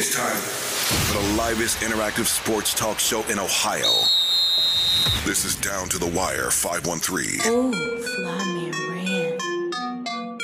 It's 0.00 0.16
time 0.16 0.34
for 0.34 1.20
the 1.20 1.34
livest 1.36 1.80
interactive 1.80 2.24
sports 2.24 2.72
talk 2.72 2.98
show 2.98 3.20
in 3.24 3.38
Ohio. 3.38 4.06
This 5.26 5.44
is 5.44 5.54
Down 5.56 5.90
to 5.90 5.98
the 5.98 6.06
Wire 6.06 6.50
513. 6.50 7.40
Ooh, 7.52 7.98
fly 7.98 8.44
me 8.46 8.70
ran. 8.70 10.40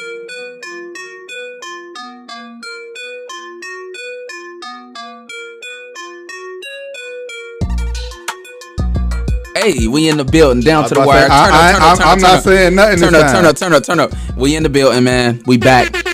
Hey, 9.56 9.88
we 9.88 10.08
in 10.08 10.18
the 10.18 10.24
building, 10.24 10.62
down 10.62 10.86
to 10.86 10.94
the 10.94 11.00
was 11.00 11.06
wire. 11.06 11.26
about 11.26 11.46
to 11.46 11.50
say, 11.50 11.56
I- 11.56 11.70
I- 11.70 11.88
I'm- 11.88 11.98
I'm 12.02 12.20
not 12.20 12.44
saying 12.44 12.74
nothing 12.74 13.00
Turn 13.00 13.12
this 13.14 13.22
up, 13.22 13.32
turn 13.32 13.44
up, 13.46 13.56
turn 13.56 13.72
up, 13.72 13.82
turn 13.84 14.00
up. 14.00 14.12
We 14.36 14.54
in 14.54 14.62
the 14.62 14.68
building, 14.68 15.02
man. 15.02 15.40
We 15.46 15.56
back. 15.56 16.05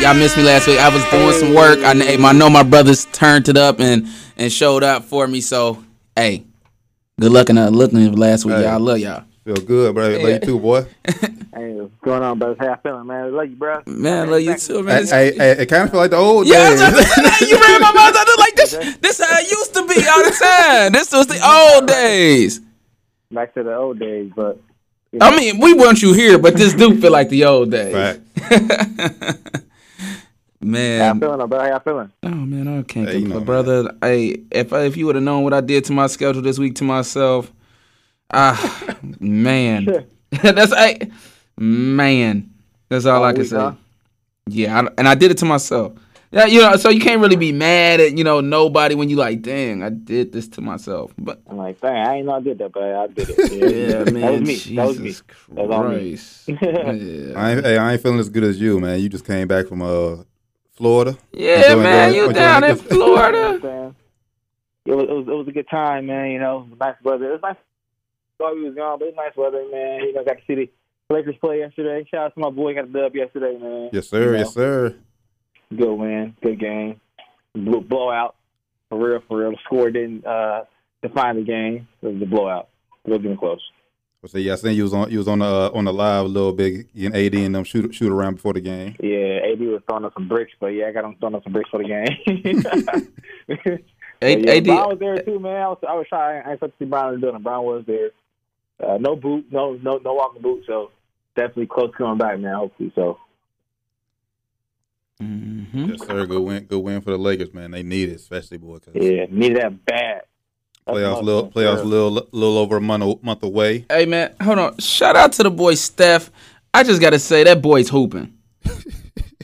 Y'all 0.00 0.14
missed 0.14 0.36
me 0.38 0.42
last 0.42 0.66
week. 0.66 0.78
I 0.78 0.88
was 0.88 1.04
doing 1.10 1.32
some 1.34 1.54
work. 1.54 1.78
I, 1.80 1.90
I 1.90 2.32
know 2.32 2.48
my 2.48 2.62
brothers 2.62 3.04
turned 3.12 3.50
it 3.50 3.58
up 3.58 3.80
and 3.80 4.06
and 4.38 4.50
showed 4.50 4.82
up 4.82 5.04
for 5.04 5.26
me. 5.28 5.42
So, 5.42 5.84
hey, 6.16 6.44
good 7.20 7.30
luck 7.30 7.50
and 7.50 7.58
uh, 7.58 7.68
looking 7.68 8.12
last 8.12 8.46
week. 8.46 8.54
Hey. 8.56 8.62
Y'all 8.62 8.70
I 8.72 8.76
love 8.76 8.98
y'all. 8.98 9.24
Feel 9.44 9.56
good, 9.56 9.94
bro. 9.94 10.08
Love 10.08 10.22
you 10.22 10.38
too, 10.40 10.58
boy. 10.58 10.86
Hey, 11.52 11.74
what's 11.74 11.92
going 12.02 12.22
on, 12.22 12.38
bro? 12.38 12.54
How 12.58 12.68
you 12.70 12.76
feeling, 12.82 13.06
man? 13.08 13.34
Love 13.34 13.50
you, 13.50 13.56
bro. 13.56 13.82
Man, 13.84 14.28
I 14.28 14.30
love 14.30 14.40
you 14.40 14.56
too, 14.56 14.82
man. 14.84 15.04
Hey, 15.04 15.32
hey, 15.32 15.36
hey, 15.36 15.50
it 15.62 15.66
kind 15.66 15.82
of 15.82 15.90
feel 15.90 16.00
like 16.00 16.12
the 16.12 16.16
old 16.16 16.46
Yeah, 16.46 16.70
days. 16.70 16.80
about 16.80 16.90
to 16.96 17.02
say 17.02 17.22
that. 17.22 17.40
you 17.50 17.56
ran 17.60 17.80
my 17.82 17.92
mouth. 17.92 18.14
I 18.16 18.24
was 18.24 18.38
like, 18.38 18.54
this, 18.54 18.96
this 19.00 19.20
how 19.20 19.38
it 19.38 19.50
used 19.50 19.74
to 19.74 19.82
be 19.86 20.08
all 20.08 20.24
the 20.24 20.36
time. 20.40 20.92
This 20.92 21.12
was 21.12 21.26
the 21.26 21.40
old 21.44 21.88
days. 21.88 22.60
Back 23.32 23.52
to 23.54 23.64
the 23.64 23.74
old 23.76 23.98
days, 23.98 24.30
but 24.34 24.58
you 25.12 25.18
know, 25.18 25.26
I 25.26 25.36
mean, 25.36 25.58
we 25.58 25.74
want 25.74 26.00
you 26.00 26.14
here, 26.14 26.38
but 26.38 26.54
this 26.54 26.72
do 26.72 26.98
feel 26.98 27.10
like 27.12 27.28
the 27.28 27.44
old 27.44 27.72
days. 27.72 27.94
Right. 27.94 28.20
how 30.60 30.68
Man, 30.68 31.14
you 31.14 31.20
feeling, 31.20 31.48
bro? 31.48 31.58
How 31.60 31.66
you 31.74 31.80
feeling? 31.80 32.12
Oh 32.22 32.28
man, 32.30 32.68
I 32.68 32.82
can't 32.82 33.08
Hey, 33.08 33.18
you 33.18 33.22
complain, 33.22 33.40
know, 33.40 33.44
brother. 33.46 33.96
Hey, 34.02 34.42
if 34.50 34.72
I, 34.72 34.82
if 34.82 34.96
you 34.96 35.06
would 35.06 35.14
have 35.14 35.24
known 35.24 35.42
what 35.44 35.54
I 35.54 35.60
did 35.60 35.84
to 35.86 35.92
my 35.92 36.06
schedule 36.06 36.42
this 36.42 36.58
week 36.58 36.74
to 36.76 36.84
myself, 36.84 37.50
ah, 38.32 38.96
man, 39.20 39.86
that's 40.42 40.72
I, 40.72 40.98
man, 41.58 42.50
that's 42.88 43.06
all 43.06 43.18
All 43.18 43.24
I 43.24 43.32
can 43.32 43.40
week, 43.42 43.50
say. 43.50 43.56
huh? 43.56 43.72
Yeah, 44.48 44.80
I, 44.80 44.88
and 44.98 45.08
I 45.08 45.14
did 45.14 45.30
it 45.30 45.38
to 45.38 45.44
myself. 45.46 45.92
Yeah, 46.32 46.44
you 46.46 46.60
know, 46.60 46.76
so 46.76 46.90
you 46.90 47.00
can't 47.00 47.20
really 47.20 47.36
be 47.36 47.50
mad 47.52 47.98
at 48.00 48.16
you 48.16 48.22
know 48.22 48.40
nobody 48.40 48.94
when 48.94 49.08
you 49.08 49.16
like, 49.16 49.42
dang, 49.42 49.82
I 49.82 49.88
did 49.88 50.32
this 50.32 50.46
to 50.50 50.60
myself. 50.60 51.12
But 51.18 51.40
I'm 51.48 51.56
like, 51.56 51.80
dang, 51.80 51.96
I 51.96 52.16
ain't 52.16 52.26
know 52.26 52.34
I 52.34 52.40
did 52.40 52.58
that, 52.58 52.72
but 52.72 52.82
I 52.84 53.06
did 53.08 53.30
it. 53.30 53.40
yeah, 53.48 54.04
that 54.04 54.06
man, 54.12 54.32
was 54.32 54.42
me. 54.42 54.54
Jesus 54.54 54.76
That 54.76 54.86
was 54.86 54.98
me. 55.00 55.12
That 55.56 55.62
was 55.62 55.70
all 55.70 55.84
me. 55.84 56.06
Christ. 56.10 56.48
yeah. 56.48 57.32
I 57.36 57.50
ain't, 57.52 57.64
hey, 57.64 57.78
I 57.78 57.92
ain't 57.92 58.02
feeling 58.02 58.20
as 58.20 58.28
good 58.28 58.44
as 58.44 58.60
you, 58.60 58.78
man. 58.78 59.00
You 59.00 59.08
just 59.08 59.24
came 59.24 59.48
back 59.48 59.66
from 59.66 59.82
uh, 59.82 60.18
Florida. 60.80 61.18
Yeah, 61.32 61.72
Enjoy- 61.72 61.82
man, 61.82 62.14
you 62.14 62.22
enjoy 62.24 62.32
down 62.40 62.64
in 62.64 62.70
this- 62.76 62.82
You 62.90 62.98
know 62.98 63.04
Florida. 63.14 63.38
what 63.42 63.54
I'm 63.54 63.60
saying? 63.62 63.94
It 64.86 64.94
was, 64.94 65.04
it 65.04 65.12
was 65.12 65.26
it 65.28 65.36
was 65.36 65.48
a 65.48 65.52
good 65.52 65.68
time, 65.70 66.06
man. 66.06 66.30
You 66.30 66.38
know, 66.40 66.66
nice 66.80 66.96
weather. 67.04 67.26
It 67.28 67.32
was 67.32 67.42
nice 67.42 67.56
while 68.38 68.54
we 68.54 68.62
was 68.64 68.74
gone, 68.74 68.98
but 68.98 69.08
it 69.08 69.14
was 69.14 69.24
nice 69.26 69.36
weather, 69.36 69.62
man. 69.70 70.00
You 70.00 70.14
know, 70.14 70.24
got 70.24 70.38
to 70.38 70.42
see 70.46 70.54
the 70.54 71.14
Lakers 71.14 71.36
play 71.40 71.58
yesterday. 71.58 72.08
Shout 72.10 72.24
out 72.26 72.34
to 72.34 72.40
my 72.40 72.48
boy, 72.50 72.74
got 72.74 72.84
a 72.84 72.88
dub 72.88 73.14
yesterday, 73.14 73.58
man. 73.60 73.90
Yes, 73.92 74.08
sir. 74.08 74.24
You 74.24 74.32
know, 74.32 74.38
Yes, 74.38 74.54
sir. 74.54 74.96
Good 75.76 75.94
win, 75.94 76.34
good 76.42 76.58
game. 76.58 76.98
Blew, 77.54 77.82
blowout, 77.82 78.34
for 78.88 78.98
real, 78.98 79.20
for 79.28 79.38
real. 79.38 79.50
The 79.50 79.58
score 79.64 79.90
didn't 79.90 80.26
uh, 80.26 80.64
define 81.02 81.36
the 81.36 81.42
game. 81.42 81.86
It 82.02 82.06
was 82.14 82.22
a 82.22 82.26
blowout. 82.26 82.68
It 83.04 83.10
wasn't 83.10 83.26
even 83.26 83.36
close. 83.36 83.60
So 84.26 84.36
yeah, 84.36 84.52
I 84.52 84.56
seen 84.56 84.74
you 84.76 84.82
was 84.82 84.92
on 84.92 85.10
you 85.10 85.16
was 85.18 85.28
on 85.28 85.38
the 85.38 85.46
uh, 85.46 85.70
on 85.72 85.86
the 85.86 85.92
live 85.94 86.26
a 86.26 86.28
little 86.28 86.52
bit. 86.52 86.88
in 86.94 87.06
and 87.06 87.16
AD 87.16 87.34
and 87.34 87.54
them 87.54 87.64
shoot 87.64 87.94
shoot 87.94 88.12
around 88.12 88.34
before 88.34 88.52
the 88.52 88.60
game. 88.60 88.94
Yeah, 89.00 89.40
AB 89.44 89.66
was 89.66 89.80
throwing 89.88 90.04
up 90.04 90.12
some 90.12 90.28
bricks, 90.28 90.52
but 90.60 90.66
yeah, 90.68 90.88
I 90.88 90.92
got 90.92 91.04
him 91.04 91.16
throwing 91.18 91.36
up 91.36 91.42
some 91.44 91.54
bricks 91.54 91.70
for 91.70 91.82
the 91.82 91.88
game. 91.88 92.62
A- 92.66 93.78
But 94.20 94.44
yeah, 94.44 94.52
AD 94.52 94.64
Brown 94.66 94.88
was 94.90 94.98
there 94.98 95.22
too, 95.22 95.40
man. 95.40 95.62
I 95.62 95.68
was, 95.68 95.78
I 95.88 95.94
was 95.94 96.06
trying. 96.06 96.42
I 96.46 96.52
expected 96.52 96.78
to 96.78 96.84
see 96.84 96.90
Brown 96.90 97.14
in 97.14 97.20
the 97.20 97.26
building. 97.26 97.42
Brown 97.42 97.64
was 97.64 97.84
there. 97.86 98.10
Uh, 98.78 98.98
no 98.98 99.16
boot, 99.16 99.46
no 99.50 99.72
no 99.82 99.96
no 100.04 100.12
walking 100.12 100.42
boot, 100.42 100.64
so 100.66 100.90
definitely 101.34 101.68
close 101.68 101.90
to 101.92 101.96
coming 101.96 102.18
back, 102.18 102.38
man. 102.38 102.54
Hopefully, 102.54 102.92
so 102.94 103.16
Mhm. 105.22 105.88
Yes, 105.90 106.06
sir. 106.06 106.26
Good 106.26 106.40
win. 106.42 106.64
Good 106.64 106.78
win 106.80 107.00
for 107.00 107.10
the 107.12 107.18
Lakers, 107.18 107.52
man. 107.54 107.70
They 107.70 107.82
need 107.82 108.10
it, 108.10 108.16
especially 108.16 108.58
boy. 108.58 108.78
Cause 108.80 108.94
yeah, 108.94 109.24
needed 109.30 109.56
that 109.58 109.84
bad. 109.86 110.22
That's 110.92 110.98
playoffs 110.98 111.14
what 111.14 111.24
little 111.24 111.50
playoffs 111.50 111.76
saying. 111.78 111.88
little 111.88 112.28
little 112.32 112.58
over 112.58 112.76
a 112.76 112.80
month 112.80 113.22
month 113.22 113.42
away. 113.42 113.86
Hey 113.88 114.06
man, 114.06 114.34
hold 114.42 114.58
on. 114.58 114.78
Shout 114.78 115.16
out 115.16 115.32
to 115.34 115.42
the 115.42 115.50
boy 115.50 115.74
Steph. 115.74 116.30
I 116.72 116.82
just 116.82 117.00
gotta 117.00 117.18
say 117.18 117.44
that 117.44 117.62
boy's 117.62 117.88
hooping. 117.88 118.36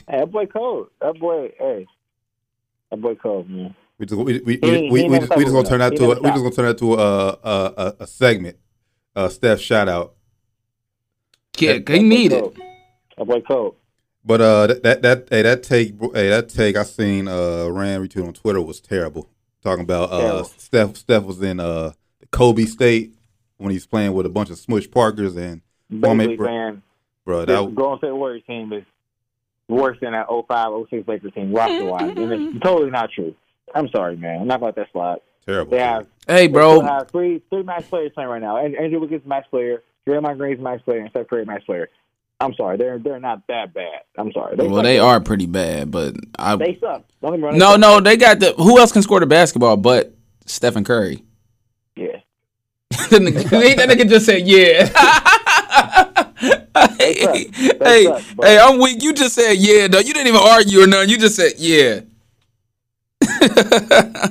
Hey, 0.09 0.19
that 0.19 0.31
boy 0.31 0.45
cold. 0.45 0.87
That 1.01 1.19
boy, 1.19 1.51
hey, 1.59 1.85
that 2.89 3.01
boy 3.01 3.15
cold, 3.15 3.49
man. 3.49 3.75
We 3.97 4.05
just 4.05 4.17
we 4.17 4.39
we, 4.39 4.53
He 4.53 4.59
we, 4.61 4.89
we, 4.89 5.01
he 5.01 5.09
we, 5.09 5.19
just, 5.19 5.35
we 5.35 5.43
just 5.43 5.53
gonna 5.53 5.67
turn 5.67 5.79
that 5.79 5.97
to 5.97 6.11
a, 6.11 6.15
we 6.21 6.29
just 6.29 6.43
gonna 6.43 6.51
turn 6.51 6.65
that 6.67 6.77
to 6.77 6.93
a 6.93 7.27
a, 7.27 7.73
a, 7.77 7.95
a 8.01 8.07
segment. 8.07 8.57
Uh, 9.15 9.27
Steph 9.27 9.59
shout 9.59 9.89
out. 9.89 10.13
Yeah, 11.57 11.73
he 11.73 11.79
boy 11.79 11.99
need 11.99 12.31
it. 12.31 12.41
cold. 12.41 12.57
That 13.17 13.25
boy 13.25 13.41
cold. 13.41 13.75
But 14.23 14.41
uh, 14.41 14.67
that 14.67 14.83
that, 14.83 15.01
that 15.01 15.27
hey 15.29 15.41
that 15.41 15.63
take 15.63 15.99
hey 16.13 16.29
that 16.29 16.49
take 16.49 16.77
I 16.77 16.83
seen 16.83 17.27
uh 17.27 17.67
Rand 17.67 18.07
retweet 18.07 18.25
on 18.27 18.33
Twitter 18.33 18.61
was 18.61 18.79
terrible. 18.79 19.29
Talking 19.63 19.83
about 19.83 20.11
uh 20.11 20.43
Steph 20.43 20.95
Steph 20.95 21.23
was 21.23 21.41
in 21.41 21.59
uh 21.59 21.91
Kobe 22.31 22.65
State 22.65 23.13
when 23.57 23.71
he's 23.71 23.85
playing 23.85 24.13
with 24.13 24.25
a 24.25 24.29
bunch 24.29 24.49
of 24.49 24.57
Smush 24.57 24.89
Parkers 24.89 25.35
and 25.35 25.61
Basically 25.89 26.35
bro- 26.35 26.47
saying 26.47 26.81
bro 27.25 27.39
the 27.45 27.45
that 27.65 27.75
Golden 27.75 27.97
State 27.99 28.11
Warriors 28.15 28.43
team 28.45 28.71
is 28.73 28.83
worse 29.67 29.97
than 30.01 30.11
that 30.13 30.27
05, 30.29 30.87
06 30.89 31.07
Lakers 31.07 31.33
team 31.33 31.53
roster 31.53 31.85
wise, 31.91 32.13
and 32.15 32.31
it's 32.31 32.59
totally 32.63 32.91
not 32.91 33.09
true. 33.11 33.35
I'm 33.73 33.89
sorry, 33.89 34.15
man. 34.15 34.41
I'm 34.41 34.47
not 34.47 34.59
gonna 34.59 34.73
that 34.75 34.87
slide. 34.91 35.19
terrible. 35.45 35.71
They 35.71 35.79
have 35.79 36.07
Hey 36.27 36.47
They 36.47 36.53
bro, 36.53 36.81
have 36.81 37.09
three 37.09 37.41
three 37.49 37.63
max 37.63 37.87
players 37.87 38.11
playing 38.13 38.29
right 38.29 38.41
now. 38.41 38.57
And 38.57 38.75
Andrew 38.75 38.99
Wiggins 38.99 39.25
max 39.25 39.47
player, 39.47 39.83
Draymond 40.07 40.37
Green's 40.37 40.61
max 40.61 40.81
player, 40.83 40.99
and 40.99 41.09
Steph 41.09 41.27
Curry 41.27 41.45
max 41.45 41.63
player. 41.65 41.89
I'm 42.39 42.53
sorry, 42.55 42.77
they're 42.77 42.99
they're 42.99 43.19
not 43.19 43.41
that 43.47 43.73
bad. 43.73 44.01
I'm 44.17 44.31
sorry. 44.31 44.55
They 44.55 44.67
well 44.67 44.83
they 44.83 44.99
are 44.99 45.19
pretty 45.19 45.47
bad, 45.47 45.89
but 45.89 46.15
I 46.37 46.55
They 46.55 46.77
suck. 46.79 47.03
Don't 47.21 47.31
get 47.31 47.37
me 47.39 47.43
wrong. 47.43 47.53
they 47.53 47.59
no 47.59 47.75
no 47.75 47.99
they 47.99 48.15
got 48.15 48.39
the 48.39 48.53
who 48.53 48.79
else 48.79 48.91
can 48.91 49.01
score 49.01 49.19
the 49.19 49.25
basketball 49.25 49.77
but 49.77 50.13
Stephen 50.45 50.83
Curry. 50.83 51.23
Yeah. 51.95 52.17
nigga, 52.93 53.75
that 53.75 53.89
nigga 53.89 54.07
just 54.07 54.27
said 54.27 54.47
yeah. 54.47 54.85
hey, 56.97 57.15
suck. 57.15 57.35
Hey, 57.81 58.03
suck, 58.05 58.21
hey, 58.41 58.59
I'm 58.59 58.79
weak. 58.79 59.01
You 59.01 59.13
just 59.13 59.33
said 59.33 59.53
yeah, 59.53 59.87
though. 59.87 59.99
You 59.99 60.13
didn't 60.13 60.27
even 60.27 60.41
argue 60.41 60.83
or 60.83 60.87
nothing. 60.87 61.09
You 61.09 61.17
just 61.17 61.35
said 61.35 61.53
yeah. 61.57 62.01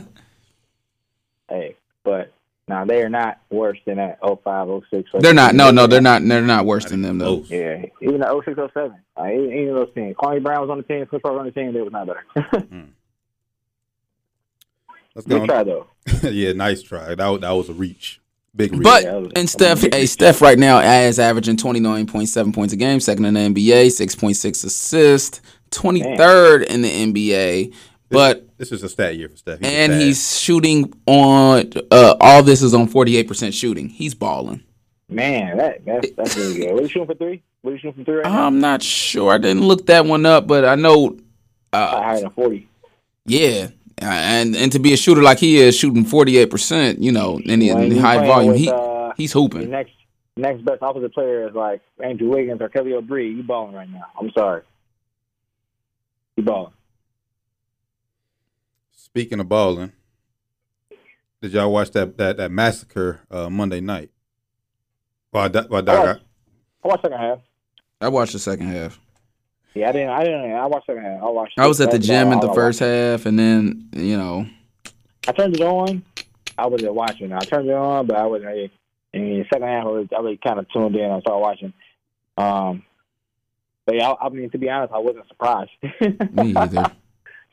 Hey, 1.48 1.76
but 2.02 2.32
now 2.68 2.84
they 2.84 3.00
are 3.02 3.08
not 3.08 3.38
worse 3.50 3.78
than 3.86 3.96
that 3.98 4.18
05, 4.20 4.82
06. 4.90 5.10
they're 5.20 5.32
not. 5.32 5.54
No, 5.54 5.70
no, 5.70 5.86
they're 5.86 6.00
not. 6.00 6.22
They're 6.24 6.42
not 6.42 6.66
worse 6.66 6.84
than 6.86 7.02
them 7.02 7.18
though. 7.18 7.44
Yeah, 7.46 7.84
even 8.02 8.20
the 8.20 8.42
06, 8.44 8.56
07. 8.74 8.96
Like, 9.16 9.34
even, 9.34 9.52
even 9.52 9.74
those 9.74 9.94
teams. 9.94 10.16
Kwame 10.16 10.42
Brown 10.42 10.60
was 10.62 10.70
on 10.70 10.78
the 10.78 10.82
team. 10.82 11.06
Chris 11.06 11.22
Paul 11.22 11.32
was 11.34 11.40
on 11.40 11.46
the 11.46 11.52
team. 11.52 11.72
They 11.72 11.80
was 11.80 11.92
not 11.92 12.06
better. 12.06 12.24
Hmm. 12.68 12.80
Let's 15.14 15.26
go. 15.26 15.38
Good 15.40 15.48
try 15.48 15.62
though. 15.64 15.86
yeah, 16.30 16.52
nice 16.52 16.82
try. 16.82 17.14
That 17.14 17.26
was, 17.28 17.40
that 17.40 17.50
was 17.52 17.68
a 17.70 17.72
reach, 17.72 18.20
big 18.54 18.72
reach. 18.72 18.82
But 18.82 19.04
Yeah, 19.04 19.16
was- 19.16 19.32
and 19.34 19.48
Steph, 19.48 19.80
hey, 19.80 20.04
Steph 20.06 20.42
right 20.42 20.58
now 20.58 20.80
is 20.80 21.18
averaging 21.18 21.56
twenty 21.56 21.80
nine 21.80 22.06
point 22.06 22.28
seven 22.28 22.52
points 22.52 22.74
a 22.74 22.76
game, 22.76 23.00
second 23.00 23.24
in 23.24 23.34
the 23.34 23.40
NBA, 23.40 23.92
six 23.92 24.14
point 24.14 24.36
six 24.36 24.62
assists, 24.64 25.40
twenty 25.70 26.02
third 26.16 26.64
in 26.64 26.82
the 26.82 26.90
NBA. 26.90 27.74
But 28.10 28.45
this 28.58 28.72
is 28.72 28.82
a 28.82 28.88
stat 28.88 29.16
year 29.16 29.28
for 29.28 29.36
Steph. 29.36 29.58
He's 29.60 29.68
and 29.68 29.92
he's 29.92 30.38
shooting 30.38 30.92
on 31.06 31.70
uh, 31.90 32.14
all 32.20 32.42
this 32.42 32.62
is 32.62 32.74
on 32.74 32.88
forty 32.88 33.16
eight 33.16 33.28
percent 33.28 33.54
shooting. 33.54 33.88
He's 33.88 34.14
balling. 34.14 34.62
Man, 35.08 35.56
that 35.58 35.84
that's 35.84 36.10
that's 36.12 36.36
really 36.36 36.58
good. 36.58 36.72
What 36.72 36.80
are 36.80 36.82
you 36.82 36.88
shooting 36.88 37.06
for 37.06 37.14
three? 37.14 37.42
What 37.62 37.70
are 37.70 37.74
you 37.74 37.78
shooting 37.80 38.04
for 38.04 38.04
three 38.04 38.16
right? 38.16 38.26
I'm 38.26 38.60
not 38.60 38.82
sure. 38.82 39.32
I 39.32 39.38
didn't 39.38 39.62
look 39.62 39.86
that 39.86 40.04
one 40.06 40.26
up, 40.26 40.46
but 40.46 40.64
I 40.64 40.74
know. 40.74 41.16
Uh, 41.72 42.00
Higher 42.02 42.20
than 42.20 42.30
forty. 42.30 42.68
yeah, 43.26 43.68
Uh, 44.00 44.06
and 44.06 44.56
and 44.56 44.72
to 44.72 44.78
be 44.78 44.92
a 44.92 44.96
shooter 44.96 45.22
like 45.22 45.38
he 45.38 45.58
is, 45.58 45.76
shooting 45.76 46.04
forty 46.04 46.38
eight 46.38 46.50
percent, 46.50 47.00
you 47.00 47.12
know, 47.12 47.38
in, 47.44 47.60
When 47.60 47.92
in 47.92 47.98
high 47.98 48.26
volume, 48.26 48.52
with, 48.52 48.60
he 48.60 48.70
uh, 48.70 49.12
he's 49.16 49.32
The 49.32 49.40
hooping. 49.40 49.70
next 49.70 49.92
next 50.36 50.64
best 50.64 50.82
opposite 50.82 51.12
player 51.14 51.48
is 51.48 51.54
like 51.54 51.82
Andrew 52.02 52.28
Wiggins 52.30 52.60
or 52.60 52.68
Kelly 52.68 52.92
Oubre. 52.92 53.36
You 53.36 53.42
balling 53.42 53.74
right 53.74 53.88
now. 53.90 54.06
I'm 54.18 54.30
sorry. 54.36 54.62
You 56.36 56.42
balling. 56.44 56.72
Speaking 59.16 59.40
of 59.40 59.48
balling, 59.48 59.94
did 61.40 61.52
y'all 61.52 61.72
watch 61.72 61.90
that 61.92 62.18
that, 62.18 62.36
that 62.36 62.50
massacre 62.50 63.22
uh, 63.30 63.48
Monday 63.48 63.80
night? 63.80 64.10
By, 65.32 65.48
by 65.48 65.60
I 65.60 66.04
watched, 66.04 66.22
I 66.84 66.88
watched 66.88 67.02
second 67.02 67.18
half. 67.18 67.38
I 67.98 68.08
watched 68.08 68.32
the 68.34 68.38
second 68.38 68.66
half. 68.66 69.00
Yeah, 69.72 69.88
I 69.88 69.92
didn't. 69.92 70.10
I 70.10 70.22
didn't. 70.22 70.52
I 70.52 70.66
watched 70.66 70.84
second 70.84 71.02
half. 71.04 71.22
I 71.22 71.30
watched. 71.30 71.58
I 71.58 71.66
was 71.66 71.80
at 71.80 71.92
the 71.92 71.98
gym 71.98 72.26
all 72.28 72.34
in 72.34 72.40
the 72.40 72.52
first 72.52 72.80
half, 72.80 73.24
and 73.24 73.38
then 73.38 73.88
you 73.94 74.18
know, 74.18 74.46
I 75.26 75.32
turned 75.32 75.54
it 75.54 75.62
on. 75.62 76.04
I 76.58 76.66
wasn't 76.66 76.92
watching. 76.92 77.32
I 77.32 77.38
turned 77.38 77.70
it 77.70 77.74
on, 77.74 78.06
but 78.06 78.18
I 78.18 78.26
wasn't. 78.26 78.50
Really, 78.50 78.70
in 79.14 79.38
the 79.38 79.44
second 79.50 79.66
half, 79.66 79.86
I 79.86 79.88
was, 79.88 80.08
I 80.14 80.20
was 80.20 80.36
kind 80.46 80.58
of 80.58 80.68
tuned 80.68 80.94
in. 80.94 81.10
I 81.10 81.20
started 81.20 81.40
watching. 81.40 81.72
Um, 82.36 82.82
but 83.86 83.94
yeah, 83.94 84.10
I, 84.10 84.26
I 84.26 84.28
mean, 84.28 84.50
to 84.50 84.58
be 84.58 84.68
honest, 84.68 84.92
I 84.92 84.98
wasn't 84.98 85.26
surprised. 85.28 85.70
me 86.34 86.54
either. 86.54 86.92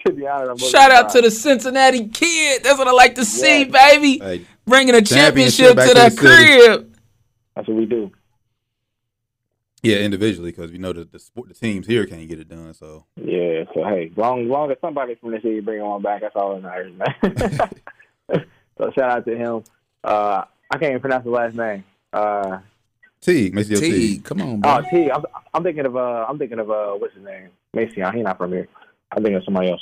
To 0.06 0.12
be 0.12 0.28
honest, 0.28 0.70
Shout 0.70 0.92
out 0.92 1.10
to 1.12 1.22
the 1.22 1.32
Cincinnati 1.32 2.08
kid. 2.10 2.64
That's 2.64 2.78
what 2.78 2.88
I 2.88 2.92
like 2.92 3.16
to 3.16 3.24
see, 3.26 3.64
baby. 3.66 4.20
Hey, 4.20 4.46
Bringing 4.66 4.96
a 4.96 5.02
Championship 5.02 5.76
championship 5.76 5.76
back 5.78 5.88
to 5.88 5.94
to 5.94 6.00
that 6.00 6.12
the 6.12 6.18
city. 6.18 6.58
crib. 6.68 6.96
That's 7.56 7.68
what 7.68 7.78
we 7.78 7.86
do. 7.86 8.12
yeah, 9.82 9.98
individually 9.98 10.52
because 10.52 10.72
we 10.72 10.78
know 10.78 10.94
that 10.94 11.12
the 11.12 11.20
sport, 11.20 11.50
the 11.50 11.54
teams 11.54 11.86
here 11.88 12.06
can't 12.06 12.28
get 12.28 12.40
it 12.40 12.50
done. 12.50 12.74
So 12.74 13.06
Yeah. 13.16 13.64
So 13.74 13.84
hey, 13.86 14.12
long 14.16 14.48
long 14.50 14.72
as 14.72 14.78
somebody 14.82 15.16
from 15.16 15.32
the 15.32 15.38
city 15.42 15.60
bring 15.60 15.82
on 15.82 16.02
back, 16.02 16.22
that's 16.22 16.36
all 16.36 16.56
that 16.56 16.64
matters, 16.64 16.94
man. 16.98 17.70
so 18.78 18.92
shout 18.92 19.10
out 19.12 19.26
to 19.26 19.36
him. 19.38 19.64
Uh, 20.04 20.44
I 20.72 20.78
can't 20.78 20.92
even 20.92 21.02
pronounce 21.02 21.24
his 21.26 21.32
last 21.34 21.56
name. 21.56 21.84
Uh, 22.12 22.60
Teague, 23.22 23.54
MaCio 23.54 23.80
T, 23.80 23.90
Teague. 23.92 24.24
come 24.26 24.42
on, 24.42 24.60
bro. 24.60 24.80
oh, 24.80 24.82
T. 24.90 25.10
I'm, 25.12 25.24
I'm 25.54 25.64
thinking 25.64 25.86
of 25.86 25.96
uh, 25.96 26.26
I'm 26.28 26.38
thinking 26.38 26.60
of 26.60 26.70
uh, 26.72 26.92
what's 26.94 27.14
his 27.14 27.24
name? 27.24 27.50
Mason. 27.74 28.04
He's 28.14 28.24
not 28.24 28.38
from 28.38 28.52
here. 28.52 28.68
I'm 29.12 29.22
thinking 29.24 29.38
of 29.38 29.44
somebody 29.46 29.70
else. 29.72 29.82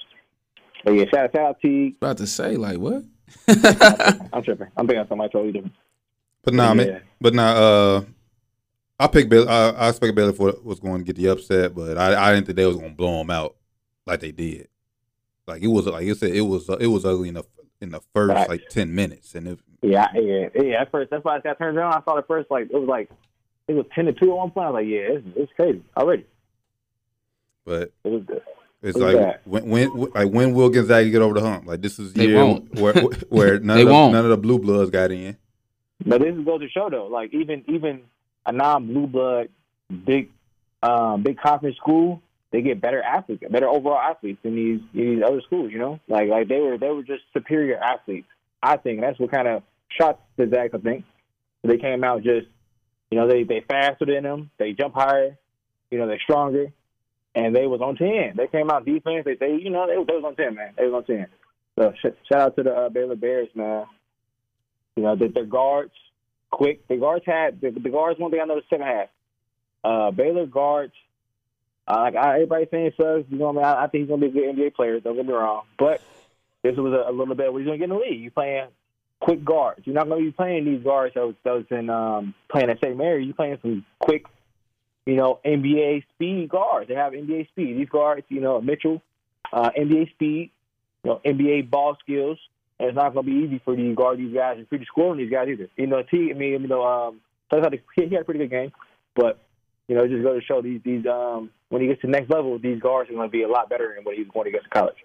But 0.84 0.92
yeah, 0.92 1.06
shout, 1.06 1.26
out, 1.26 1.32
shout 1.34 1.46
out 1.46 1.62
T. 1.62 1.96
About 2.02 2.18
to 2.18 2.28
say 2.28 2.58
like 2.58 2.78
what? 2.78 3.04
I'm 4.34 4.42
tripping. 4.44 4.68
I'm 4.78 4.88
thinking 4.88 4.98
of 5.02 5.08
somebody 5.08 5.32
totally 5.32 5.52
different. 5.54 5.76
But 6.44 6.54
nah, 6.54 6.70
Yeah. 6.70 6.74
man. 6.74 7.02
But 7.20 7.34
nah, 7.34 7.52
uh, 7.52 8.02
I 9.00 9.08
picked 9.08 9.30
Baylor. 9.30 9.50
I, 9.50 9.70
I 9.70 9.90
expected 9.90 10.16
Baylor 10.16 10.34
for, 10.34 10.54
was 10.64 10.80
going 10.80 11.00
to 11.00 11.04
get 11.06 11.16
the 11.16 11.28
upset, 11.28 11.74
but 11.76 11.98
I, 11.98 12.30
I 12.30 12.34
didn't 12.34 12.48
think 12.48 12.56
they 12.56 12.66
was 12.66 12.76
going 12.78 12.90
to 12.92 12.96
blow 12.96 13.18
them 13.20 13.30
out 13.30 13.56
like 14.06 14.20
they 14.20 14.32
did. 14.32 14.68
Like 15.48 15.62
it 15.64 15.68
was 15.68 15.86
like 15.88 16.06
you 16.06 16.14
said, 16.16 16.32
it 16.32 16.42
was 16.42 16.70
it 16.80 16.88
was 16.88 17.04
ugly 17.06 17.30
in 17.30 17.36
the 17.36 17.44
in 17.82 17.90
the 17.92 18.00
first 18.14 18.34
Right. 18.34 18.48
like 18.50 18.70
ten 18.70 18.94
minutes, 18.94 19.34
and 19.36 19.48
it, 19.48 19.60
Yeah, 19.82 20.08
yeah, 20.14 20.50
yeah. 20.56 20.82
At 20.82 20.92
first, 20.92 21.10
that's 21.10 21.24
why 21.26 21.36
I 21.38 21.40
got 21.40 21.58
turned 21.58 21.78
around. 21.78 21.94
I 21.94 22.02
saw 22.06 22.16
the 22.16 22.22
first 22.24 22.50
like 22.52 22.66
it 22.72 22.74
was 22.74 22.88
like 22.88 23.10
it 23.68 23.74
was 23.74 23.86
ten 23.94 24.06
to 24.06 24.14
two 24.14 24.32
at 24.32 24.38
one 24.38 24.52
point. 24.52 24.68
I 24.68 24.70
was 24.70 24.74
like, 24.82 24.88
yeah, 24.88 25.00
it's, 25.00 25.28
it's 25.36 25.52
crazy 25.54 25.84
already. 25.98 26.26
but 27.66 27.92
It 28.04 28.10
was 28.12 28.24
good. 28.24 28.42
It's 28.82 28.98
Who's 28.98 29.04
like 29.04 29.18
that? 29.18 29.42
when 29.48 29.70
when 29.70 30.12
like 30.14 30.30
when 30.30 30.54
will 30.54 30.70
Gonzaga 30.70 31.10
get 31.10 31.22
over 31.22 31.34
the 31.40 31.42
hump? 31.42 31.66
Like 31.68 31.82
this 31.82 32.00
is 32.00 32.14
the 32.14 32.20
They 32.22 32.28
year 32.28 32.44
won't. 32.44 32.74
where 32.76 32.94
where 33.30 33.60
none 33.60 33.78
They 33.78 33.82
of 33.84 33.88
the, 33.88 33.94
won't. 33.94 34.14
none 34.14 34.24
of 34.26 34.32
the 34.32 34.38
blue 34.38 34.60
bloods 34.60 34.90
got 34.92 35.12
in. 35.12 35.38
But 36.06 36.22
this 36.22 36.36
is 36.36 36.44
goes 36.46 36.62
to 36.62 36.70
show 36.70 36.90
though, 36.90 37.06
like 37.08 37.34
even 37.34 37.64
even 37.68 38.02
a 38.46 38.52
non 38.52 38.88
blue 38.88 39.08
blood 39.08 39.50
big 40.06 40.30
um 40.82 41.22
big 41.22 41.38
conference 41.40 41.78
school, 41.78 42.22
they 42.52 42.62
get 42.62 42.82
better 42.82 43.02
athletes, 43.04 43.44
better 43.52 43.68
overall 43.68 44.00
athletes 44.00 44.40
than 44.42 44.56
these 44.56 44.80
these 44.94 45.22
other 45.24 45.42
schools, 45.42 45.72
you 45.72 45.78
know? 45.80 46.00
Like 46.08 46.28
like 46.30 46.48
they 46.48 46.60
were 46.60 46.78
they 46.78 46.90
were 46.90 47.04
just 47.04 47.22
superior 47.34 47.78
athletes. 47.78 48.28
I 48.64 48.78
think 48.78 49.02
that's 49.02 49.20
what 49.20 49.32
kind 49.32 49.48
of 49.48 49.64
shot 49.90 50.20
the 50.38 50.48
Zags, 50.48 50.74
I 50.74 50.78
think. 50.80 51.06
They 51.64 51.78
came 51.78 52.04
out 52.04 52.24
just 52.24 52.48
you 53.12 53.20
know, 53.20 53.28
they 53.28 53.44
they 53.44 53.62
faster 53.70 54.06
than 54.06 54.24
them, 54.24 54.50
they 54.58 54.72
jump 54.74 54.96
higher, 54.96 55.38
you 55.92 56.00
know, 56.00 56.08
they're 56.08 56.20
stronger. 56.24 56.72
And 57.34 57.56
they 57.56 57.66
was 57.66 57.82
on 57.82 57.96
ten. 57.96 58.34
They 58.36 58.48
came 58.48 58.70
out 58.70 58.86
defense. 58.86 59.24
They, 59.26 59.36
they 59.36 59.54
you 59.54 59.70
know, 59.70 59.88
they, 59.88 59.96
they 59.96 60.18
was 60.18 60.26
on 60.26 60.36
ten, 60.36 60.56
man. 60.56 60.74
They 60.78 60.86
was 60.86 60.94
on 60.94 61.04
ten. 61.06 61.28
So 61.80 61.94
sh- 62.02 62.18
shout 62.30 62.42
out 62.42 62.56
to 62.58 62.64
the 62.64 62.72
uh, 62.72 62.90
Baylor 62.90 63.16
Bears, 63.16 63.48
man. 63.56 63.86
You 64.98 65.04
know, 65.04 65.16
the, 65.16 65.30
the 65.30 65.44
guards, 65.44 65.94
quick. 66.52 66.88
The 66.88 66.98
guards 66.98 67.26
had 67.26 67.62
the, 67.62 67.72
the 67.72 67.90
guards. 67.90 68.20
One 68.20 68.32
thing 68.32 68.42
I 68.42 68.46
noticed 68.46 68.70
second 68.70 68.86
half. 68.86 69.10
Uh, 69.84 70.12
Baylor 70.12 70.46
guards. 70.46 70.94
Uh, 71.88 72.02
like 72.02 72.16
I, 72.16 72.36
everybody 72.36 72.68
saying 72.70 72.92
Suggs, 72.98 73.26
you 73.30 73.38
know, 73.38 73.52
what 73.52 73.64
I, 73.64 73.70
mean? 73.70 73.80
I, 73.80 73.84
I 73.84 73.88
think 73.88 74.02
he's 74.02 74.10
gonna 74.10 74.22
be 74.22 74.28
a 74.28 74.54
good 74.54 74.56
NBA 74.56 74.76
player. 74.76 75.00
Don't 75.00 75.16
get 75.16 75.26
me 75.26 75.34
wrong, 75.34 75.64
but 75.80 76.02
this 76.64 76.76
was 76.78 76.94
a, 76.94 77.10
a 77.10 77.14
little 77.14 77.36
bit 77.36 77.48
he's 77.54 77.66
gonna 77.66 77.78
get 77.78 77.86
in 77.86 77.90
the 77.90 77.96
league. 77.96 78.20
You 78.20 78.32
playing 78.32 78.68
quick 79.20 79.44
guards. 79.44 79.82
You're 79.86 79.96
not 79.96 80.08
gonna 80.08 80.22
be 80.22 80.32
playing 80.32 80.66
these 80.66 80.84
guards 80.84 81.16
that 81.16 81.26
was, 81.26 81.36
that 81.44 81.54
was 81.54 81.66
in 81.72 81.90
um, 81.90 82.34
playing 82.50 82.70
at 82.70 82.80
St. 82.84 82.98
Mary. 82.98 83.26
You 83.26 83.34
playing 83.34 83.58
some 83.62 83.86
quick, 84.00 84.26
you 85.12 85.18
know, 85.18 85.42
NBA 85.46 86.06
speed 86.14 86.48
guards. 86.48 86.88
They 86.88 86.96
have 86.96 87.12
NBA 87.12 87.50
speed. 87.50 87.78
These 87.78 87.90
guards, 87.90 88.24
you 88.30 88.40
know, 88.40 88.62
Mitchell, 88.62 89.02
uh, 89.52 89.70
NBA 89.78 90.10
speed, 90.12 90.52
you 91.04 91.10
know, 91.10 91.22
NBA 91.26 91.70
ball 91.70 91.98
skills. 92.00 92.40
And 92.80 92.88
it's 92.88 92.96
not 92.96 93.14
going 93.14 93.26
to 93.26 93.32
be 93.32 93.38
easy 93.46 93.62
for 93.66 93.76
these 93.76 93.94
guard 93.94 94.20
these 94.20 94.34
guys 94.34 94.56
and 94.58 94.66
the 94.70 94.86
scoring 94.86 95.20
these 95.20 95.30
guys 95.30 95.50
either. 95.50 95.68
You 95.76 95.88
know, 95.88 96.02
T. 96.02 96.32
I 96.32 96.34
mean, 96.34 96.62
you 96.62 96.68
know, 96.70 96.86
um, 96.86 97.20
he 97.52 97.58
had 97.58 97.74
a 97.74 98.24
pretty 98.24 98.40
good 98.40 98.52
game, 98.52 98.72
but 99.14 99.38
you 99.90 99.96
know, 99.96 100.08
just 100.08 100.24
goes 100.24 100.40
to 100.40 100.46
show 100.46 100.62
these 100.62 100.80
these 100.86 101.06
um 101.06 101.50
when 101.68 101.82
he 101.82 101.90
gets 101.90 102.00
to 102.02 102.08
the 102.08 102.12
next 102.12 102.30
level, 102.30 102.58
these 102.58 102.80
guards 102.80 103.10
are 103.10 103.14
going 103.14 103.28
to 103.28 103.32
be 103.32 103.44
a 103.44 103.50
lot 103.50 103.70
better 103.70 103.92
than 103.94 104.06
what 104.06 104.16
he's 104.16 104.28
going 104.34 104.46
to 104.46 104.52
get 104.52 104.64
to 104.64 104.70
college. 104.70 104.96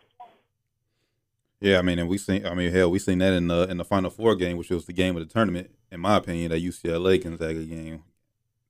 Yeah, 1.59 1.81
I 1.81 1.83
mean, 1.83 1.99
and 1.99 2.09
we 2.09 2.19
seen. 2.19 2.47
I 2.47 2.55
mean, 2.55 2.73
hell, 2.73 2.93
we 2.93 3.01
seen 3.01 3.19
that 3.19 3.33
in 3.33 3.49
the 3.49 3.69
in 3.69 3.77
the 3.77 3.85
Final 3.85 4.11
Four 4.11 4.37
game, 4.37 4.57
which 4.57 4.71
was 4.71 4.87
the 4.87 4.93
game 4.93 5.17
of 5.17 5.27
the 5.27 5.33
tournament. 5.33 5.73
In 5.91 5.99
my 5.99 6.17
opinion, 6.17 6.53
that 6.53 6.63
UCLA 6.63 7.21
Gonzaga 7.21 7.65
game, 7.65 8.05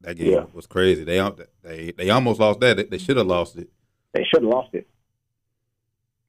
that 0.06 0.16
game 0.16 0.32
Yeah. 0.32 0.44
was 0.54 0.66
crazy. 0.66 1.04
They 1.04 1.20
they 1.62 1.90
they 1.92 2.10
almost 2.10 2.40
lost 2.40 2.60
that. 2.60 2.76
They, 2.76 2.84
they 2.84 2.98
should 2.98 3.16
have 3.18 3.26
lost 3.26 3.56
it. 3.56 3.68
They 4.14 4.24
should 4.24 4.42
have 4.42 4.50
lost 4.50 4.72
it. 4.72 4.86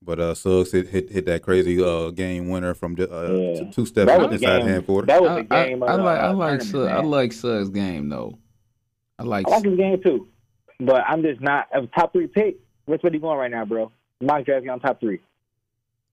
But 0.02 0.20
uh, 0.20 0.36
Suggs 0.36 0.72
hit, 0.72 0.88
hit 0.90 1.10
hit 1.10 1.26
that 1.26 1.44
crazy 1.44 1.82
uh 1.84 2.12
game 2.12 2.50
winner 2.50 2.74
from 2.74 2.96
the, 2.96 3.12
uh, 3.12 3.32
Yeah. 3.64 3.72
two 3.72 3.86
steps 3.86 4.08
That 4.08 4.20
was 4.20 4.28
the 4.30 4.34
inside 4.36 4.60
game. 4.60 4.68
hand 4.68 4.86
quarter. 4.86 5.06
That 5.08 5.22
was 5.22 5.32
I, 5.32 5.42
game. 5.68 5.84
I, 5.84 5.88
I 5.88 5.94
of, 5.94 6.02
like 6.02 6.20
I 6.20 6.28
uh, 6.28 6.34
like 6.34 6.60
tournament, 6.60 6.64
Suggs, 6.64 6.92
I 6.92 7.02
like 7.02 7.34
Suggs 7.34 7.70
game 7.70 8.10
though. 8.10 8.38
I 9.20 9.24
like 9.24 9.48
I 9.48 9.52
like 9.52 9.66
his 9.66 9.78
game 9.78 10.02
too, 10.02 10.28
but 10.80 11.04
I'm 11.08 11.22
just 11.24 11.42
not 11.42 11.68
a 11.74 11.86
top 11.88 12.14
three 12.14 12.28
pick. 12.28 12.58
What's 12.86 13.04
what 13.04 13.14
he 13.14 13.20
going 13.20 13.38
right 13.38 13.52
now, 13.52 13.66
bro? 13.66 13.92
Mock 14.22 14.46
draft 14.46 14.68
on 14.68 14.80
top 14.80 15.00
three. 15.00 15.20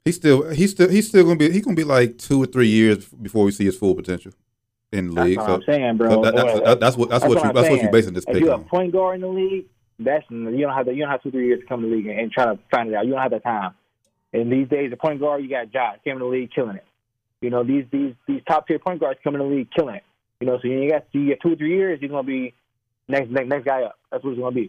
He's 0.04 0.16
still 0.16 0.50
he's 0.50 0.72
still 0.72 0.88
he's 0.88 1.08
still 1.08 1.24
gonna 1.24 1.36
be 1.36 1.50
he's 1.50 1.64
gonna 1.64 1.76
be 1.76 1.84
like 1.84 2.18
two 2.18 2.42
or 2.42 2.46
three 2.46 2.68
years 2.68 3.06
before 3.08 3.44
we 3.44 3.52
see 3.52 3.64
his 3.64 3.76
full 3.76 3.94
potential 3.94 4.32
in 4.94 5.08
the 5.08 5.14
That's 5.14 5.26
league. 5.28 5.38
what 5.38 5.46
So 5.46 5.54
I'm 5.54 5.62
saying, 5.66 5.96
bro. 5.98 6.10
so 6.10 6.22
that, 6.22 6.34
that's, 6.34 6.80
that's 6.80 6.96
what 6.96 7.10
that's, 7.10 7.24
That's 7.24 7.24
what 7.24 7.36
what 7.36 7.44
you 7.44 7.52
that's 7.52 7.68
what 7.68 7.74
you 7.76 7.80
saying. 7.80 7.92
basing 7.92 8.14
this 8.14 8.24
if 8.28 8.38
you're 8.38 8.50
a 8.50 8.54
on. 8.54 8.64
point 8.64 8.92
guard 8.92 9.16
in 9.16 9.20
the 9.22 9.28
league, 9.28 9.66
that's 9.98 10.24
you 10.30 10.58
don't 10.60 10.74
have 10.74 10.86
the, 10.86 10.92
you 10.94 11.02
don't 11.02 11.10
have 11.10 11.22
two 11.22 11.30
three 11.30 11.46
years 11.46 11.60
to 11.60 11.66
come 11.66 11.84
in 11.84 11.90
the 11.90 11.96
league 11.96 12.06
and, 12.06 12.18
and 12.18 12.32
try 12.32 12.46
to 12.46 12.58
find 12.70 12.88
it 12.88 12.94
out. 12.94 13.04
You 13.06 13.12
don't 13.12 13.22
have 13.22 13.30
that 13.32 13.44
time. 13.44 13.74
And 14.32 14.50
these 14.52 14.68
days, 14.68 14.90
the 14.90 14.96
point 14.96 15.20
guard 15.20 15.42
you 15.42 15.48
got 15.50 15.70
Josh 15.72 15.98
came 16.04 16.14
in 16.14 16.18
the 16.20 16.24
league 16.26 16.50
killing 16.54 16.76
it. 16.76 16.84
You 17.40 17.50
know 17.50 17.62
these 17.64 17.84
these 17.92 18.14
these 18.26 18.40
top 18.48 18.66
tier 18.66 18.78
point 18.78 19.00
guards 19.00 19.20
coming 19.22 19.40
in 19.40 19.48
the 19.48 19.54
league 19.54 19.68
killing 19.76 19.96
it. 19.96 20.02
You 20.40 20.46
know, 20.46 20.58
so 20.60 20.66
you 20.68 20.90
got 20.90 21.04
you 21.12 21.26
get 21.26 21.40
two 21.42 21.52
or 21.52 21.56
three 21.56 21.76
years, 21.76 22.00
you're 22.00 22.10
gonna 22.10 22.22
be 22.24 22.54
next 23.08 23.30
next, 23.30 23.48
next 23.48 23.64
guy 23.64 23.82
up. 23.82 23.98
That's 24.10 24.24
what 24.24 24.30
it's 24.30 24.40
gonna 24.40 24.54
be. 24.54 24.68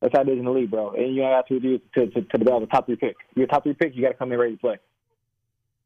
That's 0.00 0.14
how 0.16 0.22
it 0.22 0.28
is 0.30 0.38
in 0.38 0.44
the 0.46 0.50
league, 0.50 0.70
bro. 0.70 0.92
And 0.92 1.14
you 1.14 1.22
got 1.22 1.46
two 1.46 1.58
or 1.58 1.60
three 1.60 1.82
to 1.94 2.06
to, 2.06 2.20
to 2.22 2.38
develop 2.38 2.62
a 2.64 2.66
top 2.66 2.86
three 2.86 2.96
pick. 2.96 3.16
You're 3.34 3.44
a 3.44 3.48
top 3.48 3.62
three 3.64 3.74
pick, 3.74 3.94
you 3.94 4.02
got 4.02 4.08
to 4.08 4.14
come 4.14 4.32
in 4.32 4.38
ready 4.38 4.54
to 4.54 4.58
play. 4.60 4.78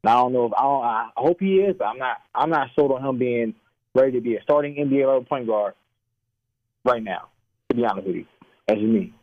Now 0.05 0.19
I 0.19 0.23
don't 0.23 0.33
know 0.35 0.45
if 0.45 0.53
I 0.53 0.63
don't. 0.63 0.85
I 0.85 1.11
hope 1.17 1.41
he 1.41 1.57
is, 1.57 1.77
but 1.79 1.87
I'm 1.87 1.99
not. 1.99 2.19
I'm 2.35 2.51
not 2.51 2.71
sold 2.77 2.93
on 2.93 3.03
him 3.03 3.17
being 3.17 3.55
ready 3.95 4.13
to 4.13 4.21
be 4.21 4.37
a 4.37 4.43
starting 4.43 4.75
NBA 4.75 5.07
level 5.07 5.25
point 5.25 5.47
guard 5.47 5.73
right 6.85 7.03
now. 7.03 7.29
To 7.71 7.77
be 7.77 7.87
honest 7.87 8.07
with 8.07 8.17
you, 8.17 8.27
that's 8.69 8.81
me. 8.81 9.15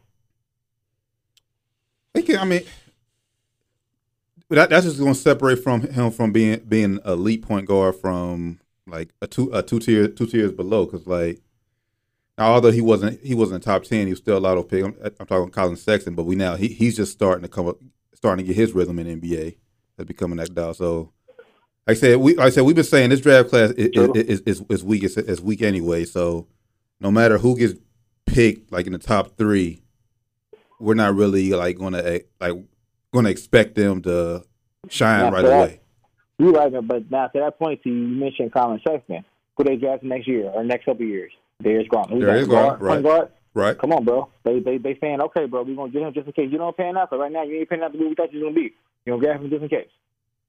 He 2.16 2.36
I 2.36 2.46
mean, 2.46 2.64
that, 4.50 4.72
that's 4.72 4.86
just 4.86 4.98
going 4.98 5.14
to 5.14 5.20
separate 5.20 5.64
from 5.64 5.82
him 5.82 6.10
from 6.10 6.32
being 6.32 6.60
being 6.68 7.00
elite 7.06 7.44
point 7.44 7.68
guard 7.68 7.96
from 7.96 8.60
like 8.88 9.10
a 9.22 9.28
two 9.28 9.52
a 9.54 9.62
two 9.62 9.80
tier 9.80 10.08
two 10.08 10.26
tiers 10.26 10.52
below. 10.52 10.86
Because 10.86 11.06
like, 11.06 11.42
now, 12.40 12.54
although 12.54 12.72
he 12.72 12.82
wasn't 12.82 13.22
he 13.22 13.36
wasn't 13.36 13.64
top 13.64 13.84
ten, 13.84 14.08
he 14.08 14.14
was 14.14 14.20
still 14.20 14.38
a 14.38 14.40
lot 14.40 14.58
of 14.58 14.68
pick. 14.68 14.84
I'm, 14.84 14.96
I'm 15.20 15.28
talking 15.28 15.52
Collin 15.52 15.76
Sexton, 15.76 16.16
but 16.16 16.24
we 16.24 16.36
now 16.36 16.56
he 16.56 16.70
he's 16.70 16.98
just 16.98 17.12
starting 17.12 17.44
to 17.44 17.50
come 17.50 17.68
up, 17.68 17.78
starting 18.16 18.44
to 18.44 18.48
get 18.48 18.60
his 18.60 18.74
rhythm 18.74 18.98
in 18.98 19.22
NBA. 19.22 19.58
That's 20.02 20.08
becoming 20.08 20.38
that 20.38 20.54
dog. 20.54 20.76
So. 20.76 21.12
Like 21.88 21.98
I 21.98 22.00
said, 22.00 22.18
we 22.18 22.36
like 22.36 22.46
I 22.46 22.50
said 22.52 22.62
we've 22.62 22.76
been 22.76 22.86
saying 22.86 23.10
this 23.10 23.22
draft 23.22 23.50
class 23.50 23.72
is 23.72 23.90
is, 23.96 24.42
is, 24.42 24.64
is 24.70 24.84
weak. 24.84 25.04
It's, 25.04 25.18
it's 25.18 25.42
weak 25.42 25.64
anyway. 25.64 26.06
So 26.06 26.48
no 27.00 27.10
matter 27.10 27.40
who 27.40 27.58
gets 27.58 27.74
picked, 28.28 28.72
like 28.72 28.86
in 28.86 28.94
the 28.94 29.00
top 29.00 29.36
three, 29.36 29.82
we're 30.80 30.94
not 30.94 31.16
really 31.16 31.50
like 31.52 31.80
gonna 31.80 31.98
eh, 31.98 32.20
like 32.40 32.54
gonna 33.12 33.30
expect 33.30 33.74
them 33.74 34.04
to 34.04 34.44
shine 34.90 35.22
Not 35.22 35.34
right 35.34 35.42
that. 35.44 35.58
away. 35.58 35.82
You're 36.38 36.52
right, 36.52 36.72
but 36.88 37.10
now 37.10 37.28
to 37.28 37.40
that 37.40 37.58
point, 37.58 37.82
you 37.84 37.94
mentioned 37.94 38.54
Collin 38.54 38.80
Sexton. 38.88 39.26
Who 39.58 39.64
they 39.64 39.76
draft 39.76 40.04
next 40.04 40.28
year 40.28 40.50
or 40.50 40.64
next 40.64 40.86
couple 40.86 41.04
of 41.04 41.10
years? 41.10 41.32
Darius 41.62 41.88
Garland. 41.90 42.14
Who's 42.14 42.22
Darius 42.22 42.48
that? 42.48 42.52
Garland, 42.52 42.80
Guard, 42.80 42.80
point 42.80 43.06
right. 43.06 43.20
guard? 43.20 43.32
Right? 43.54 43.78
Come 43.78 43.92
on, 43.92 44.06
bro. 44.06 44.30
They 44.44 44.60
they 44.60 44.78
they 44.78 44.98
saying, 45.02 45.20
okay, 45.20 45.46
bro, 45.46 45.64
we're 45.64 45.76
gonna 45.76 45.92
get 45.92 46.04
him 46.04 46.14
just 46.14 46.28
in 46.28 46.34
case 46.34 46.50
you 46.52 46.60
don't 46.60 46.78
pan 46.78 46.96
out. 46.96 47.10
But 47.10 47.20
right 47.20 47.32
now, 47.32 47.44
you 47.44 47.58
ain't 47.58 47.70
panning 47.70 47.86
out 47.86 47.92
the 47.92 47.98
way 47.98 48.08
we 48.08 48.16
thought 48.16 48.32
you 48.32 48.40
was 48.40 48.54
gonna 48.54 48.56
be. 48.56 48.74
You 49.06 49.14
gonna 49.14 49.22
grab 49.24 49.42
him 49.42 49.50
just 49.50 49.64
in 49.64 49.70
case. 49.70 49.90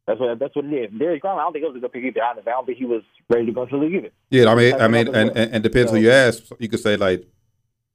That's 0.06 0.18
what 0.18 0.38
that's 0.38 0.54
what 0.56 0.64
it 0.64 0.72
is. 0.72 0.98
Darius 0.98 1.22
Garland, 1.22 1.40
I 1.40 1.44
don't 1.44 1.52
think 1.52 1.64
it 1.64 1.68
was 1.68 1.76
a 1.76 1.80
good 1.80 1.92
pick 1.92 2.04
either. 2.04 2.22
I 2.22 2.34
don't 2.50 2.66
think 2.66 2.78
he 2.78 2.84
was 2.84 3.02
ready 3.28 3.46
to 3.46 3.52
go 3.52 3.66
to 3.66 3.70
the 3.70 3.82
league 3.82 3.94
either. 3.94 4.10
Yeah, 4.30 4.50
I 4.50 4.54
mean, 4.54 4.74
I 4.74 4.88
mean, 4.88 5.14
and, 5.14 5.30
and, 5.30 5.54
and 5.54 5.62
depends 5.62 5.92
who 5.92 5.98
you 5.98 6.10
ask. 6.10 6.42
You 6.58 6.68
could 6.68 6.80
say 6.80 6.96
like 6.96 7.26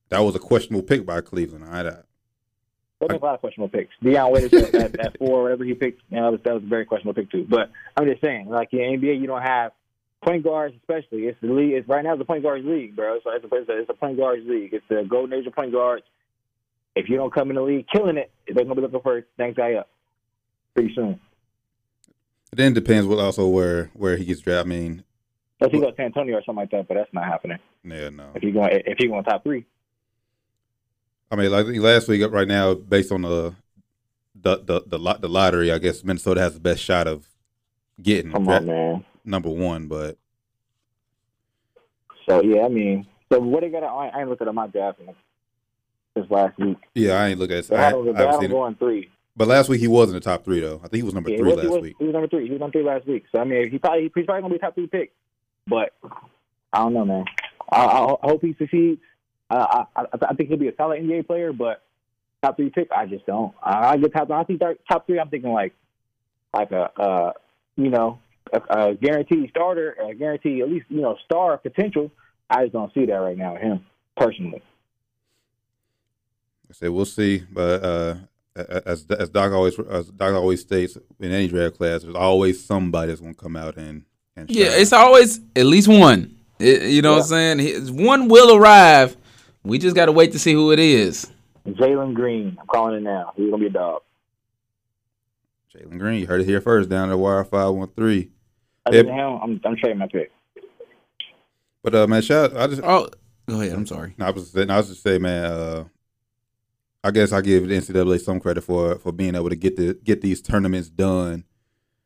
that 0.09 0.19
was 0.19 0.35
a 0.35 0.39
questionable 0.39 0.87
pick 0.87 1.05
by 1.05 1.19
Cleveland. 1.19 1.65
All 1.65 1.71
right, 1.71 1.83
There 1.83 2.03
was 3.01 3.19
a 3.21 3.25
lot 3.25 3.35
of 3.35 3.41
questionable 3.41 3.69
picks. 3.69 3.93
Dion 4.01 4.31
Waiters 4.31 4.53
at, 4.53 4.99
at, 4.99 5.17
four, 5.17 5.43
whatever 5.43 5.65
he 5.65 5.73
picked, 5.73 6.01
you 6.09 6.15
know, 6.15 6.23
that 6.23 6.31
was, 6.31 6.41
that 6.45 6.53
was 6.53 6.63
a 6.63 6.67
very 6.67 6.85
questionable 6.85 7.21
pick 7.21 7.29
too. 7.29 7.45
But 7.49 7.71
I'm 7.97 8.05
just 8.05 8.21
saying, 8.21 8.47
like 8.47 8.69
in 8.71 8.79
the 8.79 9.07
NBA, 9.07 9.19
you 9.19 9.27
don't 9.27 9.41
have 9.41 9.73
point 10.23 10.45
guards, 10.45 10.75
especially. 10.77 11.23
It's 11.23 11.39
the 11.41 11.51
league. 11.51 11.73
It's 11.73 11.89
right 11.89 12.05
now 12.05 12.13
it's 12.13 12.19
the 12.19 12.25
point 12.25 12.43
guards 12.43 12.65
league, 12.65 12.95
bro. 12.95 13.19
So 13.21 13.31
it's 13.31 13.43
a, 13.43 13.53
it's 13.53 13.69
a, 13.69 13.79
it's 13.79 13.89
a 13.89 13.93
point 13.93 14.17
guards 14.17 14.43
league. 14.47 14.73
It's 14.73 14.85
the 14.87 15.05
golden 15.07 15.37
age 15.37 15.45
of 15.45 15.53
point 15.53 15.73
guards. 15.73 16.05
If 16.95 17.09
you 17.09 17.17
don't 17.17 17.33
come 17.33 17.49
in 17.49 17.57
the 17.57 17.61
league 17.61 17.85
killing 17.93 18.17
it, 18.17 18.31
they're 18.47 18.63
gonna 18.63 18.75
be 18.75 18.81
looking 18.81 19.01
for 19.01 19.25
next 19.37 19.57
guy 19.57 19.73
up 19.73 19.89
pretty 20.77 20.93
soon. 20.93 21.19
It 22.51 22.55
then 22.55 22.73
depends 22.73 23.07
what 23.07 23.17
also 23.19 23.47
where 23.47 23.89
where 23.93 24.15
he 24.15 24.25
gets 24.25 24.41
drafted. 24.41 24.67
I 24.67 24.69
mean, 24.69 25.03
Unless 25.59 25.73
he 25.73 25.79
goes 25.81 25.89
to 25.89 25.95
San 25.95 26.05
Antonio 26.07 26.35
or 26.37 26.43
something 26.45 26.61
like 26.61 26.69
that, 26.71 26.87
but 26.87 26.93
that's 26.93 27.11
not 27.13 27.25
happening. 27.25 27.57
yeah, 27.83 28.09
no. 28.09 28.29
If 28.35 28.43
he 28.43 28.51
going 28.51 28.69
if 28.85 28.97
he 28.99 29.07
going 29.07 29.23
top 29.23 29.43
three, 29.43 29.65
I 31.31 31.35
mean, 31.35 31.51
like 31.51 31.65
last 31.67 32.07
week, 32.07 32.23
right 32.31 32.47
now, 32.47 32.75
based 32.75 33.11
on 33.11 33.23
the 33.23 33.55
the 34.39 34.57
the 34.63 34.83
the, 34.85 34.99
lot, 34.99 35.19
the 35.21 35.27
lottery, 35.27 35.71
I 35.71 35.79
guess 35.79 36.03
Minnesota 36.03 36.39
has 36.41 36.53
the 36.53 36.59
best 36.59 36.81
shot 36.83 37.07
of 37.07 37.25
getting 38.01 38.31
Come 38.31 38.47
on, 38.49 38.65
man. 38.67 39.05
number 39.25 39.49
one. 39.49 39.87
But 39.87 40.17
So 42.29 42.43
yeah, 42.43 42.65
I 42.65 42.69
mean, 42.69 43.07
so 43.33 43.39
what 43.39 43.61
they 43.61 43.69
got? 43.69 43.81
I, 43.83 44.09
I 44.09 44.19
ain't 44.21 44.29
looked 44.29 44.43
at 44.43 44.53
my 44.53 44.67
draft 44.67 44.99
this 46.15 46.25
last 46.29 46.57
week. 46.59 46.77
yeah, 46.93 47.13
I 47.13 47.29
ain't 47.29 47.39
look 47.39 47.49
at 47.49 47.57
it. 47.57 47.67
They 47.67 47.75
I, 47.75 47.87
I 47.87 47.91
him, 47.93 48.05
they 48.05 48.11
haven't 48.13 48.25
had 48.27 48.35
him 48.35 48.41
seen 48.41 48.51
it. 48.51 48.53
going 48.53 48.75
three. 48.75 49.09
But 49.37 49.47
last 49.47 49.69
week 49.69 49.79
he 49.79 49.87
was 49.87 50.09
in 50.09 50.15
the 50.15 50.19
top 50.19 50.43
three 50.43 50.59
though. 50.59 50.77
I 50.77 50.87
think 50.87 50.95
he 50.95 51.03
was 51.03 51.13
number 51.13 51.29
Yeah, 51.29 51.37
three 51.37 51.47
was, 51.47 51.57
last 51.57 51.65
he 51.65 51.71
was, 51.71 51.81
week. 51.83 51.95
He 51.99 52.05
was 52.05 52.13
number 52.13 52.27
three. 52.27 52.45
He 52.45 52.51
was 52.51 52.59
number 52.59 52.71
three 52.71 52.83
last 52.83 53.07
week. 53.07 53.25
So 53.31 53.39
I 53.39 53.43
mean, 53.43 53.69
he 53.69 53.77
probably 53.77 54.11
he's 54.15 54.25
probably 54.25 54.41
gonna 54.41 54.53
be 54.53 54.57
a 54.57 54.59
top 54.59 54.73
three 54.73 54.87
pick. 54.87 55.13
But 55.67 55.93
I 56.73 56.79
don't 56.79 56.93
know, 56.93 57.05
man. 57.05 57.25
I, 57.71 57.85
I, 57.85 58.13
I 58.13 58.17
hope 58.23 58.41
he 58.41 58.55
succeeds. 58.57 59.01
I, 59.51 59.85
I 59.95 60.01
I 60.01 60.05
I 60.29 60.33
think 60.33 60.49
he'll 60.49 60.57
be 60.57 60.69
a 60.69 60.75
solid 60.75 61.01
NBA 61.01 61.27
player, 61.27 61.53
but 61.53 61.83
top 62.41 62.55
three 62.55 62.71
pick, 62.71 62.89
I 62.91 63.05
just 63.05 63.27
don't. 63.27 63.53
I, 63.61 63.89
I 63.89 63.97
get 63.97 64.11
top. 64.11 64.31
I 64.31 64.43
think 64.43 64.59
top 64.89 65.05
three. 65.05 65.19
I'm 65.19 65.29
thinking 65.29 65.51
like 65.51 65.75
like 66.51 66.71
a 66.71 66.89
uh 66.99 67.33
you 67.75 67.91
know 67.91 68.17
a, 68.51 68.61
a 68.69 68.95
guaranteed 68.95 69.51
starter, 69.51 69.91
a 69.91 70.15
guaranteed 70.15 70.63
at 70.63 70.69
least 70.69 70.87
you 70.89 71.01
know 71.01 71.15
star 71.25 71.57
potential. 71.59 72.11
I 72.49 72.63
just 72.63 72.73
don't 72.73 72.91
see 72.95 73.05
that 73.05 73.13
right 73.13 73.37
now 73.37 73.53
with 73.53 73.61
him 73.61 73.85
personally. 74.15 74.63
I 76.69 76.73
said 76.73 76.89
we'll 76.89 77.05
see, 77.05 77.43
but 77.51 77.83
uh, 77.83 78.15
as 78.85 79.05
as 79.11 79.29
Doc 79.29 79.51
always 79.51 79.77
as 79.79 80.07
Doc 80.09 80.33
always 80.33 80.61
states 80.61 80.97
in 81.19 81.31
any 81.31 81.47
draft 81.47 81.77
class, 81.77 82.03
there's 82.03 82.15
always 82.15 82.63
somebody 82.63 83.09
that's 83.09 83.21
gonna 83.21 83.33
come 83.33 83.55
out 83.55 83.77
and 83.77 84.03
and 84.35 84.49
Yeah, 84.49 84.67
it's 84.71 84.93
always 84.93 85.39
at 85.55 85.65
least 85.65 85.87
one. 85.87 86.35
It- 86.59 86.83
you 86.91 87.01
know 87.01 87.13
what 87.13 87.31
I'm 87.31 87.59
saying? 87.59 87.95
One 88.05 88.27
will 88.27 88.55
arrive. 88.55 89.15
We 89.63 89.77
just 89.77 89.95
got 89.95 90.05
to 90.05 90.11
wait 90.11 90.31
to 90.31 90.39
see 90.39 90.53
who 90.53 90.71
it 90.71 90.79
is. 90.79 91.29
Jalen 91.67 92.13
Green, 92.13 92.57
I'm 92.59 92.67
calling 92.67 92.95
it 92.95 93.01
now. 93.03 93.33
He's 93.35 93.49
gonna 93.49 93.59
be 93.61 93.67
a 93.67 93.69
dog. 93.69 94.01
Jalen 95.75 95.99
Green. 95.99 96.21
You 96.21 96.27
heard 96.27 96.41
it 96.41 96.45
here 96.45 96.61
first 96.61 96.89
down 96.89 97.11
at 97.11 97.19
Wire 97.19 97.43
Five 97.43 97.73
One 97.73 97.89
Three. 97.89 98.31
Other 98.85 99.03
him, 99.03 99.39
I'm 99.43 99.61
I'm 99.65 99.75
trading 99.75 99.97
my 99.97 100.07
pick. 100.07 100.31
But 101.83 101.93
uh, 101.95 102.07
man, 102.07 102.21
shout 102.21 102.55
I 102.55 102.67
just 102.67 102.81
Oh, 102.83 103.09
go 103.47 103.59
ahead. 103.61 103.73
I'm 103.73 103.85
sorry. 103.85 104.13
No, 104.17 104.25
I 104.27 104.31
was 104.31 104.49
saying, 104.51 104.69
I 104.69 104.77
was 104.77 104.87
just 104.89 105.03
saying, 105.03 105.21
man. 105.21 105.45
Uh, 105.45 105.83
I 107.03 107.11
guess 107.11 107.31
I 107.31 107.41
give 107.41 107.67
the 107.67 107.75
NCAA 107.75 108.19
some 108.21 108.39
credit 108.39 108.61
for 108.63 108.95
for 108.99 109.11
being 109.11 109.35
able 109.35 109.49
to 109.49 109.55
get 109.55 109.75
the 109.75 109.93
get 110.03 110.21
these 110.21 110.41
tournaments 110.41 110.89
done. 110.89 111.43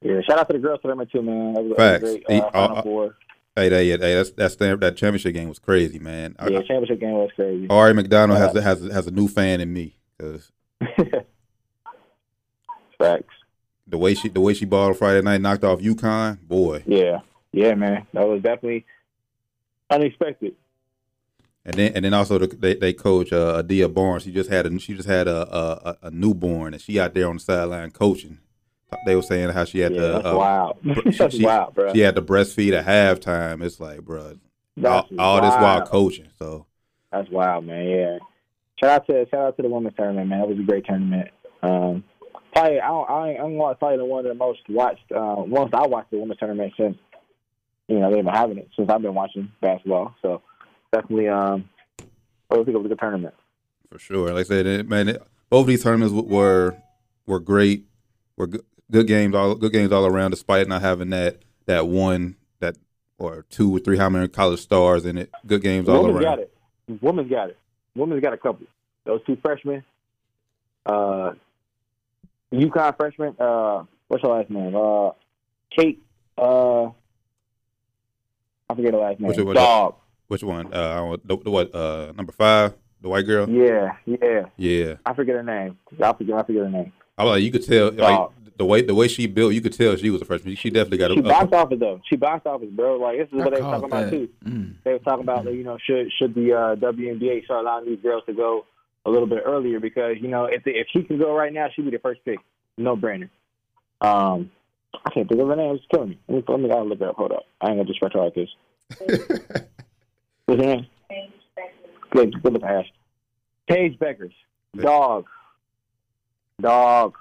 Yeah, 0.02 0.22
shout 0.22 0.40
out 0.40 0.48
to 0.50 0.54
the 0.54 0.60
girls 0.60 0.80
tournament 0.82 1.12
too, 1.12 1.22
man. 1.22 1.54
That 1.54 1.64
was, 1.64 1.74
Facts. 1.78 2.02
that 2.04 2.14
was 2.14 2.24
great 2.26 2.42
uh, 2.42 2.46
uh, 2.48 2.82
Final. 2.82 3.14
Hey, 3.56 3.70
that 3.70 3.84
yeah, 3.86 3.98
hey, 3.98 4.16
that's 4.16 4.32
that 4.32 4.52
stand, 4.52 4.80
that 4.82 4.98
championship 4.98 5.34
game 5.34 5.50
was 5.50 5.60
crazy, 5.60 6.00
man. 6.00 6.36
I- 6.40 6.48
Yeah, 6.50 6.60
championship 6.60 7.00
game 7.00 7.12
was 7.14 7.30
crazy. 7.36 7.68
Aari 7.68 7.96
McDonald 7.96 8.40
has 8.40 8.54
has 8.64 8.82
has 8.92 9.08
a 9.08 9.12
new 9.12 9.28
fan 9.28 9.60
in 9.62 9.72
me 9.74 9.96
because 10.18 10.52
Facts. 12.98 13.34
the 13.88 13.98
way 13.98 14.14
she 14.14 14.30
the 14.30 14.42
way 14.42 14.54
she 14.54 14.66
balled 14.66 14.98
Friday 14.98 15.22
night 15.22 15.42
knocked 15.42 15.64
off 15.64 15.80
UConn, 15.80 16.40
boy. 16.48 16.84
Yeah, 16.86 17.20
yeah, 17.52 17.74
man. 17.76 18.06
That 18.14 18.28
was 18.28 18.42
definitely 18.42 18.86
unexpected. 19.90 20.56
And 21.64 21.76
then 21.76 21.92
and 21.96 22.04
then 22.06 22.14
also 22.14 22.40
the, 22.40 22.48
they 22.48 22.74
they 22.76 22.92
coach 22.94 23.32
uh, 23.32 23.58
Adia 23.60 23.88
Barnes. 23.88 24.24
She 24.24 24.32
just 24.32 24.50
had 24.50 24.66
a 24.66 24.80
she 24.80 24.96
just 24.96 25.08
had 25.08 25.28
a, 25.28 25.48
a 25.56 25.98
a 26.08 26.12
newborn 26.12 26.74
and 26.74 26.82
she 26.82 27.00
out 27.00 27.14
there 27.14 27.28
on 27.30 27.36
the 27.38 27.40
sideline 27.42 27.92
coaching. 27.92 28.40
They 29.06 29.16
were 29.16 29.22
saying 29.22 29.50
how 29.52 29.64
she 29.66 29.80
had 29.80 29.94
Yeah, 29.94 30.02
to 30.02 30.08
that's 30.14 30.26
uh, 30.26 30.36
wild. 30.38 30.78
she- 30.84 31.12
that's 31.18 31.36
she- 31.36 31.46
wild, 31.46 31.74
bro. 31.76 31.94
she 31.94 32.00
had 32.00 32.16
to 32.16 32.22
breastfeed 32.22 32.74
at 32.74 32.86
halftime. 32.86 33.64
It's 33.64 33.80
like, 33.80 34.02
bro, 34.02 34.38
all, 34.84 35.08
all 35.18 35.42
this 35.42 35.54
while 35.56 35.86
coaching. 35.86 36.28
So 36.38 36.66
That's 37.12 37.30
wild, 37.30 37.66
man. 37.66 37.88
Yeah. 37.88 38.18
Shout 38.80 38.90
out 39.02 39.08
to 39.08 39.28
shout 39.30 39.40
out 39.46 39.56
to 39.58 39.62
the 39.64 39.70
women's 39.70 39.96
tournament, 39.96 40.28
man. 40.30 40.40
That 40.40 40.50
was 40.50 40.58
a 40.60 40.64
great 40.64 40.86
tournament. 40.86 41.30
Um, 41.62 42.04
probably 42.54 42.80
I 42.82 42.88
don't 42.88 43.10
I 43.10 43.36
I'm 43.38 43.58
gonna 43.58 43.76
probably 43.76 43.98
the 43.98 44.06
one 44.06 44.26
of 44.26 44.30
the 44.30 44.34
most 44.34 44.62
watched 44.68 45.12
uh, 45.12 45.36
once 45.38 45.70
I 45.76 45.86
watched 45.86 46.10
the 46.10 46.18
women's 46.18 46.40
tournament 46.40 46.74
since 46.76 46.98
you 47.88 48.00
know 48.00 48.12
they've 48.12 48.26
been 48.26 48.34
having 48.34 48.58
it 48.58 48.70
since 48.76 48.90
I've 48.90 49.04
been 49.04 49.14
watching 49.14 49.52
basketball. 49.62 50.16
So 50.24 50.42
definitely 50.92 51.28
um, 51.28 51.70
I 52.50 52.56
think 52.56 52.68
it 52.70 52.78
was 52.78 52.86
a 52.86 52.90
good 52.90 53.00
tournament. 53.00 53.34
for 53.90 54.00
sure, 54.00 54.34
like 54.34 54.46
I 54.46 54.48
said, 54.48 54.66
it, 54.66 54.90
man, 54.90 55.10
it, 55.10 55.24
both 55.50 55.68
these 55.68 55.84
tournaments 55.84 56.14
were 56.14 56.76
were 57.26 57.40
great. 57.40 57.86
Were 58.38 58.48
good, 58.48 58.66
good 58.90 59.08
games 59.08 59.36
all 59.36 59.56
good 59.56 59.72
games 59.72 59.92
all 59.92 60.06
around, 60.06 60.32
despite 60.32 60.68
not 60.68 60.82
having 60.82 61.10
that 61.12 61.42
that 61.66 61.88
one 61.88 62.36
that 62.60 62.76
or 63.18 63.46
two 63.50 63.76
or 63.76 63.80
three 63.80 63.98
how 63.98 64.10
many 64.10 64.28
college 64.28 64.60
stars 64.60 65.06
in 65.06 65.18
it. 65.18 65.32
Good 65.46 65.62
games 65.62 65.88
all 65.88 66.04
Women's 66.04 66.24
around. 66.24 66.38
got 66.38 66.40
it. 66.40 66.54
Women's 67.02 67.30
got 67.30 67.50
it. 67.50 67.58
Women's 67.96 68.22
got 68.22 68.34
a 68.34 68.38
couple. 68.38 68.66
Those 69.04 69.22
two 69.26 69.38
freshmen, 69.42 69.84
uh, 70.86 71.32
UConn 72.54 72.98
freshman. 72.98 73.36
Uh, 73.40 73.84
what's 74.08 74.24
her 74.24 74.30
last 74.30 74.50
name? 74.50 74.76
Uh, 74.76 75.12
Kate. 75.76 76.02
Uh, 76.38 76.86
I 78.70 78.76
forget 78.76 78.94
her 78.94 79.00
last 79.00 79.20
name. 79.20 79.30
Which 79.30 79.40
one? 79.40 79.56
Dog. 79.56 79.96
Which 80.32 80.46
one? 80.46 80.74
Uh, 80.74 81.18
the, 81.26 81.36
the 81.40 81.52
what? 81.52 81.76
Uh, 81.76 82.14
number 82.16 82.32
five, 82.32 82.74
the 83.02 83.10
white 83.10 83.26
girl. 83.26 83.50
Yeah, 83.50 83.98
yeah. 84.06 84.46
Yeah, 84.56 84.94
I 85.06 85.14
forget 85.14 85.36
her 85.36 85.44
name. 85.44 85.78
I 86.02 86.14
forget. 86.14 86.36
I 86.36 86.44
forget 86.44 86.62
her 86.62 86.70
name. 86.70 86.94
I 87.18 87.26
was 87.26 87.32
like, 87.32 87.44
you 87.44 87.52
could 87.52 87.66
tell 87.66 87.88
like 87.88 87.98
Dog. 87.98 88.32
the 88.56 88.64
way 88.64 88.82
the 88.82 88.96
way 88.96 89.10
she 89.10 89.28
built, 89.28 89.52
you 89.52 89.60
could 89.60 89.74
tell 89.74 89.94
she 89.98 90.10
was 90.10 90.22
a 90.22 90.26
freshman. 90.26 90.56
She 90.56 90.70
definitely 90.70 91.00
got 91.00 91.12
a. 91.12 91.16
She 91.16 91.20
a- 91.20 91.24
box 91.24 91.52
office 91.52 91.80
though. 91.82 92.00
She 92.10 92.16
box 92.16 92.46
office, 92.46 92.70
bro. 92.72 92.96
Like 92.96 93.18
this 93.18 93.28
is 93.28 93.34
what 93.34 93.48
I 93.48 93.58
they 93.58 93.62
were 93.62 93.72
talking 93.72 93.90
caught 93.90 94.04
about 94.04 94.10
too. 94.10 94.30
Mm. 94.46 94.76
They 94.86 94.94
were 94.94 95.00
talking 95.00 95.24
about, 95.24 95.46
like, 95.46 95.56
you 95.56 95.66
know, 95.66 95.78
should 95.86 96.10
should 96.18 96.34
the 96.34 96.54
uh, 96.54 96.76
WNBA 96.78 97.44
start 97.44 97.66
allowing 97.66 97.88
these 97.88 98.00
girls 98.02 98.24
to 98.28 98.34
go 98.34 98.66
a 99.06 99.10
little 99.10 99.28
bit 99.28 99.44
earlier 99.46 99.82
because 99.82 100.16
you 100.22 100.30
know 100.30 100.46
if 100.46 100.64
they, 100.64 100.72
if 100.72 100.88
she 100.94 101.04
can 101.04 101.20
go 101.20 101.36
right 101.36 101.52
now, 101.52 101.68
she'd 101.76 101.84
be 101.84 101.92
the 101.92 102.00
first 102.00 102.24
pick, 102.24 102.40
no 102.78 102.96
brainer. 102.96 103.30
Um, 104.00 104.50
I 105.06 105.10
can't 105.10 105.28
think 105.28 105.42
of 105.42 105.50
her 105.50 105.58
name. 105.58 105.76
It's 105.76 105.84
killing 105.92 106.12
me. 106.12 106.20
Let 106.30 106.38
me, 106.38 106.44
let 106.48 106.60
me 106.62 106.70
gotta 106.70 106.84
look 106.84 107.02
it 107.02 107.08
up. 107.10 107.16
Hold 107.18 107.34
up. 107.34 107.44
I 107.60 107.68
ain't 107.68 107.80
gonna 107.80 107.84
just 107.84 108.02
retro 108.02 108.24
like 108.24 108.36
this. 108.36 108.50
What's 110.52 110.64
her 110.64 110.76
name? 110.76 110.88
Good, 112.12 112.44
good 112.44 112.54
look 112.54 112.64
at 112.64 112.86
Paige 113.70 113.98
Bueckers. 114.00 114.34
Dog. 114.78 115.26
Dog. 116.62 117.16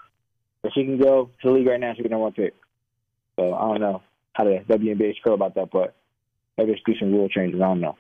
If 0.65 0.73
she 0.75 0.85
can 0.85 0.99
go 0.99 1.31
to 1.41 1.49
the 1.49 1.55
league 1.55 1.69
right 1.69 1.79
now, 1.79 1.93
she 1.95 2.03
can 2.03 2.11
number 2.11 2.25
one 2.25 2.33
pick. 2.33 2.55
So 3.39 3.55
I 3.55 3.61
don't 3.69 3.81
know 3.81 4.03
how 4.33 4.43
the 4.45 4.65
WNBA 4.69 5.15
feel 5.23 5.35
about 5.35 5.55
that, 5.55 5.71
but 5.71 5.95
maybe 6.59 6.73
there's 6.73 6.83
do 6.85 6.95
some 6.99 7.13
rule 7.13 7.29
changes. 7.29 7.61
I 7.61 7.65
don't 7.67 7.81
know. 7.81 7.97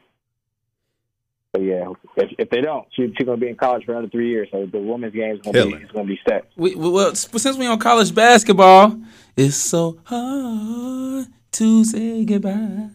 But 1.53 1.63
yeah, 1.63 1.91
if, 2.17 2.31
if 2.39 2.51
they 2.51 2.61
don't, 2.61 2.87
she, 2.93 3.13
she's 3.17 3.25
gonna 3.25 3.37
be 3.37 3.49
in 3.49 3.57
college 3.57 3.85
for 3.85 3.93
another 3.93 4.09
three 4.09 4.31
years. 4.31 4.49
So 4.51 4.67
the 4.67 4.79
women's 4.81 5.15
game 5.15 5.37
is 5.37 5.41
gonna 5.43 5.65
be 5.65 5.71
Killing. 5.71 5.89
gonna 5.95 6.07
be 6.09 6.21
set. 6.29 6.49
We, 6.57 6.75
we- 6.75 6.91
well, 6.91 7.15
since 7.15 7.57
we 7.57 7.67
on 7.67 7.79
college 7.79 8.13
basketball, 8.15 9.01
it's 9.37 9.55
so 9.57 9.99
hard 10.05 11.27
to 11.53 11.85
say 11.85 12.25
goodbye. 12.25 12.89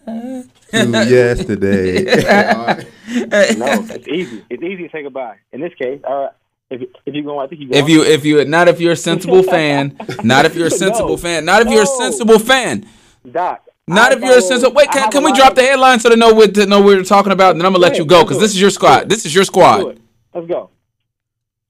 to 0.71 0.88
yesterday. 1.09 2.85
No, 3.07 3.85
it's 3.89 4.07
easy. 4.07 4.43
It's 4.50 4.63
easy 4.63 4.83
to 4.88 4.89
say 4.89 5.03
goodbye. 5.03 5.38
In 5.53 5.62
this 5.62 5.74
case, 5.75 6.01
all 6.07 6.24
right. 6.24 6.31
If 6.71 6.81
if 7.05 7.13
you 7.13 7.24
go, 7.24 7.38
I 7.39 7.47
think 7.47 7.62
you 7.62 7.69
go. 7.69 7.77
If 7.77 7.88
you 7.88 8.03
if 8.03 8.25
you 8.25 8.43
not 8.45 8.67
if 8.67 8.81
you're 8.81 8.93
a 8.93 8.95
sensible 8.97 9.43
fan, 9.55 9.95
not 10.24 10.45
if 10.45 10.55
you're 10.55 10.67
a 10.67 10.71
sensible 10.71 11.09
No. 11.12 11.17
fan, 11.17 11.45
not 11.45 11.62
if 11.62 11.67
you're 11.69 11.83
a 11.83 11.85
No. 11.85 12.00
sensible 12.00 12.39
fan, 12.39 12.85
Doc, 13.31 13.63
not 13.88 14.12
I 14.12 14.15
if 14.15 14.21
you're 14.21 14.38
a 14.39 14.41
sensible. 14.41 14.74
Wait, 14.74 14.89
can, 14.89 15.12
can 15.12 15.24
we 15.24 15.31
drop 15.33 15.53
the 15.53 15.62
headline 15.62 16.00
so 16.00 16.09
they 16.09 16.15
know 16.15 16.33
what 16.33 16.55
to 16.55 16.65
know 16.65 16.79
what 16.79 16.88
we're 16.97 17.03
talking 17.03 17.31
about? 17.31 17.51
And 17.51 17.62
then 17.62 17.67
I'm 17.67 17.74
gonna 17.74 17.83
let 17.83 17.97
you 18.00 18.05
go 18.05 18.24
because 18.24 18.39
this 18.39 18.51
is 18.51 18.59
your 18.59 18.71
squad. 18.71 19.07
This 19.07 19.25
is 19.27 19.35
your 19.35 19.43
squad. 19.43 20.00
Let's 20.33 20.47
go. 20.47 20.71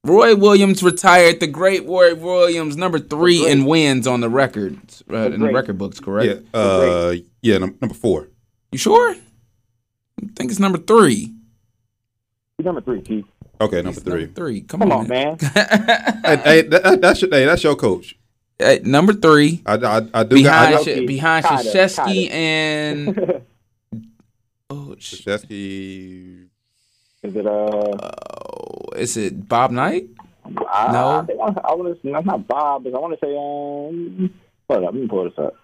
Roy 0.05 0.35
Williams 0.35 0.83
retired. 0.83 1.39
The 1.39 1.47
great 1.47 1.85
Roy 1.85 2.13
Williams, 2.15 2.77
number 2.77 2.99
three 2.99 3.39
great. 3.41 3.51
in 3.51 3.65
wins 3.65 4.05
on 4.07 4.21
the 4.21 4.29
record 4.29 4.77
uh, 5.11 5.15
in 5.31 5.41
the 5.41 5.51
record 5.51 5.77
books. 5.77 5.99
Correct? 5.99 6.43
yeah, 6.53 6.59
uh, 6.59 7.15
yeah, 7.41 7.57
number 7.57 7.93
four. 7.93 8.29
You 8.71 8.77
sure? 8.77 9.15
I 9.15 10.27
think 10.35 10.51
it's 10.51 10.59
number 10.59 10.77
three. 10.77 11.33
He's 12.57 12.65
number 12.65 12.81
three, 12.81 13.01
Keith. 13.01 13.25
Okay, 13.59 13.77
number 13.77 13.89
It's 13.91 13.99
three. 13.99 14.21
Number 14.21 14.33
three. 14.35 14.61
Come, 14.61 14.81
Come 14.81 14.91
on, 14.91 15.07
man. 15.07 15.37
Hey, 16.25 16.37
hey, 16.43 16.61
that, 16.63 16.83
that- 16.83 17.01
that's 17.01 17.21
your, 17.21 17.31
hey, 17.31 17.45
that's 17.45 17.63
your 17.63 17.75
coach. 17.75 18.17
Hey, 18.59 18.79
number 18.83 19.11
three. 19.13 19.61
I, 19.65 19.73
I, 19.75 19.97
I 20.13 20.23
do 20.23 20.35
behind 20.35 20.73
got 20.73 20.79
I, 20.79 20.81
Sh- 20.81 20.85
Kinda, 20.85 21.07
behind 21.07 21.45
kinda, 21.45 22.33
and 22.33 23.41
oh, 24.69 24.95
sh- 24.97 25.21
Krzyzewski. 25.25 26.44
Is 27.25 27.35
it 27.35 27.47
uh? 27.47 27.49
oh, 27.49 28.89
is 28.95 29.17
it 29.17 29.47
Bob 29.47 29.71
Knight? 29.71 30.07
I, 30.45 30.91
No. 30.91 31.19
I, 31.19 31.25
think 31.25 31.39
I, 31.41 31.45
I 31.45 31.73
want 31.73 32.01
to. 32.01 32.11
That's 32.11 32.25
not 32.25 32.47
Bob. 32.47 32.83
But 32.83 32.93
I 32.93 32.99
want 32.99 33.19
to 33.19 33.25
say 33.25 33.35
um. 33.35 34.33
Hold 34.69 34.83
up. 34.83 34.93
Let 34.93 35.01
me 35.01 35.07
pull 35.07 35.23
this 35.23 35.37
up. 35.37 35.55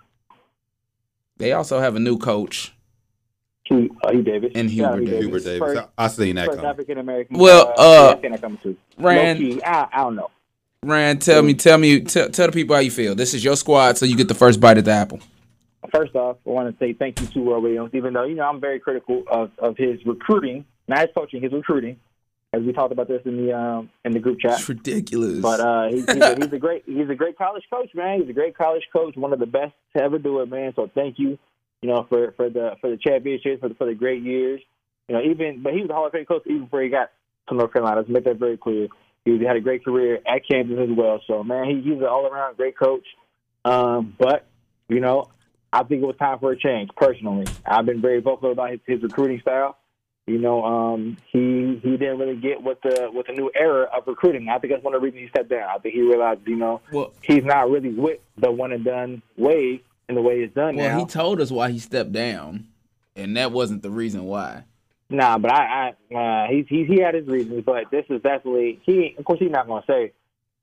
They 1.37 1.53
also 1.53 1.79
have 1.79 1.95
a 1.95 1.99
new 1.99 2.17
coach. 2.17 2.73
Hugh, 3.65 3.95
uh, 4.03 4.11
Hugh 4.11 4.23
Davis. 4.23 4.51
And 4.55 4.71
Shout 4.71 4.93
out 4.93 4.99
Hubert 4.99 5.11
Davis. 5.11 5.25
Hubert 5.25 5.43
Davis. 5.43 5.59
First, 5.59 5.89
I, 5.97 6.03
I 6.03 6.07
seen 6.07 6.35
that 6.35 6.45
first 6.47 6.57
coming. 6.57 6.71
African 6.71 6.97
American. 6.97 7.37
Well, 7.37 7.73
uh, 7.77 8.15
I 8.17 8.21
seen 8.21 8.31
that 8.31 8.41
coming 8.41 8.57
too. 8.61 8.77
Rand, 8.97 9.39
Low-key, 9.39 9.63
I, 9.63 9.87
I 9.91 9.97
don't 9.97 10.15
know. 10.15 10.31
Rand, 10.83 11.21
tell 11.21 11.43
me, 11.43 11.53
tell 11.53 11.77
me, 11.77 12.01
tell, 12.01 12.29
tell 12.29 12.47
the 12.47 12.51
people 12.51 12.75
how 12.75 12.81
you 12.81 12.91
feel. 12.91 13.13
This 13.13 13.33
is 13.33 13.43
your 13.43 13.55
squad, 13.55 13.97
so 13.97 14.05
you 14.05 14.17
get 14.17 14.27
the 14.27 14.35
first 14.35 14.59
bite 14.59 14.77
at 14.77 14.85
the 14.85 14.91
apple. 14.91 15.19
First 15.93 16.15
off, 16.15 16.37
I 16.45 16.49
want 16.49 16.73
to 16.73 16.83
say 16.83 16.93
thank 16.93 17.19
you 17.21 17.27
to 17.27 17.43
Roy 17.43 17.59
Williams, 17.59 17.91
even 17.93 18.13
though 18.13 18.23
you 18.23 18.35
know 18.35 18.47
I'm 18.47 18.59
very 18.59 18.79
critical 18.79 19.23
of, 19.29 19.51
of 19.59 19.77
his 19.77 20.03
recruiting, 20.05 20.65
not 20.87 20.99
his 20.99 21.09
coaching, 21.15 21.41
his 21.41 21.51
recruiting. 21.51 21.97
as 22.53 22.61
we 22.61 22.73
talked 22.73 22.91
about 22.91 23.07
this 23.07 23.21
in 23.25 23.45
the 23.45 23.57
um, 23.57 23.89
in 24.03 24.11
the 24.11 24.19
group 24.19 24.39
chat. 24.39 24.59
It's 24.59 24.69
ridiculous. 24.69 25.39
But 25.39 25.59
uh, 25.59 25.87
he's, 25.89 26.05
he's, 26.05 26.21
a, 26.21 26.35
he's 26.39 26.53
a 26.53 26.59
great 26.59 26.83
he's 26.85 27.09
a 27.09 27.15
great 27.15 27.37
college 27.37 27.63
coach, 27.69 27.89
man. 27.93 28.19
He's 28.21 28.29
a 28.29 28.33
great 28.33 28.57
college 28.57 28.83
coach, 28.91 29.15
one 29.15 29.33
of 29.33 29.39
the 29.39 29.45
best 29.45 29.73
to 29.95 30.03
ever 30.03 30.19
do 30.19 30.41
it, 30.41 30.49
man. 30.49 30.73
So 30.75 30.89
thank 30.93 31.17
you, 31.17 31.37
you 31.81 31.89
know, 31.89 32.05
for 32.09 32.33
for 32.33 32.49
the 32.49 32.75
for 32.81 32.89
the 32.89 32.97
championships, 32.97 33.61
for 33.61 33.69
the, 33.69 33.75
for 33.75 33.87
the 33.87 33.95
great 33.95 34.23
years. 34.23 34.61
You 35.07 35.15
know, 35.15 35.21
even 35.23 35.63
but 35.63 35.73
he 35.73 35.81
was 35.81 35.89
a 35.89 35.93
Hall 35.93 36.07
of 36.07 36.11
Fame 36.11 36.25
coach 36.25 36.43
even 36.45 36.63
before 36.63 36.81
he 36.81 36.89
got 36.89 37.11
to 37.49 37.55
North 37.55 37.73
Carolina. 37.73 37.97
Let's 37.97 38.09
make 38.09 38.25
that 38.25 38.37
very 38.37 38.57
clear. 38.57 38.87
He 39.23 39.43
had 39.45 39.55
a 39.55 39.61
great 39.61 39.85
career 39.85 40.19
at 40.27 40.41
Kansas 40.49 40.77
as 40.79 40.89
well. 40.97 41.21
So 41.27 41.43
man, 41.43 41.65
he, 41.65 41.81
he's 41.81 41.99
an 41.99 42.05
all 42.05 42.25
around 42.25 42.57
great 42.57 42.77
coach. 42.77 43.05
Um, 43.63 44.15
but 44.17 44.47
you 44.89 44.99
know, 44.99 45.29
I 45.71 45.83
think 45.83 46.01
it 46.01 46.05
was 46.05 46.15
time 46.17 46.39
for 46.39 46.51
a 46.51 46.57
change. 46.57 46.89
Personally, 46.97 47.45
I've 47.65 47.85
been 47.85 48.01
very 48.01 48.19
vocal 48.19 48.51
about 48.51 48.71
his, 48.71 48.79
his 48.85 49.03
recruiting 49.03 49.39
style. 49.39 49.77
You 50.31 50.39
know, 50.39 50.63
um, 50.63 51.17
he 51.27 51.79
he 51.83 51.97
didn't 51.97 52.17
really 52.17 52.37
get 52.37 52.63
with 52.63 52.79
the 52.81 53.09
with 53.13 53.27
the 53.27 53.33
new 53.33 53.51
era 53.53 53.89
of 53.93 54.07
recruiting. 54.07 54.47
I 54.47 54.59
think 54.59 54.71
that's 54.71 54.83
one 54.83 54.95
of 54.95 55.01
the 55.01 55.05
reasons 55.05 55.23
he 55.23 55.27
stepped 55.27 55.49
down. 55.49 55.69
I 55.69 55.77
think 55.79 55.93
he 55.93 56.01
realized, 56.01 56.47
you 56.47 56.55
know, 56.55 56.79
well, 56.93 57.11
he's 57.21 57.43
not 57.43 57.69
really 57.69 57.89
with 57.89 58.19
the 58.37 58.49
one 58.49 58.71
and 58.71 58.85
done 58.85 59.21
way 59.35 59.83
and 60.07 60.17
the 60.17 60.21
way 60.21 60.39
it's 60.39 60.55
done 60.55 60.77
well, 60.77 60.89
now. 60.89 60.99
he 60.99 61.05
told 61.05 61.41
us 61.41 61.51
why 61.51 61.69
he 61.69 61.79
stepped 61.79 62.13
down, 62.13 62.67
and 63.15 63.35
that 63.35 63.51
wasn't 63.51 63.81
the 63.81 63.89
reason 63.89 64.23
why. 64.23 64.63
Nah, 65.09 65.37
but 65.37 65.51
I, 65.51 65.93
I 66.11 66.15
uh, 66.15 66.47
he's 66.49 66.65
he 66.69 66.85
he 66.85 67.01
had 67.01 67.13
his 67.13 67.27
reasons, 67.27 67.63
but 67.65 67.91
this 67.91 68.05
is 68.09 68.21
definitely 68.21 68.79
he. 68.85 69.15
Of 69.17 69.25
course, 69.25 69.39
he's 69.39 69.51
not 69.51 69.67
gonna 69.67 69.83
say 69.85 70.13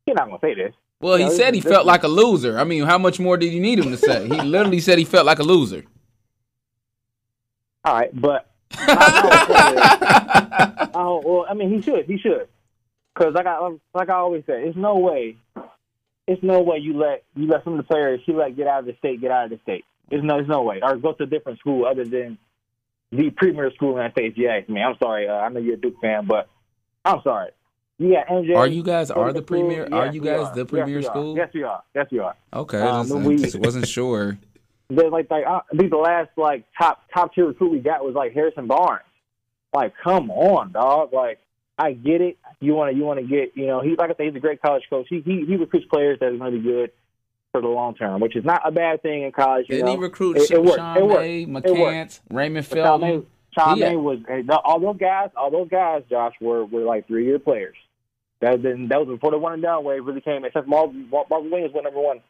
he's 0.07 0.15
not 0.15 0.29
gonna 0.29 0.41
say 0.41 0.55
this. 0.55 0.75
Well, 1.01 1.19
he 1.19 1.31
said 1.31 1.55
he 1.55 1.61
felt 1.61 1.85
like 1.85 2.05
a 2.05 2.09
loser. 2.09 2.59
I 2.59 2.65
mean, 2.65 2.85
how 2.85 2.97
much 2.97 3.21
more 3.21 3.37
did 3.37 3.53
you 3.53 3.61
need 3.61 3.79
him 3.79 3.91
to 3.91 3.99
say? 3.99 4.27
He 4.27 4.41
literally 4.41 4.81
said 4.81 4.99
he 4.99 5.05
felt 5.05 5.27
like 5.27 5.39
a 5.39 5.45
loser. 5.45 5.85
All 7.85 7.95
right, 7.95 8.11
but 8.19 8.48
I, 8.73 10.89
oh 10.95 11.23
well, 11.25 11.47
I 11.49 11.55
mean, 11.55 11.71
he 11.73 11.83
should, 11.83 12.05
he 12.07 12.19
should, 12.19 12.49
because 13.15 13.35
like 13.35 13.47
I 13.47 13.59
like 13.95 14.09
I 14.09 14.15
always 14.15 14.45
say, 14.47 14.65
it's 14.65 14.77
no 14.77 14.97
way, 14.99 15.37
it's 16.27 16.43
no 16.43 16.61
way 16.61 16.79
you 16.79 16.97
let 16.97 17.23
you 17.37 17.47
let 17.49 17.65
some 17.65 17.75
of 17.75 17.79
the 17.79 17.83
players 17.85 18.21
you 18.27 18.37
let 18.37 18.57
get 18.57 18.67
out 18.67 18.81
of 18.81 18.87
the 18.87 18.97
state 18.99 19.21
get 19.21 19.31
out 19.31 19.45
of 19.45 19.51
the 19.51 19.59
state. 19.63 19.85
There's 20.11 20.25
no, 20.25 20.37
there's 20.37 20.49
no 20.49 20.63
way, 20.63 20.81
or 20.83 20.97
go 20.97 21.13
to 21.13 21.25
a 21.25 21.27
different 21.27 21.59
school 21.59 21.85
other 21.85 22.05
than 22.05 22.39
the 23.13 23.31
premier 23.31 23.71
school 23.75 23.93
in 23.93 23.99
that 23.99 24.13
state. 24.13 24.33
if 24.33 24.39
You 24.39 24.49
ask 24.49 24.69
me, 24.69 24.81
I'm 24.83 24.97
sorry. 24.99 25.29
Uh, 25.29 25.35
I 25.35 25.49
know 25.51 25.61
you're 25.61 25.75
a 25.75 25.79
Duke 25.79 26.01
fan, 26.01 26.27
but 26.27 26.49
I'm 27.05 27.21
sorry. 27.23 27.51
You 27.99 28.13
got 28.15 28.29
MJ. 28.29 28.57
Are 28.57 28.67
you 28.69 28.85
guys 28.85 29.11
are 29.11 29.33
the 29.33 29.43
Public 29.43 29.47
school? 29.47 29.69
premier? 29.69 29.89
Are 29.93 30.13
you 30.13 30.21
guys 30.21 30.47
are. 30.47 30.55
the 30.55 30.65
premier 30.65 30.99
we 30.99 31.05
are. 31.05 31.11
school? 31.11 31.37
Yes, 31.37 31.51
we 31.53 31.65
are. 31.65 31.83
Yes, 31.97 32.07
we 32.13 32.21
are. 32.21 32.37
Okay, 32.55 32.81
Um, 32.81 33.09
just, 33.09 33.21
we- 33.23 33.37
just 33.39 33.59
wasn't 33.59 33.89
sure. 33.89 34.39
But 34.91 35.13
like, 35.13 35.31
like 35.31 35.45
uh, 35.47 35.61
I 35.73 35.77
think 35.77 35.91
the 35.91 35.97
last 35.99 36.31
like 36.37 36.65
top 36.79 37.03
top 37.13 37.35
tier 37.35 37.47
recruit 37.47 37.71
we 37.73 37.79
got 37.81 38.05
was 38.05 38.15
like 38.15 38.33
Harrison 38.33 38.67
Barnes. 38.67 39.03
Like, 39.75 39.93
come 40.03 40.31
on, 40.31 40.73
dog. 40.73 41.13
Like, 41.13 41.39
I 41.79 41.93
get 41.93 42.23
it. 42.23 42.39
You 42.61 42.75
want 42.75 42.93
to 42.93 42.97
you 42.97 43.05
want 43.05 43.21
to 43.21 43.27
get 43.27 43.53
you 43.55 43.67
know 43.67 43.81
he 43.83 43.91
like 43.97 44.11
I 44.11 44.15
said 44.15 44.27
he's 44.27 44.35
a 44.37 44.41
great 44.41 44.63
college 44.63 44.85
coach. 44.89 45.07
He 45.11 45.21
he 45.21 45.45
he 45.47 45.57
recruits 45.57 45.87
players 45.93 46.19
that 46.21 46.27
are 46.33 46.37
going 46.37 46.53
to 46.53 46.59
be 46.59 46.65
good 46.65 46.91
for 47.53 47.61
the 47.61 47.69
long 47.69 47.95
term, 47.95 48.21
which 48.21 48.35
is 48.35 48.45
not 48.45 48.63
a 48.67 48.71
bad 48.71 49.03
thing 49.03 49.25
in 49.25 49.33
college. 49.33 49.67
You 49.69 49.77
Didn't 49.77 49.87
know? 49.87 49.93
he 49.97 49.99
recruit 49.99 50.37
It- 50.39 50.51
it 50.51 50.63
worked. 50.63 50.77
Sean 50.79 50.97
It 50.97 51.07
worked. 51.07 51.21
May, 51.21 51.47
McCants, 51.47 52.21
Raymond 52.31 52.67
But 52.69 52.77
Sean 52.77 53.01
May, 53.01 53.07
Felton? 53.09 53.27
Sean 53.59 53.77
Yeah. 53.79 53.89
May 53.91 53.97
was 53.97 54.19
all 54.65 54.81
those 54.81 54.97
guys. 54.99 55.31
All 55.37 55.51
those 55.51 55.69
guys, 55.69 56.03
Josh, 56.09 56.35
were 56.41 56.65
were 56.65 56.83
like 56.83 57.07
three 57.07 57.27
year 57.27 57.39
players. 57.39 57.77
That 58.41 58.63
then 58.63 58.89
that 58.89 59.01
was 59.01 59.09
before 59.09 59.33
the 59.33 59.39
one 59.39 59.53
and 59.53 59.63
done 59.63 59.85
wave 59.85 60.07
really 60.07 60.21
came. 60.23 60.45
Except 60.47 60.67
Marvin, 60.67 61.09
Marvin 61.11 61.51
Williams 61.51 61.75
went 61.75 61.85
number 61.85 62.01
one 62.01 62.21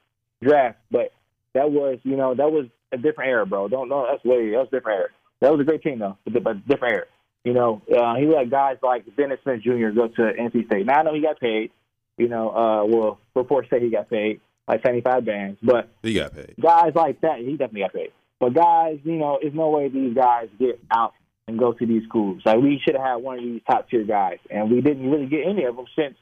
draft, 0.43 0.79
but 0.91 1.13
that 1.55 1.71
was 1.71 1.99
you 2.03 2.17
know 2.17 2.35
that 2.35 2.51
was 2.51 2.67
a 2.93 2.97
different 2.97 3.31
era, 3.31 3.47
bro. 3.47 3.69
Don't 3.69 3.89
know 3.89 4.07
that's 4.11 4.25
way 4.25 4.51
that 4.51 4.59
was 4.59 4.69
a 4.73 4.77
different 4.77 4.99
era. 4.99 5.09
That 5.41 5.53
was 5.53 5.61
a 5.61 5.65
great 5.65 5.83
team 5.83 5.99
though, 5.99 6.17
but 6.25 6.43
but 6.43 6.67
different 6.69 6.95
era. 6.95 7.05
You 7.45 7.55
know, 7.55 7.81
uh, 7.97 8.17
he 8.17 8.27
let 8.27 8.51
guys 8.51 8.77
like 8.83 9.05
Dennis 9.17 9.39
Smith 9.43 9.63
Jr. 9.63 9.91
go 9.95 10.09
to 10.09 10.23
NC 10.23 10.67
State. 10.67 10.87
Now 10.87 11.01
I 11.01 11.03
know 11.03 11.15
he 11.15 11.23
got 11.23 11.39
paid. 11.41 11.71
You 12.17 12.29
know, 12.29 12.51
uh, 12.51 12.85
well 12.85 13.19
reports 13.35 13.69
say 13.71 13.81
he 13.81 13.91
got 13.91 14.11
paid 14.11 14.41
like 14.67 14.83
seventy 14.83 15.01
five 15.03 15.25
bands, 15.25 15.59
but 15.63 15.89
He 16.03 16.15
got 16.15 16.35
paid. 16.35 16.55
guys 16.61 16.93
like 16.95 17.21
that, 17.23 17.39
he 17.39 17.53
definitely 17.53 17.81
got 17.83 17.93
paid. 17.95 18.13
But 18.41 18.55
guys, 18.55 18.99
you 19.05 19.17
know, 19.17 19.39
there's 19.41 19.55
no 19.55 19.71
way 19.71 19.89
these 19.89 20.15
guys 20.15 20.49
get 20.59 20.81
out 20.91 21.15
and 21.47 21.59
go 21.59 21.73
to 21.73 21.87
these 21.87 22.03
schools. 22.05 22.43
Like 22.45 22.59
we 22.59 22.81
should 22.85 22.95
have 22.97 23.05
had 23.05 23.17
one 23.17 23.39
of 23.39 23.45
these 23.45 23.63
top 23.69 23.89
tier 23.89 24.05
guys, 24.05 24.39
and 24.51 24.71
we 24.71 24.81
didn't 24.81 25.09
really 25.11 25.27
get 25.27 25.47
any 25.47 25.65
of 25.65 25.77
them 25.77 25.87
since 25.97 26.17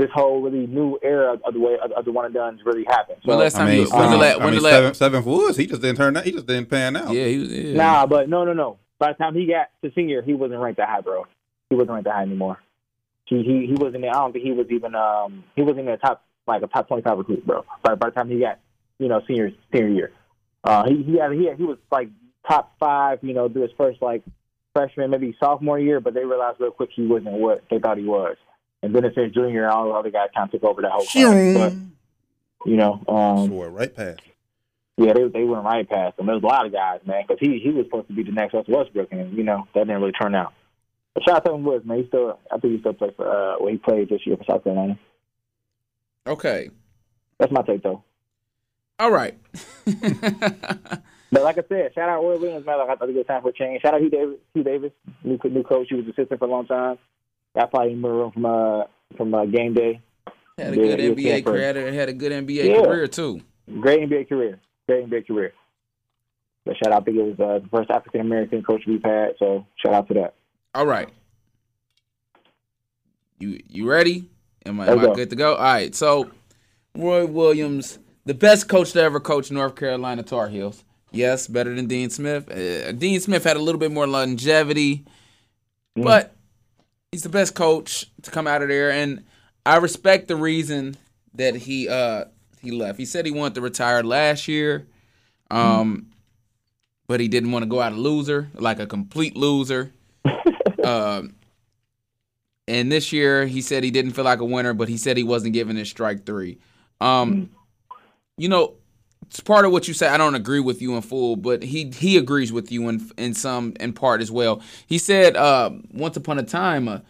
this 0.00 0.10
whole 0.14 0.40
really 0.40 0.66
new 0.66 0.98
era 1.02 1.36
of 1.44 1.52
the 1.52 1.60
way 1.60 1.76
of, 1.82 1.92
of 1.92 2.04
the 2.06 2.12
one 2.12 2.24
and 2.24 2.32
done's 2.32 2.60
really 2.64 2.84
happened. 2.84 3.18
So, 3.22 3.28
When 3.28 3.38
last 3.38 3.56
I 3.56 3.58
time 3.58 3.68
mean, 3.68 3.86
you? 3.86 3.90
When 3.90 4.02
um, 4.02 4.10
the 4.12 4.16
la- 4.16 4.24
I 4.24 4.36
when 4.38 4.46
mean 4.46 4.54
the 4.54 4.60
la- 4.62 4.70
seven, 4.70 4.94
Seventh 4.94 5.26
Woods, 5.26 5.56
he 5.58 5.66
just 5.66 5.82
didn't 5.82 5.96
turn 5.96 6.16
out. 6.16 6.24
He 6.24 6.32
just 6.32 6.46
didn't 6.46 6.70
pan 6.70 6.96
out. 6.96 7.12
Yeah, 7.12 7.26
he 7.26 7.38
was. 7.38 7.52
Yeah. 7.52 7.74
nah, 7.74 8.06
but 8.06 8.28
no, 8.28 8.44
no, 8.44 8.54
no. 8.54 8.78
By 8.98 9.12
the 9.12 9.18
time 9.18 9.34
he 9.34 9.46
got 9.46 9.68
to 9.84 9.92
senior, 9.94 10.22
he 10.22 10.32
wasn't 10.34 10.60
ranked 10.60 10.78
that 10.78 10.88
high, 10.88 11.02
bro. 11.02 11.26
He 11.68 11.76
wasn't 11.76 11.92
ranked 11.92 12.06
that 12.06 12.14
high 12.14 12.22
anymore. 12.22 12.58
He 13.26 13.42
he 13.42 13.66
he 13.66 13.74
wasn't. 13.74 14.04
I 14.04 14.12
don't 14.12 14.32
think 14.32 14.44
he 14.44 14.52
was 14.52 14.66
even. 14.70 14.94
Um, 14.94 15.44
he 15.54 15.62
wasn't 15.62 15.80
in 15.80 15.86
the 15.86 15.96
top 15.98 16.24
like 16.46 16.62
a 16.62 16.66
top 16.66 16.88
twenty 16.88 17.02
five 17.02 17.18
recruit, 17.18 17.46
bro. 17.46 17.64
By 17.82 17.94
by 17.94 18.08
the 18.08 18.14
time 18.14 18.30
he 18.30 18.40
got, 18.40 18.58
you 18.98 19.08
know, 19.08 19.20
senior 19.28 19.52
senior 19.72 19.88
year, 19.88 20.12
uh, 20.64 20.88
he 20.88 21.02
he 21.02 21.18
had 21.18 21.32
he 21.32 21.46
had, 21.46 21.58
he 21.58 21.64
was 21.64 21.78
like 21.92 22.08
top 22.48 22.74
five. 22.80 23.18
You 23.22 23.34
know, 23.34 23.48
through 23.48 23.62
his 23.62 23.70
first 23.76 24.00
like 24.02 24.22
freshman, 24.74 25.10
maybe 25.10 25.36
sophomore 25.38 25.78
year, 25.78 26.00
but 26.00 26.14
they 26.14 26.24
realized 26.24 26.58
real 26.60 26.70
quick 26.70 26.90
he 26.94 27.06
wasn't 27.06 27.32
what 27.34 27.62
they 27.70 27.78
thought 27.78 27.98
he 27.98 28.04
was. 28.04 28.36
And 28.82 28.94
then 28.94 29.04
it's 29.04 29.16
his 29.16 29.32
junior, 29.32 29.64
and 29.64 29.72
all 29.72 29.84
the 29.84 29.90
other 29.90 30.10
guys 30.10 30.28
kind 30.34 30.46
of 30.48 30.52
took 30.52 30.64
over 30.68 30.82
that 30.82 30.90
whole 30.90 31.04
class. 31.04 31.56
But 31.56 31.72
you 32.70 32.76
know, 32.76 33.02
um, 33.08 33.46
Swore 33.48 33.68
right 33.70 33.94
past. 33.94 34.20
yeah, 34.96 35.12
they 35.12 35.28
they 35.28 35.44
went 35.44 35.64
right 35.64 35.88
past 35.88 36.18
him. 36.18 36.26
There 36.26 36.34
was 36.34 36.42
a 36.44 36.46
lot 36.46 36.66
of 36.66 36.72
guys, 36.72 37.00
man, 37.06 37.24
because 37.26 37.38
he 37.40 37.58
he 37.58 37.70
was 37.70 37.86
supposed 37.86 38.08
to 38.08 38.14
be 38.14 38.22
the 38.22 38.32
next 38.32 38.54
Russell 38.54 38.76
Westbrook, 38.78 39.12
and 39.12 39.36
you 39.36 39.44
know 39.44 39.66
that 39.74 39.80
didn't 39.86 40.00
really 40.00 40.12
turn 40.12 40.34
out. 40.34 40.52
But 41.14 41.24
shout 41.24 41.36
out 41.36 41.44
to 41.46 41.52
him 41.52 41.64
Woods, 41.64 41.84
man. 41.84 41.98
He 41.98 42.06
still, 42.08 42.38
I 42.50 42.58
think 42.58 42.74
he 42.74 42.80
still 42.80 42.92
plays 42.94 43.12
for. 43.16 43.26
Uh, 43.28 43.56
well, 43.60 43.70
he 43.72 43.78
played 43.78 44.08
this 44.08 44.20
year 44.26 44.36
for 44.36 44.44
South 44.44 44.64
Carolina. 44.64 44.98
Okay. 46.26 46.70
That's 47.38 47.50
my 47.50 47.62
take, 47.62 47.82
though. 47.82 48.04
All 48.98 49.10
right. 49.10 49.34
But 51.32 51.44
like 51.44 51.58
I 51.58 51.62
said, 51.68 51.94
shout 51.94 52.08
out 52.08 52.20
to 52.20 52.26
Roy 52.26 52.38
Williams, 52.38 52.66
man. 52.66 52.78
Like 52.78 52.88
I 52.90 52.96
thought 52.96 53.08
it 53.08 53.14
was 53.14 53.26
time 53.26 53.42
for 53.42 53.50
a 53.50 53.52
change. 53.52 53.82
Shout 53.82 53.94
out 53.94 54.00
Hugh 54.00 54.10
Davis, 54.10 54.36
Hugh 54.52 54.64
Davis, 54.64 54.90
new 55.22 55.38
new 55.44 55.62
coach. 55.62 55.86
He 55.88 55.94
was 55.94 56.04
assistant 56.06 56.40
for 56.40 56.46
a 56.46 56.50
long 56.50 56.66
time. 56.66 56.98
Got 57.54 57.70
probably 57.70 57.92
in 57.92 58.02
the 58.02 58.08
room 58.08 58.30
from 58.32 58.46
uh 58.46 58.84
from 59.16 59.34
uh, 59.34 59.44
game 59.46 59.74
day. 59.74 60.00
had 60.56 60.72
a 60.72 60.76
good 60.76 60.98
NBA 61.00 61.44
career. 61.44 61.92
Had 61.92 62.08
a 62.08 62.12
good 62.12 62.32
NBA 62.32 62.68
Yeah. 62.68 62.82
career 62.82 63.06
too. 63.08 63.40
Great 63.80 64.08
NBA 64.08 64.28
career. 64.28 64.60
Great 64.88 65.08
NBA 65.08 65.26
career. 65.26 65.52
But 66.64 66.76
shout 66.76 66.92
out, 66.92 67.02
I 67.02 67.04
think 67.04 67.16
it 67.16 67.22
was 67.22 67.40
uh, 67.40 67.58
the 67.62 67.68
first 67.70 67.90
African 67.90 68.20
American 68.20 68.62
coach 68.62 68.82
we've 68.86 69.02
had. 69.02 69.30
So 69.38 69.66
shout 69.84 69.94
out 69.94 70.08
to 70.08 70.14
that. 70.14 70.34
All 70.74 70.86
right. 70.86 71.08
You 73.38 73.60
you 73.68 73.88
ready? 73.88 74.28
Am 74.66 74.78
I, 74.80 74.88
am 74.88 74.98
I 74.98 75.14
good 75.14 75.30
to 75.30 75.36
go? 75.36 75.54
All 75.54 75.62
right. 75.62 75.94
So 75.94 76.30
Roy 76.94 77.26
Williams, 77.26 77.98
the 78.26 78.34
best 78.34 78.68
coach 78.68 78.92
to 78.92 79.02
ever 79.02 79.18
coach 79.20 79.50
North 79.50 79.74
Carolina 79.76 80.22
Tar 80.22 80.48
Heels. 80.48 80.84
Yes, 81.12 81.46
better 81.48 81.74
than 81.74 81.86
Dean 81.86 82.10
Smith. 82.10 82.48
Uh, 82.50 82.92
Dean 82.92 83.18
Smith 83.20 83.42
had 83.42 83.56
a 83.56 83.60
little 83.60 83.78
bit 83.80 83.90
more 83.90 84.06
longevity, 84.06 85.04
Mm. 85.98 86.04
but 86.04 86.36
he's 87.12 87.22
the 87.22 87.28
best 87.28 87.54
coach 87.54 88.06
to 88.22 88.30
come 88.30 88.46
out 88.46 88.62
of 88.62 88.68
there, 88.68 88.90
and 88.90 89.24
I 89.66 89.76
respect 89.76 90.28
the 90.28 90.36
reason 90.36 90.96
that 91.34 91.56
he 91.56 91.88
uh 91.88 92.24
he 92.60 92.70
left. 92.70 92.98
He 92.98 93.04
said 93.04 93.26
he 93.26 93.32
wanted 93.32 93.54
to 93.56 93.60
retire 93.60 94.02
last 94.02 94.48
year, 94.48 94.86
um, 95.50 96.10
but 97.06 97.20
he 97.20 97.28
didn't 97.28 97.52
want 97.52 97.62
to 97.62 97.68
go 97.68 97.80
out 97.80 97.92
a 97.92 97.96
loser, 97.96 98.50
like 98.54 98.78
a 98.78 98.86
complete 98.86 99.36
loser. 99.36 99.92
um, 100.84 101.34
and 102.68 102.92
this 102.92 103.12
year 103.12 103.46
he 103.46 103.60
said 103.60 103.82
he 103.82 103.90
didn't 103.90 104.12
feel 104.12 104.24
like 104.24 104.40
a 104.40 104.44
winner, 104.44 104.74
but 104.74 104.88
he 104.88 104.96
said 104.96 105.16
he 105.16 105.24
wasn't 105.24 105.52
giving 105.52 105.76
his 105.76 105.88
strike 105.88 106.26
three. 106.26 106.58
Um, 107.00 107.50
you 108.36 108.48
know, 108.48 108.74
part 109.38 109.64
of 109.64 109.70
what 109.70 109.86
you 109.86 109.94
say. 109.94 110.08
I 110.08 110.16
don't 110.16 110.34
agree 110.34 110.58
with 110.58 110.82
you 110.82 110.96
in 110.96 111.02
full, 111.02 111.36
but 111.36 111.62
he 111.62 111.90
he 111.90 112.16
agrees 112.16 112.52
with 112.52 112.72
you 112.72 112.88
in 112.88 113.08
in 113.16 113.34
some 113.34 113.74
in 113.78 113.92
part 113.92 114.20
as 114.20 114.32
well. 114.32 114.62
He 114.86 114.98
said 114.98 115.36
uh, 115.36 115.70
once 115.92 116.16
upon 116.16 116.38
a 116.40 116.42
time, 116.42 116.88
uh, 116.88 117.00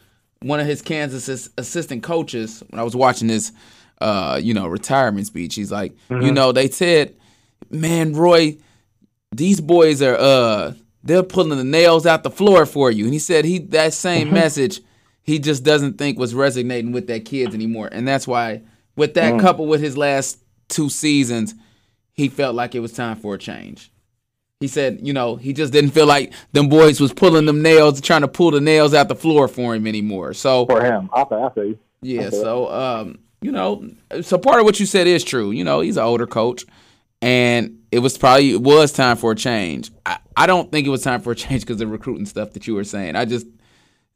one 0.42 0.60
of 0.60 0.66
his 0.66 0.82
Kansas 0.82 1.48
assistant 1.56 2.02
coaches, 2.02 2.62
when 2.68 2.78
I 2.80 2.82
was 2.82 2.94
watching 2.94 3.28
his, 3.28 3.52
uh, 4.00 4.38
you 4.42 4.52
know, 4.52 4.66
retirement 4.66 5.26
speech, 5.26 5.54
he's 5.54 5.72
like, 5.72 5.94
you 6.10 6.32
know, 6.32 6.52
they 6.52 6.68
said, 6.68 7.16
man, 7.70 8.12
Roy, 8.12 8.58
these 9.32 9.60
boys 9.60 10.02
are 10.02 10.16
uh 10.16 10.74
they're 11.02 11.22
pulling 11.22 11.56
the 11.56 11.64
nails 11.64 12.04
out 12.04 12.24
the 12.24 12.30
floor 12.30 12.66
for 12.66 12.90
you. 12.90 13.04
And 13.04 13.12
he 13.14 13.18
said 13.18 13.44
he 13.44 13.58
that 13.58 13.94
same 13.94 14.32
message 14.32 14.80
he 15.22 15.38
just 15.38 15.62
doesn't 15.62 15.96
think 15.98 16.18
was 16.18 16.34
resonating 16.34 16.92
with 16.92 17.06
that 17.06 17.24
kids 17.24 17.54
anymore. 17.54 17.88
And 17.90 18.06
that's 18.06 18.26
why 18.26 18.62
with 18.96 19.14
that 19.14 19.40
couple 19.40 19.66
with 19.66 19.80
his 19.80 19.96
last 19.96 20.38
two 20.68 20.88
seasons, 20.88 21.54
he 22.20 22.28
felt 22.28 22.54
like 22.54 22.74
it 22.74 22.80
was 22.80 22.92
time 22.92 23.16
for 23.16 23.34
a 23.34 23.38
change. 23.38 23.90
He 24.60 24.68
said, 24.68 25.00
you 25.02 25.12
know, 25.14 25.36
he 25.36 25.52
just 25.54 25.72
didn't 25.72 25.92
feel 25.92 26.06
like 26.06 26.32
them 26.52 26.68
boys 26.68 27.00
was 27.00 27.12
pulling 27.14 27.46
them 27.46 27.62
nails, 27.62 28.00
trying 28.00 28.20
to 28.20 28.28
pull 28.28 28.50
the 28.50 28.60
nails 28.60 28.92
out 28.92 29.08
the 29.08 29.14
floor 29.16 29.48
for 29.48 29.74
him 29.74 29.86
anymore. 29.86 30.34
So 30.34 30.66
For 30.66 30.84
him, 30.84 31.08
I 31.14 31.24
feel, 31.24 31.44
I 31.44 31.48
feel 31.54 31.64
you. 31.64 31.78
yeah, 32.02 32.26
Okay. 32.26 32.36
so 32.36 32.70
um, 32.70 33.18
you 33.40 33.52
know, 33.52 33.88
so 34.20 34.36
part 34.36 34.60
of 34.60 34.66
what 34.66 34.78
you 34.78 34.84
said 34.86 35.06
is 35.06 35.24
true. 35.24 35.50
You 35.50 35.64
know, 35.64 35.80
he's 35.80 35.96
an 35.96 36.02
older 36.04 36.26
coach, 36.26 36.66
and 37.22 37.78
it 37.90 38.00
was 38.00 38.18
probably 38.18 38.50
it 38.52 38.60
was 38.60 38.92
time 38.92 39.16
for 39.16 39.32
a 39.32 39.34
change. 39.36 39.90
I, 40.04 40.18
I 40.36 40.46
don't 40.46 40.70
think 40.70 40.86
it 40.86 40.90
was 40.90 41.02
time 41.02 41.22
for 41.22 41.32
a 41.32 41.36
change 41.44 41.62
because 41.62 41.74
of 41.74 41.78
the 41.80 41.86
recruiting 41.86 42.26
stuff 42.26 42.52
that 42.52 42.66
you 42.66 42.74
were 42.74 42.84
saying. 42.84 43.16
I 43.16 43.24
just 43.24 43.46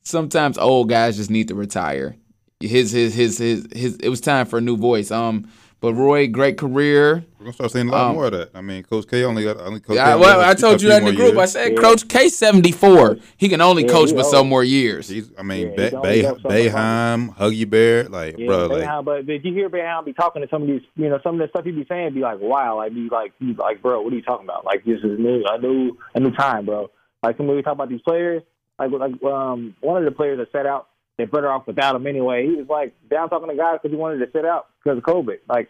sometimes 0.02 0.58
old 0.58 0.88
guys 0.90 1.16
just 1.16 1.30
need 1.30 1.48
to 1.48 1.54
retire. 1.54 2.16
His 2.60 2.90
his 2.92 3.14
his 3.14 3.38
his 3.38 3.66
his. 3.72 3.96
It 3.96 4.08
was 4.10 4.20
time 4.20 4.44
for 4.46 4.58
a 4.58 4.62
new 4.62 4.76
voice. 4.76 5.10
Um, 5.10 5.50
but 5.84 5.92
Roy, 5.94 6.26
great 6.28 6.56
career. 6.56 7.24
We're 7.38 7.44
gonna 7.44 7.52
start 7.52 7.70
seeing 7.72 7.88
a 7.88 7.92
lot 7.92 8.08
Um, 8.08 8.14
more 8.14 8.24
of 8.26 8.32
that. 8.32 8.50
I 8.54 8.62
mean, 8.62 8.82
Coach 8.84 9.06
K 9.06 9.22
only 9.24 9.44
got. 9.44 9.58
Only 9.60 9.80
Coach 9.80 9.88
K 9.88 9.94
Yeah, 9.96 10.14
only 10.14 10.20
well, 10.26 10.40
has 10.40 10.46
a 10.46 10.50
I 10.50 10.54
few- 10.54 10.60
told 10.68 10.82
you 10.82 10.88
that 10.88 10.98
in 11.02 11.04
the 11.04 11.12
more 11.12 11.26
group. 11.30 11.38
I 11.38 11.44
said, 11.44 11.72
Yeah. 11.74 11.80
Coach 11.80 12.08
K 12.08 12.28
seventy 12.30 12.72
four. 12.72 13.18
He 13.36 13.50
can 13.50 13.60
only 13.60 13.82
Yeah, 13.84 13.90
coach 13.92 14.10
for 14.12 14.16
old. 14.18 14.26
some 14.26 14.48
more 14.48 14.64
years. 14.64 15.08
He's, 15.10 15.30
I 15.38 15.42
mean, 15.42 15.68
Yeah, 15.68 15.76
Bay, 15.76 15.84
he's 15.84 15.94
only 15.94 16.08
Bay, 16.08 16.22
got 16.22 16.40
so 16.40 16.48
much 16.48 16.58
Boeheim, 16.58 17.36
Huggy 17.36 17.68
Bear, 17.70 18.04
like, 18.04 18.38
Yeah, 18.38 18.46
bro, 18.46 18.66
like, 18.66 18.82
Bayhound, 18.84 19.04
but 19.04 19.28
if 19.28 19.44
you 19.44 19.52
hear 19.52 19.68
Bayhound 19.68 20.06
be 20.06 20.14
talking 20.14 20.40
to 20.40 20.48
some 20.48 20.62
of 20.62 20.68
these, 20.68 20.80
you 20.96 21.10
know, 21.10 21.18
some 21.22 21.34
of 21.34 21.40
the 21.40 21.48
stuff 21.48 21.66
he'd 21.66 21.76
be 21.76 21.84
saying, 21.86 22.14
be 22.14 22.20
like, 22.20 22.38
wow, 22.40 22.76
like, 22.78 22.94
be 22.94 23.08
like, 23.12 23.38
be 23.38 23.52
like, 23.58 23.82
bro, 23.82 24.00
what 24.00 24.12
are 24.12 24.16
you 24.16 24.22
talking 24.22 24.46
about? 24.46 24.64
Like, 24.64 24.84
this 24.86 25.00
is 25.04 25.18
new, 25.18 25.44
a 25.46 25.58
new, 25.58 25.98
a 26.14 26.20
new 26.20 26.30
time, 26.30 26.64
bro. 26.64 26.90
Like, 27.22 27.38
when 27.38 27.48
we 27.48 27.60
talk 27.62 27.74
about 27.74 27.90
these 27.90 28.00
players, 28.02 28.42
like, 28.78 28.90
like, 28.90 29.22
um, 29.22 29.74
one 29.80 29.98
of 29.98 30.04
the 30.06 30.16
players 30.16 30.38
that 30.38 30.50
set 30.50 30.64
out, 30.66 30.88
they're 31.16 31.28
better 31.28 31.48
off 31.48 31.64
without 31.68 31.94
him 31.94 32.08
anyway. 32.08 32.44
He 32.44 32.56
was 32.56 32.66
like 32.68 32.92
down 33.08 33.30
talking 33.30 33.48
to 33.48 33.54
guys 33.54 33.78
because 33.80 33.92
he 33.94 33.96
wanted 33.96 34.18
to 34.18 34.32
sit 34.32 34.44
out 34.44 34.66
because 34.82 34.98
of 34.98 35.04
COVID. 35.04 35.38
Like, 35.48 35.68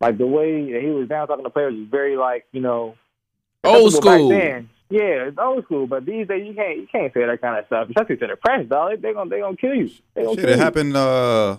like 0.00 0.18
the 0.18 0.26
way 0.26 0.72
that 0.72 0.80
he 0.82 0.88
was 0.88 1.08
down 1.08 1.28
talking 1.28 1.44
to 1.44 1.50
players 1.50 1.74
was 1.74 1.86
very 1.90 2.16
like, 2.16 2.46
you 2.52 2.60
know, 2.60 2.94
Old 3.64 3.88
acceptable 3.88 4.00
back 4.10 4.18
school. 4.18 4.28
then. 4.30 4.70
Yeah, 4.88 5.28
it's 5.28 5.38
old 5.38 5.64
school, 5.64 5.86
but 5.86 6.04
these 6.04 6.26
days 6.26 6.44
you 6.46 6.54
can't 6.54 6.78
you 6.78 6.86
can't 6.90 7.12
say 7.14 7.24
that 7.24 7.40
kind 7.40 7.58
of 7.58 7.66
stuff, 7.66 7.88
especially 7.90 8.16
to 8.16 8.26
the 8.26 8.36
press, 8.36 8.66
dog. 8.66 8.90
They, 8.90 8.96
they 9.08 9.12
gonna 9.14 9.30
they 9.30 9.38
gonna 9.40 9.56
kill 9.56 9.74
you. 9.74 9.90
They 10.14 10.22
gonna 10.24 10.34
shit, 10.34 10.40
kill 10.44 10.52
it 10.52 10.56
you. 10.56 10.62
happened, 10.62 10.96
uh, 10.96 11.58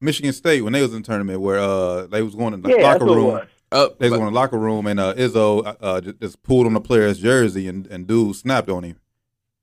Michigan 0.00 0.32
State 0.32 0.62
when 0.62 0.72
they 0.72 0.82
was 0.82 0.92
in 0.94 1.02
the 1.02 1.06
tournament 1.06 1.40
where, 1.40 1.58
uh, 1.58 2.06
they 2.06 2.22
was 2.22 2.34
going 2.34 2.54
in 2.54 2.62
the 2.62 2.70
Yeah, 2.70 2.82
locker 2.92 3.04
room. 3.06 3.24
was. 3.24 3.46
Uh, 3.72 3.88
They 3.98 4.08
was 4.08 4.10
but- 4.10 4.16
going 4.18 4.28
in 4.28 4.34
the 4.34 4.40
locker 4.40 4.58
room 4.58 4.86
and, 4.86 5.00
uh, 5.00 5.14
Izzo, 5.14 5.66
uh, 5.66 5.74
uh, 5.80 6.00
just, 6.00 6.20
just 6.20 6.42
pulled 6.42 6.66
on 6.66 6.74
the 6.74 6.80
player's 6.80 7.18
jersey 7.18 7.66
and, 7.68 7.86
and 7.88 8.06
dude 8.06 8.36
snapped 8.36 8.68
on 8.70 8.84
him. 8.84 8.96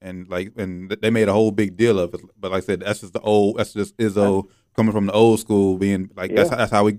And 0.02 0.28
like, 0.28 0.52
and 0.58 0.90
they 0.92 1.10
made 1.10 1.30
a 1.30 1.34
whole 1.34 1.52
big 1.52 1.78
deal 1.78 1.98
of 1.98 2.14
it. 2.14 2.22
But 2.38 2.52
like 2.52 2.64
I 2.64 2.66
said, 2.66 2.82
that's 2.82 3.00
just 3.00 3.14
the 3.14 3.22
old, 3.22 3.58
that's 3.58 3.74
just 3.74 3.96
Izzo 3.98 4.48
coming 4.76 4.92
from 4.92 5.06
the 5.06 5.14
old 5.14 5.40
school 5.40 5.78
being 5.78 6.10
like, 6.16 6.36
that's, 6.36 6.50
Yeah. 6.50 6.58
that's 6.58 6.72
how 6.72 6.86
he 6.88 6.98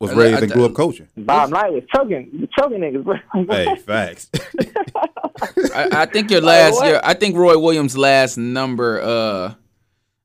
was 0.00 0.10
I- 0.12 0.14
raised 0.14 0.38
I- 0.38 0.42
and 0.42 0.52
grew 0.52 0.64
up 0.64 0.74
coaching. 0.74 1.08
Bob 1.16 1.50
Knight 1.50 1.72
was 1.72 1.82
choking, 1.94 2.48
choking 2.58 2.78
niggas. 2.78 3.04
bro. 3.04 3.16
hey, 3.48 3.76
facts. 3.86 4.30
I, 5.74 5.88
I 5.92 6.06
think 6.06 6.30
your 6.30 6.40
last 6.54 6.74
what? 6.74 6.86
year. 6.86 7.00
I 7.04 7.14
think 7.14 7.36
Roy 7.36 7.58
Williams' 7.58 7.96
last 7.96 8.36
number. 8.36 9.00
Uh, 9.00 9.54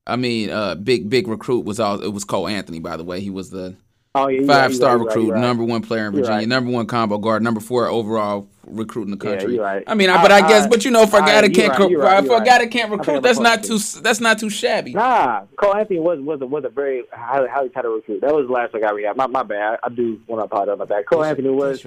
I 0.08 0.16
mean, 0.16 0.50
uh, 0.50 0.76
big 0.76 1.10
big 1.10 1.28
recruit 1.28 1.66
was 1.66 1.80
all. 1.80 2.02
It 2.02 2.14
was 2.14 2.24
Cole 2.24 2.48
Anthony, 2.48 2.80
by 2.80 2.98
the 2.98 3.04
way. 3.04 3.22
He 3.22 3.30
was 3.30 3.50
the 3.50 3.76
oh 4.14 4.28
yeah, 4.28 4.46
five 4.46 4.74
star 4.74 4.98
right, 4.98 5.06
recruit, 5.06 5.26
you're 5.26 5.34
right. 5.36 5.42
number 5.42 5.64
one 5.64 5.82
player 5.82 6.08
in 6.08 6.14
Virginia, 6.14 6.32
right. 6.38 6.48
number 6.48 6.72
one 6.72 6.86
combo 6.86 7.18
guard, 7.18 7.44
number 7.44 7.60
four 7.60 7.88
overall 7.88 8.48
recruit 8.68 9.04
in 9.08 9.18
the 9.18 9.24
Yeah, 9.26 9.32
country. 9.38 9.54
you're 9.56 9.64
right. 9.64 9.84
I 9.88 9.94
mean, 9.96 10.10
I, 10.10 10.22
but 10.22 10.32
I, 10.32 10.38
I- 10.38 10.48
guess, 10.48 10.66
I- 10.66 10.70
but 10.70 10.86
you 10.86 10.92
know, 10.92 11.02
if 11.04 11.14
a 11.14 11.18
I- 11.18 11.20
guy 11.26 11.42
that 11.42 11.54
can't, 11.54 11.78
right, 11.78 11.90
you're 11.90 12.02
right, 12.02 12.20
for 12.24 12.34
you're 12.34 12.42
a 12.42 12.46
guy 12.46 12.58
right. 12.60 12.72
can't 12.72 12.92
recruit, 12.92 13.22
that's 13.24 13.40
not 13.40 13.64
too. 13.64 13.78
That's 14.02 14.20
not 14.20 14.40
too 14.40 14.50
shabby. 14.50 14.94
Nah, 14.94 15.46
Cole 15.58 15.76
Anthony 15.76 16.00
was 16.00 16.20
was 16.22 16.42
a, 16.42 16.46
was 16.46 16.64
a 16.66 16.70
very 16.70 17.04
highly 17.12 17.48
highly 17.50 17.70
touted 17.70 17.92
recruit. 17.92 18.22
That 18.22 18.34
was 18.34 18.48
the 18.48 18.54
last 18.54 18.74
guy 18.74 18.94
we 18.94 19.04
had. 19.04 19.16
My 19.18 19.28
my 19.28 19.44
bad. 19.44 19.80
I, 19.84 19.88
I 19.88 19.90
do 19.90 20.20
want 20.28 20.42
to 20.42 20.46
apologize 20.46 20.74
about 20.74 20.90
that. 20.90 21.08
Cole 21.08 21.24
Anthony 21.24 21.50
was 21.50 21.84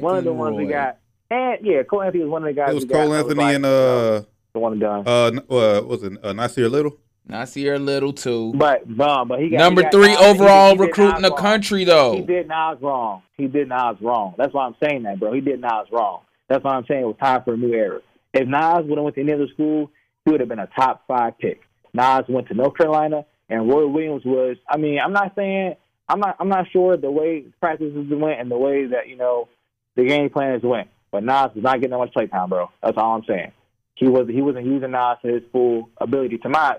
one 0.00 0.16
of 0.18 0.24
the 0.24 0.32
ones 0.32 0.56
we 0.56 0.66
got. 0.66 0.98
And 1.30 1.64
yeah, 1.64 1.82
Cole 1.82 2.02
Anthony 2.02 2.24
was 2.24 2.30
one 2.30 2.42
of 2.42 2.54
the 2.54 2.60
guys. 2.60 2.70
it 2.70 2.74
was 2.74 2.84
we 2.84 2.88
got. 2.90 3.04
Cole 3.04 3.12
I 3.14 3.18
Anthony 3.18 3.34
like, 3.40 3.54
and, 3.56 3.64
uh, 3.66 4.22
the 4.52 4.58
one 4.58 4.72
and 4.72 4.80
done. 4.80 5.06
uh, 5.06 5.10
uh, 5.50 5.80
was 5.82 6.02
it 6.02 6.12
uh, 6.22 6.32
Nassir 6.34 6.70
Little? 6.70 6.98
Nassir 7.28 7.82
Little 7.82 8.12
too. 8.12 8.52
But 8.54 8.82
um, 9.00 9.28
but 9.28 9.40
he 9.40 9.50
got 9.50 9.58
Number 9.58 9.82
he 9.82 9.84
got 9.84 9.92
three 9.92 10.12
Nas- 10.12 10.20
overall 10.20 10.70
he 10.72 10.76
did 10.78 10.86
recruit 10.86 11.16
in 11.16 11.22
the 11.22 11.30
wrong. 11.30 11.38
country, 11.38 11.84
though. 11.84 12.14
He 12.16 12.22
did 12.22 12.48
Nas 12.48 12.78
wrong. 12.80 13.22
He 13.36 13.46
did 13.46 13.68
Nas 13.68 13.96
wrong. 14.00 14.34
That's 14.36 14.52
why 14.52 14.66
I'm 14.66 14.76
saying 14.82 15.04
that, 15.04 15.20
bro. 15.20 15.32
He 15.32 15.40
did 15.40 15.60
Nas 15.60 15.86
wrong. 15.92 16.22
That's 16.48 16.64
why 16.64 16.72
I'm 16.72 16.84
saying 16.86 17.02
it 17.02 17.06
was 17.06 17.16
time 17.22 17.42
for 17.44 17.54
a 17.54 17.56
new 17.56 17.72
era. 17.72 18.00
If 18.34 18.48
Nas 18.48 18.84
would 18.84 18.98
have 18.98 19.04
went 19.04 19.14
to 19.16 19.22
any 19.22 19.32
other 19.32 19.48
school, 19.54 19.90
he 20.24 20.30
would 20.32 20.40
have 20.40 20.48
been 20.48 20.58
a 20.58 20.68
top 20.78 21.04
five 21.06 21.38
pick. 21.38 21.60
Nas 21.94 22.24
went 22.28 22.48
to 22.48 22.54
North 22.54 22.76
Carolina, 22.76 23.24
and 23.48 23.68
Roy 23.68 23.86
Williams 23.86 24.24
was. 24.24 24.56
I 24.68 24.76
mean, 24.76 24.98
I'm 24.98 25.12
not 25.12 25.34
saying 25.36 25.76
I'm 26.08 26.20
not. 26.20 26.36
I'm 26.40 26.48
not 26.48 26.66
sure 26.72 26.96
the 26.96 27.10
way 27.10 27.44
practices 27.60 28.06
went 28.10 28.40
and 28.40 28.50
the 28.50 28.58
way 28.58 28.86
that 28.86 29.08
you 29.08 29.16
know 29.16 29.48
the 29.96 30.04
game 30.04 30.28
plans 30.30 30.62
went. 30.62 30.88
But 31.10 31.24
Nas 31.24 31.50
was 31.54 31.62
not 31.62 31.74
getting 31.76 31.90
that 31.90 31.98
much 31.98 32.12
playtime, 32.12 32.48
bro. 32.48 32.70
That's 32.82 32.96
all 32.96 33.14
I'm 33.14 33.24
saying. 33.26 33.52
He 33.94 34.08
was 34.08 34.26
he 34.28 34.42
wasn't 34.42 34.66
using 34.66 34.90
Nas 34.90 35.18
to 35.22 35.32
his 35.34 35.42
full 35.52 35.88
ability. 35.98 36.38
To 36.38 36.48
my 36.48 36.76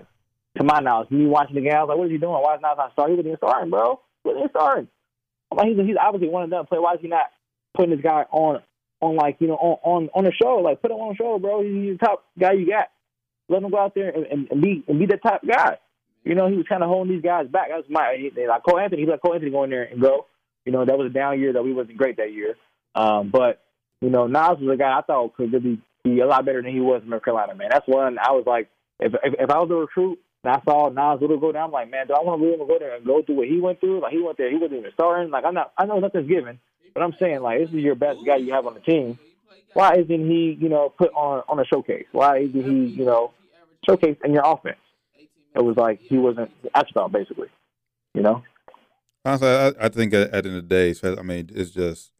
to 0.56 0.64
my 0.64 0.80
knowledge, 0.80 1.10
me 1.10 1.26
watching 1.26 1.56
the 1.56 1.60
game, 1.62 1.74
I 1.74 1.80
was 1.80 1.88
like, 1.88 1.98
"What 1.98 2.06
is 2.06 2.12
he 2.12 2.18
doing? 2.18 2.32
Why 2.32 2.54
is 2.54 2.60
Nas 2.62 2.76
not 2.76 2.92
starting? 2.92 3.14
He 3.14 3.18
wasn't 3.18 3.32
even 3.32 3.38
starting, 3.38 3.70
bro. 3.70 4.00
He 4.22 4.28
wasn't 4.28 4.44
even 4.44 4.50
starting." 4.50 4.88
I'm 5.50 5.58
like, 5.58 5.68
he's, 5.68 5.86
he's 5.86 5.96
obviously 6.00 6.28
one 6.28 6.44
of 6.44 6.50
them 6.50 6.66
play. 6.66 6.78
Why 6.78 6.94
is 6.94 7.00
he 7.00 7.08
not 7.08 7.30
putting 7.74 7.90
this 7.90 8.02
guy 8.02 8.24
on 8.30 8.62
on 9.00 9.16
like 9.16 9.36
you 9.40 9.48
know 9.48 9.54
on 9.56 9.78
on, 9.82 10.08
on 10.14 10.24
the 10.24 10.32
show? 10.32 10.56
Like 10.56 10.82
put 10.82 10.90
him 10.90 10.98
on 10.98 11.10
the 11.10 11.16
show, 11.16 11.38
bro. 11.38 11.62
He's 11.62 11.98
the 11.98 12.04
top 12.04 12.24
guy 12.38 12.52
you 12.52 12.66
got. 12.66 12.88
Let 13.48 13.62
him 13.62 13.70
go 13.70 13.78
out 13.78 13.94
there 13.94 14.08
and, 14.08 14.48
and, 14.50 14.62
be 14.62 14.82
and 14.88 14.98
be 14.98 15.06
the 15.06 15.18
top 15.18 15.42
guy. 15.46 15.78
You 16.24 16.34
know, 16.34 16.48
he 16.48 16.56
was 16.56 16.66
kind 16.66 16.82
of 16.82 16.88
holding 16.88 17.12
these 17.12 17.22
guys 17.22 17.46
back. 17.46 17.68
That's 17.68 17.88
my 17.90 18.16
he, 18.18 18.30
they, 18.30 18.48
like 18.48 18.62
Cole 18.62 18.78
Anthony. 18.78 19.02
He 19.02 19.08
let 19.08 19.20
Cole 19.20 19.34
Anthony 19.34 19.50
go 19.50 19.64
in 19.64 19.70
there 19.70 19.84
and 19.84 20.00
go. 20.00 20.26
You 20.64 20.72
know, 20.72 20.84
that 20.84 20.96
was 20.96 21.10
a 21.10 21.12
down 21.12 21.38
year 21.38 21.52
that 21.52 21.62
we 21.62 21.74
wasn't 21.74 21.98
great 21.98 22.16
that 22.16 22.32
year. 22.32 22.56
Um, 22.94 23.28
but 23.30 23.60
you 24.00 24.08
know, 24.08 24.26
Nas 24.26 24.58
was 24.58 24.72
a 24.72 24.78
guy 24.78 24.98
I 24.98 25.02
thought 25.02 25.36
could 25.36 25.52
really 25.52 25.78
be 26.02 26.20
a 26.20 26.26
lot 26.26 26.46
better 26.46 26.62
than 26.62 26.72
he 26.72 26.80
was 26.80 27.02
in 27.02 27.10
North 27.10 27.24
Carolina. 27.24 27.54
Man, 27.54 27.68
that's 27.70 27.86
one 27.86 28.18
I 28.18 28.32
was 28.32 28.44
like, 28.46 28.68
if 28.98 29.12
if, 29.22 29.34
if 29.38 29.50
I 29.50 29.58
was 29.58 29.70
a 29.70 29.74
recruit 29.74 30.18
and 30.44 30.52
I 30.52 30.60
saw 30.64 30.90
Nas 30.90 31.20
Little 31.20 31.38
go 31.38 31.52
down, 31.52 31.66
I'm 31.66 31.72
like, 31.72 31.90
man, 31.90 32.06
do 32.06 32.14
I 32.14 32.22
want 32.22 32.40
to 32.40 32.46
really 32.46 32.58
go 32.58 32.78
there 32.78 32.94
and 32.94 33.04
go 33.04 33.22
through 33.22 33.36
what 33.36 33.48
he 33.48 33.60
went 33.60 33.80
through? 33.80 34.00
Like 34.00 34.12
he 34.12 34.20
went 34.20 34.36
there, 34.36 34.50
he 34.50 34.56
wasn't 34.56 34.80
even 34.80 34.92
starting. 34.92 35.30
Like 35.30 35.44
I'm 35.44 35.54
not, 35.54 35.72
I 35.78 35.86
know 35.86 35.98
nothing's 35.98 36.28
given, 36.28 36.60
but 36.92 37.02
I'm 37.02 37.14
saying 37.18 37.40
like 37.40 37.60
this 37.60 37.70
is 37.70 37.76
your 37.82 37.94
best 37.94 38.18
guy 38.26 38.36
you 38.36 38.52
have 38.52 38.66
on 38.66 38.74
the 38.74 38.80
team. 38.80 39.18
Why 39.72 39.94
isn't 39.94 40.30
he, 40.30 40.56
you 40.60 40.68
know, 40.68 40.90
put 40.90 41.12
on 41.14 41.42
on 41.48 41.58
a 41.58 41.64
showcase? 41.64 42.06
Why 42.12 42.38
isn't 42.38 42.62
he, 42.62 42.94
you 42.94 43.04
know, 43.04 43.32
showcase 43.88 44.16
in 44.22 44.32
your 44.32 44.44
offense? 44.44 44.76
It 45.54 45.64
was 45.64 45.76
like 45.76 46.00
he 46.00 46.18
wasn't 46.18 46.50
afterthought, 46.74 47.12
basically. 47.12 47.48
You 48.12 48.22
know. 48.22 48.42
Honestly, 49.24 49.48
I, 49.48 49.72
I 49.80 49.88
think 49.88 50.12
at, 50.12 50.30
the 50.30 50.36
end 50.36 50.46
of 50.46 50.52
the 50.52 50.62
day, 50.62 50.94
I 51.02 51.22
mean, 51.22 51.48
it's 51.54 51.70
just 51.70 52.12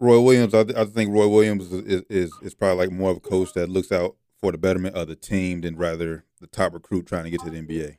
Roy 0.00 0.20
Williams. 0.20 0.54
I, 0.54 0.64
I 0.76 0.84
think 0.86 1.12
Roy 1.12 1.28
Williams 1.28 1.72
is, 1.72 2.02
is 2.10 2.32
is 2.42 2.54
probably 2.54 2.86
like 2.86 2.92
more 2.92 3.12
of 3.12 3.18
a 3.18 3.20
coach 3.20 3.52
that 3.52 3.70
looks 3.70 3.92
out 3.92 4.16
for 4.40 4.52
the 4.52 4.58
betterment 4.58 4.94
of 4.94 5.08
the 5.08 5.16
team 5.16 5.62
than 5.62 5.76
rather 5.76 6.24
the 6.40 6.46
top 6.46 6.74
recruit 6.74 7.06
trying 7.06 7.24
to 7.24 7.30
get 7.30 7.40
to 7.40 7.50
the 7.50 7.60
NBA. 7.60 7.96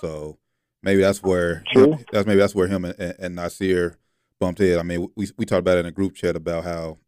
So 0.00 0.38
maybe 0.82 1.00
that's 1.00 1.22
where 1.22 1.62
True. 1.72 1.98
that's 2.12 2.26
maybe 2.26 2.38
that's 2.38 2.54
where 2.54 2.68
him 2.68 2.84
and, 2.84 2.98
and, 2.98 3.36
Nassir 3.36 3.96
bumped 4.38 4.60
head. 4.60 4.78
I 4.78 4.82
mean, 4.82 5.08
we 5.16 5.28
we 5.36 5.44
talked 5.44 5.60
about 5.60 5.76
it 5.78 5.80
in 5.80 5.86
a 5.86 5.92
group 5.92 6.14
chat 6.14 6.36
about 6.36 6.64
how 6.64 6.98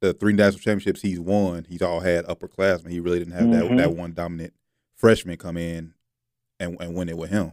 the 0.00 0.14
three 0.14 0.32
national 0.32 0.60
championships 0.60 1.02
he's 1.02 1.20
won, 1.20 1.66
he's 1.68 1.82
all 1.82 2.00
had 2.00 2.24
upperclassmen. 2.26 2.90
He 2.90 3.00
really 3.00 3.18
didn't 3.18 3.34
have 3.34 3.44
Mhm. 3.44 3.68
that 3.68 3.76
that 3.76 3.94
one 3.94 4.14
dominant 4.14 4.54
freshman 4.96 5.36
come 5.36 5.56
in 5.56 5.94
and 6.58 6.76
and 6.80 6.94
win 6.94 7.08
it 7.08 7.16
with 7.18 7.30
him. 7.30 7.52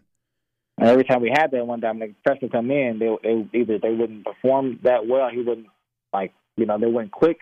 And 0.78 0.88
every 0.88 1.04
time 1.04 1.22
we 1.22 1.30
had 1.30 1.52
that 1.52 1.68
one 1.68 1.82
dominant 1.82 2.16
freshman 2.24 2.50
come 2.50 2.72
in, 2.72 3.00
they, 3.00 3.14
they 3.22 3.60
either 3.60 3.78
they 3.78 3.94
wouldn't 3.94 4.24
perform 4.24 4.80
that 4.84 5.06
well, 5.06 5.30
he 5.30 5.42
wouldn't 5.42 5.68
like 6.14 6.34
you 6.56 6.66
know 6.66 6.78
they 6.80 6.88
wouldn't 6.88 7.12
click, 7.12 7.42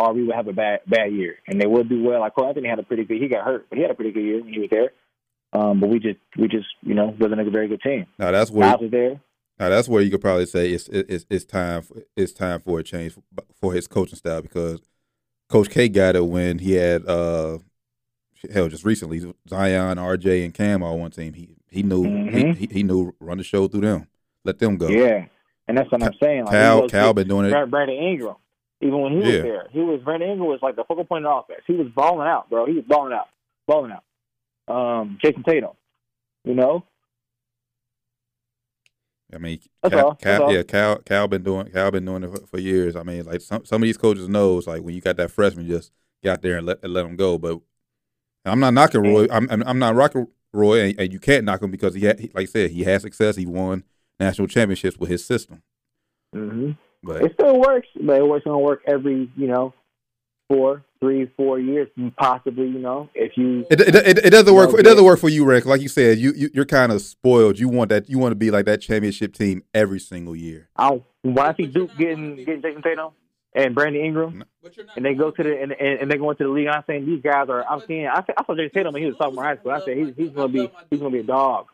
or 0.00 0.12
we 0.14 0.24
would 0.24 0.34
have 0.34 0.48
a 0.48 0.52
bad 0.52 0.80
bad 0.86 1.12
year. 1.12 1.36
And 1.46 1.60
they 1.60 1.66
would 1.66 1.88
do 1.88 2.02
well. 2.02 2.20
Like 2.20 2.34
Cole 2.34 2.48
Anthony 2.48 2.68
had 2.68 2.78
a 2.78 2.82
pretty 2.82 3.04
good. 3.04 3.20
He 3.20 3.28
got 3.28 3.44
hurt, 3.44 3.66
but 3.68 3.76
he 3.76 3.82
had 3.82 3.90
a 3.90 3.94
pretty 3.94 4.12
good 4.12 4.24
year 4.24 4.42
when 4.42 4.52
he 4.52 4.60
was 4.60 4.70
there. 4.70 4.92
Um, 5.52 5.80
but 5.80 5.88
we 5.88 5.98
just 5.98 6.18
we 6.38 6.48
just 6.48 6.68
you 6.82 6.94
know 6.94 7.14
wasn't 7.18 7.40
a 7.40 7.50
very 7.50 7.68
good 7.68 7.82
team. 7.82 8.06
Now 8.18 8.30
that's 8.30 8.50
where 8.50 8.76
was 8.76 8.90
there. 8.90 9.20
Now 9.58 9.68
that's 9.68 9.88
where 9.88 10.00
you 10.02 10.10
could 10.10 10.20
probably 10.20 10.46
say 10.46 10.70
it's 10.70 10.88
it's 10.88 11.26
it's 11.28 11.44
time 11.44 11.82
for, 11.82 11.96
it's 12.16 12.32
time 12.32 12.60
for 12.60 12.78
a 12.78 12.82
change 12.82 13.14
for 13.60 13.72
his 13.72 13.86
coaching 13.86 14.16
style 14.16 14.42
because 14.42 14.80
Coach 15.48 15.68
K 15.70 15.88
got 15.88 16.16
it 16.16 16.24
when 16.26 16.58
he 16.60 16.72
had 16.72 17.06
uh 17.06 17.58
hell 18.52 18.68
just 18.68 18.84
recently 18.84 19.20
Zion, 19.48 19.98
RJ, 19.98 20.44
and 20.44 20.54
Cam 20.54 20.82
all 20.82 20.98
one 20.98 21.10
team. 21.10 21.34
He 21.34 21.56
he 21.68 21.82
knew 21.82 22.04
Mhm. 22.04 22.54
he, 22.56 22.66
he 22.66 22.72
he 22.74 22.82
knew 22.82 23.14
run 23.20 23.38
the 23.38 23.44
show 23.44 23.66
through 23.68 23.82
them, 23.82 24.06
let 24.44 24.58
them 24.60 24.76
go. 24.76 24.88
Yeah, 24.88 25.26
and 25.68 25.76
that's 25.76 25.90
what 25.90 26.02
I'm 26.02 26.14
saying. 26.22 26.44
Like, 26.44 26.52
Cal 26.52 26.88
Cal 26.88 27.12
been 27.12 27.28
doing 27.28 27.46
it. 27.46 27.70
Brandon 27.70 27.96
Ingram. 27.96 28.36
Even 28.80 29.00
when 29.00 29.12
he 29.12 29.18
was 29.18 29.42
there, 29.42 29.66
he 29.70 29.80
was 29.80 30.00
Brandon 30.02 30.30
Ingram 30.30 30.48
was 30.48 30.60
like 30.62 30.76
the 30.76 30.84
focal 30.84 31.04
point 31.04 31.26
of 31.26 31.44
the 31.48 31.54
offense. 31.54 31.64
He 31.66 31.74
was 31.74 31.88
balling 31.94 32.26
out, 32.26 32.48
bro. 32.48 32.66
He 32.66 32.72
was 32.72 32.84
balling 32.88 33.12
out, 33.12 33.28
balling 33.66 33.92
out. 33.92 34.04
Um, 34.74 35.18
Jayson 35.22 35.44
Tatum, 35.44 35.72
you 36.44 36.54
know, 36.54 36.84
I 39.32 39.38
mean, 39.38 39.60
Cal, 39.88 40.14
Cal 40.14 40.52
yeah, 40.52 40.62
Cal 40.62 40.98
Cal 40.98 41.28
been 41.28 41.42
doing 41.42 41.66
Cal 41.66 41.90
been 41.90 42.04
doing 42.04 42.24
it 42.24 42.30
for, 42.30 42.46
for 42.46 42.58
years. 42.58 42.96
I 42.96 43.02
mean, 43.02 43.24
like 43.24 43.40
some 43.40 43.64
some 43.64 43.82
of 43.82 43.86
these 43.86 43.96
coaches 43.96 44.28
knows 44.28 44.66
like 44.66 44.82
when 44.82 44.94
you 44.94 45.00
got 45.00 45.16
that 45.16 45.30
freshman, 45.30 45.68
just 45.68 45.92
get 46.22 46.32
out 46.32 46.42
there 46.42 46.58
and 46.58 46.66
let 46.66 46.82
and 46.82 46.92
let 46.92 47.02
them 47.04 47.16
go. 47.16 47.38
But 47.38 47.60
I'm 48.44 48.60
not 48.60 48.74
knocking 48.74 49.02
Roy. 49.02 49.26
I'm 49.30 49.48
I'm, 49.50 49.78
not 49.78 49.94
rocking 49.94 50.26
Roy, 50.52 50.80
and, 50.80 51.00
and 51.00 51.12
you 51.12 51.20
can't 51.20 51.44
knock 51.44 51.62
him 51.62 51.70
because 51.70 51.94
he, 51.94 52.04
had, 52.04 52.18
he 52.18 52.30
like 52.34 52.44
I 52.44 52.46
said 52.46 52.70
he 52.70 52.82
had 52.82 53.02
success. 53.02 53.36
He 53.36 53.46
won 53.46 53.84
national 54.18 54.48
championships 54.48 54.98
with 54.98 55.10
his 55.10 55.24
system. 55.24 55.62
hmm 56.32 56.72
But 57.02 57.22
it 57.22 57.32
still 57.34 57.58
works, 57.58 57.88
but 58.00 58.18
it 58.18 58.26
works 58.26 58.44
gonna 58.44 58.58
work 58.58 58.82
every 58.86 59.30
you 59.36 59.46
know 59.46 59.74
four, 60.48 60.84
three, 61.00 61.30
four 61.36 61.58
years, 61.58 61.88
possibly. 62.18 62.66
You 62.66 62.80
know, 62.80 63.08
if 63.14 63.36
you 63.36 63.66
It, 63.70 63.80
it, 63.80 63.94
it, 63.94 64.18
it 64.26 64.30
doesn't 64.30 64.54
work. 64.54 64.68
No, 64.68 64.72
For, 64.72 64.80
it 64.80 64.82
doesn't 64.82 65.04
work 65.04 65.18
for 65.18 65.28
you, 65.28 65.44
Rick. 65.44 65.64
Like 65.64 65.80
you 65.80 65.88
said, 65.88 66.18
you, 66.18 66.32
you 66.36 66.50
you're 66.52 66.66
kind 66.66 66.92
of 66.92 67.00
spoiled. 67.00 67.58
You 67.58 67.68
want 67.68 67.88
that. 67.90 68.10
You 68.10 68.18
want 68.18 68.32
to 68.32 68.36
be 68.36 68.50
like 68.50 68.66
that 68.66 68.80
championship 68.80 69.34
team 69.34 69.62
every 69.72 70.00
single 70.00 70.36
year. 70.36 70.68
I 70.76 70.90
don't, 70.90 71.04
when 71.22 71.38
I 71.38 71.54
see 71.54 71.66
Duke 71.66 71.96
getting 71.96 72.36
getting 72.36 72.62
Jayson 72.62 72.82
Tatum, 72.82 73.12
and 73.54 73.74
Brandon 73.74 74.04
Ingram, 74.04 74.44
and 74.96 75.04
they 75.04 75.14
go 75.14 75.30
to 75.30 75.42
the 75.42 75.60
and, 75.60 75.72
and, 75.72 76.00
and 76.00 76.10
they 76.10 76.16
go 76.16 76.30
into 76.30 76.44
the 76.44 76.50
league. 76.50 76.66
And 76.66 76.74
I'm 76.74 76.84
saying 76.86 77.06
these 77.06 77.22
guys 77.22 77.48
are. 77.48 77.64
I'm 77.68 77.80
seeing. 77.86 78.06
I, 78.06 78.22
I 78.36 78.44
saw 78.44 78.54
Jay 78.54 78.68
Tatum 78.68 78.92
when 78.92 79.02
he 79.02 79.08
was 79.08 79.16
sophomore 79.18 79.44
in 79.44 79.56
high 79.56 79.60
school. 79.60 79.72
I 79.72 79.80
said 79.80 79.96
he's 79.96 80.14
he's 80.16 80.30
gonna 80.30 80.48
be 80.48 80.70
he's 80.90 81.00
gonna 81.00 81.12
be 81.12 81.20
a 81.20 81.24
dog. 81.24 81.66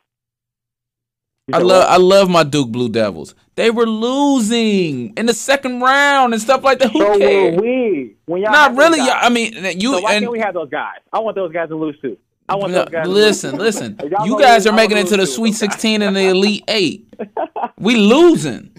I 1.52 1.58
love 1.58 1.82
what? 1.84 1.88
I 1.90 1.96
love 1.96 2.28
my 2.30 2.42
Duke 2.42 2.70
Blue 2.70 2.88
Devils. 2.88 3.34
They 3.54 3.70
were 3.70 3.86
losing 3.86 5.12
in 5.16 5.26
the 5.26 5.32
second 5.34 5.80
round 5.80 6.32
and 6.32 6.42
stuff 6.42 6.64
like 6.64 6.78
that. 6.80 6.90
Who 6.90 6.98
So 6.98 7.18
cares? 7.18 7.60
we. 7.60 8.16
When 8.26 8.42
y'all 8.42 8.50
Not 8.52 8.76
really. 8.76 8.98
y'all- 8.98 9.16
I 9.20 9.28
mean, 9.28 9.54
you 9.78 9.92
So 9.94 10.00
why 10.00 10.14
and 10.14 10.22
can't 10.24 10.32
we 10.32 10.40
have 10.40 10.54
those 10.54 10.68
guys? 10.70 10.98
I 11.12 11.20
want 11.20 11.36
those 11.36 11.52
guys 11.52 11.68
to 11.68 11.76
lose 11.76 11.96
too. 12.02 12.16
I 12.48 12.56
want 12.56 12.72
No, 12.72 12.80
those 12.80 12.88
guys. 12.90 13.06
listen, 13.08 13.52
lose. 13.52 13.60
listen. 13.80 14.00
You 14.24 14.38
guys 14.40 14.64
lose, 14.64 14.72
are 14.72 14.76
making 14.76 14.96
it 14.98 15.06
to 15.08 15.16
the 15.16 15.26
Sweet 15.26 15.50
with 15.50 15.60
those 15.60 15.68
guys. 15.68 15.74
16 15.74 16.02
and 16.02 16.16
the 16.16 16.20
Elite 16.28 16.64
Eight. 16.68 17.14
We 17.78 17.94
losing 17.96 18.70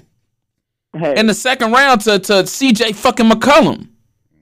Hey, 0.97 1.17
in 1.19 1.27
the 1.27 1.33
second 1.33 1.71
round 1.71 2.01
to 2.01 2.19
to 2.19 2.33
CJ 2.43 2.95
fucking 2.95 3.29
McCollum 3.29 3.87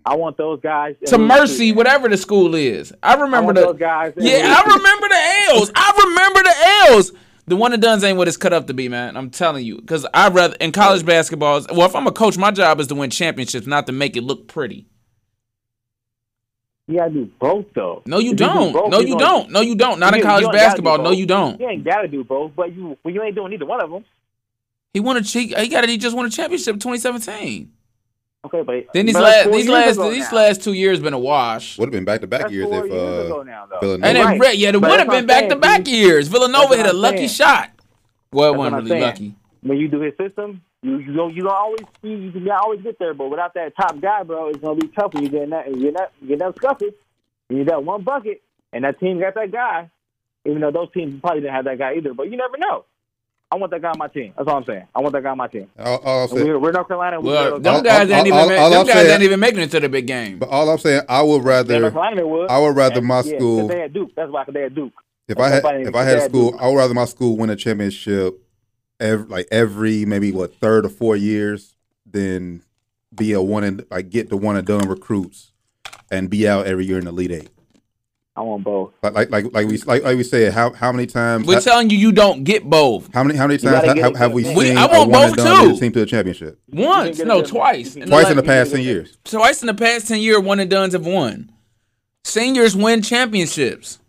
I 0.05 0.15
want 0.15 0.37
those 0.37 0.59
guys 0.61 0.95
to 1.07 1.17
Mercy, 1.17 1.71
too. 1.71 1.77
whatever 1.77 2.07
the 2.07 2.17
school 2.17 2.53
is. 2.55 2.93
I 3.01 3.13
I 3.15 3.21
remember 3.21 3.45
want 3.47 3.55
the 3.57 3.61
those 3.65 3.77
guys. 3.79 4.13
yeah. 4.17 4.55
I 4.55 4.63
remember 4.75 5.07
the 5.09 5.55
L's. 5.57 5.71
I 5.75 6.03
remember 6.05 6.43
the 6.43 6.55
L's. 6.93 7.11
The 7.47 7.55
one 7.55 7.73
and 7.73 7.81
done's 7.81 8.03
ain't 8.03 8.17
what 8.17 8.27
it's 8.27 8.37
cut 8.37 8.53
up 8.53 8.65
to 8.67 8.73
be, 8.73 8.89
man. 8.89 9.15
I'm 9.15 9.29
telling 9.29 9.65
you, 9.65 9.77
because 9.79 10.05
I 10.13 10.29
rather 10.29 10.55
in 10.59 10.71
college 10.71 11.05
basketball. 11.05 11.63
Well, 11.71 11.85
if 11.87 11.95
I'm 11.95 12.07
a 12.07 12.11
coach, 12.11 12.37
my 12.37 12.49
job 12.51 12.79
is 12.79 12.87
to 12.87 12.95
win 12.95 13.11
championships, 13.11 13.67
not 13.67 13.85
to 13.85 13.91
make 13.93 14.17
it 14.17 14.23
look 14.23 14.47
pretty. 14.47 14.87
You 16.87 16.97
gotta 16.97 17.11
do 17.11 17.29
both 17.39 17.65
though. 17.73 18.03
No, 18.05 18.19
you 18.19 18.31
If 18.31 18.37
do 18.37 18.45
don't. 18.45 18.73
both, 18.73 18.91
No, 18.91 18.99
you 18.99 19.09
you 19.09 19.17
don't. 19.17 19.49
No, 19.51 19.61
you 19.61 19.75
don't. 19.75 19.99
Not 19.99 20.13
You- 20.13 20.19
in 20.21 20.25
college 20.25 20.45
do 20.45 20.51
basketball. 20.51 20.99
No, 20.99 21.11
you 21.11 21.25
don't. 21.25 21.59
You 21.59 21.67
ain't 21.67 21.83
gotta 21.83 22.07
do 22.07 22.23
both, 22.23 22.51
but 22.55 22.75
you 22.75 22.97
well, 23.03 23.13
you 23.13 23.21
ain't 23.23 23.35
doing 23.35 23.53
either 23.53 23.65
one 23.65 23.81
of 23.81 23.89
them. 23.89 24.05
He 24.93 24.99
won 24.99 25.17
a 25.17 25.21
he, 25.21 25.47
he 25.47 25.67
got 25.67 25.83
it. 25.83 25.89
He 25.89 25.97
just 25.97 26.15
won 26.15 26.25
a 26.25 26.29
championship 26.29 26.73
in 26.75 26.79
2017. 26.79 27.71
Okay, 28.45 28.61
but 28.61 28.85
Then 28.93 29.05
these 29.07 29.13
but 29.13 29.23
last 29.23 29.43
four 29.45 29.53
these 29.53 29.65
years 29.65 29.97
last 29.97 30.11
these 30.11 30.31
now. 30.31 30.37
last 30.37 30.63
two 30.63 30.73
years 30.73 30.99
been 30.99 31.13
a 31.13 31.19
wash. 31.19 31.77
Would 31.79 31.87
have 31.87 31.91
been 31.91 32.05
back 32.05 32.21
to 32.21 32.27
back 32.27 32.51
years 32.51 32.67
if 32.67 32.71
years 32.71 32.85
ago 32.85 33.39
uh, 33.41 33.43
now. 33.43 33.65
Villanova. 33.81 34.07
And 34.07 34.15
then 34.17 34.25
Right. 34.25 34.37
Brett, 34.39 34.57
yeah, 34.57 34.69
it 34.69 34.81
would 34.81 34.99
have 34.99 35.09
been 35.09 35.25
back 35.25 35.49
to 35.49 35.55
back 35.55 35.87
years. 35.87 36.27
Villanova 36.27 36.69
That's 36.69 36.75
hit 36.75 36.85
what 36.85 36.93
a 36.93 36.97
I'm 36.97 37.01
lucky 37.01 37.17
saying. 37.27 37.29
shot. 37.29 37.71
Well, 38.31 38.53
it 38.53 38.57
wasn't 38.57 38.59
what 38.59 38.67
I'm 38.67 38.85
really 38.85 38.89
saying. 38.89 39.01
lucky. 39.01 39.35
When 39.61 39.77
you 39.79 39.87
do 39.87 39.99
his 40.01 40.13
system, 40.17 40.61
you 40.83 40.97
you 40.99 41.13
don't 41.13 41.33
you 41.35 41.41
don't 41.43 41.55
always 41.55 41.79
you, 42.03 42.11
you 42.11 42.31
can 42.31 42.49
always 42.51 42.81
get 42.81 42.99
there, 42.99 43.13
but 43.15 43.29
without 43.29 43.53
that 43.55 43.75
top 43.75 43.99
guy, 43.99 44.21
bro, 44.23 44.49
it's 44.49 44.59
gonna 44.59 44.75
be 44.79 44.87
tough 44.89 45.13
when 45.13 45.23
you 45.23 45.29
get 45.29 45.43
in 45.43 45.49
that 45.49 45.67
you 45.73 45.81
get 45.81 45.97
that 45.97 46.11
you 46.21 46.27
get 46.27 46.39
that 46.39 46.55
scuffy. 46.55 46.91
You 47.49 47.57
need 47.57 47.67
that 47.69 47.83
one 47.83 48.03
bucket, 48.03 48.41
and 48.73 48.83
that 48.83 48.99
team 48.99 49.19
got 49.19 49.33
that 49.35 49.51
guy. 49.51 49.89
Even 50.45 50.61
though 50.61 50.71
those 50.71 50.91
teams 50.93 51.19
probably 51.21 51.41
didn't 51.41 51.55
have 51.55 51.65
that 51.65 51.79
guy 51.79 51.95
either, 51.95 52.13
but 52.13 52.29
you 52.29 52.37
never 52.37 52.57
know. 52.57 52.85
I 53.51 53.57
want 53.57 53.71
that 53.71 53.81
guy 53.81 53.89
on 53.91 53.97
my 53.97 54.07
team. 54.07 54.33
That's 54.35 54.49
all 54.49 54.57
I'm 54.57 54.65
saying. 54.65 54.87
I 54.95 54.99
want 55.01 55.13
that 55.13 55.21
guy 55.23 55.29
on 55.29 55.37
my 55.37 55.47
team. 55.47 55.67
All, 55.77 55.97
all 55.99 56.17
I'm 56.17 56.21
And 56.23 56.31
saying, 56.31 56.47
We're, 56.47 56.59
we're 56.59 56.71
North 56.71 56.87
Carolina. 56.87 57.21
We're 57.21 57.31
Well, 57.31 57.49
North 57.51 57.63
them 57.63 57.83
guys 57.83 58.09
all- 58.09 58.17
ain't 58.17 58.27
even 58.27 58.39
all- 58.39 58.49
make, 58.49 58.59
all 58.59 58.69
them 58.71 58.79
I'm 58.81 58.85
guys 58.87 58.95
saying- 58.95 59.11
ain't 59.11 59.23
even 59.23 59.39
making 59.39 59.59
it 59.61 59.71
to 59.71 59.79
the 59.79 59.87
big 59.89 60.07
game. 60.07 60.39
but 60.39 60.49
all 60.49 60.69
I'm 60.69 60.77
saying, 60.79 61.03
I 61.07 61.21
would 61.21 61.43
rather 61.43 61.79
North 61.79 61.93
Carolina 61.93 62.27
would. 62.27 62.49
I 62.49 62.59
would 62.59 62.75
rather 62.75 63.01
my 63.01 63.17
Yeah, 63.17 63.21
'cause 63.21 63.31
school 63.31 63.67
They 63.67 63.79
had 63.79 63.93
Duke. 63.93 64.09
That's 64.15 64.31
why 64.31 64.43
'cause 64.45 64.53
they 64.53 64.61
had 64.61 64.75
Duke. 64.75 64.93
if 65.27 65.39
I 65.39 65.49
had 65.49 65.63
if 65.65 65.95
I 65.95 66.03
had 66.03 66.17
a 66.17 66.21
school, 66.21 66.51
Duke. 66.51 66.61
I 66.61 66.67
would 66.67 66.75
rather 66.77 66.93
my 66.93 67.05
school 67.05 67.37
win 67.37 67.49
a 67.51 67.55
championship 67.55 68.39
every 68.99 69.27
like 69.27 69.47
every 69.51 70.05
maybe 70.05 70.31
what 70.31 70.55
third 70.55 70.85
or 70.85 70.89
four 70.89 71.15
years 71.15 71.75
than 72.09 72.63
be 73.13 73.31
a 73.33 73.41
one 73.41 73.63
and 73.63 73.85
like 73.91 74.09
get 74.09 74.29
the 74.29 74.37
one 74.37 74.57
and 74.57 74.65
done 74.67 74.89
recruits 74.89 75.51
and 76.11 76.29
be 76.29 76.47
out 76.47 76.65
every 76.65 76.85
year 76.85 76.97
in 76.97 77.05
the 77.05 77.11
Elite 77.11 77.31
Eight. 77.31 77.49
I 78.37 78.41
want 78.41 78.63
both. 78.65 78.91
Like 79.01 79.13
like 79.13 79.29
like, 79.31 79.53
like 79.53 79.67
we 79.67 79.77
like, 79.77 80.03
like 80.03 80.17
we 80.17 80.23
said, 80.23 80.51
how 80.53 80.73
how 80.73 80.91
many 80.91 81.05
times 81.07 81.47
We're 81.47 81.53
ha- 81.55 81.59
telling 81.61 81.89
you, 81.89 81.97
you 81.97 82.11
don't 82.11 82.43
get 82.43 82.69
both. 82.69 83.09
how 83.13 83.23
many 83.23 83.37
how 83.37 83.47
many 83.47 83.57
times 83.57 83.85
gotta 83.85 83.87
ha- 84.01 84.07
have, 84.07 84.15
have 84.17 84.33
we 84.33 84.43
seen 84.43 84.57
We- 84.57 84.73
next. 84.73 84.79
I 84.81 84.85
a 84.85 84.99
want 84.99 85.11
one 85.11 85.23
and 85.23 85.35
both 85.37 85.45
done 85.45 85.63
too. 85.65 85.71
get 85.71 85.79
team 85.79 85.91
to 85.93 85.99
the 85.99 86.05
championship? 86.05 86.59
Once, 86.69 87.19
no, 87.19 87.39
it- 87.39 87.47
twice. 87.47 87.95
In 87.95 88.01
the 88.01 88.07
Twice 88.07 88.29
in 88.29 88.35
the 88.35 88.43
past 88.43 88.71
ten 88.71 88.81
years. 88.81 89.17
twice 89.23 89.61
in 89.61 89.67
the 89.67 89.73
past 89.73 90.09
ten 90.09 90.19
years, 90.19 90.39
one 90.39 90.59
and 90.59 90.69
duns 90.69 90.91
have 90.93 91.05
won. 91.05 91.49
Seniors 92.25 92.75
win 92.75 93.01
championships. 93.01 93.99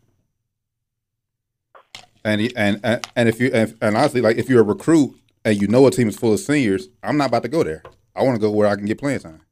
And 2.25 2.41
he- 2.41 2.57
and 2.57 2.81
and, 2.83 3.07
and 3.15 3.29
if 3.29 3.39
you 3.41 3.51
and, 3.55 3.77
and 3.81 3.97
honestly, 3.97 4.21
like 4.21 4.39
if 4.39 4.49
you're 4.49 4.61
a 4.61 4.65
recruit 4.65 5.15
and 5.45 5.61
you 5.61 5.69
know 5.69 5.87
a 5.87 5.93
team 5.93 6.09
is 6.09 6.17
full 6.17 6.33
of 6.33 6.41
seniors, 6.41 6.89
I'm 7.03 7.17
not 7.17 7.29
about 7.29 7.45
to 7.45 7.49
go 7.49 7.63
there. 7.63 7.85
I 8.17 8.25
want 8.25 8.35
to 8.35 8.41
go 8.41 8.51
where 8.51 8.67
I 8.67 8.75
can 8.75 8.87
get 8.87 8.99
playing 8.99 9.21
time. 9.21 9.43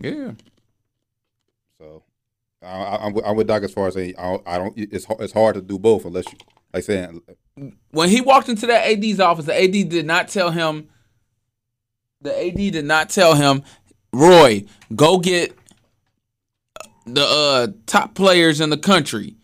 Yeah. 0.00 0.32
So 2.66 2.72
I, 2.72 2.96
I, 2.96 3.06
I'm, 3.06 3.12
with- 3.12 3.24
I'm 3.24 3.36
with 3.36 3.46
Doc 3.46 3.62
as 3.62 3.72
far 3.72 3.88
as 3.88 3.94
saying 3.94 4.14
I 4.18 4.22
don't, 4.22 4.42
I 4.46 4.58
don't. 4.58 4.74
It's 4.76 5.04
hard, 5.04 5.20
it's 5.20 5.32
hard 5.32 5.54
to 5.54 5.62
do 5.62 5.78
both 5.78 6.04
unless 6.04 6.26
you 6.32 6.38
like 6.74 6.84
saying 6.84 7.22
When 7.90 8.08
he 8.08 8.20
walked 8.20 8.48
into 8.48 8.66
that 8.66 8.86
AD's 8.86 9.20
office, 9.20 9.46
the 9.46 9.54
AD 9.62 9.88
did 9.88 10.06
not 10.06 10.28
tell 10.28 10.50
him. 10.50 10.88
The 12.22 12.46
AD 12.48 12.56
did 12.56 12.84
not 12.84 13.08
tell 13.10 13.34
him, 13.34 13.62
Roy, 14.12 14.64
go 14.94 15.18
get 15.18 15.56
the 17.06 17.22
uh, 17.24 17.66
top 17.86 18.14
players 18.14 18.60
in 18.60 18.70
the 18.70 18.78
country. 18.78 19.36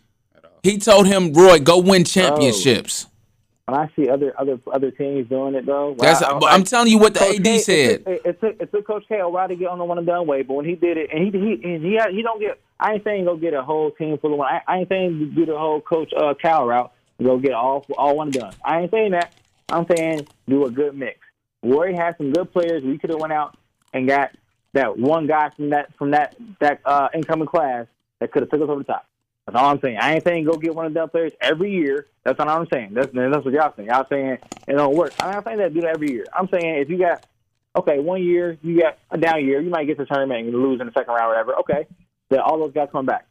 He 0.62 0.78
told 0.78 1.06
him, 1.06 1.32
Roy, 1.32 1.58
go 1.58 1.78
win 1.78 2.04
championships. 2.04 3.06
When 3.66 3.78
I 3.78 3.88
see 3.94 4.08
other 4.08 4.34
other 4.38 4.58
other 4.72 4.90
teams 4.90 5.28
doing 5.28 5.54
it 5.54 5.64
though, 5.64 5.94
That's. 5.96 6.20
I, 6.22 6.36
but 6.38 6.52
I'm 6.52 6.64
telling 6.64 6.90
you 6.90 6.98
what 6.98 7.14
the 7.14 7.20
Coach 7.20 7.36
AD 7.38 7.44
K, 7.44 7.58
said. 7.58 7.90
It, 7.90 8.04
took- 8.04 8.26
it, 8.26 8.40
took 8.40 8.60
it 8.60 8.72
took 8.72 8.86
Coach 8.86 9.04
K 9.08 9.20
a 9.20 9.28
while 9.28 9.46
to 9.46 9.54
get 9.54 9.68
on 9.68 9.78
the 9.78 9.84
one 9.84 9.98
and 9.98 10.06
done 10.06 10.26
way, 10.26 10.42
but 10.42 10.54
when 10.54 10.64
he 10.64 10.74
did 10.74 10.96
it, 10.96 11.10
and 11.12 11.22
he 11.22 11.30
he 11.30 11.74
and 11.74 11.84
he 11.84 11.94
had, 11.94 12.10
he 12.10 12.22
don't 12.22 12.40
get. 12.40 12.60
I 12.82 12.94
ain't 12.94 13.04
saying 13.04 13.26
go 13.26 13.36
get 13.36 13.54
a 13.54 13.62
whole 13.62 13.92
team 13.92 14.18
full 14.18 14.32
of 14.32 14.38
one. 14.38 14.48
I, 14.52 14.60
I 14.66 14.78
ain't 14.80 14.88
saying 14.88 15.32
do 15.36 15.46
the 15.46 15.56
whole 15.56 15.80
Coach 15.80 16.12
uh, 16.16 16.34
Cal 16.34 16.66
route. 16.66 16.92
Go 17.22 17.38
get 17.38 17.52
all 17.52 17.86
all 17.96 18.16
one 18.16 18.30
done. 18.30 18.52
I 18.64 18.80
ain't 18.80 18.90
saying 18.90 19.12
that. 19.12 19.32
I'm 19.70 19.86
saying 19.96 20.26
do 20.48 20.66
a 20.66 20.70
good 20.70 20.96
mix. 20.96 21.20
Roy 21.62 21.94
had 21.94 22.16
some 22.18 22.32
good 22.32 22.52
players. 22.52 22.82
We 22.82 22.98
could 22.98 23.10
have 23.10 23.20
went 23.20 23.32
out 23.32 23.56
and 23.92 24.08
got 24.08 24.32
that 24.72 24.98
one 24.98 25.28
guy 25.28 25.50
from 25.50 25.70
that 25.70 25.96
from 25.96 26.10
that 26.10 26.34
that 26.60 26.80
uh, 26.84 27.08
incoming 27.14 27.46
class 27.46 27.86
that 28.18 28.32
could 28.32 28.42
have 28.42 28.50
took 28.50 28.62
us 28.62 28.68
over 28.68 28.80
the 28.80 28.84
top. 28.84 29.06
That's 29.46 29.56
all 29.56 29.70
I'm 29.70 29.80
saying. 29.80 29.98
I 30.00 30.14
ain't 30.14 30.24
saying 30.24 30.44
go 30.44 30.56
get 30.56 30.74
one 30.74 30.86
of 30.86 30.94
them 30.94 31.08
players 31.08 31.32
every 31.40 31.70
year. 31.72 32.06
That's 32.24 32.38
not 32.38 32.48
what 32.48 32.58
I'm 32.58 32.66
saying. 32.72 32.94
That's 32.94 33.12
that's 33.12 33.44
what 33.44 33.54
y'all 33.54 33.72
saying. 33.76 33.88
Y'all 33.88 34.06
saying 34.08 34.38
it 34.66 34.72
don't 34.74 34.96
work. 34.96 35.12
I'm 35.20 35.30
not 35.30 35.44
saying 35.44 35.58
that 35.58 35.72
do 35.72 35.82
that 35.82 35.94
every 35.94 36.10
year. 36.10 36.26
I'm 36.36 36.48
saying 36.48 36.80
if 36.80 36.90
you 36.90 36.98
got 36.98 37.24
okay, 37.76 38.00
one 38.00 38.24
year 38.24 38.58
you 38.62 38.80
got 38.80 38.98
a 39.12 39.18
down 39.18 39.44
year, 39.44 39.60
you 39.60 39.70
might 39.70 39.86
get 39.86 39.98
to 39.98 40.04
the 40.04 40.06
tournament 40.06 40.46
and 40.46 40.52
lose 40.52 40.80
in 40.80 40.86
the 40.86 40.92
second 40.92 41.14
round 41.14 41.26
or 41.26 41.28
whatever. 41.28 41.54
Okay, 41.60 41.86
then 42.32 42.40
all 42.40 42.58
those 42.58 42.72
guys 42.72 42.88
come 42.90 43.06
back. 43.06 43.26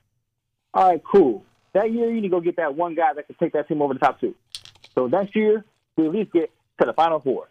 All 0.74 0.90
right, 0.90 1.02
cool. 1.04 1.44
That 1.74 1.92
year 1.92 2.08
you 2.10 2.16
need 2.16 2.22
to 2.22 2.30
go 2.30 2.40
get 2.42 2.58
that 2.58 2.76
one 2.76 2.96
guy 2.96 3.14
that 3.14 3.26
can 3.28 3.36
take 3.40 3.54
that 3.54 3.68
team 3.68 3.82
over 3.82 3.94
the 3.94 4.00
top 4.00 4.20
two. 4.20 4.36
So 4.96 5.08
next 5.08 5.36
year 5.36 5.64
we 5.96 6.06
at 6.08 6.12
least 6.12 6.32
get 6.32 6.52
to 6.80 6.86
the 6.86 6.94
final 6.94 7.20
four. 7.20 7.50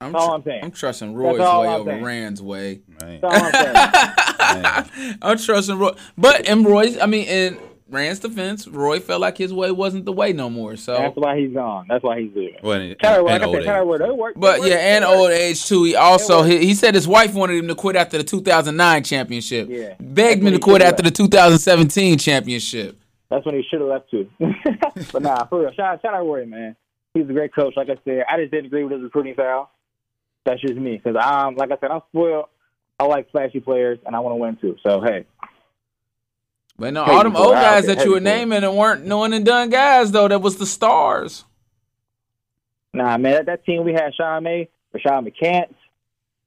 I'm, 0.00 0.12
That's 0.12 0.22
all 0.22 0.28
tr- 0.30 0.34
I'm 0.34 0.42
saying. 0.44 0.64
I'm 0.64 0.70
trusting 0.70 1.14
Roy's 1.14 1.40
way 1.40 1.44
I'm 1.46 1.80
over 1.80 1.90
saying. 1.90 2.04
Rand's 2.04 2.42
way. 2.42 2.80
man, 3.02 3.20
That's 3.20 3.34
all 3.34 3.44
I'm 3.44 4.86
saying. 4.88 5.18
I'm 5.22 5.38
trusting 5.38 5.78
Roy, 5.78 5.92
but 6.16 6.48
in 6.48 6.64
Roy's, 6.64 6.98
I 6.98 7.06
mean, 7.06 7.26
in 7.26 7.58
Rand's 7.90 8.20
defense, 8.20 8.68
Roy 8.68 9.00
felt 9.00 9.20
like 9.20 9.36
his 9.36 9.52
way 9.52 9.70
wasn't 9.70 10.04
the 10.04 10.12
way 10.12 10.32
no 10.32 10.48
more. 10.48 10.76
So 10.76 10.94
that's 10.94 11.16
why 11.16 11.38
he's 11.38 11.52
gone. 11.52 11.86
That's 11.88 12.04
why 12.04 12.20
he's 12.20 12.30
leaving. 12.34 12.56
Well, 12.62 12.80
and, 12.80 12.96
Tyler, 13.00 13.28
and 13.28 13.42
like 13.42 13.42
I 13.42 13.52
said, 13.52 13.64
Tyler 13.64 13.80
age. 13.82 13.86
Ward, 13.86 14.00
it 14.02 14.16
worked. 14.16 14.40
but 14.40 14.56
It 14.56 14.60
worked. 14.60 14.70
yeah, 14.72 14.76
and 14.78 15.04
It 15.04 15.08
worked. 15.08 15.18
old 15.18 15.30
age 15.32 15.66
too. 15.66 15.84
He 15.84 15.96
also 15.96 16.42
he, 16.42 16.58
he 16.58 16.74
said 16.74 16.94
his 16.94 17.08
wife 17.08 17.34
wanted 17.34 17.56
him 17.58 17.68
to 17.68 17.74
quit 17.74 17.96
after 17.96 18.16
the 18.18 18.24
2009 18.24 19.02
championship. 19.04 19.68
Yeah. 19.68 19.94
begged 19.98 20.42
That's 20.42 20.44
me 20.44 20.50
to 20.52 20.58
quit 20.58 20.82
should've 20.82 20.92
after 20.92 21.02
the 21.02 21.10
2017 21.10 22.18
championship. 22.18 22.96
That's 23.28 23.44
when 23.46 23.54
he 23.54 23.62
should 23.70 23.80
have 23.80 23.88
left 23.90 24.10
too. 24.10 24.28
but 25.12 25.22
nah, 25.22 25.44
for 25.46 25.60
real, 25.60 25.72
shout, 25.72 26.00
shout 26.02 26.14
out 26.14 26.24
Roy, 26.26 26.46
man. 26.46 26.76
He's 27.14 27.28
a 27.28 27.32
great 27.32 27.54
coach. 27.54 27.74
Like 27.76 27.88
I 27.90 27.96
said, 28.04 28.24
I 28.30 28.38
just 28.38 28.50
didn't 28.52 28.66
agree 28.66 28.84
with 28.84 28.92
his 28.92 29.02
recruiting 29.02 29.34
style. 29.34 29.70
That's 30.44 30.60
just 30.60 30.74
me 30.74 30.96
because 30.96 31.16
I'm, 31.20 31.54
like 31.56 31.70
I 31.70 31.76
said, 31.80 31.90
I'm 31.90 32.00
spoiled. 32.08 32.46
I 32.98 33.04
like 33.04 33.30
flashy 33.30 33.60
players, 33.60 33.98
and 34.06 34.14
I 34.14 34.20
want 34.20 34.32
to 34.32 34.36
win 34.36 34.56
too. 34.56 34.76
So 34.86 35.00
hey, 35.00 35.24
But 36.80 36.94
no, 36.94 37.04
all 37.04 37.22
them 37.22 37.36
old 37.36 37.52
guys 37.54 37.84
that 37.86 38.04
you 38.06 38.12
were 38.12 38.20
naming 38.20 38.64
and 38.64 38.74
weren't 38.74 39.04
knowing 39.04 39.34
and 39.34 39.44
done 39.44 39.68
guys 39.68 40.12
though, 40.12 40.26
that 40.28 40.40
was 40.40 40.56
the 40.56 40.64
stars. 40.64 41.44
nah, 42.94 43.18
man, 43.18 43.34
that, 43.34 43.46
that 43.46 43.64
team 43.66 43.84
we 43.84 43.92
had 43.92 44.14
Sean 44.14 44.42
May, 44.44 44.68
Rashad 44.94 45.28
McCants, 45.28 45.74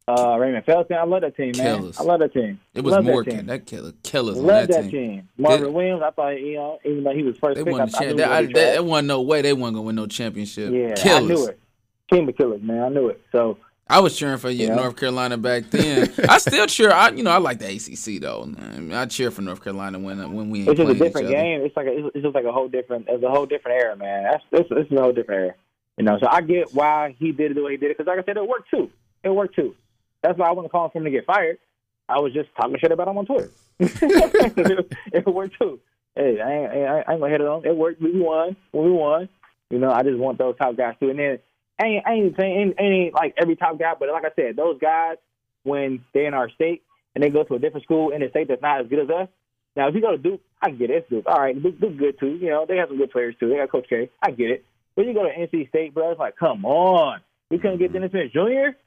uh, 0.08 0.36
Raymond 0.40 0.66
Felton. 0.66 0.98
I 0.98 1.04
love 1.04 1.22
that 1.22 1.38
team, 1.38 1.54
man. 1.56 1.78
Killers. 1.78 2.00
I 2.00 2.04
love 2.04 2.20
that 2.20 2.34
team. 2.34 2.60
It 2.74 2.84
was 2.84 2.94
love 2.94 3.06
more 3.06 3.24
that 3.24 3.30
team. 3.32 3.46
that 3.46 3.66
killer 3.68 3.94
killers 4.02 4.38
Love 4.38 4.68
that, 4.68 4.70
that 4.70 4.82
team. 4.90 4.92
team. 4.92 5.30
Marvin 5.38 5.66
Did- 5.66 5.74
Williams, 5.76 6.02
I 6.04 6.10
thought 6.10 6.30
you 6.42 6.56
know, 6.56 6.80
even 6.84 7.04
though 7.04 7.14
he 7.14 7.22
was 7.22 7.38
first 7.38 7.58
They 7.60 7.64
pick, 7.64 7.72
won 7.72 7.82
I, 7.82 7.86
the 7.86 7.98
I 7.98 8.14
That, 8.14 8.32
I, 8.32 8.42
that, 8.42 8.48
be 8.48 8.54
that 8.54 8.86
wasn't 8.86 9.08
no 9.10 9.22
way 9.22 9.44
they 9.44 9.54
weren't 9.54 9.76
gonna 9.76 9.84
win 9.84 9.96
no 9.96 10.08
championship. 10.08 10.74
Yeah, 10.74 10.96
killers. 10.96 11.32
I 11.32 11.34
knew 11.34 11.46
it. 11.46 11.60
Team 12.12 12.28
of 12.28 12.36
killers, 12.36 12.62
man. 12.64 12.82
I 12.82 12.90
knew 12.90 13.10
it. 13.10 13.22
So 13.32 13.58
I 13.94 14.00
was 14.00 14.18
cheering 14.18 14.40
for 14.40 14.50
you, 14.50 14.68
Yeah. 14.68 14.76
North 14.76 14.96
Carolina 14.96 15.38
back 15.38 15.70
then. 15.70 16.12
I 16.28 16.40
still 16.40 16.66
cheer. 16.66 16.92
I 16.92 17.10
you 17.10 17.22
know 17.22 17.30
I 17.30 17.38
like 17.38 17.60
the 17.60 17.68
ACC 17.68 18.20
though. 18.20 18.42
I, 18.42 18.80
mean, 18.80 18.92
I 18.92 19.06
cheer 19.06 19.30
for 19.30 19.44
North 19.44 19.64
Carolina 19.64 20.00
when 20.00 20.20
uh, 20.20 20.28
when 20.28 20.50
we 20.50 20.68
it's 20.68 20.80
just 20.80 20.90
a 20.90 20.96
different 20.96 21.30
game. 21.30 21.62
It's 21.62 21.78
like 21.78 21.86
a, 21.86 22.08
it's 22.08 22.24
just 22.24 22.34
like 22.34 22.46
a 22.46 22.52
whole 22.52 22.68
different. 22.68 23.06
It's 23.08 23.24
a 23.24 23.30
whole 23.30 23.46
different 23.46 23.80
era, 23.84 23.96
man. 23.96 24.24
That's 24.24 24.72
is 24.72 24.92
a 24.92 24.96
whole 25.00 25.12
different 25.12 25.42
era. 25.42 25.56
You 25.98 26.06
know, 26.06 26.18
so 26.20 26.28
I 26.28 26.42
get 26.42 26.74
why 26.74 27.16
he 27.20 27.32
did 27.32 27.52
it 27.52 27.54
the 27.54 27.62
way 27.62 27.74
he 27.74 27.78
did 27.78 27.92
it 27.92 27.98
because, 28.00 28.08
like 28.08 28.18
I 28.18 28.24
said, 28.24 28.38
it 28.38 28.48
worked 28.48 28.72
too. 28.72 28.90
It 29.24 29.30
worked 29.30 29.56
too. 29.56 29.76
That's 30.24 30.40
why 30.40 30.48
I 30.48 30.52
wasn't 30.52 30.72
calling 30.72 30.90
for 30.90 30.98
him 30.98 31.04
to 31.04 31.12
get 31.12 31.28
fired. 31.28 31.60
I 32.10 32.20
was 32.20 32.34
just 32.34 32.50
talking 32.56 32.78
shit 32.80 32.92
about 32.92 33.08
him 33.08 33.20
on 33.20 33.28
Twitter. 33.28 33.52
it 33.80 35.28
worked 35.28 35.60
too. 35.60 35.80
Hey, 36.16 36.40
I 36.42 36.52
ain't, 36.52 36.72
I 36.72 36.98
ain't, 37.14 37.20
gonna 37.22 37.30
hit 37.30 37.42
it 37.42 37.48
on. 37.48 37.64
It 37.64 37.76
worked. 37.76 38.02
We 38.02 38.20
won. 38.20 38.56
We 38.72 38.90
won. 38.90 39.30
You 39.70 39.78
know, 39.78 39.92
I 39.92 40.02
just 40.02 40.18
want 40.18 40.40
those 40.40 40.56
top 40.58 40.78
guys 40.78 40.96
too. 41.00 41.12
And 41.12 41.20
then 41.20 41.40
ain't, 41.82 42.08
I 42.08 42.14
ain't 42.14 42.36
saying 42.38 42.74
ain't, 42.78 42.80
ain't 42.80 43.14
like 43.14 43.36
every 43.42 43.56
top 43.56 43.80
guy, 43.80 43.94
but 44.00 44.10
like 44.10 44.26
I 44.26 44.32
said, 44.36 44.56
those 44.56 44.80
guys 44.80 45.18
when 45.64 46.04
they're 46.14 46.28
in 46.28 46.34
our 46.34 46.50
state 46.50 46.84
and 47.16 47.24
they 47.24 47.30
go 47.30 47.44
to 47.44 47.56
a 47.56 47.60
different 47.60 47.84
school 47.86 48.12
in 48.12 48.22
a 48.22 48.30
state 48.30 48.48
that's 48.48 48.62
not 48.62 48.82
as 48.82 48.88
good 48.88 49.00
as 49.00 49.10
us. 49.10 49.28
Now, 49.76 49.88
if 49.88 49.96
you 49.96 50.02
go 50.02 50.12
to 50.12 50.18
Duke, 50.18 50.42
I 50.62 50.70
get 50.70 50.90
it. 50.90 50.98
It's 50.98 51.10
Duke. 51.10 51.26
All 51.28 51.40
right, 51.40 51.62
Duke, 51.62 51.80
Duke's 51.80 52.00
good 52.00 52.20
too. 52.20 52.36
You 52.36 52.50
know, 52.50 52.66
they 52.68 52.78
have 52.78 52.90
some 52.90 52.98
good 52.98 53.12
players 53.12 53.36
too. 53.40 53.50
They 53.50 53.56
got 53.56 53.72
Coach 53.72 53.88
K. 53.90 54.10
I 54.22 54.32
get 54.32 54.52
it. 54.52 54.66
But 54.96 55.06
you 55.06 55.14
go 55.14 55.24
to 55.24 55.30
NC 55.30 55.70
State, 55.70 55.94
bro, 55.94 56.12
it's 56.12 56.20
like, 56.20 56.38
come 56.38 56.66
on. 56.66 57.20
We 57.50 57.58
couldn't 57.58 57.80
get 57.80 57.92
mm-hmm. 57.92 58.06
Dennis 58.06 58.12
Smith 58.12 58.32
Jr. 58.32 58.78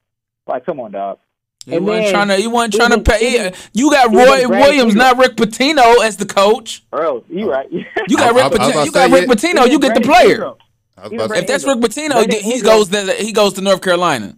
Like, 0.47 0.65
come 0.65 0.79
on, 0.81 0.93
dog. 0.93 1.19
He 1.65 1.75
And 1.75 1.85
wasn't 1.85 2.05
then- 2.05 2.15
trying 2.15 2.29
to. 2.29 2.37
He 2.37 2.47
wasn't 2.47 2.75
trying 2.75 2.91
to 2.91 3.01
pay. 3.01 3.35
even- 3.35 3.55
You 3.73 3.91
got 3.91 4.15
Roy 4.15 4.49
Williams, 4.49 4.95
not 4.95 5.19
Rick 5.19 5.37
Pitino, 5.37 6.05
as 6.05 6.17
the 6.17 6.27
coach. 6.27 6.85
Earl, 6.93 7.25
you 7.29 7.47
oh. 7.47 7.51
right. 7.51 7.67
You 8.09 8.17
got 8.17 8.35
Rick 8.35 8.45
I 8.45 8.49
was 8.49 8.57
about 8.59 8.75
Pitino. 8.75 8.85
You 8.85 8.93
got 8.93 9.11
Rick 9.11 9.27
yeah. 9.27 9.35
Pitino. 9.35 9.71
You 9.71 9.79
get 9.81 9.95
the 9.95 10.01
Brandon 10.01 10.37
player. 10.37 10.55
Ingram. 10.97 10.99
I 10.99 11.03
was 11.03 11.13
Even 11.13 11.17
about 11.19 11.23
to 11.25 11.29
Brandon 11.29 11.45
If 11.45 11.49
that's 11.49 11.65
Rick 11.65 11.75
Ingram. 11.77 11.91
Pitino, 11.91 12.13
Brandon 12.15 12.41
he 12.41 12.53
Ingram- 12.55 12.77
goes. 12.79 12.89
To, 12.89 13.13
he 13.25 13.33
goes 13.33 13.53
to 13.55 13.61
North 13.61 13.83
Carolina. 13.83 14.37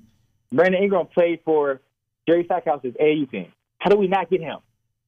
Brandon 0.53 0.83
Ingram 0.83 1.07
played 1.07 1.41
for 1.45 1.81
Jerry 2.27 2.45
Stackhouse's 2.45 2.95
AAU 3.01 3.31
team. 3.31 3.53
How 3.79 3.91
do 3.91 3.97
we 3.97 4.09
not 4.09 4.29
get 4.31 4.41
him? 4.41 4.59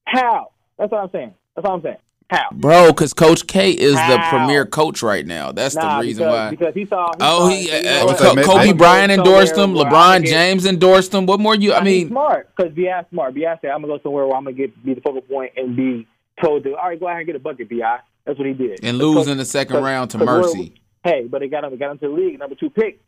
How? 0.05 0.51
That's 0.77 0.91
what 0.91 1.01
I'm 1.03 1.11
saying. 1.11 1.33
That's 1.55 1.65
what 1.65 1.73
I'm 1.73 1.81
saying. 1.81 1.97
How? 2.29 2.45
Bro, 2.53 2.87
because 2.93 3.13
Coach 3.13 3.45
K 3.45 3.71
is 3.71 3.93
the 3.95 4.25
premier 4.29 4.65
coach 4.65 5.03
right 5.03 5.25
now. 5.25 5.51
That's 5.51 5.75
Nah, 5.75 5.97
the 5.99 6.07
reason 6.07 6.23
because, 6.23 6.33
why. 6.33 6.49
Because 6.49 6.73
he 6.73 6.85
saw. 6.85 7.07
He 7.07 7.17
Oh, 7.19 7.39
saw, 7.39 7.47
he 7.49 7.65
you 7.83 7.89
uh, 7.89 8.05
what? 8.05 8.17
Kobe 8.45 8.57
maybe- 8.67 8.77
Bryant 8.77 9.11
endorsed 9.11 9.57
him. 9.57 9.73
LeBron 9.73 10.25
James 10.25 10.65
endorsed 10.65 11.13
him. 11.13 11.25
What 11.25 11.41
more 11.41 11.55
you? 11.55 11.73
I 11.73 11.79
He's 11.79 11.85
mean, 12.03 12.07
smart 12.07 12.49
because 12.55 12.71
Bi 12.73 13.03
smart. 13.11 13.35
Bi 13.35 13.41
said, 13.61 13.71
"I'm 13.71 13.81
gonna 13.81 13.97
go 13.97 13.99
somewhere 14.01 14.25
where 14.27 14.37
I'm 14.37 14.45
gonna 14.45 14.55
get 14.55 14.81
be 14.85 14.93
the 14.93 15.01
focal 15.01 15.21
point 15.21 15.51
and 15.57 15.75
be 15.75 16.07
told 16.41 16.63
to, 16.63 16.77
all 16.77 16.87
right, 16.87 16.97
go 16.97 17.09
out 17.09 17.17
and 17.17 17.25
get 17.25 17.35
a 17.35 17.39
bucket, 17.39 17.69
Bi." 17.69 17.99
That's 18.23 18.37
what 18.39 18.47
he 18.47 18.53
did. 18.53 18.79
and 18.83 18.97
Because- 18.97 19.01
lose 19.01 19.27
in 19.27 19.37
the 19.37 19.43
second 19.45 19.83
round 19.83 20.11
to 20.11 20.17
because 20.19 20.53
we're- 20.53 20.63
Mercy. 20.63 20.80
Hey, 21.03 21.27
but 21.29 21.39
they 21.39 21.47
got 21.47 21.63
him. 21.63 21.71
They 21.71 21.77
got 21.77 21.91
him 21.91 21.97
to 21.99 22.07
the 22.07 22.13
league, 22.13 22.39
number 22.39 22.55
two 22.55 22.69
pick. 22.69 23.01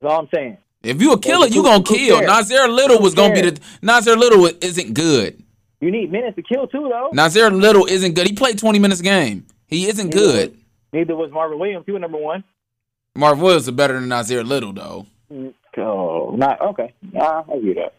That's 0.00 0.12
all 0.12 0.20
I'm 0.20 0.28
saying. 0.34 0.58
If 0.82 1.00
you 1.00 1.12
a 1.12 1.18
killer, 1.18 1.46
you 1.46 1.62
gonna 1.62 1.84
kill. 1.84 2.20
Nassir 2.20 2.68
Little 2.74 3.00
was 3.00 3.14
gonna 3.14 3.34
be 3.34 3.42
the 3.42 3.60
Nassir 3.82 4.16
Little 4.16 4.46
isn't 4.60 4.94
good. 4.94 5.42
You 5.80 5.90
need 5.90 6.10
minutes 6.12 6.36
to 6.36 6.42
kill 6.42 6.66
too, 6.66 6.88
though. 6.90 7.10
Nassir 7.14 7.50
Little 7.58 7.86
isn't 7.86 8.14
good. 8.14 8.26
He 8.26 8.34
played 8.34 8.58
20 8.58 8.78
minutes 8.78 9.00
a 9.00 9.04
game. 9.04 9.46
He 9.66 9.88
isn't 9.88 10.10
good. 10.10 10.56
Neither 10.92 11.14
was 11.16 11.30
Marvin 11.30 11.58
Williams. 11.58 11.84
He 11.86 11.92
was 11.92 12.00
number 12.00 12.18
one. 12.18 12.44
Marvin 13.14 13.42
Williams 13.44 13.68
is 13.68 13.74
better 13.74 13.94
than 13.94 14.08
Nassir 14.08 14.44
Little 14.44 14.72
though. 14.72 15.06
Oh, 15.76 16.34
not 16.36 16.60
okay. 16.60 16.92
Nah, 17.12 17.44
I'll 17.48 17.62
give 17.62 17.76
that. 17.76 17.94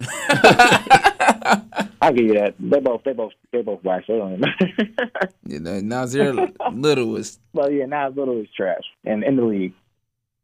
I'll 2.00 2.12
give 2.12 2.26
you 2.26 2.34
that. 2.34 2.54
They 2.60 2.80
both, 2.80 3.02
they 3.04 3.12
both, 3.12 3.32
they 3.52 3.62
both 3.62 3.82
wax. 3.84 4.06
They 4.06 4.16
don't 4.18 4.34
even 4.34 4.44
You 5.46 5.60
know, 5.60 5.80
Nassir 5.80 6.54
Little 6.72 7.16
is 7.16 7.38
But 7.52 7.72
yeah, 7.72 7.86
now 7.86 8.08
Little 8.10 8.40
is 8.40 8.48
trash 8.56 8.82
and 9.04 9.24
in 9.24 9.36
the 9.36 9.42
league. 9.44 9.72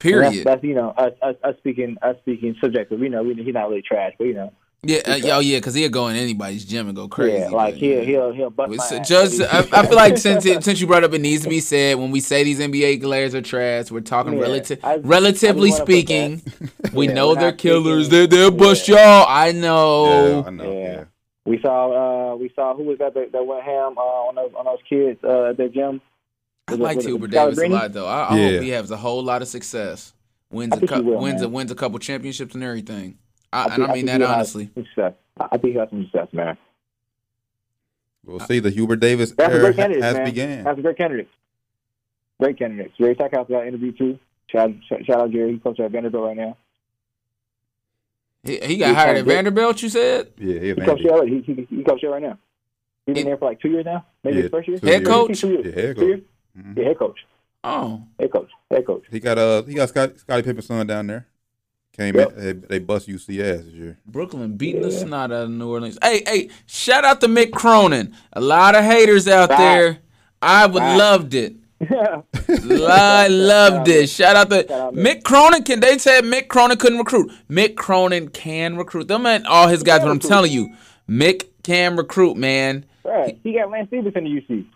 Period. 0.00 0.32
That's, 0.32 0.44
that's 0.44 0.64
you 0.64 0.74
know 0.74 0.90
us, 0.90 1.12
us, 1.22 1.36
us 1.44 1.54
speaking 1.58 1.96
us 2.02 2.16
speaking 2.22 2.56
subjective. 2.62 3.00
You 3.00 3.08
know, 3.08 3.22
we, 3.22 3.34
he's 3.34 3.54
not 3.54 3.68
really 3.70 3.82
trash, 3.82 4.12
but 4.18 4.24
you 4.24 4.34
know, 4.34 4.52
Yeah, 4.82 4.98
uh, 5.06 5.18
oh 5.36 5.38
yeah, 5.38 5.58
because 5.58 5.74
he'll 5.74 5.88
go 5.88 6.08
in 6.08 6.16
anybody's 6.16 6.64
gym 6.64 6.88
and 6.88 6.96
go 6.96 7.08
crazy. 7.08 7.38
yeah, 7.38 7.48
like 7.48 7.74
but, 7.74 7.80
he'll 7.80 7.98
yeah. 7.98 8.04
he'll 8.04 8.32
he'll 8.32 8.50
bust 8.50 8.68
Well, 8.68 8.78
my 8.78 8.84
so 8.84 8.96
ass. 8.96 9.08
Just, 9.08 9.38
But 9.38 9.72
I, 9.72 9.80
I 9.80 9.86
feel 9.86 9.96
like 9.96 10.18
since 10.18 10.44
it, 10.44 10.62
since 10.66 10.80
you 10.80 10.86
brought 10.86 11.04
up, 11.04 11.12
it 11.14 11.20
needs 11.22 11.44
to 11.44 11.48
be 11.48 11.60
said 11.60 11.96
when 11.98 12.10
we 12.10 12.20
say 12.20 12.42
these 12.44 12.58
NBA 12.60 13.00
players 13.00 13.34
are 13.34 13.40
trash. 13.40 13.90
We're 13.90 14.00
talking 14.00 14.34
Yeah, 14.34 14.40
relative, 14.42 14.80
I- 14.84 14.94
I 14.94 14.96
relatively 14.96 15.70
just 15.70 15.82
speaking. 15.82 16.42
We 16.92 17.06
Yeah, 17.06 17.14
know 17.14 17.34
they're 17.34 17.52
killers. 17.52 18.06
speaking- 18.06 18.28
They're 18.30 18.50
they'll 18.50 18.50
bust 18.50 18.86
Yeah. 18.88 19.20
y'all. 19.20 19.26
I 19.28 19.52
know. 19.52 20.40
Yeah, 20.42 20.42
I 20.46 20.50
know. 20.50 21.06
Yeah. 21.46 21.50
Yeah. 21.52 21.56
we 21.56 21.60
saw 21.62 22.32
uh 22.32 22.36
we 22.36 22.50
saw 22.54 22.74
who 22.76 22.84
was 22.84 22.98
that 22.98 23.14
that, 23.14 23.32
that 23.32 23.46
went 23.46 23.62
ham 23.64 23.96
uh, 23.98 24.00
on 24.00 24.34
those 24.34 24.52
on 24.56 24.64
those 24.64 24.78
kids 24.88 25.20
uh, 25.24 25.50
at 25.50 25.56
their 25.56 25.68
gym. 25.68 26.00
I 26.68 26.72
Was 26.72 26.80
it- 26.80 26.82
like 26.82 26.96
was 26.96 27.06
it 27.06 27.10
Hubert 27.10 27.30
Davis 27.30 27.58
a 27.58 27.68
lot 27.68 27.92
though. 27.92 28.06
I, 28.06 28.22
I 28.30 28.36
Yeah. 28.38 28.50
hope 28.52 28.62
he 28.62 28.68
has 28.70 28.90
a 28.90 28.96
whole 28.96 29.22
lot 29.22 29.42
of 29.42 29.48
success. 29.48 30.12
Wins 30.50 30.72
I 30.72 30.76
a 30.76 30.78
think 30.80 30.90
he 30.90 30.96
couple, 30.96 31.10
will, 31.12 31.20
wins 31.20 31.42
a 31.42 31.48
wins 31.48 31.70
a 31.70 31.74
couple 31.74 31.98
championships 31.98 32.54
and 32.54 32.62
everything. 32.64 33.18
I, 33.52 33.64
and 33.64 33.72
think- 33.74 33.88
I 33.88 33.92
mean 33.94 34.06
think 34.06 34.18
that 34.20 34.22
honestly. 34.30 34.70
Success. 34.74 35.14
I 35.38 35.44
I 35.52 35.56
think 35.58 35.72
he 35.74 35.78
has 35.78 35.90
some 35.90 36.04
success, 36.04 36.28
man. 36.32 36.56
We'll 38.24 38.40
see. 38.40 38.58
The 38.60 38.70
Hubert 38.70 38.96
Davis 39.00 39.32
That's 39.32 39.52
a 39.52 39.56
era 39.56 39.64
great 39.64 39.76
candidate, 39.76 40.02
has 40.02 40.14
man. 40.16 40.24
began. 40.24 40.64
That's 40.64 40.78
a 40.78 40.82
great 40.82 40.96
candidate. 40.96 41.28
Great 42.40 42.58
candidate. 42.58 42.92
Jerry 42.98 43.14
Stackhouse 43.14 43.48
got 43.48 43.66
interviewed 43.66 43.98
too. 43.98 44.18
Shout, 44.50 44.70
shout, 44.88 45.04
shout 45.04 45.20
out 45.20 45.30
Jerry. 45.30 45.52
He 45.52 45.58
coaches 45.58 45.84
at 45.84 45.90
Vanderbilt 45.90 46.24
right 46.24 46.36
now. 46.36 46.56
He, 48.44 48.58
he 48.58 48.76
got 48.76 48.88
He's 48.88 48.96
hired 48.96 49.16
at. 49.18 49.24
Vanderbilt. 49.24 49.82
You 49.82 49.88
said 49.88 50.32
Yeah, 50.38 50.58
he 50.60 50.68
He 50.68 50.74
coaches 50.74 51.06
there. 51.08 51.26
He, 51.26 51.40
he, 51.40 51.66
he 51.70 51.82
coaches 51.82 52.00
there 52.02 52.10
right 52.10 52.22
now. 52.22 52.38
He's 53.06 53.14
been 53.14 53.16
He- 53.16 53.22
there 53.24 53.36
for 53.38 53.46
like 53.46 53.60
two 53.60 53.70
years 53.70 53.84
now. 53.84 54.04
Maybe 54.22 54.36
Yeah, 54.36 54.42
his 54.42 54.50
first 54.50 54.68
year. 54.68 54.78
Head 54.82 54.88
years. 55.02 55.08
coach? 55.08 55.40
Two 55.40 55.48
years. 55.50 55.66
Yeah, 55.66 55.72
head 55.82 55.96
Two 55.96 56.00
coach. 56.00 56.08
years? 56.08 56.20
Mhm. 56.58 56.78
Yeah, 56.78 56.84
head 56.84 56.98
coach. 56.98 57.26
oh. 57.64 58.02
Head 58.20 58.30
coach. 58.32 58.50
Head 58.70 58.86
coach. 58.86 59.04
He 59.10 59.20
got 59.20 59.38
uh 59.38 59.62
he 59.62 59.74
got 59.74 59.88
Scott, 59.88 60.18
Scottie 60.18 60.42
Pippen's 60.42 60.66
son 60.66 60.86
down 60.86 61.06
there. 61.06 61.26
Came 61.96 62.16
Yep. 62.16 62.32
in, 62.38 62.44
they, 62.44 62.52
they 62.52 62.78
bust 62.80 63.06
UCS 63.08 63.64
this 63.66 63.72
year. 63.72 63.98
Brooklyn 64.04 64.56
beating 64.56 64.82
the 64.82 64.90
snot 64.90 65.30
out 65.30 65.44
of 65.44 65.50
New 65.50 65.70
Orleans. 65.70 65.96
Hey, 66.02 66.24
hey, 66.26 66.48
shout 66.66 67.04
out 67.04 67.20
to 67.20 67.28
Mick 67.28 67.52
Cronin. 67.52 68.14
A 68.32 68.40
lot 68.40 68.74
of 68.74 68.84
haters 68.84 69.28
out 69.28 69.48
Facts. 69.50 69.60
there. 69.60 69.98
I 70.42 70.66
would 70.66 70.80
Facts. 70.82 70.98
loved 70.98 71.34
it. 71.34 71.54
I 71.90 73.28
loved 73.28 73.88
it. 73.88 74.08
Shout 74.08 74.36
out 74.36 74.50
to 74.50 74.66
Shout 74.66 74.70
out 74.70 74.94
Mick 74.94 75.22
Cronin. 75.24 75.62
Can 75.62 75.80
they 75.80 75.98
said 75.98 76.24
Mick 76.24 76.48
Cronin 76.48 76.76
couldn't 76.76 76.98
recruit? 76.98 77.32
Mick 77.50 77.76
Cronin 77.76 78.28
can 78.28 78.76
recruit. 78.76 79.08
Them 79.08 79.26
and 79.26 79.46
all 79.46 79.68
his 79.68 79.82
guys. 79.82 80.00
But 80.00 80.08
I'm 80.08 80.14
recruit. 80.16 80.28
telling 80.28 80.52
you, 80.52 80.74
Mick 81.08 81.48
can 81.62 81.96
recruit, 81.96 82.36
man. 82.36 82.86
right. 83.04 83.38
He 83.42 83.54
got 83.54 83.70
Lance 83.70 83.88
Stephenson 83.88 84.24
to 84.24 84.30
UC. 84.30 84.66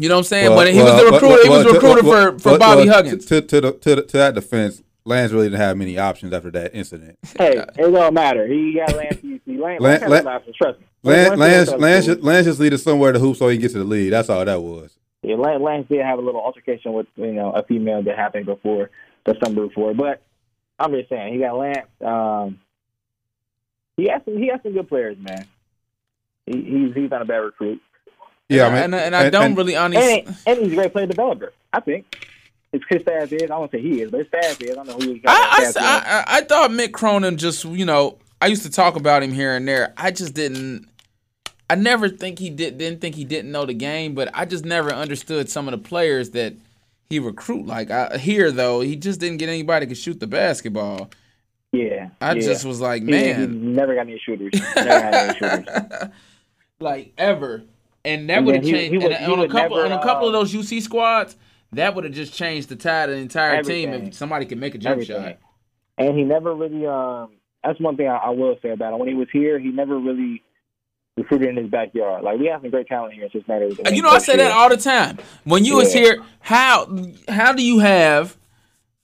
You 0.00 0.08
know 0.08 0.14
what 0.14 0.18
I'm 0.18 0.24
saying? 0.24 0.50
Well, 0.50 0.58
but 0.58 0.72
he 0.72 0.78
well, 0.78 0.94
was 0.94 1.02
the 1.02 1.10
well, 1.10 1.20
recruiter. 1.20 1.42
he 1.42 1.48
was 1.48 1.64
well, 1.64 1.68
the 1.68 1.80
recruiter 1.80 2.08
well, 2.08 2.32
for, 2.32 2.38
for 2.38 2.48
well, 2.50 2.58
Bobby 2.58 2.84
well, 2.88 2.94
Huggins. 2.94 3.26
To, 3.26 3.40
to, 3.40 3.60
the, 3.60 3.72
to, 3.72 3.94
the, 3.96 4.02
to 4.02 4.16
that 4.16 4.34
defense, 4.34 4.82
Lance 5.04 5.32
really 5.32 5.46
didn't 5.46 5.60
have 5.60 5.76
many 5.76 5.98
options 5.98 6.32
after 6.32 6.52
that 6.52 6.74
incident. 6.74 7.18
Hey, 7.36 7.56
it 7.56 7.76
don't 7.76 8.14
matter. 8.14 8.46
He 8.46 8.74
got 8.74 8.94
Lance 8.94 9.16
to 9.16 9.22
UC. 9.22 9.58
Lance, 9.58 9.80
Lan- 9.80 9.82
Lance 9.82 10.02
has 10.02 10.10
Lan- 10.10 10.22
some 10.22 10.32
options, 10.32 10.56
trust 10.56 10.78
me. 10.78 10.86
Lance, 11.02 11.28
Lance 11.30 11.68
Lance, 11.70 11.80
Lance, 11.80 12.06
just, 12.06 12.20
Lance 12.20 12.46
just 12.46 12.60
needed 12.60 12.78
somewhere 12.78 13.12
to 13.12 13.18
hoop 13.18 13.36
so 13.36 13.48
he 13.48 13.56
gets 13.56 13.72
get 13.72 13.78
to 13.80 13.84
the 13.84 13.90
lead. 13.90 14.10
That's 14.10 14.28
all 14.28 14.44
that 14.44 14.62
was. 14.62 14.98
Yeah, 15.22 15.36
Lance, 15.36 15.62
Lance 15.62 15.88
did 15.88 16.00
have 16.04 16.18
a 16.18 16.22
little 16.22 16.40
altercation 16.40 16.92
with 16.92 17.06
you 17.16 17.32
know 17.32 17.50
a 17.52 17.62
female 17.64 18.02
that 18.02 18.16
happened 18.16 18.46
before 18.46 18.90
the 19.24 19.36
summer 19.42 19.66
before, 19.66 19.94
but 19.94 20.22
I'm 20.78 20.92
just 20.92 21.08
saying 21.08 21.34
he 21.34 21.40
got 21.40 21.56
Lance. 21.56 21.88
Um, 22.00 22.60
he 23.96 24.08
has 24.08 24.22
some 24.24 24.36
he 24.38 24.48
has 24.48 24.60
some 24.62 24.72
good 24.74 24.88
players, 24.88 25.16
man. 25.18 25.46
He, 26.46 26.62
he's 26.62 26.94
he's 26.94 27.10
not 27.10 27.22
a 27.22 27.24
bad 27.24 27.38
recruit, 27.38 27.82
Yeah, 28.48 28.64
I 28.64 28.66
and, 28.66 28.74
mean, 28.92 29.00
and, 29.00 29.14
and 29.14 29.16
I 29.16 29.28
don't 29.30 29.54
really 29.54 29.76
honestly. 29.76 30.24
and, 30.24 30.36
and 30.46 30.58
he's 30.60 30.72
a 30.72 30.76
great 30.76 30.92
player 30.92 31.06
developer. 31.06 31.52
I 31.72 31.80
think 31.80 32.28
his 32.72 32.82
his 32.88 33.02
staff 33.02 33.32
is. 33.32 33.42
I 33.42 33.46
don't 33.46 33.70
say 33.70 33.80
he 33.80 34.02
is, 34.02 34.10
but 34.10 34.20
his 34.20 34.28
staff 34.28 34.60
is. 34.62 34.70
I 34.70 34.74
don't 34.74 34.86
know 34.86 34.94
who 34.94 35.14
he 35.14 35.18
got. 35.18 35.30
I, 35.32 35.62
I, 35.64 35.68
is. 35.68 35.76
I, 35.76 36.24
I 36.26 36.40
thought 36.42 36.70
Mick 36.70 36.92
Cronin 36.92 37.36
just, 37.38 37.64
you 37.64 37.84
know, 37.84 38.18
I 38.40 38.46
used 38.46 38.62
to 38.62 38.70
talk 38.70 38.96
about 38.96 39.22
him 39.22 39.32
here 39.32 39.54
and 39.54 39.66
there. 39.66 39.92
I 39.96 40.10
just 40.10 40.34
didn't. 40.34 40.88
I 41.70 41.74
never 41.74 42.08
think 42.08 42.38
he 42.38 42.48
did. 42.50 42.78
Didn't 42.78 43.00
think 43.00 43.14
he 43.14 43.24
didn't 43.24 43.52
know 43.52 43.66
the 43.66 43.74
game, 43.74 44.14
but 44.14 44.30
I 44.34 44.44
just 44.44 44.64
never 44.64 44.90
understood 44.92 45.48
some 45.50 45.68
of 45.68 45.72
the 45.72 45.78
players 45.88 46.30
that 46.30 46.54
he 47.10 47.18
recruit. 47.18 47.66
Like 47.66 47.90
I, 47.90 48.16
here 48.18 48.50
though, 48.50 48.80
he 48.80 48.96
just 48.96 49.20
didn't 49.20 49.38
get 49.38 49.48
anybody 49.48 49.86
could 49.86 49.98
shoot 49.98 50.18
the 50.20 50.26
basketball. 50.26 51.10
yeah, 51.72 52.08
I 52.20 52.32
yeah. 52.34 52.40
just 52.40 52.64
was 52.64 52.80
like, 52.80 53.02
He- 53.02 53.08
he 53.08 53.32
man, 53.32 53.74
never 53.74 53.94
got 53.94 54.02
any 54.02 54.18
shooters. 54.18 54.52
Never 54.76 54.88
had 54.90 55.14
any 55.14 55.38
shooters. 55.38 56.08
like 56.80 57.12
ever. 57.18 57.62
And 58.04 58.30
that 58.30 58.44
would 58.44 58.54
have 58.54 58.64
he- 58.64 58.70
changed. 58.70 58.92
he 58.92 58.98
would- 58.98 59.12
and 59.12 59.32
on 59.32 59.40
a 59.40 59.48
couple, 59.48 59.76
never, 59.76 59.92
on 59.94 59.98
a 59.98 60.02
couple 60.02 60.28
of 60.28 60.34
uh, 60.34 60.38
those 60.38 60.54
UC 60.54 60.80
squads, 60.82 61.36
that 61.72 61.94
would 61.94 62.04
have 62.04 62.14
just 62.14 62.32
changed 62.32 62.68
the 62.70 62.76
tide 62.76 63.10
of 63.10 63.16
the 63.16 63.20
entire 63.20 63.62
team 63.62 63.92
if 63.92 64.14
somebody 64.14 64.46
could 64.46 64.58
make 64.58 64.74
a 64.74 64.78
jump 64.78 64.92
Everything. 65.02 65.22
shot. 65.22 65.38
And 65.98 66.16
he 66.16 66.24
never 66.24 66.54
really. 66.54 66.86
Um, 66.86 67.32
that's 67.62 67.78
one 67.80 67.96
thing 67.96 68.08
I, 68.08 68.16
I 68.16 68.30
will 68.30 68.56
say 68.62 68.70
about 68.70 68.92
him. 68.94 69.00
When 69.00 69.08
he 69.08 69.14
was 69.14 69.28
here, 69.32 69.58
he 69.58 69.68
never 69.68 69.98
really 69.98 70.42
recruited 71.18 71.48
in 71.50 71.56
his 71.56 71.70
backyard. 71.70 72.22
Like 72.22 72.38
we 72.38 72.46
have 72.46 72.62
some 72.62 72.70
great 72.70 72.86
talent 72.86 73.14
here 73.14 73.24
in 73.24 73.30
Cincinnati. 73.30 73.76
And 73.84 73.96
you 73.96 74.02
know, 74.02 74.10
I 74.10 74.18
say 74.18 74.36
that 74.36 74.52
all 74.52 74.68
the 74.68 74.76
time. 74.76 75.18
When 75.44 75.64
you 75.64 75.76
was 75.76 75.92
here, 75.92 76.22
how 76.40 76.88
how 77.28 77.52
do 77.52 77.62
you 77.62 77.80
have, 77.80 78.36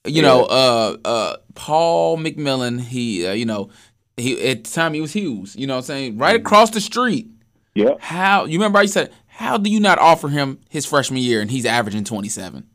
you 0.05 0.21
know, 0.21 0.45
uh 0.45 0.97
uh 1.05 1.37
Paul 1.53 2.17
McMillan? 2.17 2.81
He, 2.81 3.25
uh, 3.27 3.33
you 3.33 3.45
know, 3.45 3.69
he 4.17 4.49
at 4.49 4.63
the 4.63 4.71
time 4.71 4.93
he 4.93 5.01
was 5.01 5.13
Hughes. 5.13 5.55
You 5.55 5.67
know, 5.67 5.75
what 5.75 5.79
I'm 5.79 5.83
saying 5.85 6.17
right 6.17 6.35
across 6.35 6.71
the 6.71 6.81
street. 6.81 7.27
Yeah. 7.73 7.95
How 7.99 8.45
you 8.45 8.57
remember? 8.57 8.79
I 8.79 8.85
said, 8.85 9.11
how 9.27 9.57
do 9.57 9.69
you 9.69 9.81
not 9.81 9.99
offer 9.99 10.29
him 10.29 10.59
his 10.69 10.85
freshman 10.85 11.21
year 11.21 11.41
and 11.41 11.51
he's 11.51 11.65
averaging 11.65 12.05
27? 12.05 12.65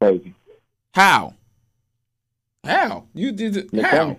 Crazy. 0.00 0.34
How? 0.92 1.34
How 2.64 3.06
you 3.14 3.32
did 3.32 3.56
it? 3.56 3.82
How? 3.82 4.16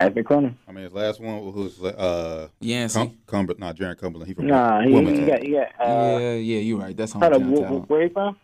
Cronin. 0.00 0.12
Evan 0.12 0.24
Cronin. 0.24 0.58
I 0.68 0.72
mean, 0.72 0.84
his 0.84 0.92
last 0.92 1.20
one 1.20 1.52
was 1.54 1.82
uh, 1.82 2.48
Yancey. 2.60 2.98
Cum- 2.98 3.18
Cumber, 3.26 3.54
not 3.58 3.76
Jaron 3.76 3.98
Cumberland. 3.98 4.28
He 4.28 4.34
from 4.34 4.46
Nah, 4.46 4.80
he, 4.80 4.88
he 4.88 4.94
Wilmington. 4.94 5.26
got 5.26 5.42
he 5.42 5.50
got. 5.52 5.66
Uh, 5.80 6.18
yeah, 6.18 6.32
yeah, 6.34 6.58
you're 6.60 6.78
right. 6.78 6.96
That's 6.96 7.12
hometown 7.12 7.50
wh- 7.56 7.60
talent. 7.60 7.90
where 7.90 8.02
he 8.02 8.08
from? 8.08 8.36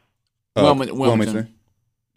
Uh, 0.54 0.62
Wilmington- 0.62 0.98
Wilmington. 0.98 1.54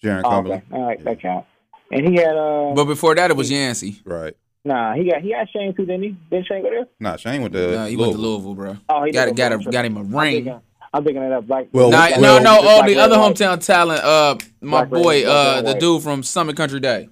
Jaron 0.04 0.22
Oh, 0.24 0.28
okay. 0.28 0.30
Cumberland. 0.36 0.62
All 0.72 0.86
right, 0.88 1.04
that 1.04 1.22
counts. 1.22 1.48
And 1.92 2.08
he 2.08 2.16
had 2.16 2.36
uh, 2.38 2.74
But 2.76 2.86
before 2.86 3.16
that, 3.16 3.32
it 3.32 3.38
was 3.38 3.50
Yancey. 3.52 4.00
Right. 4.06 4.36
nah, 4.64 4.94
he 4.94 5.10
got 5.10 5.22
he 5.22 5.32
got 5.32 5.50
Shane 5.50 5.74
too, 5.76 5.86
didn't 5.86 6.04
he? 6.04 6.16
Didn't 6.30 6.46
Shane 6.48 6.62
go 6.64 6.70
there? 6.70 6.86
Nah, 7.00 7.16
Shane 7.18 7.42
went 7.42 7.54
to 7.54 7.76
Nah, 7.76 7.86
he 7.88 7.96
went 7.98 8.12
to 8.14 8.18
Louisville. 8.18 8.54
Louisville, 8.54 8.56
bro. 8.56 8.78
Oh, 8.90 9.04
he 9.04 9.12
got 9.12 9.26
did 9.26 9.36
got 9.36 9.52
a, 9.54 9.58
got 9.58 9.86
him 9.86 9.98
a 9.98 10.02
I'm 10.02 10.16
ring. 10.16 10.62
I'm 10.94 11.04
thinking 11.04 11.22
of 11.24 11.30
that 11.30 11.48
black. 11.48 11.68
Well, 11.72 11.90
Nah, 11.92 12.08
black- 12.08 12.20
no, 12.22 12.38
no, 12.40 12.62
black- 12.62 12.64
all 12.64 12.84
the 12.88 12.98
other 13.00 13.16
hometown 13.18 13.64
talent. 13.64 14.04
Uh, 14.04 14.36
my 14.62 14.86
Black, 14.86 15.04
boy, 15.04 15.24
uh, 15.26 15.62
the 15.62 15.74
dude 15.76 16.02
from 16.02 16.24
Summit 16.24 16.56
Country 16.58 16.80
Day. 16.80 17.10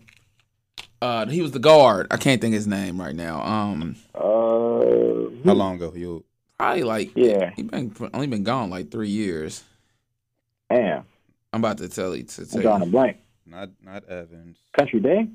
Uh, 1.01 1.25
he 1.27 1.41
was 1.41 1.51
the 1.51 1.59
guard. 1.59 2.07
I 2.11 2.17
can't 2.17 2.41
think 2.41 2.53
his 2.53 2.67
name 2.67 2.99
right 2.99 3.15
now. 3.15 3.41
Um, 3.43 3.95
Uh, 4.15 5.29
How 5.45 5.53
long 5.53 5.75
ago? 5.75 5.93
You 5.95 6.23
probably 6.57 6.83
like 6.83 7.11
Yeah. 7.15 7.51
He 7.55 7.63
been 7.63 7.95
only 8.13 8.27
been 8.27 8.43
gone 8.43 8.69
like 8.69 8.89
three 8.91 9.09
years. 9.09 9.63
damn, 10.69 11.03
I'm 11.53 11.61
about 11.61 11.77
to 11.79 11.87
tell 11.89 12.15
you 12.15 12.23
to 12.23 12.41
I'm 12.41 12.47
tell 12.47 12.61
drawing 12.61 12.81
a 12.81 12.85
blank. 12.87 13.17
not 13.45 13.69
not 13.83 14.05
Evans. 14.05 14.57
Country 14.77 14.99
Day. 14.99 15.27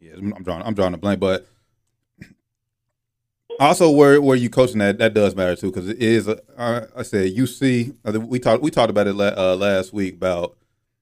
Yeah, 0.00 0.12
I'm 0.16 0.32
I'm 0.34 0.42
drawing. 0.44 0.62
I'm 0.62 0.74
drawing 0.74 0.94
a 0.94 0.98
blank, 0.98 1.18
but 1.18 1.48
also 3.60 3.90
where 3.90 4.22
where 4.22 4.36
you 4.36 4.48
coaching 4.48 4.78
that 4.78 4.98
that 4.98 5.12
does 5.12 5.34
matter 5.34 5.56
too 5.56 5.72
because 5.72 5.88
it 5.88 5.98
is. 6.00 6.28
A, 6.28 6.40
uh, 6.56 6.86
I 6.96 7.02
said 7.02 7.34
UC. 7.34 7.96
I 8.04 8.12
think 8.12 8.30
We 8.30 8.38
talked 8.38 8.62
we 8.62 8.70
talked 8.70 8.90
about 8.90 9.08
it 9.08 9.14
la- 9.14 9.34
uh, 9.36 9.56
last 9.56 9.92
week 9.92 10.14
about 10.14 10.56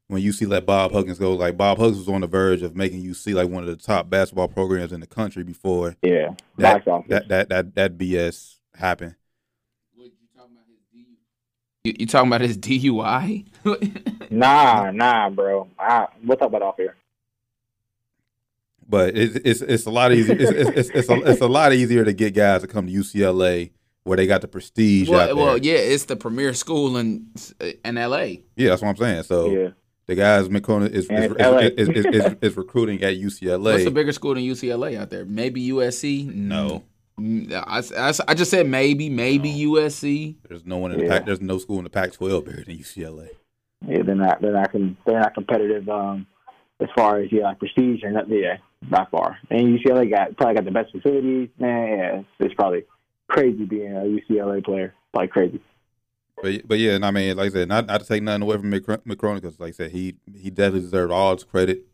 when 0.08 0.22
UC 0.22 0.48
let 0.48 0.66
Bob 0.66 0.92
Huggins 0.92 1.18
go. 1.18 1.34
Like 1.34 1.56
Bob 1.56 1.78
Huggins 1.78 1.98
was 1.98 2.08
on 2.08 2.20
the 2.20 2.26
verge 2.26 2.62
of 2.62 2.76
making 2.76 3.02
UC 3.02 3.34
like 3.34 3.48
one 3.48 3.62
of 3.62 3.68
the 3.68 3.76
top 3.76 4.08
basketball 4.08 4.48
programs 4.48 4.92
in 4.92 5.00
the 5.00 5.06
country 5.06 5.42
before 5.42 5.96
Yeah, 6.02 6.34
that 6.58 6.84
that, 7.08 7.28
that 7.28 7.48
that 7.48 7.74
that 7.74 7.98
BS 7.98 8.56
happened. 8.74 9.16
You, 11.84 11.94
you 12.00 12.06
talking 12.06 12.28
about 12.28 12.40
his 12.40 12.58
DUI? 12.58 13.46
Nah, 14.28 14.90
nah, 14.90 15.30
bro. 15.30 15.68
I, 15.78 16.08
we'll 16.24 16.36
talk 16.36 16.48
about 16.48 16.60
off 16.60 16.76
here. 16.76 16.96
But 18.88 19.16
it's 19.16 19.36
it's 19.36 19.60
it's 19.62 19.86
a 19.86 19.90
lot 19.90 20.12
easier. 20.12 20.34
It's 20.36 20.50
it's, 20.50 20.70
it's, 20.70 20.90
it's, 20.90 21.08
a, 21.08 21.14
it's 21.30 21.40
a 21.40 21.46
lot 21.46 21.72
easier 21.72 22.04
to 22.04 22.12
get 22.12 22.34
guys 22.34 22.62
to 22.62 22.66
come 22.66 22.88
to 22.88 22.92
UCLA 22.92 23.70
where 24.02 24.16
they 24.16 24.26
got 24.26 24.40
the 24.40 24.48
prestige. 24.48 25.08
out 25.08 25.12
well, 25.12 25.26
there. 25.26 25.36
well, 25.36 25.58
yeah, 25.58 25.74
it's 25.74 26.06
the 26.06 26.16
premier 26.16 26.54
school 26.54 26.96
in 26.96 27.28
in 27.84 27.94
LA. 27.94 28.16
yeah, 28.56 28.70
that's 28.70 28.82
what 28.82 28.88
I'm 28.88 28.96
saying. 28.96 29.22
So. 29.22 29.46
Yeah, 29.48 29.68
The 30.08 30.14
guys 30.14 30.48
McCona 30.48 30.88
is 30.88 31.04
is, 31.06 31.10
And 31.10 31.24
is, 31.78 31.88
is, 31.88 31.88
is, 31.88 32.06
is, 32.06 32.36
is 32.40 32.56
recruiting 32.56 33.02
at 33.02 33.16
UCLA. 33.16 33.72
What's 33.72 33.86
a 33.86 33.90
bigger 33.90 34.12
school 34.12 34.34
than 34.34 34.44
UCLA 34.44 34.96
out 34.98 35.10
there? 35.10 35.24
Maybe 35.24 35.68
USC. 35.70 36.32
No. 36.32 36.84
Mm, 37.18 37.52
I, 37.52 37.82
I, 38.08 38.12
I 38.30 38.34
just 38.34 38.50
said 38.50 38.68
maybe, 38.68 39.08
maybe 39.08 39.52
USC. 39.66 40.36
there's 40.48 40.64
no 40.64 40.76
one 40.78 40.92
in 40.92 40.98
the 40.98 41.04
Yeah. 41.06 41.10
pack. 41.10 41.26
There's 41.26 41.40
no 41.40 41.58
school 41.58 41.78
in 41.78 41.84
the 41.84 41.90
Pac-12 41.90 42.44
bigger 42.44 42.62
than 42.64 42.76
UCLA. 42.76 43.30
yeah. 43.86 44.02
They're 44.04 44.14
not. 44.14 44.40
They're 44.40 44.52
not. 44.52 44.72
They're 44.72 45.20
not 45.20 45.34
competitive. 45.34 45.88
Um, 45.88 46.26
as 46.78 46.88
far 46.96 47.18
as 47.20 47.32
yeah, 47.32 47.44
like 47.44 47.58
prestige 47.58 48.04
or 48.04 48.10
not. 48.10 48.28
Yeah, 48.28 48.58
by 48.88 49.06
far. 49.10 49.38
And 49.50 49.78
UCLA 49.78 50.10
got 50.10 50.36
probably 50.36 50.54
got 50.56 50.64
the 50.66 50.70
best 50.70 50.92
facilities. 50.92 51.48
Man, 51.58 51.88
yeah, 51.98 52.18
it's, 52.18 52.28
it's 52.38 52.54
probably 52.54 52.84
crazy 53.28 53.64
being 53.64 53.96
a 53.96 54.00
UCLA 54.32 54.62
player. 54.64 54.94
Like 55.14 55.30
crazy. 55.30 55.60
But 56.42 56.68
but 56.68 56.78
yeah, 56.78 56.92
and 56.92 57.04
I 57.04 57.10
mean, 57.10 57.36
like 57.36 57.50
I 57.50 57.52
said, 57.54 57.68
not 57.68 57.86
not 57.86 58.00
to 58.00 58.06
take 58.06 58.22
nothing 58.22 58.42
away 58.42 58.56
from 58.58 58.70
McCr- 58.70 59.02
McCrona 59.04 59.36
because, 59.36 59.58
like 59.58 59.70
I 59.70 59.72
said, 59.72 59.90
he 59.90 60.16
he 60.34 60.50
definitely 60.50 60.80
deserved 60.82 61.12
all 61.12 61.34
his 61.34 61.44
credit. 61.44 61.84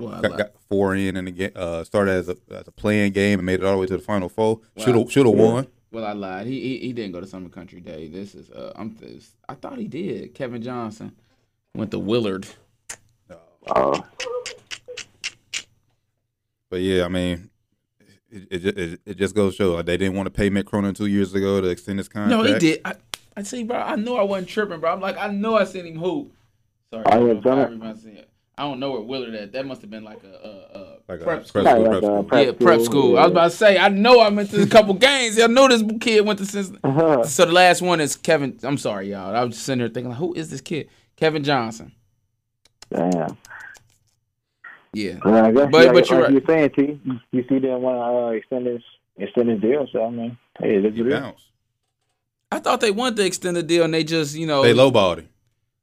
Well, 0.00 0.20
Got, 0.22 0.38
got 0.38 0.50
four 0.68 0.94
in 0.94 1.16
and 1.16 1.26
again, 1.26 1.50
uh, 1.56 1.82
started 1.82 2.12
as 2.12 2.28
a 2.28 2.36
as 2.52 2.68
a 2.68 2.70
playing 2.72 3.12
game 3.12 3.40
and 3.40 3.46
made 3.46 3.60
it 3.60 3.64
all 3.64 3.72
the 3.72 3.78
way 3.78 3.86
to 3.86 3.96
the 3.96 4.02
final 4.02 4.28
four. 4.28 4.60
Should 4.76 4.94
have 4.94 5.10
should 5.10 5.26
have 5.26 5.34
won. 5.34 5.66
well, 5.90 6.04
I 6.04 6.12
lied. 6.12 6.46
He, 6.46 6.60
he 6.60 6.78
he 6.78 6.92
didn't 6.92 7.10
go 7.12 7.20
to 7.20 7.26
Summit 7.26 7.50
Country 7.52 7.80
Day. 7.80 8.06
This 8.06 8.36
is 8.36 8.48
uh, 8.50 8.72
I'm 8.76 8.94
this, 9.00 9.32
I 9.48 9.54
thought 9.54 9.78
he 9.78 9.88
did. 9.88 10.32
Kevin 10.34 10.62
Johnson 10.62 11.12
went 11.74 11.90
to 11.90 11.98
Willard. 11.98 12.46
Uh, 13.66 14.00
But 16.70 16.80
yeah, 16.80 17.04
I 17.04 17.08
mean, 17.08 17.50
it 18.30 18.46
it, 18.64 18.78
it, 18.78 19.00
it 19.06 19.14
just 19.16 19.34
goes 19.34 19.54
to 19.54 19.56
show 19.56 19.74
like, 19.74 19.86
they 19.86 19.96
didn't 19.96 20.14
want 20.16 20.26
to 20.26 20.30
pay 20.30 20.50
Mick 20.50 20.66
Cronin 20.66 20.94
two 20.94 21.06
years 21.06 21.34
ago 21.34 21.60
to 21.60 21.68
extend 21.68 21.98
his 21.98 22.08
contract. 22.08 22.30
No, 22.30 22.42
he 22.44 22.58
did. 22.58 22.80
I, 22.84 22.94
I 23.38 23.42
see, 23.44 23.62
bro. 23.62 23.76
I 23.78 23.94
knew 23.94 24.14
I 24.16 24.22
wasn't 24.22 24.48
tripping, 24.48 24.80
bro. 24.80 24.92
I'm 24.92 25.00
like, 25.00 25.16
I 25.16 25.28
know 25.28 25.54
I 25.56 25.62
seen 25.64 25.86
him 25.86 25.96
hoop. 25.98 26.32
Sorry, 26.92 27.04
I 27.06 27.14
I, 27.14 27.18
was 27.18 27.42
don't 27.44 27.44
know 27.44 27.76
done 27.76 27.82
I 27.82 27.90
it. 28.18 28.30
I 28.56 28.62
don't 28.62 28.80
know 28.80 28.90
where 28.90 29.00
Willard 29.02 29.34
at. 29.36 29.52
That 29.52 29.64
must 29.66 29.80
have 29.82 29.90
been 29.90 30.02
like 30.02 30.24
a, 30.24 30.26
a, 30.26 30.78
a 30.78 30.96
Like 31.06 31.20
a 31.20 31.24
prep 31.24 31.24
prep 31.24 31.46
school. 31.46 31.64
school. 31.64 31.82
like 31.84 32.02
a 32.02 32.22
prep 32.24 32.46
yeah, 32.46 32.52
prep 32.66 32.80
school. 32.80 33.16
I 33.16 33.22
was 33.22 33.30
about 33.30 33.50
to 33.52 33.56
say, 33.56 33.78
I 33.78 33.88
know 33.88 34.18
I 34.18 34.28
went 34.30 34.50
to 34.50 34.62
a 34.62 34.66
couple 34.76 34.94
games. 34.94 35.38
I 35.38 35.46
know 35.46 35.68
this 35.68 35.84
kid 36.00 36.26
went 36.26 36.40
to 36.40 36.46
Cincinnati. 36.46 36.80
Uh-huh. 36.88 37.22
So 37.24 37.44
the 37.44 37.52
last 37.52 37.80
one 37.82 38.00
is 38.00 38.16
Kevin. 38.16 38.58
I'm 38.64 38.76
sorry, 38.78 39.10
y'all. 39.12 39.36
I 39.36 39.44
was 39.44 39.54
just 39.54 39.66
sitting 39.66 39.78
there 39.78 39.88
thinking, 39.88 40.10
like, 40.10 40.18
who 40.18 40.34
is 40.34 40.50
this 40.50 40.60
kid? 40.60 40.88
Kevin 41.14 41.44
Johnson. 41.44 41.92
Damn. 42.92 43.36
Yeah. 44.92 45.18
Well, 45.24 45.44
I 45.44 45.52
guess 45.52 45.68
But- 45.70 45.84
like, 45.86 45.92
but 45.94 46.10
you're 46.10 46.18
like 46.20 46.24
right. 46.24 46.32
you're 46.32 46.42
saying, 46.46 46.70
T, 46.70 47.00
you, 47.04 47.20
you 47.30 47.42
see 47.48 47.60
didn't 47.60 47.82
want 47.82 47.96
to 47.98 48.02
uh, 48.02 48.30
extend 48.30 48.66
his 48.66 48.82
extend 49.18 49.50
his 49.50 49.60
deal. 49.60 49.86
So 49.92 50.04
I 50.06 50.10
mean, 50.10 50.36
hey, 50.58 50.80
that's 50.80 50.96
He 50.96 51.02
what 51.02 51.12
it 51.12 51.14
is. 51.14 51.20
bounced. 51.20 51.44
I 52.50 52.58
thought 52.60 52.80
they 52.80 52.90
wanted 52.90 53.16
to 53.16 53.26
extend 53.26 53.56
the 53.56 53.62
deal 53.62 53.84
and 53.84 53.92
they 53.92 54.04
just, 54.04 54.34
you 54.34 54.46
know. 54.46 54.62
They 54.62 54.72
lowballed 54.74 55.18
him. 55.18 55.28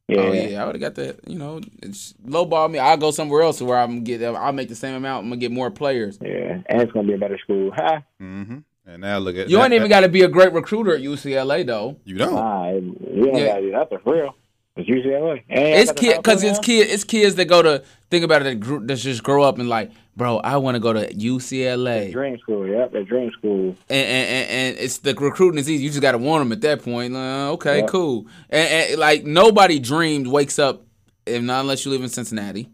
Yeah, 0.07 0.20
Oh 0.20 0.32
yeah, 0.34 0.61
I 0.61 0.66
would 0.68 0.76
have 0.76 0.82
got 0.82 0.95
that. 0.95 1.28
You 1.28 1.38
know, 1.39 1.61
it's 1.82 2.13
lowball 2.26 2.70
me. 2.70 2.78
I'll 2.78 2.95
go 2.97 3.09
somewhere 3.09 3.41
else 3.41 3.59
where 3.61 3.78
I'm 3.80 4.03
get. 4.03 4.22
I'll 4.24 4.51
make 4.53 4.70
the 4.70 4.76
same 4.76 4.93
amount. 4.95 5.24
I'm 5.24 5.30
gonna 5.30 5.39
get 5.39 5.51
more 5.51 5.72
players. 5.72 6.20
yeah, 6.22 6.59
and 6.70 6.82
it's 6.82 6.91
gonna 6.91 7.07
be 7.07 7.13
a 7.13 7.18
better 7.18 7.39
school. 7.39 7.72
Ha! 7.76 8.03
hmm 8.20 8.57
And 8.86 9.01
now 9.01 9.18
look 9.18 9.36
at 9.36 9.49
You 9.49 9.57
that- 9.57 9.63
ain't 9.66 9.74
even 9.74 9.89
got 9.89 10.01
to 10.01 10.09
be 10.09 10.22
a 10.22 10.28
great 10.28 10.53
recruiter 10.53 10.93
at 10.95 11.01
UCLA 11.01 11.66
though. 11.66 11.97
You 12.05 12.20
don't. 12.20 12.36
Nah, 12.36 12.70
you 12.70 13.26
ain't 13.26 13.36
Yeah. 13.38 13.47
gotta 13.47 13.61
do 13.61 13.72
that 13.72 13.89
for 13.89 14.13
real. 14.13 14.36
It's 14.78 14.89
UCLA. 14.89 15.43
It's 15.47 15.91
kid 15.93 16.17
because 16.17 16.43
it's 16.43 16.59
kid. 16.59 16.89
It's 16.89 17.05
kids 17.05 17.36
that 17.36 17.45
go 17.45 17.61
to 17.61 17.84
think 18.09 18.26
about 18.26 18.41
it. 18.41 18.45
That, 18.45 18.55
gr- 18.59 18.86
that 18.86 18.95
just 18.97 19.23
grow 19.23 19.43
up 19.43 19.57
and 19.57 19.69
like, 19.69 19.91
bro, 20.17 20.38
I 20.39 20.57
want 20.57 20.76
to 20.76 20.80
go 20.82 20.91
to 20.91 21.07
UCLA. 21.13 22.11
Dream 22.11 22.38
school, 22.39 22.67
yep, 22.67 22.91
the 22.91 23.03
dream 23.03 23.32
school. 23.38 23.69
and, 23.89 24.07
and, 24.07 24.28
and, 24.30 24.49
and 24.51 24.78
it's 24.78 24.97
the 24.97 25.13
recruiting 25.13 25.59
is 25.59 25.69
easy. 25.69 25.84
You 25.84 25.89
just 25.89 26.01
got 26.01 26.11
to 26.11 26.17
warn 26.17 26.39
them 26.39 26.51
at 26.51 26.59
that 26.61 26.84
point. 26.84 27.15
Uh, 27.15 27.51
okay, 27.53 27.80
Yeah. 27.80 27.86
cool. 27.88 28.28
And, 28.49 28.69
and 28.91 28.99
like 28.99 29.23
nobody 29.23 29.80
dreams 29.80 30.28
wakes 30.28 30.59
up, 30.59 30.86
if 31.26 31.41
not 31.41 31.61
unless 31.61 31.86
you 31.86 31.91
live 31.91 32.01
in 32.03 32.09
Cincinnati, 32.09 32.69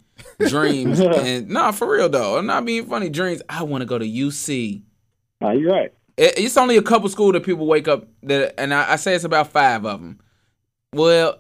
dreams 0.48 1.00
and 1.00 1.50
nah 1.50 1.72
for 1.72 1.88
real 1.92 2.10
though. 2.10 2.36
I'm 2.40 2.48
not 2.48 2.66
being 2.66 2.88
funny. 2.88 3.10
Dreams. 3.10 3.44
I 3.48 3.62
want 3.62 3.82
to 3.84 3.86
go 3.86 4.00
to 4.00 4.06
UC. 4.06 4.82
Nah, 5.40 5.52
you're 5.52 5.72
right. 5.72 5.94
It, 6.18 6.34
it's 6.40 6.58
only 6.58 6.78
a 6.78 6.82
couple 6.82 7.08
school 7.10 7.32
that 7.34 7.44
people 7.44 7.68
wake 7.68 7.88
up 7.88 8.08
that, 8.24 8.60
and 8.60 8.74
I, 8.74 8.94
I 8.94 8.96
say 8.96 9.14
it's 9.14 9.24
about 9.24 9.50
five 9.52 9.86
of 9.86 10.02
them. 10.02 10.20
Well, 10.94 11.38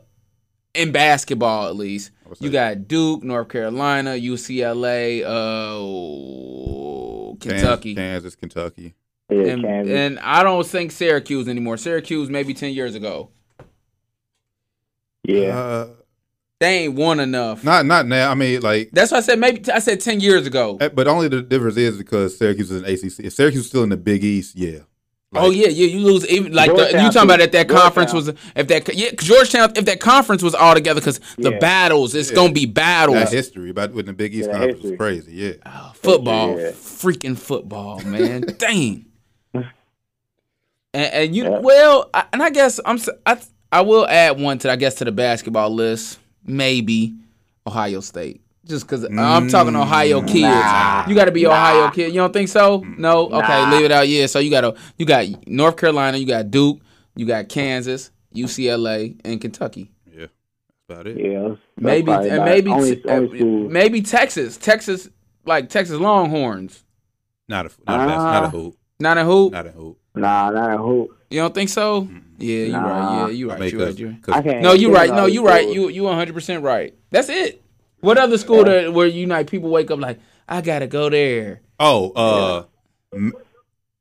in 0.73 0.91
basketball 0.91 1.67
at 1.67 1.75
least, 1.75 2.11
you 2.39 2.49
got 2.49 2.87
Duke, 2.87 3.23
North 3.23 3.49
Carolina, 3.49 4.11
UCLA, 4.11 5.23
uh, 5.25 7.35
Kentucky. 7.39 7.95
Kansas, 7.95 8.35
Kentucky. 8.35 8.95
Yeah, 9.29 9.41
And, 9.43 9.63
Kansas. 9.63 9.93
and 9.93 10.19
I 10.19 10.43
don't 10.43 10.65
think 10.65 10.91
Syracuse 10.91 11.47
anymore. 11.47 11.77
Syracuse 11.77 12.29
maybe 12.29 12.53
ten 12.53 12.73
years 12.73 12.95
ago. 12.95 13.29
yeah, 15.23 15.57
Uh, 15.57 15.87
They 16.59 16.83
ain't 16.85 16.95
won 16.95 17.19
enough. 17.19 17.63
not 17.63 17.85
not 17.85 18.07
now. 18.07 18.31
I 18.31 18.35
mean, 18.35 18.61
like, 18.61 18.89
That's 18.91 19.11
why 19.11 19.17
I 19.17 19.21
said 19.21 19.39
maybe 19.39 19.69
I 19.71 19.79
said 19.79 19.99
ten 19.99 20.19
years 20.19 20.45
ago. 20.45 20.77
eh, 20.79 20.89
but 20.89 21.07
only 21.07 21.27
the 21.27 21.41
difference 21.41 21.77
is 21.77 21.97
because 21.97 22.37
Syracuse 22.37 22.71
is 22.71 22.81
an 22.81 22.85
ACC. 22.87 23.25
If 23.25 23.33
Syracuse 23.33 23.61
is 23.63 23.67
still 23.67 23.83
in 23.83 23.89
the 23.89 23.97
Big 23.97 24.23
East, 24.23 24.55
yeah. 24.55 24.79
Oh, 25.33 25.39
like, 25.39 25.47
oh 25.47 25.49
yeah, 25.51 25.67
yeah. 25.69 25.85
You 25.87 25.99
lose 26.05 26.27
even 26.27 26.51
like 26.51 26.75
the, 26.75 26.87
you 26.87 27.09
talking 27.09 27.21
about 27.23 27.39
if 27.39 27.51
that 27.53 27.67
Georgetown. 27.69 27.81
conference 27.81 28.13
was 28.13 28.27
if 28.53 28.67
that 28.67 28.93
yeah 28.95 29.11
Georgetown 29.17 29.71
if 29.77 29.85
that 29.85 30.01
conference 30.01 30.43
was 30.43 30.53
all 30.53 30.73
together 30.73 30.99
because 30.99 31.19
the 31.37 31.51
Yeah. 31.51 31.57
battles 31.59 32.13
it's 32.15 32.29
Yeah. 32.31 32.35
gonna 32.35 32.51
be 32.53 32.65
battles. 32.65 33.15
That 33.17 33.31
history 33.31 33.69
about 33.69 33.93
with 33.93 34.07
the 34.07 34.13
Big 34.13 34.35
East 34.35 34.47
Yeah, 34.49 34.57
conference 34.57 34.79
is 34.79 34.83
history. 34.91 34.97
crazy. 34.97 35.31
Yeah. 35.33 35.51
Oh, 35.65 35.91
football, 35.95 36.59
Yeah. 36.59 36.71
freaking 36.71 37.37
football, 37.37 38.01
man. 38.01 38.41
Dang. 38.57 39.05
And, 39.53 39.65
and 40.93 41.35
you 41.35 41.43
Yeah. 41.43 41.59
well, 41.59 42.09
I, 42.13 42.25
and 42.33 42.43
I 42.43 42.49
guess 42.49 42.81
I'm 42.83 42.99
I 43.25 43.37
I 43.71 43.81
will 43.81 44.05
add 44.07 44.37
one 44.37 44.57
to 44.59 44.71
I 44.71 44.75
guess 44.75 44.95
to 44.95 45.05
the 45.05 45.13
basketball 45.13 45.69
list. 45.69 46.19
Maybe 46.45 47.13
Ohio 47.65 48.01
State, 48.01 48.41
just 48.65 48.85
because 48.85 49.03
I'm 49.05 49.47
talking 49.49 49.75
Ohio 49.75 50.21
kids. 50.21 50.41
Nah. 50.41 51.05
you 51.07 51.15
got 51.15 51.25
to 51.25 51.31
be 51.31 51.45
Ohio 51.47 51.89
kid. 51.91 52.07
You 52.13 52.19
don't 52.19 52.31
think 52.33 52.49
so? 52.49 52.83
No. 52.97 53.25
Okay, 53.27 53.39
Nah. 53.47 53.71
leave 53.71 53.85
it 53.85 53.91
out. 53.91 54.07
Yeah. 54.07 54.25
So 54.27 54.39
you 54.39 54.49
got 54.51 54.61
to 54.61 54.75
you 54.97 55.05
got 55.05 55.25
North 55.47 55.77
Carolina, 55.77 56.17
you 56.17 56.25
got 56.27 56.51
Duke, 56.51 56.79
you 57.15 57.25
got 57.25 57.49
Kansas, 57.49 58.11
UCLA, 58.35 59.19
and 59.25 59.39
Kentucky. 59.41 59.91
Yeah. 60.05 60.27
That's 60.87 60.99
about 61.01 61.07
it. 61.07 61.17
yeah. 61.19 61.55
Maybe 61.77 62.11
and 62.11 62.45
maybe 62.45 62.71
only, 62.71 63.03
uh, 63.05 63.11
only 63.11 63.43
maybe 63.43 64.01
Texas, 64.01 64.57
Texas 64.57 65.09
like 65.45 65.69
Texas 65.69 65.97
Longhorns. 65.99 66.83
Not 67.47 67.65
a 67.65 67.69
not 67.87 67.99
a, 67.99 68.05
not 68.07 68.43
a 68.43 68.47
Ah. 68.47 68.49
hoop. 68.49 68.77
Not 68.99 69.17
a 69.17 69.23
hoop. 69.23 69.51
Not 69.51 69.65
a 69.67 69.71
hoop. 69.71 69.97
Nah, 70.13 70.49
not 70.51 70.73
a 70.73 70.77
hoop. 70.77 71.17
You 71.31 71.39
don't 71.39 71.53
think 71.53 71.69
so? 71.69 72.07
Yeah, 72.37 72.65
you 72.65 72.73
right. 72.75 73.27
Yeah, 73.27 73.27
you 73.29 73.49
right. 73.49 73.59
I 73.61 73.65
You 73.73 73.79
right. 73.79 73.87
'cause- 73.87 73.99
You 73.99 74.07
right. 74.07 74.21
'cause 74.21 74.35
I 74.35 74.41
can't. 74.41 74.61
No, 74.61 74.73
you 74.73 74.87
think 74.87 74.95
right. 74.97 75.09
No, 75.09 75.25
you 75.25 75.41
these 75.41 75.49
right. 75.49 75.73
You 75.73 75.89
you 75.89 76.03
100 76.03 76.33
percent 76.33 76.63
right. 76.63 76.93
That's 77.09 77.29
it. 77.29 77.60
What 78.01 78.17
other 78.17 78.37
school 78.37 78.63
that 78.65 78.93
where 78.93 79.07
you 79.07 79.27
like 79.27 79.49
people 79.49 79.69
wake 79.69 79.89
up 79.91 79.99
like 79.99 80.19
I 80.47 80.61
gotta 80.61 80.87
go 80.87 81.09
there? 81.09 81.61
Oh, 81.79 82.11
uh, 82.11 82.65
M- 83.13 83.33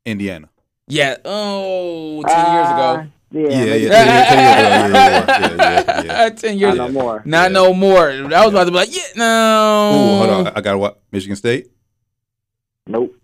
Indiana. 0.05 0.49
Yeah. 0.89 1.17
Oh, 1.25 2.23
10 2.27 2.53
years 2.53 2.67
Ah, 2.69 2.73
ago. 2.75 3.09
Yeah, 3.33 3.41
Yeah, 3.43 3.49
yeah, 3.49 3.65
yeah, 3.65 3.75
yeah, 3.75 4.05
yeah, 4.35 4.89
yeah, 4.89 5.57
yeah, 5.57 6.03
yeah. 6.03 6.29
Ten 6.31 6.59
years 6.59 6.77
Not 6.77 6.91
no 6.91 6.93
more. 7.01 7.23
Not 7.25 7.43
Yeah. 7.45 7.49
no 7.49 7.75
more. 7.75 8.11
I 8.11 8.45
was 8.45 8.53
about 8.53 8.65
to 8.65 8.71
be 8.73 8.77
like, 8.77 8.93
yeah, 8.93 9.03
no. 9.15 9.93
Ooh, 9.95 10.19
hold 10.27 10.31
on. 10.49 10.53
I 10.57 10.61
got 10.61 10.79
what? 10.81 11.01
Michigan 11.13 11.37
State. 11.37 11.71
Nope. 12.89 13.15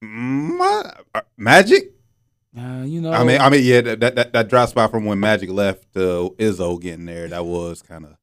Ma- 0.00 0.90
uh, 1.14 1.20
Magic. 1.36 1.92
Uh, 2.56 2.82
you 2.86 3.00
know. 3.02 3.12
I 3.12 3.22
mean, 3.24 3.40
I 3.40 3.50
mean, 3.50 3.62
yeah, 3.62 3.82
that 3.82 4.14
that, 4.16 4.32
that 4.32 4.48
drop 4.48 4.70
spot 4.70 4.90
from 4.90 5.04
when 5.04 5.20
Magic 5.20 5.50
left 5.50 5.94
uh, 5.96 6.30
Izzo 6.38 6.80
getting 6.80 7.04
there, 7.04 7.28
that 7.28 7.44
was 7.44 7.82
kind 7.82 8.06
of 8.06 8.16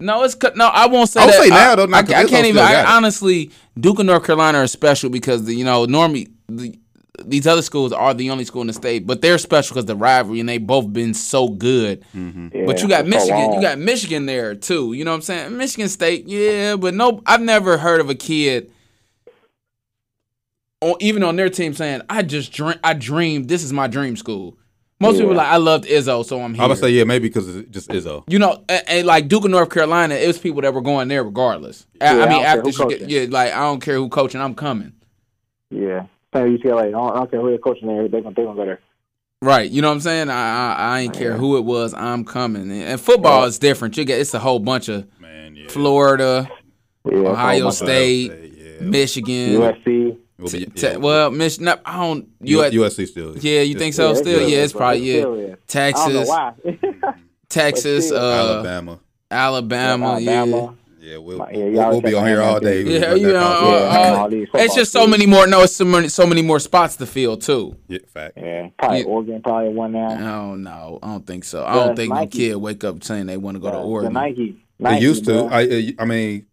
No, 0.00 0.24
it's 0.24 0.36
no. 0.56 0.66
I 0.66 0.86
won't 0.86 1.08
say 1.08 1.20
I 1.20 1.26
would 1.26 1.34
that. 1.34 1.42
say 1.42 1.48
now, 1.50 1.72
I, 1.72 1.76
though, 1.76 1.86
not 1.86 1.98
I, 1.98 2.02
'cause 2.02 2.14
I 2.14 2.24
Izzo 2.24 2.28
can't 2.28 2.46
even. 2.46 2.62
I, 2.62 2.96
honestly, 2.96 3.50
Duke 3.78 4.00
and 4.00 4.08
North 4.08 4.24
Carolina 4.24 4.58
are 4.58 4.66
special 4.66 5.08
because 5.08 5.44
the, 5.44 5.54
you 5.54 5.64
know 5.64 5.84
normally 5.84 6.28
the, 6.48 6.76
these 7.24 7.46
other 7.46 7.62
schools 7.62 7.92
are 7.92 8.12
the 8.12 8.30
only 8.30 8.44
school 8.44 8.60
in 8.60 8.66
the 8.66 8.72
state, 8.72 9.06
but 9.06 9.22
they're 9.22 9.38
special 9.38 9.74
because 9.74 9.86
the 9.86 9.94
rivalry 9.94 10.40
and 10.40 10.48
they 10.48 10.58
both 10.58 10.92
been 10.92 11.14
so 11.14 11.48
good. 11.48 12.04
Mm-hmm. 12.14 12.66
But 12.66 12.82
you 12.82 12.88
got 12.88 13.04
for 13.04 13.12
so 13.12 13.18
Michigan, 13.18 13.52
you 13.52 13.60
got 13.60 13.78
Michigan 13.78 14.26
there 14.26 14.56
too. 14.56 14.94
You 14.94 15.04
know 15.04 15.12
what 15.12 15.16
I'm 15.16 15.22
saying? 15.22 15.56
Michigan 15.56 15.88
State, 15.88 16.26
yeah, 16.26 16.74
but 16.74 16.92
no, 16.92 17.22
I've 17.24 17.40
never 17.40 17.78
heard 17.78 18.00
of 18.00 18.10
a 18.10 18.16
kid, 18.16 18.72
even 20.98 21.22
on 21.22 21.36
their 21.36 21.48
team 21.50 21.72
saying, 21.72 22.02
"I 22.10 22.22
just 22.22 22.52
dream, 22.52 22.78
I 22.82 22.94
dreamed 22.94 23.48
this 23.48 23.62
is 23.62 23.72
my 23.72 23.86
dream 23.86 24.16
school." 24.16 24.58
Most 25.00 25.16
people 25.16 25.32
are 25.32 25.36
like, 25.36 25.48
"I 25.48 25.56
loved 25.56 25.84
Izzo, 25.84 26.24
so 26.24 26.40
I'm 26.40 26.54
here." 26.54 26.62
I 26.64 26.66
would 26.66 26.78
say 26.78 26.90
yeah, 26.90 27.04
maybe 27.04 27.28
because 27.28 27.54
it's 27.54 27.68
just 27.70 27.90
Izzo. 27.90 28.24
You 28.28 28.38
know, 28.38 28.64
and, 28.68 28.82
and 28.88 29.06
like 29.06 29.28
Duke 29.28 29.44
of 29.44 29.50
North 29.50 29.70
Carolina, 29.70 30.14
it 30.14 30.26
was 30.26 30.38
people 30.38 30.62
that 30.62 30.72
were 30.72 30.80
going 30.82 31.08
there 31.08 31.24
regardless. 31.24 31.86
I- 32.00 32.04
Yeah, 32.04 32.10
I 32.10 32.14
I 32.14 32.28
mean, 32.28 32.28
don't 32.38 32.44
after 32.44 32.62
who 32.62 32.72
she 32.72 32.86
get, 32.98 33.08
yeah, 33.10 33.26
like 33.28 33.52
I 33.52 33.60
don't 33.60 33.80
care 33.80 33.96
who 33.96 34.08
coaching, 34.08 34.40
I'm 34.40 34.54
coming. 34.54 34.92
Yeah. 35.70 36.06
Same 36.34 36.56
UCLA. 36.58 36.88
I 36.88 36.90
don't, 36.90 37.10
I 37.10 37.14
don't 37.16 37.30
care 37.30 37.40
who 37.40 37.48
they're 37.48 37.58
coaching 37.58 37.88
there. 37.88 38.08
They're 38.08 38.20
going 38.22 38.34
to 38.34 38.42
go 38.42 38.54
there. 38.54 38.80
Right, 39.42 39.70
you 39.70 39.82
know 39.82 39.88
what 39.88 39.94
I'm 39.94 40.00
saying? 40.00 40.30
I 40.30 40.34
I, 40.34 40.74
I 40.74 41.00
ain't 41.00 41.14
oh, 41.14 41.18
care 41.18 41.36
who 41.36 41.58
it 41.58 41.64
was, 41.64 41.92
I'm 41.92 42.24
coming. 42.24 42.62
And, 42.62 42.72
and 42.82 43.00
football 43.00 43.44
is 43.44 43.58
different. 43.58 43.96
You 43.96 44.04
get 44.06 44.20
it's 44.20 44.32
a 44.32 44.38
whole 44.38 44.58
bunch 44.58 44.88
of 44.88 45.06
Man, 45.20 45.54
yeah. 45.54 45.68
Florida, 45.68 46.48
Yeah, 47.04 47.18
Ohio 47.18 47.68
it's 47.68 47.80
a 47.80 47.84
whole 47.84 47.88
State, 47.88 48.52
yeah. 48.56 48.80
Michigan. 48.86 49.60
USC. 49.60 50.18
Will 50.38 50.50
be- 50.50 50.66
Te- 50.66 50.86
yeah. 50.88 50.96
well, 50.96 51.30
Michigan. 51.30 51.68
I 51.84 51.96
don't. 52.00 52.28
U- 52.40 52.64
You 52.64 52.80
USC 52.82 53.06
still. 53.06 53.36
Yeah, 53.38 53.60
you 53.60 53.78
think 53.78 53.94
so? 53.94 54.10
it's 54.10 54.20
Still, 54.20 54.48
yeah, 54.48 54.58
it's 54.64 54.72
probably 54.72 55.00
yeah. 55.00 55.20
still. 55.20 55.32
I 55.34 55.36
don't 55.36 55.48
know 55.50 55.56
Texas, 55.66 56.28
why. 56.28 56.52
Texas, 57.48 58.06
still. 58.08 58.18
uh, 58.18 58.32
Alabama. 58.54 58.98
Alabama, 59.30 60.18
yeah. 60.20 60.44
Yeah, 61.00 61.18
we'll, 61.18 61.36
Yeah, 61.52 61.56
we'll, 61.58 61.68
y'all 61.74 61.90
we'll 61.90 62.00
be 62.00 62.14
on 62.14 62.26
here 62.26 62.40
all 62.40 62.58
day. 62.60 62.82
too. 62.82 62.90
Yeah, 62.90 63.12
you 63.14 63.28
know, 63.28 63.42
conference. 63.42 63.94
uh, 63.94 64.28
Yeah, 64.54 64.60
uh, 64.60 64.64
It's 64.64 64.74
just 64.74 64.90
so 64.90 65.06
many 65.06 65.26
more. 65.26 65.46
No, 65.46 65.60
it's 65.62 65.76
so 65.76 65.84
many, 65.84 66.08
so 66.08 66.26
many 66.26 66.40
more 66.40 66.58
spots 66.58 66.96
to 66.96 67.06
fill 67.06 67.36
too. 67.36 67.76
yeah, 67.88 67.98
fact. 68.08 68.38
Yeah, 68.38 68.68
probably 68.78 69.00
Yeah. 69.00 69.04
Oregon 69.04 69.42
probably 69.42 69.68
won 69.68 69.92
now. 69.92 70.38
Oh 70.50 70.54
no, 70.56 70.98
I 71.02 71.06
don't 71.08 71.26
think 71.26 71.44
so. 71.44 71.62
I 71.64 71.74
don't 71.74 71.94
think 71.94 72.08
no 72.12 72.20
Nike. 72.20 72.38
kid 72.48 72.54
wake 72.56 72.84
up 72.84 73.04
saying 73.04 73.26
they 73.26 73.36
want 73.36 73.56
to 73.56 73.60
go 73.60 73.70
to 73.70 73.76
Uh, 73.76 73.80
the 73.82 73.86
Oregon. 73.86 74.12
Nike. 74.14 74.56
They 74.80 74.98
used 74.98 75.26
to. 75.26 75.32
bro. 75.32 75.48
I 75.48 75.64
uh, 75.68 75.82
I 75.98 76.04
mean, 76.06 76.46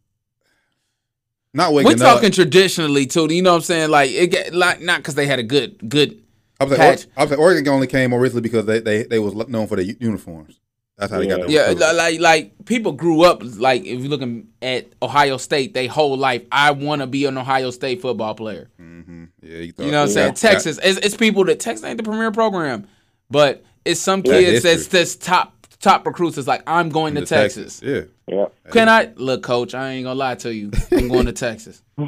not 1.54 1.74
waking 1.74 1.88
We're 1.99 2.06
up. 2.06 2.16
talking 2.16 2.32
traditionally 2.32 3.06
too. 3.06 3.28
You 3.34 3.41
know 3.41 3.52
what 3.52 3.58
I'm 3.58 3.62
saying? 3.64 3.89
Like 3.89 4.12
it 4.12 4.28
get 4.32 4.54
like 4.54 4.82
not 4.82 4.97
because 4.99 5.16
they 5.16 5.28
had 5.28 5.39
a 5.39 5.43
good 5.43 5.89
good. 5.89 6.22
I 6.60 6.64
was 6.66 6.72
like, 6.72 6.80
patch. 6.80 7.08
I 7.18 7.24
was 7.24 7.32
like, 7.32 7.39
Oregon 7.39 7.68
only 7.70 7.88
came 7.88 8.14
originally 8.14 8.41
because 8.41 8.66
they 8.66 8.80
they 8.80 9.04
they 9.04 9.20
was 9.20 9.34
known 9.47 9.68
for 9.68 9.76
their 9.76 9.86
uniforms. 9.99 10.60
That's 10.97 11.12
how 11.12 11.18
they 11.20 11.26
got 11.28 11.39
their 11.41 11.49
Yeah, 11.49 11.70
recruits. 11.70 11.97
like 11.97 12.20
like 12.20 12.66
people 12.66 12.91
grew 12.91 13.24
up 13.24 13.41
like 13.58 13.82
if 13.82 13.99
you're 14.02 14.10
looking 14.10 14.49
at 14.62 14.88
Ohio 15.02 15.38
State, 15.38 15.74
they 15.74 15.88
whole 15.88 16.16
life. 16.16 16.43
I 16.52 16.72
want 16.72 17.02
to 17.02 17.08
be 17.08 17.26
an 17.26 17.38
Ohio 17.38 17.72
State 17.72 18.02
football 18.02 18.36
player. 18.36 18.70
Mhm. 18.80 19.30
Yeah, 19.41 19.58
you, 19.58 19.72
thought, 19.72 19.86
You 19.86 19.91
know 19.91 20.02
what 20.02 20.10
I'm 20.10 20.14
saying? 20.14 20.34
Texas, 20.36 20.80
it's, 20.84 20.99
it's 20.99 21.18
people 21.18 21.43
that 21.45 21.60
Texas 21.60 21.84
ain't 21.84 21.97
the 21.97 22.04
premier 22.04 22.32
program, 22.32 22.88
but 23.32 23.64
it's 23.84 23.99
some 23.99 24.22
Yeah, 24.24 24.34
kids 24.39 24.62
that's 24.64 24.76
history. 24.86 24.99
that's 24.99 25.16
top 25.16 25.61
top 25.82 26.05
recruits. 26.05 26.38
Is 26.38 26.47
like 26.47 26.63
I'm 26.67 26.89
going 26.89 27.15
to 27.15 27.21
The 27.21 27.25
Texas. 27.27 27.82
Yeah, 27.84 28.01
Yeah. 28.27 28.47
Can 28.71 28.88
I 28.89 29.11
look, 29.15 29.43
Coach? 29.43 29.73
I 29.75 29.91
ain't 29.91 30.05
gonna 30.05 30.15
lie 30.15 30.36
to 30.36 30.53
you. 30.53 30.71
I'm 30.91 31.07
going 31.09 31.25
to 31.25 31.34
Texas. 31.34 31.82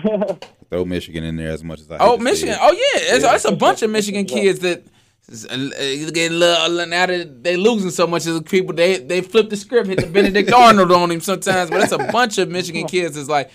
throw 0.69 0.85
Michigan 0.85 1.23
in 1.23 1.35
there 1.35 1.51
as 1.51 1.63
much 1.63 1.81
as 1.81 1.91
I. 1.91 1.97
hate 1.97 2.01
Oh, 2.01 2.17
Michigan. 2.17 2.55
Oh, 2.59 2.71
yeah. 2.71 3.15
It's, 3.15 3.25
it's 3.25 3.45
a 3.45 3.55
bunch 3.55 3.83
of 3.83 3.91
Michigan 3.91 4.25
kids 4.25 4.59
that 4.59 4.83
is, 5.29 5.45
uh, 5.45 6.09
getting 6.13 6.35
a 6.37 6.39
little, 6.39 6.85
now 6.87 7.05
that 7.05 7.43
they 7.43 7.57
losing 7.57 7.91
so 7.91 8.07
much 8.07 8.25
as 8.25 8.35
the 8.35 8.41
people, 8.41 8.73
they 8.73 8.97
they 8.97 9.21
flip 9.21 9.49
the 9.49 9.55
script, 9.55 9.87
hit 9.87 9.99
the 9.99 10.07
Benedict 10.07 10.51
Arnold 10.53 10.91
on 10.91 11.11
him 11.11 11.21
sometimes. 11.21 11.69
But 11.69 11.81
it's 11.83 11.91
a 11.91 11.97
bunch 12.11 12.37
of 12.39 12.49
Michigan 12.49 12.87
kids. 12.87 13.15
It's 13.17 13.29
like 13.29 13.51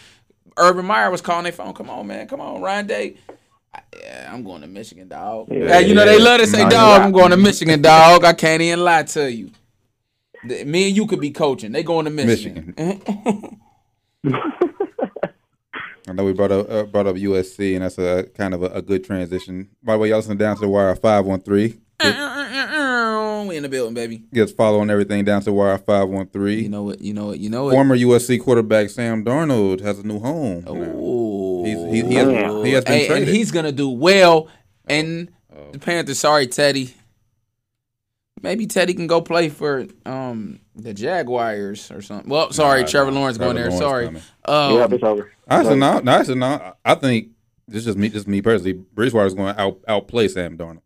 Urban 0.57 0.87
Meyer 0.87 1.11
was 1.11 1.21
calling 1.21 1.45
their 1.45 1.53
phone. 1.53 1.75
Come 1.75 1.91
on, 1.91 2.07
man. 2.07 2.27
Come 2.29 2.41
on, 2.41 2.61
Ryan 2.63 2.87
Day. 2.87 3.17
Yeah, 4.01 4.31
I'm 4.33 4.45
going 4.45 4.63
to 4.63 4.67
Michigan, 4.67 5.09
dog. 5.09 5.49
Yeah, 5.51 5.69
Hey, 5.69 5.87
you 5.89 5.95
know 5.95 6.05
they 6.05 6.19
love 6.19 6.41
to 6.41 6.47
say, 6.47 6.69
dog. 6.69 7.03
I'm 7.03 7.13
going 7.13 7.31
to 7.31 7.37
Michigan, 7.37 7.83
dog. 7.83 8.25
I 8.25 8.33
can't 8.33 8.63
even 8.63 8.81
lie 8.81 9.03
to 9.05 9.31
you. 9.31 9.51
Me 10.45 10.89
and 10.89 10.97
you 10.97 11.07
could 11.07 11.21
be 11.21 11.31
coaching. 11.31 11.73
They 11.73 11.83
going 11.83 12.05
to 12.05 12.11
Michigan. 12.11 12.75
I 16.09 16.13
know 16.15 16.25
we 16.25 16.33
brought 16.33 16.53
up 16.53 16.71
uh, 16.71 16.85
brought 16.85 17.07
up 17.07 17.17
USC, 17.17 17.75
and 17.75 17.85
that's 17.85 17.99
a 17.99 18.25
kind 18.35 18.55
of 18.55 18.63
a, 18.63 18.67
a 18.67 18.83
good 18.83 19.05
transition. 19.05 19.69
By 19.83 19.93
the 19.95 19.99
way, 19.99 20.09
y'all 20.09 20.19
listening 20.19 20.39
down 20.39 20.57
to 20.57 20.63
the 20.63 20.69
wire 20.69 20.95
five 20.97 21.27
one 21.27 21.41
three. 21.41 21.79
we 22.01 23.57
in 23.57 23.63
the 23.63 23.69
building, 23.69 23.95
baby. 23.95 24.23
Gets 24.33 24.53
following 24.53 24.89
everything 24.89 25.25
down 25.25 25.41
to 25.43 25.45
the 25.47 25.53
wire 25.53 25.77
five 25.77 26.09
one 26.09 26.27
three. 26.29 26.63
You 26.63 26.69
know 26.71 26.85
what? 26.85 27.01
You 27.03 27.13
know 27.13 27.27
what? 27.27 27.39
You 27.41 27.51
know 27.51 27.65
what? 27.65 27.73
Former 27.73 27.97
USC 27.97 28.41
quarterback 28.43 28.89
Sam 28.89 29.23
Darnold 29.25 29.81
has 29.81 29.99
a 29.99 30.03
new 30.07 30.19
home. 30.19 30.65
Ooh. 30.69 31.65
He's- 31.65 31.93
he- 31.93 32.09
he 32.09 32.15
has- 32.15 32.65
he 32.65 32.73
has 32.73 32.85
been 32.85 32.93
Hey, 32.95 33.09
and 33.15 33.27
he's 33.29 33.51
gonna 33.51 33.73
do 33.73 33.89
well. 33.91 34.49
And 34.87 35.31
the 35.73 35.79
Panthers, 35.79 36.19
sorry, 36.21 36.47
Teddy. 36.47 36.95
Maybe 38.43 38.67
Teddy 38.67 38.95
can 38.95 39.07
go 39.07 39.21
play 39.21 39.49
for 39.49 39.87
um 40.07 40.61
the 40.77 40.95
Jaguars 40.95 41.91
or 41.91 42.01
something. 42.03 42.31
Well, 42.31 42.53
sorry, 42.53 42.83
Nah, 42.83 42.87
Trevor 42.87 43.11
nah, 43.11 43.21
Lawrence 43.21 43.39
going 43.39 43.57
there. 43.57 43.65
Lawrence 43.71 43.81
sorry. 43.81 44.05
coming. 44.07 44.23
Um, 44.45 44.75
yeah, 44.75 44.87
it's 44.91 45.03
over. 45.05 45.33
Actually, 45.49 45.77
no, 45.77 45.99
no, 46.01 46.13
actually, 46.13 46.37
no. 46.37 46.75
I 46.85 46.95
think 46.95 47.29
this 47.67 47.81
is 47.81 47.87
just 47.87 47.99
me, 47.99 48.09
just 48.09 48.29
me 48.29 48.41
personally. 48.43 48.73
Bridgewater's 48.75 49.35
going 49.35 49.55
to 49.55 49.61
out 49.61 49.79
outplay 49.89 50.29
Sam 50.29 50.57
Darnold. 50.57 50.83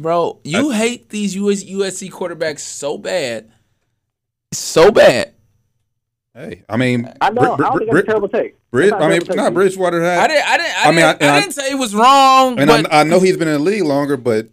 bro, 0.00 0.40
you 0.44 0.70
hate 0.70 1.08
these 1.10 1.36
US, 1.36 1.62
USC 1.64 2.10
quarterbacks 2.10 2.60
so 2.60 2.98
bad, 2.98 3.50
so 4.52 4.90
bad. 4.90 5.34
Hey, 6.34 6.64
I 6.68 6.76
mean, 6.78 7.12
I 7.20 7.30
know. 7.30 7.56
Bri- 7.56 7.66
I 7.66 7.68
don't 7.68 7.76
Bri- 7.76 7.78
think 7.78 7.82
it's 7.82 7.90
Bri- 7.90 8.00
a 8.00 8.04
terrible 8.04 8.28
take. 8.28 8.56
Brid- 8.70 8.84
It's 8.86 8.92
not 8.92 9.02
a 9.02 9.04
I 9.04 9.08
mean, 9.10 9.20
not 9.36 9.44
take. 9.48 9.54
Bridgewater 9.54 10.02
had. 10.02 10.18
I 10.18 10.26
didn't. 10.28 10.48
I 10.48 10.56
didn't. 10.56 10.76
I, 10.76 10.82
I 10.82 10.86
mean, 10.86 10.96
didn't, 10.96 11.22
I- 11.22 11.36
I, 11.36 11.40
didn't 11.40 11.52
say 11.54 11.70
it 11.70 11.74
was 11.78 11.94
wrong. 11.94 12.58
and 12.58 12.68
but 12.68 12.92
I, 12.92 13.00
I 13.00 13.04
know 13.04 13.20
he's 13.20 13.36
been 13.36 13.48
in 13.48 13.54
the 13.54 13.60
league 13.60 13.84
longer, 13.84 14.16
but 14.16 14.48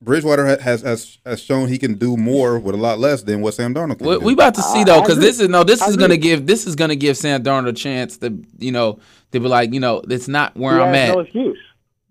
Bridgewater 0.00 0.46
has 0.60 0.82
has 0.82 1.18
has 1.26 1.40
shown 1.40 1.68
he 1.68 1.76
can 1.78 1.94
do 1.94 2.16
more 2.16 2.58
with 2.60 2.74
a 2.74 2.78
lot 2.78 2.98
less 3.00 3.22
than 3.22 3.40
what 3.40 3.54
Sam 3.54 3.74
Darnold 3.74 3.98
can 3.98 4.06
We, 4.06 4.14
do. 4.18 4.24
we 4.24 4.32
about 4.34 4.54
to 4.54 4.62
see 4.62 4.84
though, 4.84 5.00
because 5.00 5.18
this 5.18 5.40
is 5.40 5.48
no, 5.48 5.64
this 5.64 5.82
I 5.82 5.88
is 5.88 5.96
gonna 5.96 6.14
agree. 6.14 6.18
give 6.28 6.46
this 6.46 6.66
is 6.68 6.76
gonna 6.76 6.94
give 6.94 7.16
Sam 7.16 7.42
Darnold 7.42 7.68
a 7.68 7.72
chance 7.72 8.16
to 8.18 8.40
you 8.58 8.70
know 8.70 9.00
to 9.32 9.40
be 9.40 9.48
like 9.48 9.74
you 9.74 9.80
know 9.80 10.02
it's 10.08 10.28
not 10.28 10.56
where 10.56 10.76
He 10.76 10.82
I'm 10.82 10.94
has 10.94 11.10
at. 11.10 11.14
no 11.14 11.20
excuse. 11.20 11.58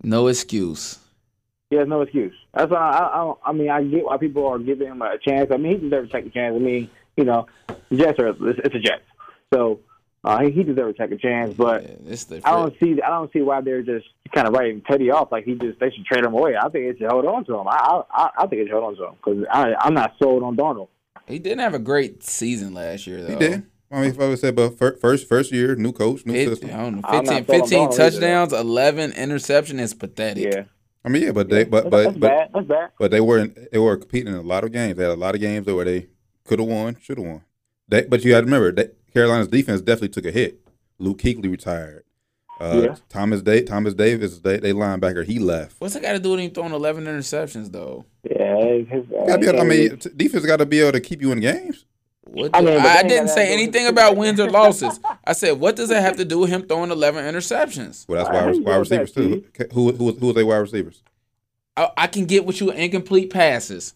No 0.02 0.26
excuse. 0.26 0.98
He 1.70 1.76
has 1.76 1.88
no 1.88 2.02
excuse. 2.02 2.34
That's 2.54 2.70
why 2.70 2.78
I, 2.78 3.22
I, 3.22 3.32
I 3.46 3.52
mean 3.52 3.70
I 3.70 3.82
get 3.84 4.04
why 4.04 4.18
people 4.18 4.46
are 4.46 4.58
giving 4.58 4.88
him 4.88 5.00
a 5.00 5.16
chance. 5.18 5.50
I 5.50 5.56
mean 5.56 5.72
he 5.80 5.88
deserves 5.88 6.10
to 6.10 6.16
take 6.18 6.26
a 6.26 6.30
chance. 6.30 6.54
I 6.54 6.58
mean 6.58 6.90
you 7.16 7.24
know, 7.24 7.46
the 7.88 7.96
Jets 7.96 8.18
are 8.20 8.28
it's, 8.28 8.60
it's 8.64 8.74
a 8.74 8.78
Jets, 8.78 9.02
so 9.52 9.80
uh, 10.24 10.40
he, 10.40 10.50
he 10.50 10.62
deserves 10.64 10.96
to 10.96 11.06
take 11.06 11.18
a 11.18 11.20
chance. 11.20 11.54
But 11.54 11.84
Yeah, 12.02 12.40
I 12.44 12.50
don't 12.52 12.74
see 12.80 13.00
I 13.02 13.10
don't 13.10 13.32
see 13.32 13.40
why 13.40 13.60
they're 13.60 13.82
just 13.82 14.06
kind 14.34 14.46
of 14.46 14.54
writing 14.54 14.82
Teddy 14.88 15.10
off 15.10 15.30
like 15.32 15.44
he 15.44 15.54
just 15.54 15.78
they 15.80 15.90
should 15.90 16.04
trade 16.04 16.24
him 16.24 16.34
away. 16.34 16.56
I 16.56 16.68
think 16.68 16.92
they 16.92 16.98
should 16.98 17.10
hold 17.10 17.24
on 17.26 17.44
to 17.46 17.58
him. 17.58 17.68
I 17.68 18.02
I, 18.10 18.30
I 18.38 18.46
think 18.46 18.62
they 18.62 18.66
should 18.66 18.72
hold 18.72 18.84
on 18.84 18.96
to 18.96 19.06
him 19.06 19.14
because 19.24 19.76
I'm 19.80 19.94
not 19.94 20.14
sold 20.20 20.42
on 20.42 20.56
Darnold. 20.56 20.88
he 21.26 21.38
didn't 21.38 21.60
have 21.60 21.74
a 21.74 21.78
great 21.78 22.22
season 22.22 22.74
last 22.74 23.06
year 23.06 23.22
though. 23.22 23.32
he 23.32 23.36
did. 23.36 23.66
I 23.90 24.02
mean, 24.02 24.10
if 24.10 24.20
I 24.20 24.28
would 24.28 24.38
say, 24.38 24.50
but 24.50 24.78
first 24.78 25.28
first 25.28 25.50
year, 25.50 25.74
new 25.74 25.92
coach, 25.92 26.26
new 26.26 26.34
Fif- 26.34 26.48
system. 26.50 26.70
I 26.70 26.76
don't 26.76 26.96
know, 26.96 27.02
15, 27.02 27.10
not 27.10 27.26
sold 27.26 27.30
on 27.30 27.44
15 27.44 27.78
Darnold 27.78 27.92
either, 27.92 28.10
touchdowns, 28.10 28.52
11 28.52 29.12
interception 29.12 29.80
is 29.80 29.94
pathetic. 29.94 30.52
Yeah, 30.52 30.64
I 31.04 31.08
mean, 31.08 31.22
yeah, 31.22 31.32
but 31.32 31.48
they 31.48 31.64
but 31.64 31.84
that's, 31.84 31.90
but 31.90 32.02
that's 32.02 32.18
but, 32.18 32.28
bad. 32.28 32.50
That's 32.52 32.66
bad. 32.66 32.90
but 32.98 33.10
they 33.10 33.20
were 33.20 33.38
in, 33.38 33.68
they 33.72 33.78
were 33.78 33.96
competing 33.96 34.34
in 34.34 34.38
a 34.38 34.42
lot 34.42 34.64
of 34.64 34.72
games. 34.72 34.98
They 34.98 35.04
had 35.04 35.12
a 35.12 35.16
lot 35.16 35.34
of 35.34 35.40
games 35.40 35.66
where 35.66 35.84
they 35.84 36.08
could 36.44 36.58
have 36.58 36.68
won, 36.68 36.96
should 37.00 37.18
have 37.18 37.26
won. 37.26 37.42
They, 37.88 38.02
but 38.02 38.24
you 38.24 38.34
had 38.34 38.40
to 38.40 38.44
remember 38.44 38.72
that 38.72 38.97
Carolina's 39.12 39.48
defense 39.48 39.80
definitely 39.80 40.08
took 40.10 40.26
a 40.26 40.30
hit. 40.30 40.60
Luke 40.98 41.18
Kuechly 41.18 41.50
retired. 41.50 42.04
Uh, 42.60 42.82
Yeah. 42.84 42.96
Thomas 43.08 43.40
Day, 43.42 43.62
Thomas 43.62 43.94
Davis, 43.94 44.40
they, 44.40 44.58
they 44.58 44.72
linebacker, 44.72 45.24
he 45.24 45.38
left. 45.38 45.76
What's 45.78 45.94
it 45.94 46.02
got 46.02 46.12
to 46.12 46.18
do 46.18 46.30
with 46.30 46.40
him 46.40 46.50
throwing 46.50 46.72
11 46.72 47.04
interceptions 47.04 47.70
though? 47.70 48.04
Yeah, 48.28 48.78
his, 48.78 49.06
Gotta 49.06 49.38
be 49.38 49.46
able- 49.46 49.60
I 49.60 49.64
mean, 49.64 49.96
t- 49.98 50.10
defense 50.16 50.44
got 50.44 50.56
to 50.56 50.66
be 50.66 50.80
able 50.80 50.92
to 50.92 51.00
keep 51.00 51.22
you 51.22 51.30
in 51.32 51.40
games. 51.40 51.84
What 52.24 52.50
I 52.52 52.60
mean, 52.60 52.78
I, 52.78 53.02
didn't 53.04 53.28
say 53.28 53.54
anything 53.54 53.86
about 53.86 54.16
wins 54.16 54.38
or 54.38 54.50
losses. 54.50 55.00
I 55.24 55.32
said, 55.32 55.52
what 55.52 55.76
does 55.76 55.88
that 55.88 56.02
have 56.02 56.16
to 56.18 56.26
do 56.26 56.40
with 56.40 56.50
him 56.50 56.62
throwing 56.66 56.90
11 56.90 57.24
interceptions? 57.24 58.06
Well, 58.06 58.22
that's 58.22 58.36
I 58.36 58.46
wide, 58.50 58.60
wide 58.64 58.76
receivers 58.76 59.12
too. 59.12 59.44
Who 59.72 59.92
who 59.92 60.12
who 60.12 60.26
was 60.26 60.34
they 60.34 60.44
wide 60.44 60.56
receivers? 60.58 61.02
I, 61.74 61.90
I 61.96 62.06
can 62.06 62.26
get 62.26 62.44
with 62.44 62.60
you 62.60 62.70
incomplete 62.70 63.30
passes. 63.32 63.94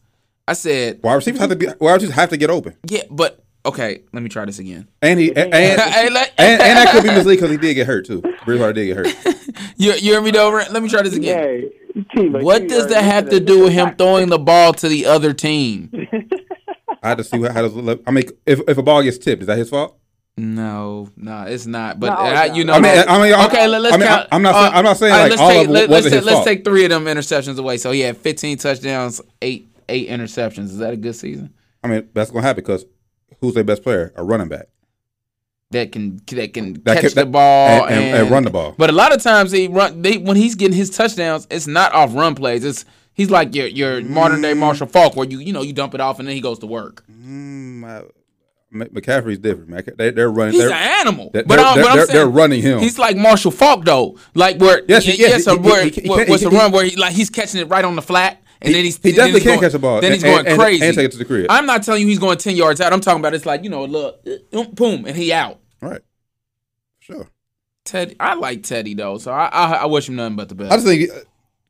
I 0.49 0.55
said, 0.55 1.01
Wide 1.03 1.15
receivers 1.17 1.41
have 1.41 1.51
to 1.51 1.57
be 1.57 1.67
wide 1.79 1.93
receivers 1.95 2.15
have 2.15 2.31
to 2.31 2.37
get 2.39 2.49
open. 2.49 2.75
yeah, 2.89 3.03
but 3.11 3.45
okay, 3.65 4.03
let 4.13 4.23
me 4.23 4.29
try 4.29 4.45
this 4.45 4.59
again. 4.59 4.89
And 5.01 5.19
he 5.19 5.29
and 5.29 5.53
and, 5.55 5.81
and, 5.81 6.17
and 6.39 6.79
that 6.79 6.91
could 6.93 7.03
be 7.03 7.11
misleading 7.11 7.37
because 7.37 7.51
he 7.51 7.57
did 7.57 7.75
get 7.75 7.87
hurt 7.87 8.07
too. 8.07 8.23
Bridgewater 8.45 8.73
did 8.73 8.87
get 8.87 8.97
hurt. 8.97 9.37
You, 9.77 9.93
you 9.95 10.13
hear 10.13 10.21
me 10.21 10.31
though? 10.31 10.51
Let 10.51 10.83
me 10.83 10.89
try 10.89 11.03
this 11.03 11.15
again. 11.15 11.71
Yeah, 11.95 12.03
team, 12.15 12.33
like, 12.33 12.45
What 12.45 12.69
does 12.69 12.89
that 12.89 13.03
have 13.05 13.29
to 13.31 13.41
do 13.41 13.65
with 13.65 13.73
him 13.73 13.97
throwing 13.97 14.29
the 14.29 14.39
ball 14.39 14.73
to 14.75 14.89
the 14.89 15.07
other 15.07 15.33
team? 15.33 15.91
I 17.03 17.09
had 17.09 17.19
to 17.19 17.25
see 17.25 17.39
what, 17.39 17.53
how 17.53 17.63
does 17.63 17.75
it 17.75 17.81
look. 17.81 18.03
I 18.07 18.13
mean, 18.13 18.25
if 18.47 18.61
if 18.69 18.79
a 18.79 18.83
ball 18.83 19.03
gets 19.03 19.19
tipped, 19.19 19.43
is 19.43 19.47
that 19.49 19.59
his 19.59 19.71
fault? 19.71 19.99
No, 20.37 21.11
no, 21.17 21.43
it's 21.43 21.67
not. 21.67 22.01
But 22.01 22.11
No, 22.11 22.15
I, 22.15 22.45
you 22.47 22.65
know. 22.65 22.75
I 22.75 22.81
mean, 22.81 23.05
I 23.07 23.23
mean, 23.23 23.35
okay, 23.47 23.67
let, 23.67 23.85
us 23.85 23.93
I 23.93 23.97
mean, 23.99 24.09
count. 24.09 24.29
I'm 24.33 24.43
not. 24.43 24.55
uh, 24.55 24.71
I'm 24.73 24.85
not 24.85 24.97
saying 24.97 25.13
all 25.13 25.19
right, 25.21 25.31
like 25.31 25.41
all 25.41 25.49
take, 25.51 25.61
of 25.61 25.65
them 25.67 25.75
let, 25.75 25.91
wasn't 25.91 26.15
us 26.15 26.19
his 26.19 26.25
let's 26.25 26.37
fault. 26.37 26.47
take 26.47 26.65
three 26.65 26.85
of 26.85 26.91
them 26.91 27.05
interceptions 27.05 27.59
away. 27.59 27.77
So 27.77 27.91
he 27.91 28.01
had 28.01 28.17
15 28.17 28.59
touchdowns, 28.59 29.21
eight 29.43 29.69
eight 29.89 30.09
interceptions. 30.09 30.65
Is 30.65 30.79
that 30.79 30.93
a 30.93 30.97
good 30.97 31.17
season? 31.17 31.53
I 31.83 31.89
mean, 31.89 32.09
that's 32.15 32.31
gonna 32.31 32.43
happen 32.43 32.63
because 32.63 32.87
who's 33.43 33.53
their 33.55 33.65
best 33.65 33.83
player? 33.83 34.13
A 34.17 34.25
running 34.25 34.49
back. 34.49 34.69
that 35.73 35.91
can 35.91 36.21
that 36.27 36.53
can 36.53 36.75
That 36.85 37.01
catch 37.01 37.15
can- 37.15 37.25
the 37.25 37.27
ball 37.27 37.87
and- 37.87 37.95
and- 37.95 38.17
and 38.19 38.31
run 38.31 38.45
the 38.45 38.51
ball. 38.51 38.75
But 38.77 38.91
a 38.91 38.93
lot 38.93 39.15
of 39.15 39.23
times 39.23 39.53
he 39.53 39.69
run 39.69 40.03
they 40.03 40.19
when 40.19 40.37
he's 40.37 40.55
getting 40.55 40.77
his 40.77 40.91
touchdowns, 40.91 41.47
it's 41.51 41.67
not 41.67 41.93
off 41.95 42.15
run 42.15 42.35
plays. 42.35 42.63
It's 42.65 42.85
he's 43.15 43.31
like 43.31 43.55
your 43.55 43.67
your 43.69 44.03
modern 44.03 44.41
Mm. 44.41 44.43
day 44.43 44.55
Marshall 44.55 44.87
Faulk, 44.87 45.17
where 45.17 45.27
you 45.27 45.39
you 45.41 45.53
know 45.53 45.63
you 45.63 45.73
dump 45.73 45.95
it 45.95 46.01
off 46.01 46.19
and 46.19 46.29
then 46.29 46.35
he 46.35 46.43
goes 46.43 46.59
to 46.59 46.67
work. 46.67 47.05
Mm, 47.11 47.85
I- 47.85 48.03
McCaffrey's 48.75 49.39
different, 49.39 49.69
man. 49.71 49.85
They, 49.99 50.11
they're 50.11 50.31
running. 50.31 50.53
He's 50.55 50.63
they're, 50.63 50.71
an 50.71 50.77
animal. 51.07 51.29
they're, 51.33 51.45
but, 51.45 51.59
I'm, 51.59 51.75
they're, 51.77 51.85
but 51.85 52.07
saying 52.07 52.17
they're 52.19 52.27
running 52.29 52.63
him. 52.63 52.79
He's 52.79 52.99
like 52.99 53.17
Marshall 53.17 53.51
Faulk 53.51 53.85
though, 53.87 54.19
like 54.35 54.59
where 54.61 54.83
Yes, 54.89 55.05
he- 55.05 55.13
yes, 55.19 55.45
yes, 55.45 55.45
he- 55.45 55.59
where, 55.59 55.85
he- 55.85 55.91
he- 55.91 56.01
he 56.03 56.09
where- 56.09 56.25
can- 56.25 56.31
what's 56.31 56.43
he- 56.43 56.49
the 56.49 56.55
he- 56.55 56.59
run 56.59 56.73
where 56.73 56.85
he 56.85 56.97
like 56.97 57.13
he's 57.13 57.29
catching 57.31 57.61
it 57.61 57.69
right 57.69 57.85
on 57.85 57.97
the 57.97 58.03
flat, 58.03 58.42
and 58.63 58.69
He- 58.69 58.73
then 58.75 58.85
he's 58.85 58.97
he 58.97 59.11
definitely 59.13 59.33
he's 59.33 59.43
can 59.43 59.49
going- 59.51 59.61
catch 59.61 59.73
the 59.73 59.79
ball 59.79 60.01
Then 60.01 60.13
he's 60.13 60.23
and- 60.25 60.33
going 60.35 60.47
and- 60.47 60.59
crazy. 60.59 60.85
and 60.87 60.95
take 60.97 61.05
it 61.07 61.13
to 61.13 61.19
the 61.19 61.25
crib. 61.25 61.47
I'm 61.51 61.67
not 61.67 61.83
telling 61.83 62.03
you 62.03 62.09
he's 62.09 62.19
going 62.19 62.39
ten 62.39 62.57
yards 62.57 62.81
out. 62.81 62.93
I'm 62.93 63.01
talking 63.01 63.21
about 63.21 63.35
it's 63.35 63.45
like 63.47 63.65
you 63.65 63.71
know, 63.71 63.85
look, 63.85 64.21
uh, 64.53 64.65
boom, 64.73 65.05
and 65.07 65.17
he 65.17 65.33
out. 65.33 65.59
right. 65.81 66.01
Sure. 67.01 67.29
Teddy, 67.85 68.15
I 68.21 68.35
like 68.35 68.63
Teddy 68.63 68.95
though, 68.95 69.19
so 69.19 69.33
I 69.33 69.47
I, 69.47 69.73
I 69.73 69.87
wish 69.87 70.09
him 70.09 70.17
nothing 70.17 70.37
but 70.37 70.49
the 70.49 70.55
best. 70.55 70.73
I 70.73 70.77
just 70.77 70.87
think 70.87 71.11
uh, 71.11 71.15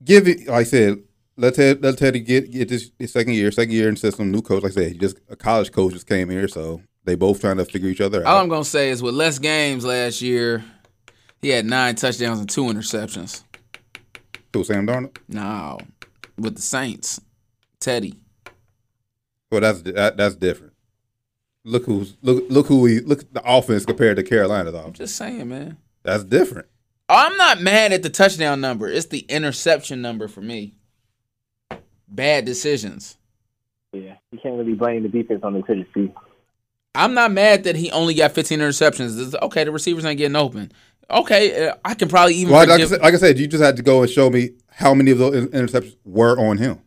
give 0.04 0.28
it. 0.28 0.46
Like 0.46 0.50
I 0.60 0.62
said, 0.64 0.98
let 1.38 1.54
Ted 1.54 1.82
let 1.82 1.96
Teddy 1.96 2.20
get 2.20 2.50
get 2.50 2.68
this 2.68 2.90
his 2.98 3.12
second 3.12 3.32
year, 3.32 3.50
second 3.50 3.72
year 3.72 3.88
in 3.88 3.96
system, 3.96 4.30
new 4.30 4.42
coach. 4.42 4.62
Like 4.62 4.72
I 4.72 4.74
said, 4.74 4.92
he 4.92 4.98
just 4.98 5.16
a 5.30 5.36
college 5.36 5.72
coach 5.72 5.94
just 5.94 6.06
came 6.06 6.28
here, 6.28 6.48
so 6.48 6.82
they 7.04 7.14
both 7.14 7.40
trying 7.40 7.56
to 7.56 7.64
figure 7.64 7.88
each 7.88 8.02
other 8.02 8.20
out. 8.20 8.26
All. 8.34 8.42
I'm 8.42 8.48
gonna 8.50 8.64
say 8.64 8.90
is 8.90 9.02
with 9.02 9.14
less 9.14 9.38
games 9.38 9.86
last 9.86 10.20
year, 10.20 10.62
he 11.40 11.48
had 11.48 11.64
nine 11.64 11.94
touchdowns 11.94 12.40
and 12.40 12.48
two 12.50 12.64
interceptions. 12.64 13.42
Who, 14.52 14.64
Sam 14.64 14.86
Darnold. 14.86 15.16
No, 15.28 15.78
with 16.36 16.56
the 16.56 16.62
Saints, 16.62 17.20
Teddy. 17.80 18.14
Well, 19.50 19.60
that's 19.60 19.82
that, 19.82 20.16
that's 20.16 20.34
different. 20.34 20.72
Look 21.64 21.84
who's 21.84 22.16
look 22.22 22.44
look 22.48 22.66
who 22.66 22.80
we 22.80 23.00
look 23.00 23.20
at 23.20 23.34
the 23.34 23.42
offense 23.44 23.84
compared 23.84 24.16
to 24.16 24.22
Carolina's 24.22 24.74
offense. 24.74 24.86
I'm 24.86 24.92
just 24.94 25.16
saying, 25.16 25.48
man. 25.48 25.76
That's 26.02 26.24
different. 26.24 26.66
I'm 27.08 27.36
not 27.36 27.60
mad 27.60 27.92
at 27.92 28.02
the 28.02 28.10
touchdown 28.10 28.60
number. 28.60 28.88
It's 28.88 29.06
the 29.06 29.20
interception 29.28 30.00
number 30.00 30.28
for 30.28 30.40
me. 30.40 30.74
Bad 32.08 32.44
decisions. 32.44 33.16
Yeah, 33.92 34.16
you 34.30 34.38
can't 34.42 34.56
really 34.56 34.74
blame 34.74 35.02
the 35.02 35.08
defense 35.08 35.40
on 35.42 35.52
the 35.52 35.62
Tennessee. 35.62 36.12
I'm 36.94 37.14
not 37.14 37.32
mad 37.32 37.64
that 37.64 37.76
he 37.76 37.90
only 37.90 38.14
got 38.14 38.32
15 38.32 38.58
interceptions. 38.58 39.20
It's, 39.20 39.34
okay, 39.42 39.64
the 39.64 39.72
receivers 39.72 40.04
ain't 40.04 40.18
getting 40.18 40.36
open. 40.36 40.72
Okay, 41.10 41.68
uh, 41.68 41.74
I 41.84 41.94
can 41.94 42.08
probably 42.08 42.34
even 42.36 42.52
Well, 42.52 42.66
like 42.66 42.80
I, 42.80 42.84
said, 42.84 43.00
like 43.00 43.14
I 43.14 43.18
said, 43.18 43.38
you 43.38 43.46
just 43.46 43.62
had 43.62 43.76
to 43.76 43.82
go 43.82 44.02
and 44.02 44.10
show 44.10 44.30
me 44.30 44.50
how 44.74 44.94
many 44.94 45.10
of 45.10 45.18
those 45.18 45.46
interceptions 45.48 45.96
were 46.04 46.38
on 46.38 46.58
him. 46.58 46.80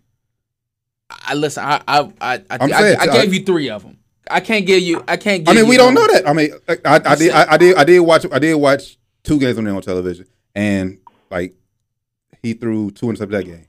I 1.09 1.33
listen. 1.35 1.63
I 1.63 1.81
I 1.87 1.99
I, 1.99 2.33
I, 2.33 2.41
I'm 2.49 2.73
I, 2.73 2.79
saying, 2.79 2.97
I 2.99 3.03
I- 3.03 3.07
gave 3.07 3.33
you 3.33 3.43
three 3.43 3.69
of 3.69 3.83
them. 3.83 3.99
I 4.27 4.39
can't 4.39 4.65
give 4.65 4.81
you. 4.81 5.03
I 5.07 5.17
can't. 5.17 5.45
Give 5.45 5.49
I 5.49 5.53
mean, 5.53 5.65
you 5.65 5.69
we 5.69 5.77
don't 5.77 5.93
know 5.93 6.07
that. 6.07 6.27
I 6.27 6.33
mean, 6.33 6.49
I, 6.67 6.77
I, 6.83 6.95
I 7.11 7.15
did, 7.15 7.31
I, 7.31 7.53
I 7.53 7.57
did, 7.57 7.75
I 7.77 7.83
did 7.83 7.99
watch, 7.99 8.25
I 8.31 8.39
did 8.39 8.55
watch 8.55 8.97
two 9.23 9.37
games 9.37 9.55
on 9.59 9.65
there 9.65 9.75
on 9.75 9.83
television, 9.83 10.25
and 10.55 10.97
like 11.29 11.53
he 12.41 12.53
threw 12.53 12.89
two 12.89 13.05
interceptions 13.05 13.29
that 13.31 13.45
game. 13.45 13.65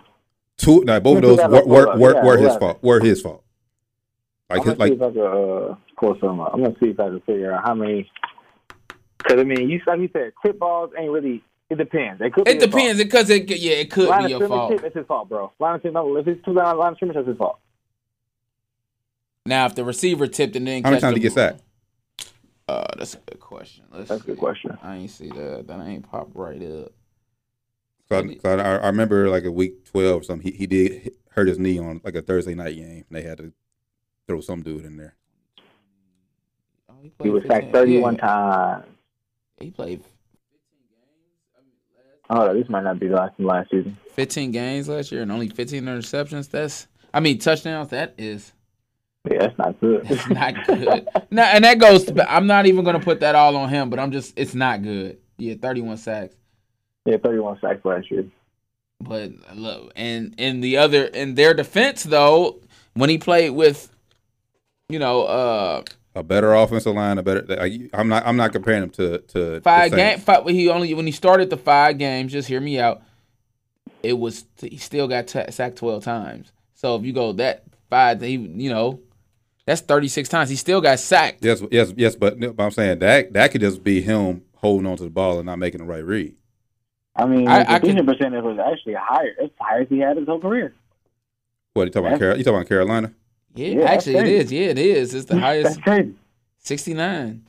Two, 0.57 0.83
now 0.85 0.99
both 0.99 1.19
of 1.19 1.23
those 1.25 1.39
were 1.39 1.67
were, 1.67 1.99
were, 1.99 2.15
Yeah, 2.15 2.25
were 2.25 2.39
his 2.39 2.53
yeah. 2.55 2.59
fault. 2.59 2.83
Were 2.83 3.01
his 3.01 3.21
fault. 3.21 3.45
Like, 4.49 4.61
I'm 4.61 4.67
his, 4.67 4.75
gonna 4.79 4.89
see 4.89 4.91
like 4.91 4.93
if 4.93 5.03
I 5.03 5.11
can 5.11 5.71
uh, 5.71 5.75
pull 6.01 6.19
some 6.21 6.41
up. 6.41 6.51
I'm 6.55 6.63
gonna 6.63 6.77
see 6.83 6.89
if 6.89 7.01
I 7.01 7.09
can 7.09 7.21
figure 7.21 7.53
out 7.53 7.63
how 7.69 7.75
many. 7.75 8.11
Because 9.19 9.39
I 9.39 9.45
mean, 9.45 9.69
you 9.69 9.79
like 9.87 10.01
you 10.01 10.09
said, 10.15 10.33
tip 10.43 10.59
balls 10.59 10.91
ain't 10.99 11.11
really. 11.11 11.45
It 11.69 11.79
depends. 11.79 12.21
It 12.21 12.33
could. 12.33 12.47
It 12.47 12.55
his 12.61 12.65
depends 12.65 13.03
because 13.03 13.29
it 13.31 13.49
could- 13.49 13.59
yeah 13.59 13.75
it 13.75 13.91
could 13.91 14.09
Line 14.09 14.25
be 14.27 14.31
your 14.31 14.47
fault. 14.49 14.73
it's 14.73 14.95
his 14.95 15.07
fault, 15.07 15.29
bro. 15.29 15.53
Line 15.59 15.75
of 15.77 15.81
scrimmage, 15.81 16.03
if 16.21 16.29
it's 16.29 16.45
two 16.45 16.53
line 16.53 16.77
line 16.77 16.93
of 16.93 16.97
scrimmage, 16.97 17.17
that's 17.17 17.29
his 17.29 17.37
fault. 17.37 17.59
Now 19.45 19.67
if 19.67 19.75
the 19.75 19.85
receiver 19.85 20.27
tipped 20.27 20.55
and 20.57 20.67
then 20.67 20.83
how 20.85 20.91
many 20.91 21.01
catch 21.01 21.03
times 21.03 21.15
the 21.15 21.21
did 21.21 21.23
he 21.23 21.29
get 21.29 21.35
sacked? 21.35 21.63
Uh, 22.69 22.85
that's 22.99 23.15
a 23.15 23.19
good 23.19 23.41
question. 23.41 23.85
Let's 23.93 24.09
That's 24.09 24.23
a 24.23 24.27
good 24.27 24.39
question. 24.39 24.77
I 24.83 24.97
ain't 24.97 25.11
see 25.11 25.29
that. 25.29 25.67
That 25.69 25.81
ain't 25.87 26.09
pop 26.11 26.31
right 26.35 26.61
up. 26.63 26.93
So, 28.09 28.19
I, 28.19 28.37
so 28.43 28.59
I, 28.59 28.77
I 28.77 28.87
remember 28.87 29.29
like 29.29 29.45
a 29.45 29.53
week 29.53 29.85
twelve 29.85 30.23
or 30.23 30.25
something. 30.25 30.51
He, 30.53 30.57
he 30.59 30.67
did 30.67 31.13
hurt 31.31 31.49
his 31.49 31.59
knee 31.59 31.79
on 31.79 32.01
like 32.05 32.15
a 32.15 32.23
Thursday 32.23 32.55
night 32.55 32.77
game. 32.77 33.05
And 33.09 33.17
they 33.17 33.23
had 33.23 33.39
to 33.39 33.53
throw 34.27 34.41
some 34.41 34.63
dude 34.63 34.85
in 34.85 34.97
there. 34.97 35.15
Oh, 36.89 36.95
He 37.03 37.11
played 37.11 37.33
was 37.33 37.45
sacked 37.47 37.73
31 37.73 38.15
yeah. 38.15 38.21
times. 38.21 38.85
He 39.61 39.71
played 39.71 40.03
Oh, 42.29 42.53
this 42.55 42.69
might 42.69 42.85
not 42.85 42.99
be 42.99 43.09
the 43.09 43.15
last 43.17 43.37
from 43.37 43.47
last 43.47 43.71
season. 43.71 43.97
15 44.15 44.51
games 44.51 44.89
last 44.89 45.13
year 45.13 45.23
and 45.23 45.31
only 45.31 45.49
15 45.49 45.85
interceptions. 45.85 46.51
That's 46.51 46.87
I 47.15 47.21
mean 47.21 47.39
touchdowns. 47.39 47.89
That 47.91 48.15
is 48.19 48.53
Yeah, 49.31 49.39
that's 49.41 49.59
not 49.59 49.81
good. 49.81 50.03
It's 50.11 50.29
not 50.29 50.55
good. 50.67 51.09
no, 51.31 51.43
and 51.43 51.65
that 51.65 51.79
goes. 51.79 52.05
To, 52.05 52.33
I'm 52.33 52.47
not 52.47 52.67
even 52.67 52.85
gonna 52.85 53.01
put 53.01 53.21
that 53.21 53.35
all 53.35 53.57
on 53.57 53.69
him, 53.69 53.91
but 53.91 53.99
I'm 53.99 54.11
just. 54.13 54.33
It's 54.37 54.55
not 54.55 54.83
good. 54.83 55.19
Yeah, 55.39 55.55
31 55.55 55.99
sacks. 55.99 56.35
yeah, 57.05 57.17
31 57.19 57.61
sacks 57.61 57.85
last 57.85 58.11
year. 58.11 58.25
But 59.01 59.33
look, 59.55 59.93
and 59.95 60.35
in 60.39 60.61
the 60.63 60.79
other, 60.79 61.05
in 61.05 61.35
their 61.35 61.53
defense 61.55 62.03
though, 62.03 62.61
when 62.95 63.11
he 63.11 63.19
played 63.19 63.51
with, 63.51 63.95
you 64.89 64.99
know, 64.99 65.25
uh, 65.25 65.83
A 66.17 66.23
better 66.23 66.55
offensive 66.55 66.95
line, 66.95 67.19
a 67.19 67.23
better. 67.23 67.45
I, 67.61 67.91
I'm 67.93 68.09
not. 68.09 68.27
I'm 68.27 68.39
not 68.39 68.51
comparing 68.51 68.85
him 68.85 68.91
to 68.91 69.19
to 69.19 69.61
five 69.61 69.91
the 69.91 69.97
game, 69.99 70.09
Saints. 70.13 70.25
five, 70.25 70.47
he 70.49 70.71
only 70.71 70.95
when 70.95 71.05
he 71.05 71.13
started 71.13 71.51
the 71.51 71.59
five 71.59 71.99
games. 71.99 72.33
Just 72.33 72.49
hear 72.49 72.59
me 72.59 72.81
out. 72.81 73.03
It 74.03 74.15
was 74.19 74.47
he 74.59 74.79
still 74.79 75.09
got 75.09 75.27
t- 75.27 75.43
sacked 75.51 75.77
12 75.77 76.03
times. 76.05 76.53
So 76.75 76.97
if 76.97 77.05
you 77.05 77.13
go 77.13 77.33
that 77.35 77.65
five, 77.91 78.23
he 78.23 78.33
you 78.33 78.71
know, 78.71 79.01
that's 79.67 79.83
36 79.83 80.29
times. 80.31 80.49
He 80.49 80.57
still 80.57 80.81
got 80.81 81.01
sacked. 81.01 81.45
Yes, 81.45 81.63
yes, 81.71 81.93
yes. 81.97 82.17
But, 82.17 82.41
but 82.57 82.63
I'm 82.65 82.71
saying 82.71 83.01
that 83.01 83.35
that 83.35 83.51
could 83.51 83.61
just 83.61 83.85
be 83.85 84.01
him 84.01 84.43
holding 84.55 84.87
on 84.87 84.97
to 84.97 85.03
the 85.05 85.11
ball 85.11 85.37
and 85.39 85.45
not 85.45 85.59
making 85.59 85.81
the 85.81 85.87
right 85.87 86.05
read. 86.05 86.35
I 87.15 87.27
mean, 87.27 87.47
I- 87.47 87.65
the 87.65 87.71
I 87.73 87.79
could- 87.79 87.89
completion 87.95 88.07
percentage 88.07 88.43
was 88.45 88.59
actually 88.59 88.95
higher. 88.95 89.35
It's 89.39 89.55
the 89.59 89.65
highest 89.65 89.93
he 89.93 89.99
had 89.99 90.17
his 90.17 90.27
whole 90.27 90.41
career. 90.41 90.75
What 91.75 91.85
you 91.85 91.91
talking 91.91 92.07
about? 92.07 92.13
Yeah. 92.13 92.19
Carol, 92.21 92.39
you 92.39 92.45
talking 92.45 92.57
about 92.57 92.69
Carolina? 92.69 93.13
Yeah, 93.57 93.69
Yeah, 93.81 93.85
actually 93.85 94.17
it 94.17 94.29
is. 94.29 94.53
Yeah, 94.53 94.67
it 94.69 94.79
is. 94.79 95.15
It's 95.15 95.25
the 95.27 95.35
That's 95.37 95.45
highest, 95.45 95.83
crazy. 95.83 96.15
69. 96.61 97.43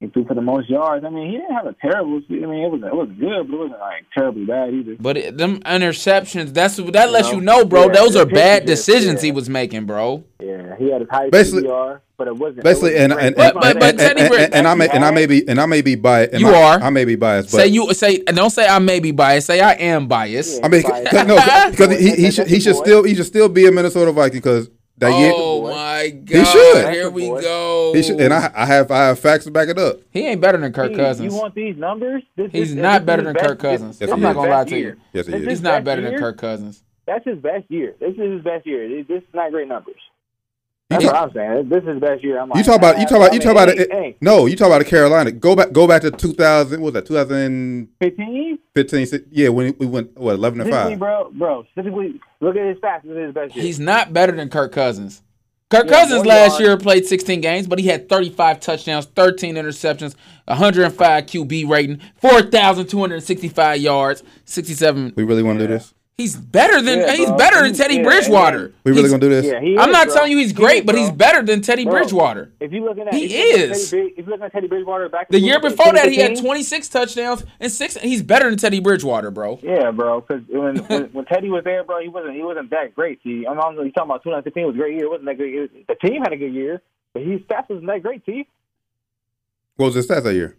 He 0.00 0.06
threw 0.06 0.24
for 0.26 0.34
the 0.34 0.40
most 0.40 0.70
yards. 0.70 1.04
I 1.04 1.10
mean, 1.10 1.26
he 1.32 1.38
didn't 1.38 1.52
have 1.56 1.66
a 1.66 1.74
terrible. 1.82 2.20
I 2.30 2.32
mean, 2.34 2.62
it 2.64 2.70
was 2.70 2.80
it 2.84 2.94
was 2.94 3.08
good, 3.18 3.48
but 3.48 3.54
it 3.54 3.58
wasn't 3.58 3.80
like 3.80 4.04
terribly 4.16 4.44
bad 4.44 4.72
either. 4.72 4.94
But 5.00 5.16
it, 5.16 5.36
them 5.36 5.58
interceptions, 5.62 6.54
that's 6.54 6.76
that 6.76 7.10
lets 7.10 7.28
know? 7.32 7.34
you 7.34 7.40
know, 7.40 7.64
bro. 7.64 7.86
Yeah, 7.86 7.92
those 7.94 8.14
are 8.14 8.24
bad 8.24 8.60
pictures, 8.62 8.78
decisions 8.86 9.22
he 9.22 9.32
was 9.32 9.48
making, 9.50 9.86
bro. 9.86 10.22
Yeah, 10.40 10.76
he 10.78 10.92
had 10.92 11.00
his 11.00 11.10
highest 11.10 11.32
Basically- 11.32 11.64
PPR, 11.64 12.00
but 12.16 12.28
it 12.28 12.36
wasn't. 12.36 12.58
it 12.58 12.62
Basically, 12.62 12.92
wasn't 12.92 13.12
and 13.12 13.20
and 13.20 13.34
But- 13.34 13.44
and, 13.46 13.54
but- 13.54 13.66
and, 13.66 13.82
and, 13.82 13.98
Teddy 13.98 14.44
and, 14.44 14.54
and 14.54 14.68
I 14.68 14.74
may 14.74 14.88
and 14.88 15.04
I 15.04 15.10
may 15.10 15.26
be 15.26 15.48
and 15.48 15.60
I 15.60 15.66
may 15.66 15.82
be 15.82 15.96
biased. 15.96 16.32
and 16.32 16.42
You 16.42 16.48
I, 16.50 16.62
are. 16.62 16.80
I 16.80 16.90
may 16.90 17.04
be 17.04 17.16
biased, 17.16 17.50
but 17.50 17.58
say 17.62 17.66
you 17.66 17.92
say 17.92 18.22
and 18.28 18.36
don't 18.36 18.50
say 18.50 18.68
I 18.68 18.78
may 18.78 19.00
be 19.00 19.10
biased. 19.10 19.48
Say 19.48 19.60
I 19.60 19.72
am 19.72 20.06
biased. 20.06 20.60
Yeah. 20.60 20.66
I 20.66 20.68
mean, 20.68 20.82
Biased. 20.82 21.10
cause, 21.10 21.26
no, 21.26 21.70
because 21.72 21.98
he, 21.98 22.10
he 22.14 22.30
should 22.30 22.46
he 22.46 22.60
should 22.60 22.76
still 22.76 23.02
he 23.02 23.16
should 23.16 23.26
still 23.26 23.48
be 23.48 23.66
a 23.66 23.72
Minnesota 23.72 24.12
Viking 24.12 24.38
because 24.38 24.70
that 24.98 25.18
year 25.18 25.32
oh 25.34 25.62
my 25.62 26.10
god! 26.10 26.36
He 26.38 26.44
should. 26.44 26.92
Here 26.92 27.10
we 27.10 27.28
go. 27.28 27.92
he 27.94 28.02
should, 28.02 28.20
and 28.20 28.32
I 28.34 28.50
I 28.54 28.66
have 28.66 28.90
I 28.90 29.06
have 29.06 29.18
facts 29.18 29.44
to 29.44 29.50
back 29.50 29.68
it 29.68 29.78
up. 29.78 30.00
he 30.10 30.26
ain't 30.26 30.40
better 30.40 30.58
than 30.58 30.72
Kirk 30.72 30.94
Cousins. 30.94 31.32
You 31.32 31.38
want 31.38 31.54
these 31.54 31.76
numbers? 31.76 32.22
This, 32.36 32.50
He's 32.52 32.74
this- 32.74 32.82
not 32.82 33.00
this 33.02 33.06
better 33.06 33.22
than 33.22 33.34
his 33.36 33.42
Kirk 33.42 33.58
best- 33.58 33.70
Cousins. 33.70 34.00
Yes, 34.00 34.10
I'm 34.10 34.20
not 34.20 34.34
gonna 34.34 34.50
lie 34.50 34.64
to 34.64 34.78
you. 34.78 34.96
Yes, 35.12 35.26
he 35.26 35.32
This 35.32 35.42
is. 35.42 35.48
He's 35.48 35.62
not 35.62 35.70
best 35.78 35.84
better 35.84 36.02
than 36.02 36.10
year. 36.12 36.20
Kirk 36.20 36.38
Cousins. 36.38 36.82
That's 37.06 37.24
his 37.24 37.38
best 37.38 37.64
year. 37.70 37.94
This 38.00 38.12
is 38.14 38.32
his 38.32 38.42
best 38.42 38.66
year. 38.66 38.88
This 38.88 39.06
this 39.08 39.22
is 39.22 39.34
not 39.34 39.50
great 39.50 39.68
numbers. 39.68 39.96
You 40.90 40.94
That's 40.96 41.04
talk- 41.04 41.12
what 41.12 41.22
I'm 41.22 41.32
saying. 41.56 41.68
This 41.68 41.82
is 41.82 41.88
his 41.90 42.00
best 42.00 42.24
year. 42.24 42.40
I'm 42.40 42.48
like, 42.48 42.56
You 42.56 42.64
talk 42.64 42.76
about 42.76 42.98
you 42.98 43.04
talk 43.06 43.16
about 43.18 43.34
you 43.34 43.40
talk 43.40 43.52
about 43.52 43.68
hey, 43.68 43.76
it. 43.82 43.92
hey, 43.92 44.16
No, 44.22 44.46
you 44.46 44.56
talk 44.56 44.68
about 44.68 44.78
the 44.78 44.86
Carolina. 44.86 45.30
Go 45.32 45.54
back 45.54 45.70
go 45.70 45.86
back 45.86 46.00
to 46.00 46.10
2000. 46.10 46.80
What 46.80 46.86
was 46.86 46.94
that? 46.94 47.04
2015. 47.06 48.58
15? 48.74 49.26
Yeah, 49.30 49.50
when 49.50 49.76
we 49.78 49.84
went 49.84 50.16
what 50.16 50.34
11 50.36 50.62
and 50.62 50.70
five. 50.70 50.98
bro, 50.98 51.30
bro. 51.34 51.64
Specifically, 51.72 52.18
look 52.40 52.56
at 52.56 52.66
his 52.66 52.78
stats. 52.78 53.02
This 53.02 53.12
is 53.12 53.18
his 53.18 53.34
best 53.34 53.54
year. 53.54 53.64
He's 53.66 53.78
not 53.78 54.14
better 54.14 54.32
than 54.32 54.48
Kirk 54.48 54.72
Cousins. 54.72 55.22
Kirk 55.70 55.84
Yeah, 55.90 56.00
Cousins 56.04 56.24
last 56.24 56.52
yards. 56.52 56.60
year 56.60 56.76
played 56.78 57.04
16 57.04 57.42
games, 57.42 57.66
but 57.66 57.78
he 57.78 57.86
had 57.86 58.08
35 58.08 58.58
touchdowns, 58.58 59.04
13 59.04 59.56
interceptions, 59.56 60.14
105 60.46 61.26
QB 61.26 61.68
rating, 61.68 62.00
4,265 62.22 63.78
yards, 63.78 64.22
67. 64.46 65.12
We 65.16 65.24
really 65.24 65.42
want 65.42 65.58
to 65.58 65.66
do 65.66 65.74
this? 65.74 65.92
He's 66.18 66.34
better 66.34 66.82
than 66.82 66.98
Yeah, 66.98 67.12
he's 67.12 67.28
bro. 67.28 67.36
better 67.36 67.62
than 67.62 67.74
Teddy 67.74 67.98
yeah, 67.98 68.02
Bridgewater. 68.02 68.72
We 68.82 68.90
really 68.90 69.02
He's- 69.02 69.10
gonna 69.12 69.20
do 69.20 69.28
this? 69.28 69.46
yeah, 69.46 69.60
he 69.60 69.78
I'm 69.78 69.90
is, 69.90 69.92
not 69.92 70.06
bro. 70.08 70.14
telling 70.16 70.32
you 70.32 70.38
he's 70.38 70.48
He 70.48 70.54
great, 70.54 70.78
is, 70.80 70.84
but 70.84 70.96
he's 70.96 71.12
better 71.12 71.42
than 71.44 71.60
Teddy 71.62 71.84
Bro. 71.84 71.92
Bridgewater. 71.92 72.50
If 72.58 72.72
you 72.72 72.84
looking 72.84 73.06
at 73.06 73.14
He 73.14 73.26
if 73.26 73.30
you 73.30 73.38
looking 73.38 73.62
at 73.62 73.70
is. 73.76 73.90
Teddy, 73.92 74.02
if 74.02 74.16
you 74.18 74.24
looking 74.32 74.44
at 74.46 74.52
Teddy 74.52 74.66
Bridgewater 74.66 75.08
back 75.08 75.28
The 75.28 75.36
in 75.38 75.44
year 75.44 75.60
before 75.60 75.92
that, 75.92 76.08
he 76.10 76.16
had 76.18 76.36
26 76.36 76.88
touchdowns 76.88 77.44
and 77.60 77.70
six. 77.70 77.96
He's 77.98 78.24
better 78.24 78.50
than 78.50 78.58
Teddy 78.58 78.80
Bridgewater, 78.80 79.30
bro. 79.30 79.60
Yeah, 79.62 79.92
bro. 79.92 80.22
Because 80.22 80.42
when, 80.48 80.76
when 80.88 81.04
when 81.12 81.24
Teddy 81.26 81.50
was 81.50 81.62
there, 81.62 81.84
bro, 81.84 82.00
he 82.02 82.08
wasn't 82.08 82.34
he 82.34 82.42
wasn't 82.42 82.70
that 82.70 82.96
great. 82.96 83.22
See, 83.22 83.46
I'm, 83.48 83.56
I'm 83.60 83.74
you 83.76 83.92
talking 83.92 84.10
about 84.10 84.24
2015 84.24 84.66
was 84.66 84.74
a 84.74 84.78
great 84.78 84.94
year. 84.96 85.04
It 85.04 85.10
wasn't 85.10 85.26
that 85.26 85.36
great. 85.36 85.54
It 85.54 85.60
was, 85.60 85.70
the 85.86 86.08
team 86.08 86.20
had 86.22 86.32
a 86.32 86.36
good 86.36 86.52
year, 86.52 86.82
but 87.14 87.22
his 87.22 87.42
stats 87.42 87.68
wasn't 87.68 87.86
that 87.86 88.02
great. 88.02 88.26
See, 88.26 88.44
What 89.76 89.86
was 89.86 89.94
his 89.94 90.08
stats 90.08 90.24
that 90.24 90.34
year? 90.34 90.56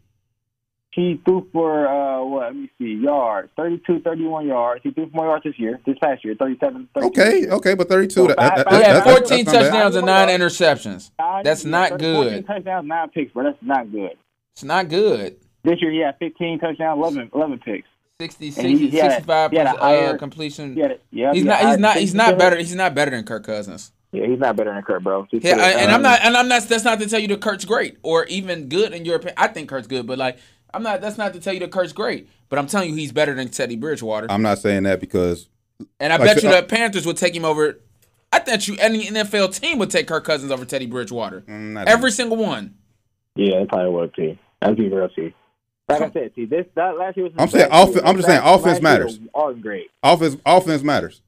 He 0.92 1.22
threw 1.24 1.48
for 1.54 1.88
uh 1.88 2.24
what? 2.26 2.46
Let 2.48 2.56
me 2.56 2.72
see, 2.80 2.96
yards, 3.02 3.50
32, 3.56 4.00
31 4.02 4.48
yards. 4.48 4.82
He 4.84 4.92
threw 4.92 5.10
for 5.10 5.16
more 5.18 5.26
yards 5.28 5.44
this 5.44 5.60
year, 5.60 5.80
this 5.86 5.98
past 6.00 6.26
year, 6.26 6.36
37. 6.38 6.90
32 6.96 7.08
Okay, 7.08 7.48
okay, 7.50 7.74
but 7.76 7.88
32. 7.90 8.28
that, 8.28 8.38
that, 8.38 8.56
that, 8.56 8.70
He 8.72 8.76
had 8.84 8.96
that- 8.98 9.04
14 9.04 9.20
that's 9.30 9.30
not 9.30 9.46
bad. 9.46 9.62
touchdowns 9.72 9.96
and 9.96 10.06
nine 10.06 10.28
interceptions. 10.30 11.12
Nine- 11.20 11.44
That's 11.44 11.64
yeah, 11.64 11.72
not 11.72 11.90
14 11.92 12.00
good. 12.00 12.48
touchdowns, 12.48 12.88
nine 12.88 13.10
picks, 13.10 13.32
bro. 13.34 13.44
That's 13.44 13.58
not 13.62 13.92
good. 13.92 14.12
It's 14.54 14.64
not 14.64 14.90
good. 14.90 15.38
This 15.64 15.82
year 15.82 15.92
he 15.92 16.00
had 16.00 16.18
15 16.20 16.60
touchdowns, 16.60 16.98
11, 16.98 17.32
11 17.36 17.60
picks. 17.60 17.88
60, 18.20 18.52
60 18.52 18.70
he- 18.78 18.90
he 18.90 18.98
65 19.00 19.52
he 19.52 19.58
uh, 19.60 19.78
higher- 19.78 20.18
completion. 20.18 20.74
He 20.76 20.82
had. 20.82 21.00
Yeah, 21.12 21.32
He's 21.34 21.44
he 21.44 21.48
not. 21.48 21.58
had 21.60 21.70
He's 21.70 21.80
not. 21.80 21.96
He's 21.98 22.14
not 22.16 22.38
better. 22.38 22.58
He's 22.58 22.76
not 22.76 22.94
better 22.96 23.12
than 23.12 23.24
Kirk 23.24 23.46
Cousins. 23.46 23.92
Yeah, 24.12 24.26
he's 24.26 24.40
not 24.40 24.56
better 24.56 24.74
than 24.74 24.82
Kurt, 24.82 25.04
bro. 25.04 25.28
Just 25.32 25.46
Yeah, 25.46 25.56
I- 25.58 25.70
and 25.82 25.90
um, 25.92 25.96
I'm 25.98 26.02
not. 26.02 26.20
And 26.24 26.36
I'm 26.36 26.48
not. 26.50 26.64
That's 26.64 26.84
not 26.84 27.00
to 27.00 27.08
tell 27.08 27.20
you 27.20 27.28
that 27.30 27.40
Kurt's 27.42 27.64
great 27.64 27.98
or 28.04 28.26
even 28.26 28.68
good 28.68 28.92
in 28.92 29.06
your 29.06 29.18
opinion. 29.18 29.36
I 29.38 29.48
think 29.48 29.70
Kurt's 29.70 29.88
good, 29.88 30.06
but 30.08 30.18
like, 30.18 30.38
I'm 30.74 30.84
not. 30.84 31.02
That's 31.02 31.18
not 31.18 31.34
to 31.34 31.40
tell 31.40 31.54
you 31.54 31.60
that 31.62 31.72
Kurt's 31.72 31.94
great. 31.94 32.30
But 32.50 32.60
I'm 32.60 32.68
telling 32.68 32.90
you, 32.90 32.96
he's 32.96 33.12
better 33.12 33.34
than 33.34 33.50
Teddy 33.50 33.76
Bridgewater. 33.76 34.28
I'm 34.30 34.42
not 34.42 34.60
saying 34.60 34.84
that 34.84 35.00
because 35.00 35.48
and 36.00 36.12
I 36.12 36.18
like 36.18 36.28
bet 36.28 36.38
I 36.38 36.42
you 36.48 36.54
said, 36.54 36.64
the 36.64 36.68
Panthers 36.76 37.06
would 37.06 37.18
take 37.18 37.36
him 37.36 37.46
over. 37.46 37.80
I 38.32 38.40
bet 38.40 38.68
you 38.68 38.76
any 38.80 39.08
NFL 39.08 39.60
team 39.60 39.80
would 39.80 39.90
take 39.90 40.08
Kirk 40.08 40.24
Cousins 40.24 40.52
over 40.52 40.66
Teddy 40.66 40.86
Bridgewater. 40.86 41.42
Mm, 41.42 41.74
not 41.74 41.88
Every 41.88 42.12
single 42.12 42.38
one. 42.38 42.76
Yeah, 43.36 43.60
that's 43.60 43.70
probably 43.70 43.92
would 43.92 44.14
too. 44.16 44.34
T. 44.34 44.40
That's 44.62 44.76
be 44.76 44.90
real 44.90 45.10
T. 45.10 45.34
Like 45.88 46.02
I 46.04 46.12
said, 46.12 46.32
see 46.36 46.46
this 46.46 46.66
that 46.76 46.98
last 46.98 47.18
year 47.18 47.26
was. 47.26 47.34
I'm 47.38 47.50
saying 47.50 47.70
best 47.70 47.98
off- 47.98 48.06
I'm 48.06 48.16
just 48.16 48.28
saying 48.28 48.42
offense 48.44 48.66
last 48.66 48.74
year 48.76 48.82
matters. 48.84 49.20
was 49.20 49.30
All 49.34 49.54
great. 49.54 49.88
offense 50.04 50.38
offense 50.46 50.84
matters 50.84 51.22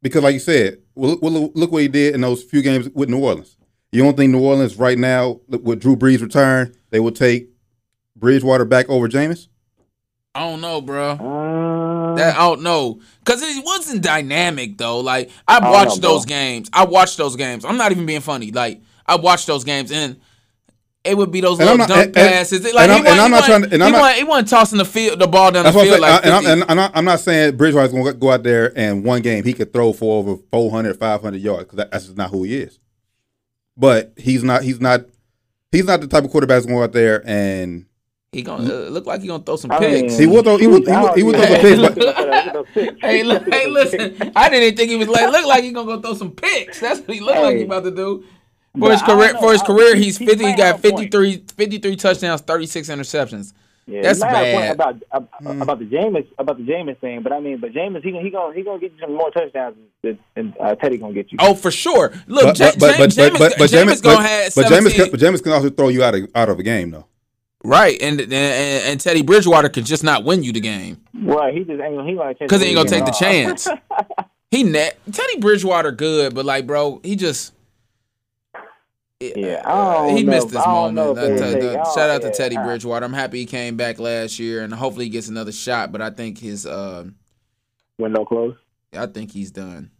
because, 0.00 0.22
like 0.22 0.32
you 0.32 0.40
said, 0.40 0.78
well, 0.94 1.18
well, 1.20 1.50
look 1.54 1.70
what 1.72 1.82
he 1.82 1.88
did 1.88 2.14
in 2.14 2.22
those 2.22 2.42
few 2.42 2.62
games 2.62 2.88
with 2.94 3.10
New 3.10 3.22
Orleans. 3.22 3.56
You 3.90 4.02
don't 4.02 4.16
think 4.16 4.32
New 4.32 4.40
Orleans 4.42 4.76
right 4.76 4.96
now 4.96 5.40
with 5.48 5.80
Drew 5.80 5.96
Brees 5.96 6.22
return 6.22 6.74
they 6.88 7.00
will 7.00 7.10
take 7.12 7.50
Bridgewater 8.22 8.64
back 8.64 8.88
over 8.88 9.08
Jameis? 9.08 9.48
I 10.34 10.48
don't 10.48 10.62
know, 10.62 10.80
bro. 10.80 11.10
Uh, 11.10 12.14
That 12.14 12.36
I 12.36 12.38
don't 12.38 12.62
know, 12.62 13.00
cause 13.24 13.42
it 13.42 13.62
wasn't 13.64 14.02
dynamic 14.02 14.78
though. 14.78 15.00
Like 15.00 15.30
I 15.46 15.60
don't 15.60 15.70
watched 15.72 15.96
know, 15.96 16.08
bro. 16.08 16.10
those 16.14 16.24
games. 16.24 16.70
I 16.72 16.84
watched 16.86 17.18
those 17.18 17.36
games. 17.36 17.64
I'm 17.66 17.76
not 17.76 17.90
even 17.92 18.06
being 18.06 18.20
funny. 18.22 18.50
Like 18.50 18.80
I 19.06 19.16
watched 19.16 19.46
those 19.46 19.64
games, 19.64 19.90
and 19.92 20.18
it 21.04 21.16
would 21.16 21.30
be 21.32 21.40
those 21.40 21.58
And 21.58 21.68
little 21.68 21.72
I'm 21.72 21.78
not- 21.80 21.88
dunk 21.88 22.06
and- 22.06 22.16
and- 22.16 22.28
passes. 22.32 22.62
Like 22.62 22.74
and 22.74 22.74
he 22.76 22.80
I'm- 22.80 22.90
wasn't- 22.90 23.08
and 23.08 23.20
I'm 23.20 23.30
not 23.30 23.36
wasn't- 23.40 23.46
trying 23.50 23.62
to- 23.62 23.74
and 23.74 23.82
he 23.82 23.86
I'm 23.86 23.92
not- 23.92 24.00
wasn't- 24.00 24.18
he 24.18 24.24
wasn't 24.24 24.48
tossing 24.48 24.78
the 24.78 24.84
field, 24.84 25.18
the 25.18 25.26
ball 25.26 25.50
down 25.50 25.64
the 25.64 25.72
what 25.72 25.80
I'm 25.80 25.84
field 25.86 26.00
saying. 26.00 26.02
like 26.02 26.24
I- 26.24 26.28
and, 26.28 26.34
I'm, 26.34 26.46
and 26.46 26.64
I'm 26.70 26.76
not, 26.76 26.92
I'm 26.94 27.04
not 27.04 27.20
saying 27.20 27.56
Bridgewater's 27.56 27.92
going 27.92 28.04
to 28.04 28.12
go 28.14 28.30
out 28.30 28.42
there 28.44 28.72
and 28.76 29.04
one 29.04 29.20
game 29.20 29.42
he 29.44 29.52
could 29.52 29.72
throw 29.72 29.92
for 29.92 30.18
over 30.20 30.40
400, 30.52 30.96
500 30.98 31.40
yards 31.42 31.64
because 31.64 31.76
that, 31.78 31.90
that's 31.90 32.04
just 32.04 32.16
not 32.16 32.30
who 32.30 32.44
he 32.44 32.56
is. 32.58 32.78
But 33.76 34.12
he's 34.16 34.44
not. 34.44 34.62
He's 34.62 34.80
not. 34.80 35.06
He's 35.72 35.84
not 35.86 36.00
the 36.02 36.06
type 36.06 36.24
of 36.24 36.30
quarterback 36.30 36.56
that's 36.56 36.66
going 36.66 36.82
out 36.82 36.92
there 36.92 37.22
and 37.26 37.86
He 38.32 38.40
gonna 38.40 38.64
uh, 38.64 38.88
look 38.88 39.04
like 39.04 39.20
he 39.20 39.26
gonna 39.28 39.42
throw 39.42 39.56
some 39.56 39.70
I 39.70 39.78
mean, 39.78 40.04
picks. 40.04 40.16
he 40.16 40.26
will 40.26 40.42
throw. 40.42 40.56
He 40.56 40.66
will. 40.66 40.80
He 40.80 40.90
will, 40.90 41.12
he 41.12 41.22
will 41.22 41.32
throw 41.34 41.42
some 41.44 41.54
Hey, 41.54 41.76
picks. 41.76 41.94
But, 42.74 42.98
hey, 43.02 43.22
look, 43.24 43.42
hey, 43.46 43.66
listen. 43.68 44.32
I 44.34 44.48
didn't 44.48 44.62
even 44.64 44.76
think 44.76 44.88
he 44.90 44.96
was 44.96 45.08
like 45.08 45.30
look 45.30 45.44
like 45.44 45.62
he 45.64 45.70
gonna 45.70 45.96
go 45.96 46.00
throw 46.00 46.14
some 46.14 46.30
picks. 46.30 46.80
That's 46.80 47.00
what 47.00 47.10
he 47.10 47.20
looked 47.20 47.40
like 47.40 47.58
he 47.58 47.64
about 47.64 47.84
to 47.84 47.90
do. 47.90 48.24
For 48.72 48.78
But 48.80 48.92
his 48.92 49.02
career, 49.02 49.34
know. 49.34 49.40
for 49.40 49.52
his 49.52 49.60
I- 49.60 49.66
career, 49.66 49.94
he's 49.96 50.16
he 50.16 50.24
fifty. 50.24 50.46
He 50.46 50.56
got 50.56 50.76
have 50.76 50.80
53, 50.80 51.44
53 51.54 51.96
touchdowns, 51.96 52.40
thirty 52.40 52.64
six 52.64 52.88
interceptions. 52.88 53.52
Yeah, 53.86 54.00
That's 54.00 54.20
you 54.20 54.24
might 54.24 54.32
have 54.32 54.46
a 54.46 54.52
point 54.52 54.78
bad. 54.78 55.02
about 55.10 55.28
ab- 55.44 55.60
about 55.62 55.78
the 55.80 55.84
Jameis 55.84 56.26
about 56.38 56.56
the 56.56 56.62
Jameis 56.64 56.98
thing, 57.00 57.20
but 57.22 57.34
I 57.34 57.40
mean, 57.40 57.58
but 57.60 57.72
Jameis 57.74 58.02
he 58.02 58.12
gonna 58.12 58.24
he 58.24 58.30
gonna 58.30 58.54
he 58.54 58.62
gonna 58.62 58.78
get 58.78 58.92
you 58.92 58.98
some 59.00 59.14
more 59.14 59.30
touchdowns 59.30 59.76
than, 60.00 60.18
than 60.34 60.54
uh, 60.58 60.74
Teddy 60.76 60.96
gonna 60.96 61.12
get 61.12 61.30
you. 61.32 61.36
Oh, 61.38 61.54
for 61.54 61.70
sure. 61.70 62.14
Look, 62.28 62.44
but, 62.44 62.58
Ja- 62.58 62.70
but, 62.78 62.96
but, 62.96 63.10
James, 63.10 63.30
but, 63.32 63.38
but, 63.38 63.54
but 63.58 63.68
James, 63.70 64.00
Jameis, 64.00 64.02
gonna 64.02 64.16
but, 64.16 64.24
have 64.26 64.54
but 64.54 64.66
Jameis, 64.68 64.94
can, 64.94 65.10
but 65.10 65.20
Jameis 65.20 65.42
can 65.42 65.52
also 65.52 65.68
throw 65.68 65.88
you 65.88 66.02
out 66.02 66.14
of 66.14 66.30
out 66.34 66.48
of 66.48 66.58
a 66.58 66.62
game 66.62 66.92
though. 66.92 67.04
Right, 67.64 68.00
and, 68.02 68.20
and 68.20 68.32
and 68.34 69.00
Teddy 69.00 69.22
Bridgewater 69.22 69.68
could 69.68 69.84
just 69.86 70.02
not 70.04 70.24
win 70.24 70.42
you 70.42 70.52
the 70.52 70.60
game 70.60 71.00
Right, 71.14 71.52
he 71.54 71.60
just 71.64 71.80
ain't 71.80 72.06
he 72.08 72.14
gonna 72.14 72.34
because 72.38 72.60
he 72.62 72.68
ain't 72.68 72.76
gonna 72.76 72.88
take 72.88 73.04
the 73.04 73.12
chance. 73.12 73.68
He 74.50 74.64
net 74.64 74.98
Teddy 75.10 75.38
Bridgewater 75.38 75.92
good, 75.92 76.34
but 76.34 76.44
like, 76.44 76.66
bro, 76.66 77.00
he 77.02 77.16
just. 77.16 77.54
Yeah, 79.18 79.62
I 79.64 79.94
don't 80.08 80.16
he 80.16 80.24
know. 80.24 80.30
missed 80.32 80.48
this 80.50 80.58
I 80.58 80.66
moment. 80.70 80.94
know 80.96 81.10
Uh, 81.12 81.14
they- 81.14 81.54
t- 81.54 81.60
the- 81.60 81.80
I 81.80 81.94
shout 81.94 82.10
out 82.10 82.20
to 82.22 82.30
Teddy 82.32 82.56
I- 82.58 82.62
Bridgewater. 82.62 83.02
I'm 83.06 83.12
happy 83.14 83.38
he 83.38 83.46
came 83.46 83.76
back 83.78 83.98
last 83.98 84.38
year, 84.38 84.62
and 84.62 84.74
hopefully 84.74 85.06
he 85.06 85.10
gets 85.10 85.28
another 85.28 85.52
shot. 85.52 85.90
But 85.92 86.02
I 86.02 86.10
think 86.10 86.38
his, 86.38 86.66
uh, 86.66 87.04
Window 87.98 88.24
closed. 88.26 88.58
I 88.94 89.06
think 89.06 89.30
he's 89.30 89.50
done 89.52 89.90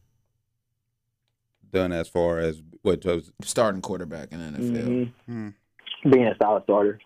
Done 1.73 1.93
as 1.93 2.09
far 2.09 2.39
as 2.39 2.61
what 2.83 3.03
was 3.07 3.31
starting 3.43 3.81
quarterback 3.81 4.33
in 4.33 4.39
the 4.41 4.59
NFL. 4.59 4.89
Mhm. 4.89 5.13
Hmm. 6.05 6.11
Being 6.11 6.27
a 6.27 6.37
solid 6.43 6.65
starter. 6.65 7.01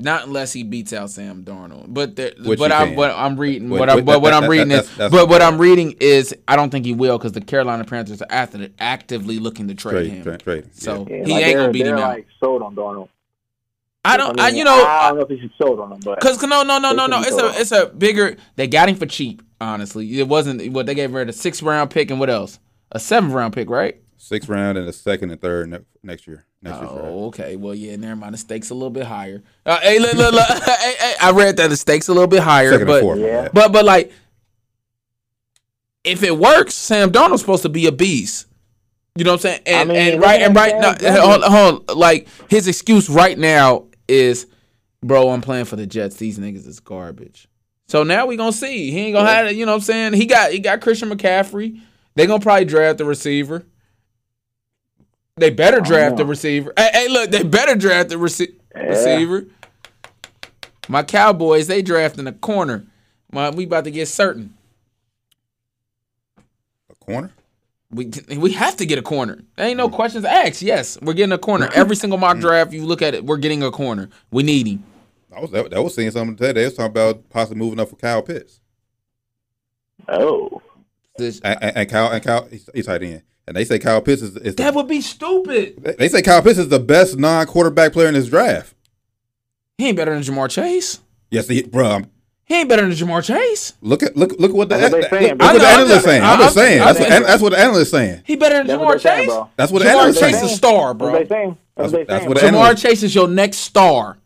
Not 0.00 0.26
unless 0.26 0.52
he 0.52 0.62
beats 0.62 0.92
out 0.92 1.10
Sam 1.10 1.44
Darnold. 1.44 1.86
But 1.88 2.16
there, 2.16 2.32
but 2.42 2.72
I'm 2.72 2.94
what 2.96 3.10
I'm 3.10 3.36
reading. 3.38 3.68
Which- 3.70 3.80
what 3.80 3.88
I 3.90 3.94
which- 3.96 4.04
but 4.04 4.20
what 4.22 4.30
that- 4.30 4.36
I'm 4.36 4.42
that- 4.42 4.48
reading 4.48 4.68
that's- 4.68 4.90
is. 4.90 4.96
that's 4.96 5.12
But 5.14 5.28
what 5.28 5.42
I'm 5.42 5.58
reading 5.58 5.96
is 6.00 6.34
I 6.48 6.56
don't 6.56 6.70
think 6.70 6.84
he 6.86 6.94
will 6.94 7.18
because 7.18 7.32
the 7.32 7.40
Carolina 7.40 7.84
Panthers 7.84 8.22
are 8.22 8.26
after, 8.30 8.68
actively 8.78 9.38
looking 9.38 9.68
to 9.68 9.74
trade, 9.74 9.92
trade, 9.92 10.10
him. 10.10 10.22
trade, 10.22 10.40
trade. 10.40 10.64
So 10.72 11.06
Yeah, 11.08 11.24
he 11.24 11.32
like 11.32 11.44
ain't 11.44 11.56
gonna 11.56 11.72
beat 11.72 11.86
him 11.86 11.96
they're, 11.96 12.04
out. 12.04 12.08
Like 12.14 12.26
sold 12.42 12.62
on 12.62 12.74
Darnold. 12.74 13.08
I 14.04 14.16
don't. 14.16 14.40
I, 14.40 14.48
mean, 14.48 14.56
you 14.58 14.64
know. 14.64 14.82
I 14.84 15.08
don't 15.08 15.18
know 15.18 15.22
if 15.24 15.28
he 15.28 15.38
should 15.40 15.52
sold 15.60 15.78
on 15.78 15.92
him, 15.92 16.00
but 16.02 16.20
Cause 16.20 16.42
no 16.42 16.62
no 16.62 16.78
no 16.78 16.92
no 16.92 17.06
no 17.06 17.20
it's 17.20 17.32
a 17.36 17.44
out. 17.44 17.60
it's 17.60 17.72
a 17.72 17.86
bigger 17.86 18.36
they 18.56 18.66
got 18.66 18.88
him 18.88 18.96
for 18.96 19.04
cheap 19.06 19.42
honestly 19.60 20.18
it 20.18 20.26
wasn't 20.26 20.72
what 20.72 20.86
they 20.86 20.94
gave 20.94 21.12
her 21.12 21.20
a 21.20 21.32
sixth 21.34 21.62
round 21.62 21.90
pick 21.90 22.10
and 22.10 22.18
what 22.18 22.30
else 22.30 22.58
a 22.92 22.98
seventh 22.98 23.34
round 23.34 23.52
pick 23.52 23.68
right 23.68 23.96
Sixth 24.16 24.48
round 24.48 24.76
and 24.78 24.88
a 24.88 24.92
second 24.92 25.30
and 25.30 25.40
third 25.40 25.68
ne- 25.70 25.78
next 26.02 26.26
year. 26.26 26.44
Next 26.62 26.78
year's 26.78 26.90
draft. 26.90 27.04
oh 27.06 27.26
okay 27.26 27.56
well 27.56 27.74
yeah 27.74 27.96
never 27.96 28.16
mind 28.16 28.34
the 28.34 28.38
stakes 28.38 28.70
a 28.70 28.74
little 28.74 28.90
bit 28.90 29.06
higher 29.06 29.42
uh, 29.64 29.78
hey 29.80 29.98
look 29.98 30.12
look 30.14 30.32
look 30.34 30.46
hey, 30.64 30.94
hey, 30.98 31.14
I 31.20 31.30
read 31.32 31.56
that 31.56 31.68
the 31.70 31.76
stakes 31.76 32.08
a 32.08 32.12
little 32.12 32.28
bit 32.28 32.40
higher 32.42 32.72
Second 32.72 32.86
but 32.86 33.02
and 33.02 33.20
Yeah. 33.20 33.48
but 33.52 33.72
but 33.72 33.84
like 33.84 34.12
if 36.04 36.22
it 36.22 36.36
works 36.36 36.74
Sam 36.74 37.10
Darnold's 37.10 37.40
supposed 37.40 37.62
to 37.62 37.68
be 37.68 37.86
a 37.86 37.92
beast 37.92 38.46
you 39.16 39.24
know 39.24 39.32
what 39.32 39.36
I'm 39.36 39.40
saying 39.40 39.60
and 39.66 39.90
I 39.90 39.92
mean, 39.92 40.12
and 40.12 40.22
right 40.22 40.42
and 40.42 40.54
right 40.54 40.78
now 40.78 40.94
Sam 40.96 41.22
hold, 41.22 41.42
hold 41.44 41.96
like 41.96 42.28
his 42.48 42.68
excuse 42.68 43.08
right 43.08 43.38
now 43.38 43.86
is 44.06 44.46
bro 45.02 45.30
I'm 45.30 45.40
playing 45.40 45.64
for 45.64 45.76
the 45.76 45.86
Jets 45.86 46.16
these 46.16 46.38
niggas 46.38 46.66
is 46.66 46.80
garbage 46.80 47.48
so 47.88 48.04
now 48.04 48.26
we 48.26 48.36
gonna 48.36 48.52
see. 48.52 48.92
He 48.92 49.00
ain't 49.00 49.14
gonna 49.16 49.28
have 49.28 49.46
it. 49.48 49.56
You 49.56 49.66
know 49.66 49.72
what 49.72 49.78
I'm 49.78 49.82
saying? 49.82 50.12
He 50.12 50.26
got 50.26 50.52
he 50.52 50.60
got 50.60 50.80
Christian 50.80 51.10
McCaffrey. 51.10 51.80
They 52.14 52.24
gonna 52.28 52.38
probably 52.38 52.64
draft 52.64 52.98
the 52.98 53.04
receiver. 53.04 53.64
They 55.40 55.50
better 55.50 55.80
draft 55.80 56.16
the 56.16 56.24
receiver. 56.24 56.72
Hey, 56.76 56.90
hey, 56.92 57.08
look, 57.08 57.30
they 57.30 57.42
better 57.42 57.74
draft 57.74 58.10
the 58.10 58.16
rece- 58.16 58.54
Yeah. 58.74 58.82
receiver. 58.82 59.46
My 60.88 61.02
Cowboys, 61.02 61.66
they 61.66 61.82
drafting 61.82 62.26
a 62.26 62.32
corner. 62.32 62.86
My, 63.32 63.50
we 63.50 63.64
about 63.64 63.84
to 63.84 63.90
get 63.90 64.08
certain. 64.08 64.54
A 66.90 66.94
corner. 67.04 67.32
We 67.92 68.10
we 68.36 68.52
have 68.52 68.76
to 68.76 68.86
get 68.86 68.98
a 68.98 69.02
corner. 69.02 69.40
There 69.56 69.66
ain't 69.66 69.76
no 69.76 69.88
questions 69.88 70.24
asked. 70.24 70.62
Yes, 70.62 70.96
we're 71.02 71.12
getting 71.12 71.32
a 71.32 71.38
corner. 71.38 71.68
Every 71.74 71.96
single 71.96 72.18
mock 72.18 72.36
mm. 72.36 72.42
draft 72.42 72.72
you 72.72 72.86
look 72.86 73.02
at 73.02 73.14
it, 73.14 73.24
we're 73.26 73.36
getting 73.36 73.64
a 73.64 73.72
corner. 73.72 74.10
We 74.30 74.44
need 74.44 74.68
him. 74.68 74.84
I 75.34 75.40
was 75.40 75.50
that, 75.50 75.70
that 75.70 75.82
was 75.82 75.94
seeing 75.94 76.10
something 76.12 76.36
today. 76.36 76.52
They 76.52 76.64
was 76.66 76.74
talking 76.74 76.90
about 76.90 77.28
possibly 77.30 77.58
moving 77.58 77.80
up 77.80 77.88
for 77.88 77.96
Kyle 77.96 78.22
Pitts 78.22 78.60
oh, 80.08 80.62
This- 81.16 81.40
and, 81.40 81.58
and, 81.62 81.76
and 81.76 81.90
Kyle 81.90 82.10
and 82.10 82.22
Kyle 82.22 82.46
he's, 82.50 82.68
he's 82.74 82.86
tight 82.86 83.02
end. 83.02 83.22
And 83.46 83.56
they 83.56 83.64
say 83.64 83.78
Kyle 83.78 84.00
Pitts 84.00 84.22
is, 84.22 84.36
is 84.36 84.54
that 84.56 84.70
the, 84.70 84.76
would 84.76 84.86
be 84.88 85.00
stupid. 85.00 85.96
they 85.98 86.08
say 86.08 86.22
Kyle 86.22 86.42
Pitts 86.42 86.58
is 86.58 86.68
the 86.68 86.78
best 86.78 87.18
non-quarterback 87.18 87.92
player 87.92 88.08
in 88.08 88.14
this 88.14 88.28
draft. 88.28 88.74
He 89.78 89.88
ain't 89.88 89.96
better 89.96 90.12
than 90.14 90.22
Ja'Marr 90.22 90.50
Chase. 90.50 91.00
Yes, 91.30 91.48
he, 91.48 91.62
bro. 91.62 91.88
I'm- 91.88 92.10
He 92.44 92.56
ain't 92.60 92.68
better 92.68 92.82
than 92.82 92.92
Ja'Marr 92.92 93.24
Chase. 93.24 93.72
Look 93.80 94.02
at 94.02 94.16
look 94.16 94.32
look 94.38 94.52
what 94.52 94.68
the 94.68 94.76
That's 94.76 94.92
what 94.92 95.10
they 95.10 95.20
look, 95.20 95.30
look 95.30 95.38
bro. 95.38 95.46
what 95.48 95.60
the 95.60 95.66
analyst 95.66 95.92
I'm- 95.94 96.02
saying. 96.04 96.22
I'm 96.22 96.28
I'm- 96.30 96.38
just 96.40 96.54
saying. 96.54 96.80
I'm- 96.82 96.86
That's 96.94 97.00
what 97.00 97.12
I'm- 97.12 97.22
that's 97.22 97.42
what 97.42 97.50
the 97.52 97.58
analyst 97.58 97.80
is 97.82 97.90
saying. 97.90 98.22
He 98.26 98.36
better 98.36 98.58
than 98.58 98.66
that's 98.66 98.78
Ja'Marr 98.80 98.84
what 98.84 99.02
they're 99.02 99.16
saying, 99.16 99.28
Chase. 99.28 99.38
That's 99.56 99.72
what 99.72 99.78
the 99.82 99.84
Ja'Marr 99.88 99.90
analyst 99.98 100.20
Chase 100.20 100.32
saying. 100.34 100.44
is 100.44 100.52
a 100.52 100.54
star, 100.56 100.72
That's 100.72 100.86
what 100.86 100.98
bro. 100.98 101.12
they 101.12 101.28
saying. 101.28 101.56
That's, 101.76 101.92
That's- 101.92 101.92
what 101.92 102.06
that's 102.08 102.20
saying, 102.20 102.28
what 102.28 102.36
Ja'Marr 102.38 102.44
analyst- 102.64 102.82
Chase 102.82 103.02
is 103.02 103.14
your 103.14 103.28
next 103.28 103.56
star. 103.58 104.18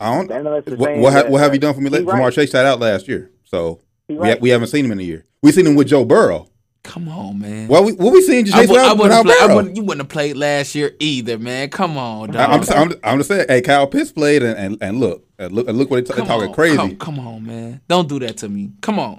I 0.00 0.14
don't. 0.14 0.28
The 0.28 0.76
What, 0.76 0.96
what, 0.98 1.12
ha- 1.12 1.24
what 1.28 1.40
have 1.40 1.52
you 1.54 1.60
done 1.60 1.74
for 1.74 1.80
me? 1.80 1.86
he 1.90 1.96
lately? 1.96 2.06
right. 2.12 2.20
Ja'Marr 2.22 2.32
Chase 2.32 2.50
sat 2.50 2.64
out 2.66 2.80
last 2.80 3.06
year, 3.08 3.30
so 3.44 3.80
He 4.08 4.14
we, 4.14 4.20
right. 4.20 4.32
ha- 4.34 4.38
we 4.40 4.48
haven't 4.50 4.68
seen 4.68 4.84
him 4.84 4.92
in 4.92 5.00
a 5.00 5.02
year. 5.02 5.24
We 5.42 5.52
seen 5.52 5.66
him 5.66 5.74
with 5.74 5.88
Joe 5.88 6.04
Burrow. 6.04 6.48
Come 6.84 7.08
on, 7.08 7.40
man. 7.40 7.68
Well, 7.68 7.84
we 7.84 7.92
what 7.92 8.12
we 8.12 8.22
seen 8.22 8.46
Chase 8.46 8.54
I, 8.54 8.60
would, 8.60 8.70
I 8.70 8.92
without, 8.92 8.98
wouldn't 8.98 9.26
play, 9.26 9.34
I 9.40 9.54
wouldn't, 9.54 9.76
you 9.76 9.82
wouldn't 9.82 10.00
have 10.06 10.08
played 10.08 10.36
last 10.36 10.74
year 10.74 10.92
either, 11.00 11.38
man. 11.38 11.68
Come 11.70 11.98
on, 11.98 12.30
I- 12.30 12.32
dog. 12.32 12.50
I'm, 12.50 12.60
just, 12.60 12.72
I'm, 12.72 12.92
I'm 13.04 13.18
just 13.18 13.28
saying. 13.28 13.46
Hey, 13.48 13.60
Kyle 13.60 13.86
Pitts 13.86 14.12
played, 14.12 14.42
and, 14.42 14.56
and, 14.58 14.78
and 14.80 15.00
look, 15.00 15.26
and 15.38 15.52
look, 15.52 15.68
and 15.68 15.76
look 15.76 15.90
what 15.90 16.06
they 16.06 16.14
come 16.14 16.24
are 16.24 16.26
talking 16.26 16.48
on, 16.48 16.54
crazy. 16.54 16.76
Come, 16.76 16.96
come 16.96 17.18
on, 17.18 17.44
man. 17.46 17.80
Don't 17.88 18.08
do 18.08 18.18
that 18.20 18.38
to 18.38 18.48
me. 18.48 18.72
Come 18.80 18.98
on. 18.98 19.18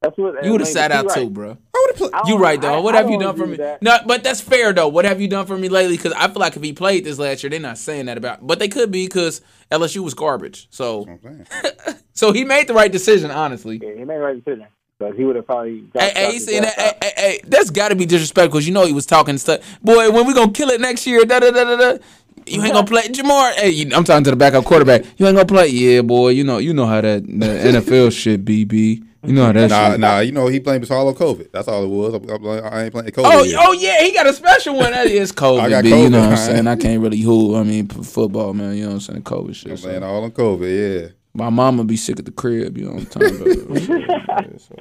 That's 0.00 0.16
what 0.16 0.42
You 0.42 0.52
would 0.52 0.62
have 0.62 0.68
sat 0.68 0.92
out 0.92 1.04
right. 1.06 1.14
too, 1.14 1.28
bro. 1.28 1.50
I 1.50 1.54
would 1.54 1.90
have 1.90 1.96
played. 1.96 2.10
You 2.26 2.34
don't- 2.34 2.40
right, 2.40 2.60
though. 2.60 2.80
What 2.80 2.94
I 2.94 2.98
have 2.98 3.10
you 3.10 3.18
don't 3.18 3.22
done 3.22 3.36
for 3.36 3.42
agree 3.42 3.58
me? 3.58 3.64
that. 3.64 3.82
No, 3.82 3.98
but 4.06 4.24
that's 4.24 4.40
fair 4.40 4.72
though. 4.72 4.88
What 4.88 5.04
have 5.04 5.20
you 5.20 5.28
done 5.28 5.44
for 5.44 5.58
me 5.58 5.68
lately? 5.68 5.98
Because 5.98 6.14
I 6.14 6.28
feel 6.28 6.40
like 6.40 6.56
if 6.56 6.62
he 6.62 6.72
played 6.72 7.04
this 7.04 7.18
last 7.18 7.42
year, 7.42 7.50
they're 7.50 7.60
not 7.60 7.76
saying 7.76 8.06
that 8.06 8.16
about. 8.16 8.46
But 8.46 8.58
they 8.58 8.68
could 8.68 8.90
be 8.90 9.06
because 9.06 9.42
LSU 9.70 9.98
was 9.98 10.14
garbage. 10.14 10.68
So, 10.70 11.06
I'm 11.06 11.44
so 12.14 12.32
he 12.32 12.44
made 12.44 12.66
the 12.68 12.72
right 12.74 12.90
decision, 12.90 13.30
honestly. 13.30 13.78
Yeah, 13.82 13.90
he 13.94 14.04
made 14.04 14.16
the 14.16 14.20
right 14.20 14.42
decision. 14.42 14.66
But 15.00 15.16
he 15.16 15.24
would 15.24 15.34
have 15.34 15.46
probably. 15.46 15.84
Hey, 15.94 16.12
dropped- 16.12 16.16
hey, 16.16 16.30
dropped 16.38 16.52
you 16.52 16.60
that, 16.60 16.78
hey, 16.78 16.92
hey, 17.02 17.12
hey, 17.16 17.40
that's 17.46 17.70
got 17.70 17.88
to 17.88 17.96
be 17.96 18.04
disrespectful 18.06 18.50
because 18.50 18.68
you 18.68 18.74
know 18.74 18.84
he 18.86 18.92
was 18.92 19.06
talking 19.06 19.38
stuff. 19.38 19.60
Boy, 19.82 20.10
when 20.10 20.26
we 20.26 20.34
gonna 20.34 20.52
kill 20.52 20.68
it 20.68 20.80
next 20.80 21.06
year? 21.06 21.24
Da 21.24 21.40
da 21.40 21.50
da 21.50 21.64
da 21.64 21.76
da. 21.76 21.98
You 22.46 22.62
ain't 22.62 22.74
gonna 22.74 22.86
play 22.86 23.02
Ja'Marr. 23.02 23.52
Hey, 23.54 23.70
you- 23.70 23.90
I'm 23.96 24.04
talking 24.04 24.24
to 24.24 24.30
the 24.30 24.36
backup 24.36 24.64
quarterback. 24.64 25.04
You 25.16 25.26
ain't 25.26 25.36
gonna 25.36 25.46
play. 25.46 25.68
Yeah, 25.68 26.02
boy. 26.02 26.28
You 26.30 26.44
know, 26.44 26.58
you 26.58 26.74
know 26.74 26.84
how 26.86 27.00
that 27.00 27.24
the 27.26 27.30
NFL 27.80 28.12
shit, 28.12 28.44
BB. 28.44 29.02
You 29.24 29.32
know 29.34 29.44
how 29.46 29.52
that 29.52 29.68
Nah, 29.70 29.90
shit. 29.90 30.00
nah, 30.00 30.18
you 30.20 30.32
know 30.32 30.46
he 30.48 30.58
blamed 30.60 30.82
his 30.82 30.90
all 30.90 31.06
on 31.08 31.14
COVID. 31.14 31.50
That's 31.52 31.68
all 31.68 31.84
it 31.84 31.88
was. 31.88 32.14
I'm, 32.14 32.28
I'm 32.30 32.64
I 32.72 32.84
ain't 32.84 32.92
playing 32.92 33.10
COVID. 33.10 33.22
Oh, 33.24 33.42
yet. 33.42 33.58
oh 33.62 33.72
yeah, 33.72 34.02
he 34.02 34.12
got 34.12 34.26
a 34.26 34.32
special 34.32 34.76
one. 34.76 34.92
That 34.92 35.06
is 35.06 35.30
COVID. 35.44 35.60
I 35.60 35.68
got 35.70 35.84
B, 35.84 35.90
You 35.90 36.10
know 36.10 36.20
what 36.20 36.30
I'm 36.30 36.36
saying? 36.36 36.66
I 36.66 36.76
can't 36.76 37.00
really 37.02 37.20
hoop. 37.20 37.56
I 37.56 37.62
mean, 37.62 37.88
football, 37.88 38.52
man. 38.54 38.74
You 38.76 38.82
know 38.82 38.88
what 38.88 38.94
I'm 38.94 39.00
saying? 39.00 39.22
COVID 39.22 39.54
shit. 39.54 39.70
I'm 39.72 39.76
so. 39.78 39.88
playing 39.88 40.02
all 40.02 40.24
on 40.24 40.30
COVID. 40.30 41.02
Yeah. 41.02 41.08
My 41.34 41.48
mama 41.50 41.84
be 41.84 41.96
sick 41.96 42.18
at 42.18 42.24
the 42.24 42.32
crib. 42.32 42.76
You 42.76 42.86
know 42.86 42.92
what 42.92 43.00
I'm 43.00 43.06
talking 43.06 43.36
about? 43.36 43.88
Yeah, 44.50 44.58
so. 44.58 44.76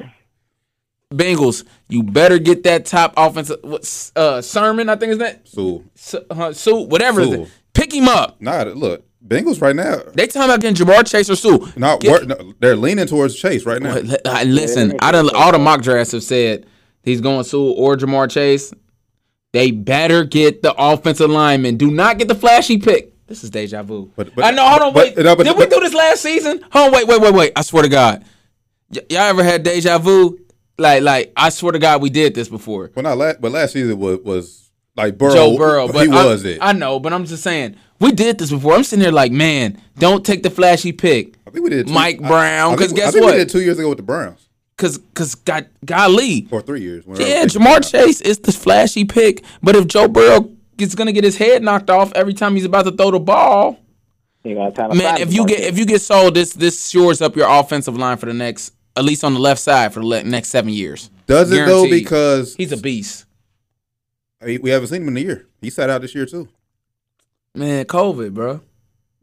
Bengals, 1.14 1.66
you 1.88 2.04
better 2.04 2.38
get 2.38 2.64
that 2.64 2.86
top 2.86 3.14
offensive. 3.18 3.58
What's 3.64 4.12
uh 4.16 4.42
Sermon? 4.44 4.90
I 4.90 4.96
think 4.96 5.14
is 5.14 5.18
that 5.18 5.48
So 5.48 5.84
Su- 5.96 6.24
uh, 6.30 6.54
Sue, 6.54 6.82
whatever. 6.86 7.24
Sewell. 7.24 7.48
Pick 7.74 7.94
him 7.94 8.08
up. 8.08 8.40
nah, 8.40 8.62
look, 8.64 9.06
Bengals 9.26 9.60
right 9.62 9.76
now. 9.76 10.02
They 10.14 10.28
talking 10.28 10.44
about 10.50 10.62
getting 10.62 10.76
Ja'Marr 10.86 11.10
Chase 11.10 11.30
or 11.30 11.36
Sue. 11.36 11.68
Not 11.76 12.02
Get- 12.02 12.28
no, 12.28 12.54
they're 12.60 12.76
leaning 12.76 13.08
towards 13.08 13.36
Chase 13.36 13.66
right 13.66 13.82
now. 13.82 13.96
But 14.02 14.28
I- 14.28 14.44
listen, 14.44 14.94
I 15.02 15.12
done 15.12 15.30
all 15.34 15.52
the 15.52 15.58
mock 15.60 15.82
drafts 15.82 16.12
have 16.12 16.24
said 16.24 16.68
he's 17.02 17.22
going 17.22 17.44
Sue 17.44 17.72
or 17.72 17.96
Ja'Marr 17.96 18.30
Chase. 18.30 18.72
They 19.52 19.72
better 19.72 20.24
get 20.24 20.62
the 20.62 20.76
offensive 20.78 21.30
lineman. 21.32 21.78
Do 21.78 21.90
not 21.90 22.20
get 22.20 22.28
the 22.28 22.36
flashy 22.36 22.78
pick. 22.78 23.14
This 23.30 23.44
is 23.44 23.50
deja 23.52 23.84
vu. 23.84 24.10
But- 24.16 24.36
but- 24.36 24.44
I 24.44 24.52
know. 24.52 24.68
Hold 24.68 24.82
on, 24.82 24.94
but- 24.94 25.16
wait. 25.16 25.24
no, 25.24 25.36
but- 25.36 25.46
Did 25.46 25.56
we 25.56 25.68
do 25.68 25.80
this 25.80 25.94
last 25.94 26.22
season? 26.22 26.62
Hold 26.72 26.88
on, 26.88 26.92
wait, 26.94 27.08
wait, 27.08 27.22
wait, 27.22 27.34
wait. 27.34 27.52
I 27.56 27.62
swear 27.62 27.84
to 27.84 27.90
God, 27.90 28.26
Y- 28.94 29.02
y'all 29.12 29.22
ever 29.22 29.44
had 29.44 29.62
deja 29.64 30.00
vu? 30.00 30.40
Like, 30.80 31.04
like 31.04 31.32
I 31.38 31.50
swear 31.50 31.74
to 31.74 31.80
God, 31.80 32.02
we 32.02 32.10
did 32.10 32.34
this 32.34 32.48
before. 32.50 32.90
Well, 32.96 33.04
not 33.04 33.18
last, 33.20 33.40
but 33.40 33.52
last 33.52 33.74
season 33.74 34.00
was 34.00 34.18
was 34.24 34.72
like 34.98 35.18
Burrow. 35.18 35.34
Joe 35.34 35.58
Burrow, 35.58 35.88
but 35.88 36.08
he 36.08 36.12
I, 36.12 36.26
was 36.26 36.44
it. 36.44 36.58
I 36.60 36.72
know, 36.74 37.00
but 37.00 37.14
I'm 37.14 37.26
just 37.26 37.44
saying 37.44 37.76
we 38.00 38.12
did 38.12 38.40
this 38.40 38.50
before. 38.50 38.74
I'm 38.74 38.84
sitting 38.84 39.04
here 39.04 39.12
like, 39.12 39.32
man, 39.32 39.80
don't 40.00 40.26
take 40.26 40.42
the 40.42 40.50
flashy 40.50 40.92
pick. 40.92 41.36
I 41.46 41.52
think 41.52 41.64
we 41.64 41.70
did. 41.70 41.86
Two, 41.88 41.94
Mike 41.94 42.20
Brown, 42.20 42.76
because 42.76 42.94
guess 42.94 43.10
I 43.10 43.12
think 43.12 43.26
what? 43.26 43.34
We 43.34 43.40
did 43.40 43.50
two 43.50 43.62
years 43.62 43.78
ago 43.78 43.90
with 43.90 43.98
the 44.00 44.04
Browns 44.04 44.48
Cause, 44.78 45.00
cause, 45.14 45.36
God, 45.36 45.68
golly, 45.86 46.48
or 46.50 46.62
three 46.62 46.82
years. 46.82 47.04
Yeah, 47.06 47.44
Ja'Marr 47.46 47.88
Chase 47.92 48.22
is 48.22 48.40
the 48.40 48.54
flashy 48.54 49.04
pick, 49.04 49.44
but 49.62 49.76
if 49.76 49.86
Joe 49.88 50.08
Burrow 50.08 50.50
is 50.88 50.96
gonna 50.96 51.12
get 51.12 51.24
his 51.24 51.38
head 51.38 51.64
knocked 51.64 51.90
off 51.90 52.12
every 52.16 52.34
time 52.34 52.56
he's 52.56 52.66
about 52.66 52.84
to 52.86 52.92
throw 52.92 53.12
the 53.12 53.20
ball, 53.20 53.80
You 54.44 54.56
got 54.56 54.76
time 54.76 54.90
to 54.92 54.96
man, 54.96 55.18
if 55.22 55.34
you 55.34 55.46
get 55.46 55.60
if 55.60 55.78
you 55.78 55.86
get 55.86 56.02
sold, 56.02 56.36
this 56.36 56.54
this 56.54 56.90
shores 56.90 57.22
up 57.22 57.36
your 57.36 57.50
offensive 57.50 57.98
line 57.98 58.18
for 58.18 58.26
the 58.26 58.34
next, 58.34 58.74
at 58.96 59.04
least 59.04 59.24
on 59.24 59.34
the 59.34 59.40
left 59.40 59.62
side 59.62 59.94
for 59.94 60.00
the 60.00 60.06
le- 60.06 60.24
next 60.24 60.50
seven 60.50 60.72
years. 60.72 61.10
Does 61.28 61.52
it 61.52 61.66
though? 61.66 61.90
Because 61.90 62.56
He's 62.56 62.72
a 62.72 62.78
beast, 62.78 63.26
we 64.42 64.70
haven't 64.70 64.88
seen 64.88 65.02
him 65.04 65.10
in 65.10 65.18
a 65.18 65.20
year. 65.20 65.48
He 65.62 65.70
sat 65.70 65.90
out 65.90 66.02
this 66.02 66.16
year 66.16 66.26
too. 66.26 66.48
man. 67.54 67.86
COVID, 67.86 68.34
bro. 68.34 68.62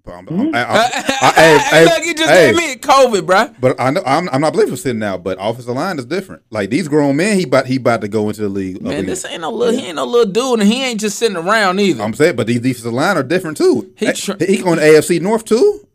But 0.07 0.13
I'm? 0.13 0.29
I'm- 0.29 0.39
mm-hmm. 0.39 0.55
I- 0.55 0.61
I- 0.63 1.29
I- 1.29 1.59
hey, 1.59 1.85
Look, 1.85 2.05
you 2.05 2.15
just 2.15 2.31
hey, 2.31 2.47
gave 2.53 2.57
me 2.57 2.77
COVID, 2.77 3.27
bro. 3.27 3.51
But 3.61 3.79
I 3.79 3.91
know 3.91 4.03
I'm, 4.07 4.29
I'm 4.31 4.41
not 4.41 4.53
blaming 4.55 4.71
for 4.71 4.77
sitting 4.77 5.03
out. 5.03 5.23
But 5.23 5.37
offensive 5.41 5.75
line 5.75 5.99
is 5.99 6.07
different. 6.07 6.43
Like 6.51 6.71
these 6.71 6.89
grown 6.89 7.17
men, 7.17 7.37
he 7.37 7.45
about 7.45 7.67
he 7.67 7.77
about 7.77 8.01
to 8.01 8.09
go 8.09 8.29
into 8.29 8.41
the 8.43 8.49
league. 8.49 8.81
Man, 8.81 8.93
again. 8.93 9.07
this 9.07 9.25
ain't 9.27 9.43
no 9.43 9.51
little. 9.51 9.79
He 9.79 9.87
ain't 9.87 9.97
no 9.97 10.05
little 10.07 10.33
dude, 10.33 10.61
and 10.61 10.69
he 10.73 10.83
ain't 10.83 11.01
just 11.01 11.19
sitting 11.19 11.37
around 11.37 11.79
either. 11.81 12.03
I'm 12.03 12.15
saying, 12.15 12.37
but 12.37 12.47
these 12.47 12.61
defensive 12.61 12.93
line 12.95 13.17
are 13.19 13.23
different 13.25 13.59
too. 13.59 13.93
He 13.97 14.07
He, 14.07 14.13
tr- 14.13 14.33
he 14.43 14.63
going 14.63 14.79
to 14.79 14.85
AFC 14.85 15.21
North 15.21 15.45
too. 15.45 15.87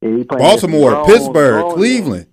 Yeah, 0.00 0.22
Baltimore, 0.28 0.90
grown- 0.92 1.06
Pittsburgh, 1.06 1.62
grown- 1.62 1.74
Cleveland. 1.74 2.26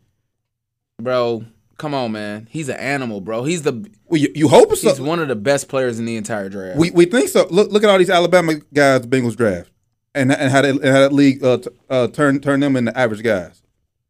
bro, 1.01 1.43
come 1.77 1.93
on, 1.93 2.11
man. 2.11 2.47
He's 2.49 2.69
an 2.69 2.77
animal, 2.77 3.21
bro. 3.21 3.43
He's 3.43 3.63
the 3.63 3.89
Well, 4.07 4.21
you, 4.21 4.29
you 4.35 4.47
hope 4.47 4.75
so. 4.75 4.89
he's 4.89 5.01
one 5.01 5.19
of 5.19 5.27
the 5.27 5.35
best 5.35 5.67
players 5.67 5.97
in 5.99 6.05
the 6.05 6.15
entire 6.15 6.47
draft. 6.47 6.77
We 6.79 6.91
we 6.91 7.05
think 7.05 7.27
so. 7.29 7.47
Look 7.49 7.71
look 7.71 7.83
at 7.83 7.89
all 7.89 7.97
these 7.97 8.09
Alabama 8.11 8.53
guys 8.73 9.01
the 9.01 9.07
Bengals 9.07 9.35
draft, 9.35 9.71
and 10.15 10.31
and 10.31 10.51
how 10.51 10.61
that 10.61 10.71
and 10.75 10.85
how 10.85 10.99
that 11.01 11.13
league 11.13 11.43
uh, 11.43 11.57
t- 11.57 11.69
uh, 11.89 12.07
turn 12.07 12.39
turn 12.39 12.59
them 12.59 12.75
into 12.75 12.97
average 12.97 13.23
guys. 13.23 13.61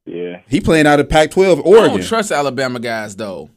Yeah. 0.06 0.42
He 0.48 0.62
playing 0.62 0.86
out 0.86 1.00
of 1.00 1.10
Pac-12 1.10 1.66
Oregon. 1.66 1.92
I 1.92 1.98
don't 1.98 2.06
trust 2.06 2.32
Alabama 2.32 2.80
guys 2.80 3.16
though. 3.16 3.50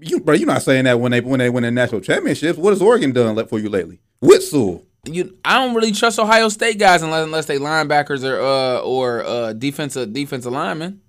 you, 0.00 0.20
bro, 0.20 0.34
you're 0.34 0.46
not 0.46 0.62
saying 0.62 0.84
that 0.84 0.98
when 0.98 1.12
they 1.12 1.20
when 1.20 1.38
they 1.38 1.50
win 1.50 1.62
their 1.62 1.70
national 1.70 2.00
championships. 2.00 2.58
What 2.58 2.70
has 2.70 2.80
Oregon 2.82 3.12
done 3.12 3.46
for 3.46 3.58
you 3.58 3.68
lately? 3.68 4.00
Witzel. 4.20 4.84
You, 5.06 5.36
I 5.44 5.58
don't 5.58 5.74
really 5.74 5.92
trust 5.92 6.18
Ohio 6.18 6.48
State 6.48 6.78
guys 6.78 7.02
unless 7.02 7.24
unless 7.24 7.46
they 7.46 7.58
linebackers 7.58 8.24
or 8.24 8.40
uh 8.40 8.80
or 8.80 9.22
uh 9.24 9.52
defensive 9.52 10.12
defensive 10.12 10.52
linemen. 10.52 11.02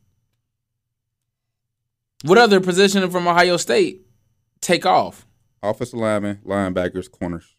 What 2.23 2.37
other 2.37 2.59
position 2.59 3.09
from 3.09 3.27
Ohio 3.27 3.57
State 3.57 4.01
take 4.59 4.85
off? 4.85 5.25
offensive 5.69 5.99
linemen, 5.99 6.39
linebackers, 6.45 7.09
corners. 7.09 7.54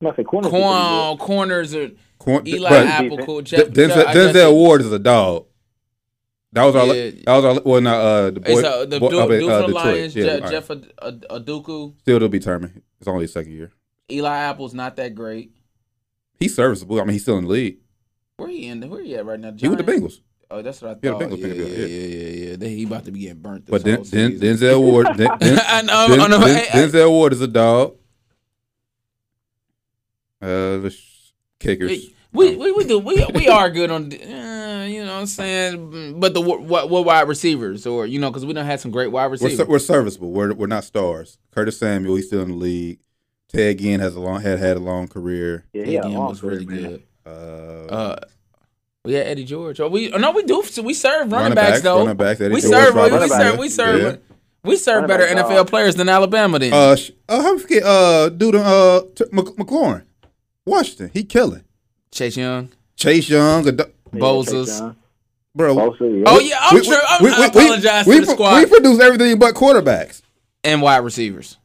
I'm 0.00 0.06
about 0.06 0.16
to 0.16 0.22
say 0.22 0.24
corners 0.24 0.52
are 0.52 1.16
Corn, 1.16 1.18
corners 1.18 1.74
or 1.74 1.90
Cor- 2.18 2.42
Eli 2.46 2.68
but 2.70 2.86
Apple, 2.86 3.18
cool. 3.26 3.42
Jeff, 3.42 3.66
Denzel, 3.68 4.06
I 4.06 4.14
Denzel 4.14 4.50
it- 4.50 4.54
Ward 4.54 4.80
is 4.80 4.92
a 4.92 4.98
dog. 4.98 5.46
That 6.52 6.64
was 6.64 6.76
our. 6.76 6.86
Yeah. 6.94 7.10
That 7.26 7.36
was 7.36 7.44
our. 7.44 7.62
Well, 7.64 7.80
not 7.80 7.94
uh, 8.00 8.30
the 8.30 8.40
boy. 8.40 8.52
It's 8.52 8.64
uh, 8.64 8.86
the 8.86 9.00
boy- 9.00 9.10
dude, 9.10 9.20
I 9.20 9.26
mean, 9.26 9.50
uh, 9.50 9.58
the 9.60 9.66
Detroit. 9.66 9.84
Lions, 9.84 10.16
Yeah, 10.16 10.24
Je- 10.24 10.30
all 10.34 10.40
right. 10.40 10.50
Jeff 10.50 10.70
Ad- 10.70 10.92
Ad- 11.02 11.26
Aduku. 11.30 11.94
Still 12.00 12.20
to 12.20 12.28
be 12.28 12.38
determined. 12.38 12.82
It's 13.00 13.08
only 13.08 13.22
his 13.22 13.32
second 13.32 13.52
year. 13.52 13.72
Eli 14.10 14.36
Apple's 14.36 14.72
not 14.72 14.96
that 14.96 15.14
great. 15.14 15.50
He's 16.38 16.54
serviceable. 16.54 17.00
I 17.00 17.04
mean, 17.04 17.12
he's 17.14 17.22
still 17.22 17.36
in 17.38 17.44
the 17.44 17.50
league. 17.50 17.78
Where 18.36 18.48
he 18.48 18.66
in? 18.68 18.88
Where 18.88 19.02
he 19.02 19.16
at 19.16 19.26
right 19.26 19.38
now? 19.38 19.52
He 19.56 19.68
with 19.68 19.84
the 19.84 19.92
Bengals. 19.92 20.20
Oh, 20.50 20.62
that's 20.62 20.80
what 20.80 20.92
I 20.92 20.94
Yeah, 21.02 21.10
the 21.10 21.18
thought. 21.18 21.22
Bengals 21.30 21.38
Yeah, 21.40 21.46
yeah, 21.48 21.54
yeah, 21.64 21.76
yeah. 21.76 22.06
yeah, 22.06 22.48
yeah. 22.50 22.56
They- 22.56 22.74
He 22.76 22.84
about 22.84 23.04
to 23.06 23.10
be 23.10 23.20
getting 23.20 23.40
burnt. 23.42 23.66
This 23.66 23.70
But 23.72 23.84
Den, 23.84 23.94
whole 23.96 24.04
Den, 24.04 24.38
season. 24.40 24.56
Denzel 24.68 24.80
Ward. 24.80 25.06
Den, 25.18 25.38
Den, 25.38 25.58
I 25.66 25.82
know, 25.82 26.06
Den- 26.08 26.20
I 26.20 26.26
know. 26.28 26.38
Den- 26.38 26.56
Hey, 26.56 26.64
hey. 26.70 26.86
Denzel 26.86 27.10
Ward 27.10 27.32
is 27.34 27.40
a 27.42 27.48
dog. 27.48 27.96
Uh, 30.40 30.78
the 30.78 30.90
sh- 30.90 31.32
kickers. 31.58 31.90
We, 31.90 32.14
we, 32.32 32.56
we, 32.56 32.72
we 32.72 32.84
do 32.84 32.98
we 32.98 33.24
we 33.34 33.48
are 33.58 33.70
good 33.70 33.90
on 33.90 34.12
uh, 34.12 34.86
you 34.88 35.04
know 35.04 35.14
what 35.14 35.20
I'm 35.20 35.26
saying 35.26 36.20
but 36.20 36.34
the 36.34 36.40
what 36.40 36.88
what 36.88 37.04
wide 37.04 37.26
receivers 37.26 37.86
or 37.86 38.06
you 38.06 38.18
know 38.18 38.30
because 38.30 38.44
we 38.44 38.52
don't 38.52 38.66
have 38.66 38.80
some 38.80 38.90
great 38.90 39.08
wide 39.10 39.26
We're, 39.26 39.30
receivers 39.32 39.66
we're 39.66 39.78
serviceable. 39.78 40.30
We're 40.30 40.52
we're 40.54 40.66
not 40.66 40.84
stars. 40.84 41.38
Curtis 41.52 41.78
Samuel, 41.78 42.16
he's 42.16 42.26
still 42.26 42.42
in 42.42 42.50
the 42.50 42.54
league. 42.54 43.00
Ted 43.48 43.78
Ginn 43.78 44.00
has 44.00 44.14
a 44.14 44.20
long 44.20 44.42
had 44.42 44.58
had 44.58 44.76
a 44.76 44.80
long 44.80 45.08
career. 45.08 45.64
Yeah, 45.72 45.84
he 45.84 45.94
had 45.94 46.04
a 46.04 46.10
was 46.10 46.42
really 46.42 46.66
man. 46.66 46.82
good 46.82 47.02
Uh, 47.26 47.30
uh 47.30 48.16
we 49.04 49.14
had 49.14 49.26
Eddie 49.26 49.44
George 49.44 49.80
oh 49.80 49.88
we 49.88 50.12
oh, 50.12 50.18
no 50.18 50.32
we 50.32 50.42
do 50.42 50.62
so 50.64 50.82
we 50.82 50.92
serve 50.92 51.32
running, 51.32 51.32
Running 51.32 51.54
backs, 51.54 51.70
backs, 51.70 51.82
though 51.82 52.00
running 52.00 52.16
backs, 52.16 52.40
Eddie 52.42 52.54
we 52.54 52.60
George, 52.60 52.72
serve 52.72 52.94
we, 52.94 53.00
Robert 53.00 53.20
we 53.22 53.28
serve 53.28 53.58
we 53.58 53.68
serve 53.70 54.00
Yeah. 54.02 54.16
we 54.64 54.76
serve 54.76 55.08
Running 55.08 55.28
better 55.28 55.42
NFL 55.42 55.66
players 55.68 55.94
than 55.94 56.08
Alabama 56.10 56.58
did 56.58 56.72
uh, 56.74 56.94
sh- 56.96 57.12
uh, 57.28 57.42
how 57.42 57.56
forget 57.58 57.82
uh, 57.84 58.28
dude, 58.28 58.54
uh, 58.56 59.02
T- 59.14 59.24
McLaurin, 59.32 60.04
Washington, 60.68 61.10
he 61.12 61.24
killing. 61.24 61.64
Chase 62.10 62.36
Young 62.36 62.70
Chase 62.96 63.28
Young, 63.28 63.66
a 63.68 63.72
do- 63.72 63.84
Yeah, 64.12 64.18
Bosa's. 64.20 64.68
Chase 64.68 64.80
Young. 64.80 64.96
bro. 65.54 65.74
Bosa, 65.76 66.00
yeah. 66.18 66.24
oh 66.26 66.38
yeah 66.40 66.58
I'm 66.60 66.76
we- 66.76 66.84
sure 66.84 66.96
I, 67.08 67.18
we- 67.22 67.30
I 67.30 67.38
we- 67.40 67.46
apologize 67.46 68.06
we, 68.06 68.20
to 68.20 68.26
the 68.26 68.32
squad 68.32 68.56
We 68.58 68.66
produce 68.66 69.00
everything 69.00 69.38
but 69.38 69.54
quarterbacks. 69.54 70.22
and 70.64 70.80
wide 70.82 70.98
receivers 70.98 71.56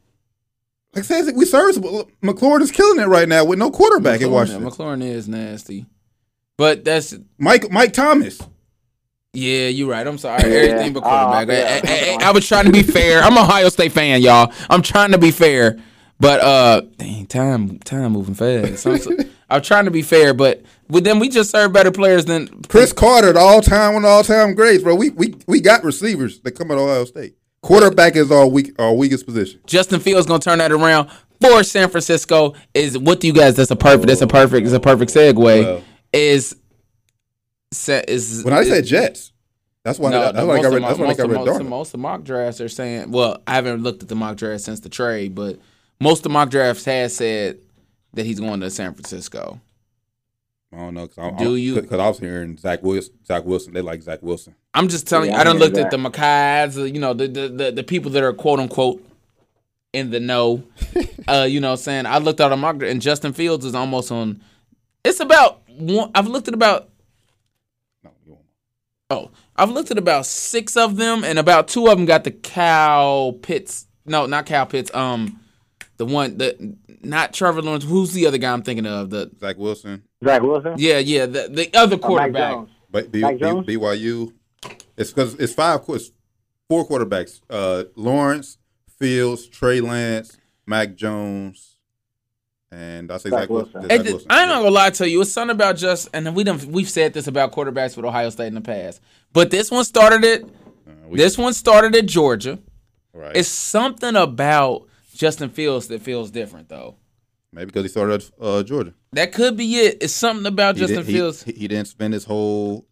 Like 0.95 1.05
I 1.05 1.21
said, 1.21 1.35
we 1.35 1.45
serviceable. 1.45 2.09
McLaurin 2.21 2.61
is 2.61 2.71
killing 2.71 2.99
it 2.99 3.07
right 3.07 3.27
now 3.27 3.45
with 3.45 3.57
no 3.59 3.71
quarterback 3.71 4.21
in 4.21 4.31
Washington. 4.31 4.69
McLaurin 4.69 5.01
is 5.03 5.27
nasty 5.27 5.85
but 6.57 6.83
that's 6.85 7.15
Mike 7.39 7.71
Mike 7.71 7.93
Thomas. 7.93 8.39
Yeah, 9.35 9.69
you're 9.69 9.89
right. 9.89 10.05
I'm 10.05 10.19
sorry. 10.19 10.43
Yeah. 10.43 10.57
Everything 10.59 10.93
but 10.93 11.01
quarterback. 11.01 11.49
Oh, 11.49 11.51
yeah. 11.51 11.79
Hey, 11.79 11.87
hey, 11.87 12.05
hey, 12.11 12.17
I 12.23 12.29
was 12.37 12.47
trying 12.47 12.65
to 12.65 12.71
be 12.71 12.83
fair. 12.83 13.21
I'm 13.23 13.35
a 13.35 13.41
Ohio 13.41 13.69
State 13.69 13.91
fan, 13.91 14.21
y'all. 14.21 14.53
I'm 14.69 14.83
trying 14.83 15.11
to 15.13 15.17
be 15.17 15.31
fair, 15.31 15.79
but 16.24 16.39
uh, 16.39 16.82
dang, 16.97 17.26
time 17.28 17.80
time 17.80 18.13
moving 18.13 18.34
fast. 18.34 18.86
I'm, 18.88 18.97
so, 18.97 19.11
I'm 19.49 19.61
trying 19.61 19.86
to 19.86 19.91
be 19.91 20.01
fair, 20.01 20.34
but 20.34 20.63
with 20.89 21.03
them, 21.03 21.19
we 21.19 21.28
just 21.28 21.51
serve 21.51 21.74
better 21.74 21.91
players 21.91 22.24
than 22.26 22.47
Cris 22.63 22.93
Carter, 22.93 23.34
the 23.34 23.39
all 23.39 23.61
time 23.61 23.93
one 23.95 24.05
all 24.05 24.24
time 24.24 24.55
greats, 24.55 24.84
bro. 24.84 24.95
We 24.95 25.09
we 25.11 25.36
we 25.47 25.59
got 25.59 25.84
receivers 25.84 26.39
that 26.41 26.51
come 26.51 26.71
at 26.71 26.78
Ohio 26.78 27.03
State. 27.05 27.36
Quarterback 27.61 28.15
is 28.15 28.32
our 28.32 28.47
weak 28.47 28.74
our 28.80 28.93
weakest 28.93 29.26
position. 29.26 29.59
Justin 29.65 29.99
Fields 29.99 30.26
gonna 30.26 30.39
turn 30.39 30.59
that 30.59 30.71
around 30.71 31.09
for 31.41 31.61
San 31.63 31.89
Francisco. 31.89 32.53
Is 32.74 32.97
what 32.97 33.19
do 33.19 33.28
you 33.28 33.34
guys? 33.34 33.55
That's 33.55 33.71
a 33.71 33.76
perfect. 33.76 34.07
That's 34.07 34.21
a 34.21 34.28
perfect. 34.28 34.65
It's 34.65 34.74
a 34.76 34.80
perfect 34.80 35.13
segue. 35.13 35.36
Well. 35.36 35.84
is 36.13 36.55
se- 37.71 38.05
is 38.07 38.43
When 38.43 38.53
I 38.53 38.59
is- 38.61 38.69
said 38.69 38.86
Jets, 38.86 39.32
that's 39.84 39.99
why 39.99 40.11
No, 40.11 40.21
that's 40.21 40.38
the 40.38 40.45
why 40.45 40.53
I 40.53 40.55
most 40.57 40.63
got 40.63 40.67
of 40.67 40.74
rid. 40.74 40.84
That's 40.84 40.99
why 40.99 41.05
I 41.05 41.07
most 41.07 41.17
got 41.17 41.30
rid 41.30 41.36
most 41.39 41.47
of 41.55 41.61
of 41.61 41.67
most 41.67 41.93
of 41.93 41.99
mock 41.99 42.24
drafts 42.24 42.61
are 42.61 42.69
saying. 42.69 43.11
Well, 43.11 43.41
I 43.47 43.53
haven't 43.55 43.84
looked 43.84 44.03
at 44.03 44.09
the 44.09 44.15
mock 44.15 44.38
drafts 44.38 44.65
since 44.65 44.80
the 44.82 44.89
trade, 44.89 45.36
but 45.36 45.59
most 46.03 46.19
of 46.19 46.23
the 46.23 46.29
mock 46.29 46.49
drafts 46.49 46.85
has 46.85 47.15
said 47.15 47.59
that 48.13 48.25
he's 48.25 48.39
going 48.39 48.59
to 48.59 48.69
San 48.69 48.93
Francisco. 48.93 49.59
I 50.71 50.77
don't 50.77 50.93
know. 50.95 51.07
Cause 51.07 51.33
I, 51.33 51.37
Do 51.43 51.55
you- 51.55 51.75
Because 51.81 51.99
I 51.99 52.07
was 52.07 52.19
hearing 52.19 52.57
Zach 52.57 52.81
Wilson. 52.83 53.13
Zach 53.25 53.43
Wilson. 53.45 53.73
They 53.73 53.81
like 53.81 54.01
Zach 54.01 54.21
Wilson. 54.23 54.55
I'm 54.73 54.87
just 54.87 55.07
telling 55.07 55.29
Yeah, 55.29 55.35
you, 55.35 55.41
I 55.41 55.43
don't 55.43 55.57
I 55.57 55.59
looked 55.59 55.75
hear 55.77 55.85
at 55.85 55.91
the 55.91 55.97
Mackays, 55.97 56.77
uh, 56.79 56.83
you 56.83 56.99
know, 56.99 57.13
the, 57.13 57.27
the 57.27 57.47
the 57.47 57.71
the 57.71 57.83
people 57.83 58.09
that 58.11 58.23
are 58.23 58.33
quote 58.33 58.59
unquote 58.59 59.03
in 59.93 60.09
the 60.09 60.19
know. 60.19 60.63
uh, 61.27 61.45
you 61.47 61.59
know, 61.59 61.67
what 61.69 61.79
I'm 61.79 61.83
saying 61.83 62.05
I 62.07 62.17
looked 62.17 62.39
at 62.41 62.51
a 62.51 62.57
mock 62.57 62.77
draft, 62.79 62.91
and 62.91 63.01
Justin 63.01 63.33
Fields 63.33 63.65
is 63.65 63.75
almost 63.75 64.11
on. 64.11 64.41
It's 65.05 65.19
about 65.19 65.61
one. 65.69 66.09
I've 66.15 66.27
looked 66.27 66.47
at 66.47 66.55
about 66.55 66.89
No, 68.03 68.09
you. 68.25 68.37
Oh, 69.11 69.29
I've 69.55 69.69
looked 69.69 69.91
at 69.91 69.99
about 69.99 70.25
six 70.25 70.75
of 70.75 70.95
them, 70.97 71.23
and 71.23 71.37
about 71.37 71.67
two 71.67 71.85
of 71.87 71.95
them 71.97 72.07
got 72.07 72.23
the 72.23 72.31
cow 72.31 73.37
pits. 73.43 73.85
No, 74.07 74.25
not 74.25 74.47
cow 74.47 74.65
pits. 74.65 74.89
Um, 74.95 75.39
the 75.97 76.05
one 76.05 76.37
the 76.37 76.75
not 77.01 77.33
Trevor 77.33 77.61
Lawrence. 77.61 77.83
Who's 77.83 78.13
the 78.13 78.25
other 78.27 78.37
guy 78.37 78.51
I'm 78.53 78.63
thinking 78.63 78.85
of? 78.85 79.09
The 79.09 79.31
Zach 79.39 79.57
Wilson, 79.57 80.03
Zach 80.23 80.41
Wilson. 80.41 80.75
yeah, 80.77 80.97
yeah, 80.99 81.25
the 81.25 81.47
the 81.49 81.69
other 81.77 81.95
Or 81.95 81.99
Mac 81.99 82.01
quarterback. 82.07 82.51
Jones. 82.53 82.69
but 82.89 83.11
B, 83.11 83.21
Mac 83.21 83.33
B, 83.35 83.39
Jones? 83.39 83.67
BYU. 83.67 84.33
It's 84.97 85.11
because 85.11 85.35
it's 85.35 85.53
five, 85.53 85.81
qu- 85.81 85.95
it's 85.95 86.11
four 86.69 86.87
quarterbacks: 86.87 87.41
uh, 87.49 87.85
Lawrence, 87.95 88.57
Fields, 88.99 89.47
Trey 89.47 89.81
Lance, 89.81 90.37
Mac 90.65 90.95
Jones, 90.95 91.77
and 92.71 93.11
I 93.11 93.17
say 93.17 93.29
Zach 93.29 93.39
Zach, 93.41 93.49
Wilson. 93.49 93.73
Wilson. 93.81 93.89
Zach 93.97 93.99
It- 94.07 94.11
Wilson. 94.11 94.27
I'm 94.29 94.47
not 94.49 94.57
gonna 94.59 94.69
lie 94.71 94.89
to 94.91 95.09
you. 95.09 95.21
It's 95.21 95.31
something 95.31 95.53
about 95.55 95.77
just, 95.77 96.09
and 96.13 96.35
we 96.35 96.43
done 96.43 96.59
we've 96.71 96.89
said 96.89 97.13
this 97.13 97.27
about 97.27 97.51
quarterbacks 97.51 97.95
with 97.95 98.05
Ohio 98.05 98.29
State 98.29 98.47
in 98.47 98.55
the 98.55 98.61
past, 98.61 99.01
but 99.33 99.51
this 99.51 99.69
one 99.71 99.83
started 99.83 100.23
it. 100.23 100.43
Uh, 100.43 100.91
we- 101.07 101.17
This 101.17 101.37
one 101.37 101.53
started 101.53 101.95
at 101.95 102.05
Georgia. 102.05 102.59
right. 103.13 103.35
It's 103.35 103.49
something 103.49 104.15
about 104.15 104.87
Justin 105.14 105.49
Fields 105.49 105.88
that 105.88 106.01
feels 106.01 106.32
different, 106.32 106.70
though. 106.70 106.95
Maybe 107.51 107.66
because 107.68 107.84
he 107.84 107.89
started 107.89 108.16
at 108.22 108.32
uh, 108.41 108.64
Georgia. 108.64 108.93
That 109.11 109.32
could 109.32 109.55
be 109.55 109.76
it. 109.76 109.97
It's 110.01 110.14
something 110.14 110.45
about 110.47 110.76
He 110.76 110.82
Justin 110.82 110.97
didn't- 110.97 111.14
Fields. 111.14 111.43
He, 111.43 111.51
he 111.53 111.68
didn't 111.68 111.88
spend 111.88 112.14
his 112.14 112.26
whole 112.26 112.88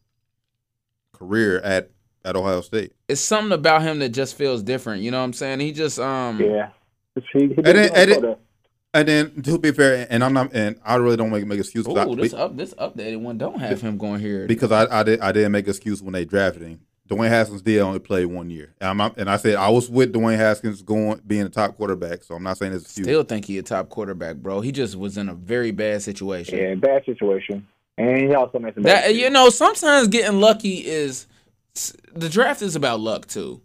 career 1.14 1.60
at 1.62 1.90
at 2.24 2.36
Ohio 2.36 2.62
State. 2.62 2.94
It's 3.08 3.22
something 3.22 3.52
about 3.52 3.82
him 3.82 4.00
that 4.00 4.10
just 4.10 4.36
feels 4.38 4.62
different. 4.62 5.02
You 5.02 5.10
know 5.12 5.18
what 5.18 5.24
I'm 5.26 5.34
saying? 5.34 5.60
He 5.60 5.72
just 5.72 6.00
um. 6.00 6.40
Yeah. 6.42 6.70
He, 7.16 7.22
he 7.48 7.54
And 7.56 7.66
then- 7.66 7.92
and 7.96 8.22
go. 8.22 8.38
And 8.94 9.08
then 9.08 9.42
to 9.44 9.58
be 9.58 9.72
fair, 9.72 10.06
and 10.10 10.22
I'm 10.22 10.34
not, 10.34 10.54
and 10.54 10.76
I 10.84 10.96
really 10.96 11.16
don't 11.16 11.30
make 11.30 11.46
make 11.48 11.60
excuses. 11.60 11.96
I- 11.96 12.06
Ooh, 12.06 12.16
this 12.16 12.34
up 12.34 12.58
this 12.58 12.74
updated 12.74 13.22
one 13.22 13.38
don't 13.38 13.58
have 13.60 13.80
him 13.82 13.98
going 13.98 14.20
here. 14.20 14.46
because 14.48 14.72
I, 14.72 15.00
I 15.00 15.04
did 15.04 15.22
I 15.22 15.32
didn't 15.32 15.54
make 15.54 15.68
excuse 15.68 16.04
when 16.04 16.12
they 16.14 16.26
drafted 16.26 16.64
him. 16.64 16.82
Dwayne 17.12 17.28
Haskins 17.28 17.62
did 17.62 17.80
only 17.82 18.00
play 18.00 18.26
one 18.26 18.50
year, 18.50 18.74
and, 18.80 19.02
I'm 19.02 19.14
and 19.18 19.30
I 19.30 19.36
said 19.36 19.56
I 19.56 19.70
was 19.70 19.90
with 19.90 20.14
Dwayne 20.14 20.38
Haskins 20.38 20.82
going 20.82 21.22
being 21.28 21.42
a 21.42 21.50
top 21.50 21.76
quarterback. 21.76 22.24
So 22.24 22.36
I'm 22.36 22.44
not 22.44 22.58
saying 22.58 22.72
it's 22.72 22.86
excuse. 22.86 23.06
Still 23.06 23.24
think 23.24 23.44
he 23.46 23.58
a 23.58 23.64
top 23.64 23.90
quarterback, 23.90 24.38
bro. 24.38 24.62
He 24.62 24.72
just 24.72 24.96
was 24.96 25.18
in 25.18 25.28
a 25.28 25.34
very 25.34 25.72
bad 25.72 26.02
situation. 26.02 26.58
Yeah, 26.58 26.76
bad 26.76 27.04
situation. 27.04 27.68
And 27.98 28.30
he 28.30 28.34
also 28.34 28.60
made 28.60 28.74
some 28.76 28.84
bad 28.84 29.04
That 29.04 29.16
you 29.16 29.30
know, 29.30 29.50
sometimes 29.50 30.08
getting 30.08 30.40
lucky 30.40 30.86
is 30.88 31.28
the 32.14 32.30
draft 32.30 32.62
is 32.62 32.78
about 32.78 33.02
luck 33.02 33.28
too. 33.28 33.62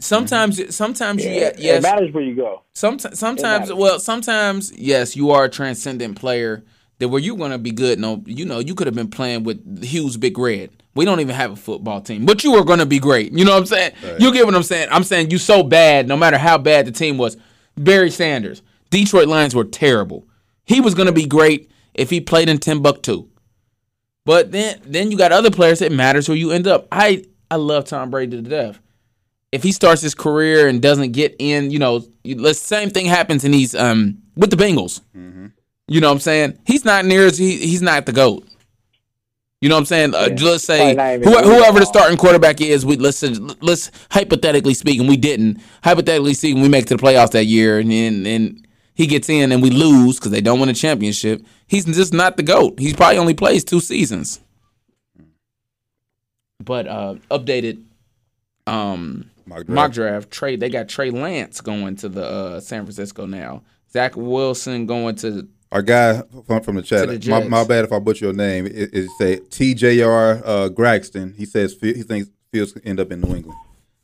Sometimes, 0.00 0.58
mm-hmm. 0.58 0.70
sometimes 0.70 1.24
yeah, 1.24 1.30
you 1.30 1.40
It 1.46 1.58
yes, 1.60 1.82
matters 1.84 2.12
where 2.12 2.24
you 2.24 2.34
go. 2.34 2.62
sometimes, 2.74 3.16
sometimes, 3.16 3.72
well, 3.72 4.00
sometimes 4.00 4.72
yes, 4.76 5.14
you 5.14 5.30
are 5.30 5.44
a 5.44 5.48
transcendent 5.48 6.18
player. 6.18 6.64
That 6.98 7.08
where 7.08 7.20
you're 7.20 7.36
gonna 7.36 7.58
be 7.58 7.70
good. 7.70 8.00
No, 8.00 8.22
you 8.26 8.44
know, 8.44 8.58
you 8.58 8.74
could 8.74 8.88
have 8.88 8.94
been 8.94 9.10
playing 9.10 9.44
with 9.44 9.84
Hughes 9.84 10.16
Big 10.16 10.36
Red. 10.36 10.70
We 10.94 11.04
don't 11.04 11.20
even 11.20 11.34
have 11.34 11.52
a 11.52 11.56
football 11.56 12.00
team, 12.02 12.26
but 12.26 12.44
you 12.44 12.52
were 12.52 12.64
gonna 12.64 12.84
be 12.86 12.98
great. 12.98 13.32
You 13.32 13.44
know 13.44 13.52
what 13.52 13.60
I'm 13.60 13.66
saying? 13.66 13.92
You 14.18 14.32
get 14.32 14.44
what 14.44 14.54
I'm 14.54 14.62
saying? 14.62 14.88
I'm 14.90 15.04
saying 15.04 15.30
you 15.30 15.38
so 15.38 15.62
bad, 15.62 16.06
no 16.06 16.16
matter 16.16 16.36
how 16.38 16.58
bad 16.58 16.86
the 16.86 16.92
team 16.92 17.16
was. 17.18 17.36
Barry 17.76 18.10
Sanders, 18.10 18.60
Detroit 18.90 19.28
Lions 19.28 19.54
were 19.54 19.64
terrible. 19.64 20.26
He 20.64 20.80
was 20.80 20.94
gonna 20.94 21.12
be 21.12 21.24
great 21.26 21.70
if 21.94 22.10
he 22.10 22.20
played 22.20 22.48
in 22.48 22.58
Timbuktu. 22.58 23.26
But 24.24 24.52
then 24.52 24.80
then 24.84 25.10
you 25.10 25.16
got 25.18 25.32
other 25.32 25.50
players 25.50 25.80
It 25.82 25.92
matters 25.92 26.28
where 26.28 26.36
you 26.38 26.52
end 26.52 26.66
up. 26.66 26.86
I 26.92 27.24
I 27.50 27.56
love 27.56 27.86
Tom 27.86 28.10
Brady 28.10 28.36
to 28.42 28.48
death. 28.48 28.78
If 29.50 29.62
he 29.62 29.72
starts 29.72 30.00
his 30.00 30.14
career 30.14 30.68
and 30.68 30.80
doesn't 30.80 31.12
get 31.12 31.36
in, 31.38 31.70
you 31.70 31.78
know, 31.78 32.04
the 32.24 32.54
same 32.54 32.88
thing 32.90 33.06
happens 33.06 33.44
and 33.44 33.54
he's 33.54 33.74
um 33.74 34.18
with 34.36 34.50
the 34.50 34.56
Bengals. 34.56 35.00
You 35.88 36.00
know 36.00 36.08
what 36.08 36.14
I'm 36.14 36.20
saying? 36.20 36.58
He's 36.66 36.84
not 36.84 37.04
near 37.04 37.26
as 37.26 37.36
he, 37.36 37.56
he's 37.58 37.82
not 37.82 38.06
the 38.06 38.12
goat. 38.12 38.46
You 39.62 39.68
know 39.68 39.76
what 39.76 39.82
I'm 39.82 39.86
saying? 39.86 40.14
Uh, 40.16 40.28
let's 40.40 40.64
say 40.64 40.76
Probably 40.76 40.94
not 40.96 41.12
even 41.14 41.44
who, 41.44 41.54
whoever 41.54 41.78
the 41.78 41.86
starting 41.86 42.18
quarterback 42.18 42.60
is, 42.60 42.84
we 42.84 42.96
let's 42.96 43.22
let's 43.62 43.92
hypothetically 44.10 44.74
speaking, 44.74 45.06
we 45.06 45.16
didn't. 45.16 45.62
Hypothetically 45.84 46.34
speaking, 46.34 46.62
we 46.62 46.68
make 46.68 46.86
it 46.86 46.88
to 46.88 46.96
the 46.96 47.02
playoffs 47.02 47.30
that 47.30 47.44
year, 47.44 47.78
and 47.78 47.92
and, 47.92 48.26
and 48.26 48.66
he 48.94 49.06
gets 49.06 49.28
in, 49.28 49.52
and 49.52 49.62
we 49.62 49.70
lose 49.70 50.18
because 50.18 50.32
they 50.32 50.40
don't 50.40 50.58
win 50.58 50.68
a 50.68 50.74
championship. 50.74 51.46
He's 51.68 51.84
just 51.84 52.12
not 52.12 52.36
the 52.36 52.42
goat. 52.42 52.80
He 52.80 52.92
probably 52.92 53.18
only 53.18 53.34
plays 53.34 53.62
two 53.62 53.78
seasons. 53.78 54.40
But 56.58 56.88
uh, 56.88 57.14
updated 57.30 57.84
um, 58.66 59.30
Mock 59.46 59.58
draft. 59.58 59.68
mock 59.68 59.92
draft. 59.92 60.30
Trey, 60.32 60.56
they 60.56 60.70
got 60.70 60.88
Trey 60.88 61.10
Lance 61.10 61.60
going 61.60 61.94
to 61.96 62.08
the 62.08 62.24
uh, 62.24 62.60
San 62.60 62.82
Francisco 62.82 63.26
now. 63.26 63.62
Zach 63.92 64.16
Wilson 64.16 64.86
going 64.86 65.14
to 65.16 65.46
Our 65.72 65.82
guy 65.82 66.22
from, 66.46 66.62
from 66.62 66.76
the 66.76 66.82
chat. 66.82 67.08
The 67.08 67.30
my, 67.30 67.44
my 67.48 67.64
bad 67.64 67.84
if 67.84 67.92
I 67.92 67.98
butcher 67.98 68.26
your 68.26 68.34
name. 68.34 68.66
It, 68.66 68.90
it 68.94 69.10
say 69.18 69.36
T.J.R. 69.50 70.42
Uh, 70.44 70.68
Graxton. 70.68 71.34
He 71.34 71.46
says 71.46 71.76
he 71.80 72.02
thinks 72.02 72.30
Fields 72.52 72.72
could 72.72 72.86
end 72.86 73.00
up 73.00 73.10
in 73.10 73.22
New 73.22 73.34
England. 73.34 73.58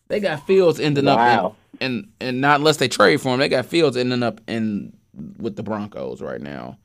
They 0.08 0.18
got 0.20 0.46
Fields 0.46 0.80
ending 0.80 1.04
Wow. 1.04 1.46
up 1.48 1.56
in, 1.80 1.86
and 1.86 2.08
and 2.20 2.40
not 2.40 2.60
unless 2.60 2.78
they 2.78 2.88
trade 2.88 3.20
for 3.20 3.34
him. 3.34 3.40
They 3.40 3.50
got 3.50 3.66
Fields 3.66 3.96
ending 3.98 4.22
up 4.22 4.40
in 4.48 4.96
with 5.38 5.56
the 5.56 5.62
Broncos 5.62 6.22
right 6.22 6.40
now. 6.40 6.78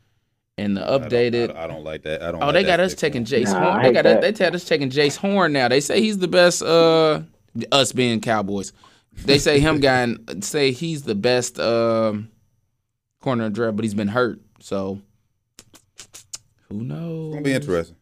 And 0.57 0.75
the 0.77 0.83
I 0.85 0.97
don't- 0.97 1.09
updated. 1.09 1.43
I 1.43 1.47
don't, 1.47 1.57
I 1.57 1.67
don't 1.67 1.83
like 1.85 2.01
that. 2.03 2.21
I 2.21 2.31
don't. 2.33 2.43
oh, 2.43 2.47
like 2.47 2.53
they 2.55 2.63
got 2.65 2.79
us 2.81 2.93
pick. 2.93 2.99
taking 2.99 3.23
Jaycee 3.23 3.53
Nah, 3.53 3.71
Horn. 3.71 3.83
They 3.83 3.91
got 3.93 4.03
that. 4.03 4.23
us, 4.23 4.37
they 4.37 4.43
had 4.43 4.53
us 4.53 4.65
taking 4.65 4.89
Jaycee 4.89 5.15
Horn 5.17 5.53
now. 5.53 5.69
They 5.69 5.79
say 5.79 6.01
he's 6.01 6.17
the 6.17 6.27
best. 6.27 6.61
Uh, 6.61 7.21
us 7.71 7.93
being 7.93 8.19
Cowboys, 8.19 8.73
they 9.25 9.39
say 9.39 9.59
him 9.61 9.79
guy 9.79 10.13
say 10.41 10.71
he's 10.73 11.03
the 11.03 11.15
best 11.15 11.57
um 11.57 12.29
corner 13.21 13.45
of 13.45 13.53
draft, 13.53 13.77
but 13.77 13.85
he's 13.85 13.93
been 13.93 14.09
hurt. 14.09 14.41
So 14.63 15.01
who 16.69 16.85
knows? 16.85 17.25
It's 17.27 17.33
gonna 17.33 17.43
be 17.43 17.53
interesting. 17.53 17.97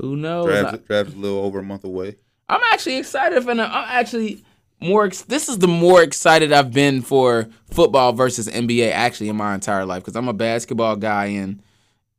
Who 0.00 0.16
knows? 0.16 0.46
Draft, 0.46 0.86
draft 0.88 1.08
is 1.10 1.14
a 1.14 1.18
little 1.18 1.38
over 1.38 1.60
a 1.60 1.62
month 1.62 1.84
away. 1.84 2.16
I'm 2.48 2.60
actually 2.72 2.96
excited 2.96 3.40
for. 3.44 3.52
I'm 3.52 3.60
actually 3.60 4.44
more. 4.80 5.08
This 5.08 5.48
is 5.48 5.58
the 5.58 5.68
more 5.68 6.02
excited 6.02 6.52
I've 6.52 6.72
been 6.72 7.00
for 7.00 7.48
football 7.70 8.12
versus 8.12 8.48
NBA 8.48 8.90
actually 8.90 9.28
in 9.28 9.36
my 9.36 9.54
entire 9.54 9.86
life 9.86 10.02
because 10.02 10.16
I'm 10.16 10.26
a 10.26 10.32
basketball 10.32 10.96
guy 10.96 11.26
and 11.26 11.62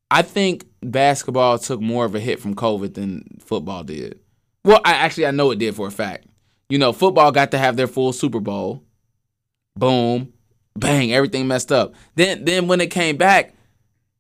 I 0.10 0.22
think 0.22 0.68
basketball 0.82 1.60
took 1.60 1.82
more 1.82 2.06
of 2.06 2.16
a 2.16 2.20
hit 2.22 2.40
from 2.40 2.56
COVID 2.56 2.94
than 2.94 3.40
football 3.42 3.84
did. 3.84 4.22
Well, 4.64 4.80
I 4.86 4.94
actually 4.94 5.26
I 5.26 5.32
know 5.32 5.52
it 5.52 5.60
did 5.60 5.76
for 5.76 5.88
a 5.88 5.92
fact. 5.92 6.28
You 6.70 6.78
know, 6.78 6.94
football 6.94 7.34
got 7.34 7.52
to 7.52 7.58
have 7.58 7.76
their 7.76 7.88
full 7.88 8.14
Super 8.14 8.40
Bowl. 8.40 8.86
Boom, 9.76 10.32
bang, 10.78 11.12
everything 11.12 11.46
messed 11.46 11.74
up. 11.74 11.94
Then 12.16 12.46
then 12.46 12.68
when 12.70 12.80
it 12.80 12.90
came 12.90 13.18
back, 13.18 13.54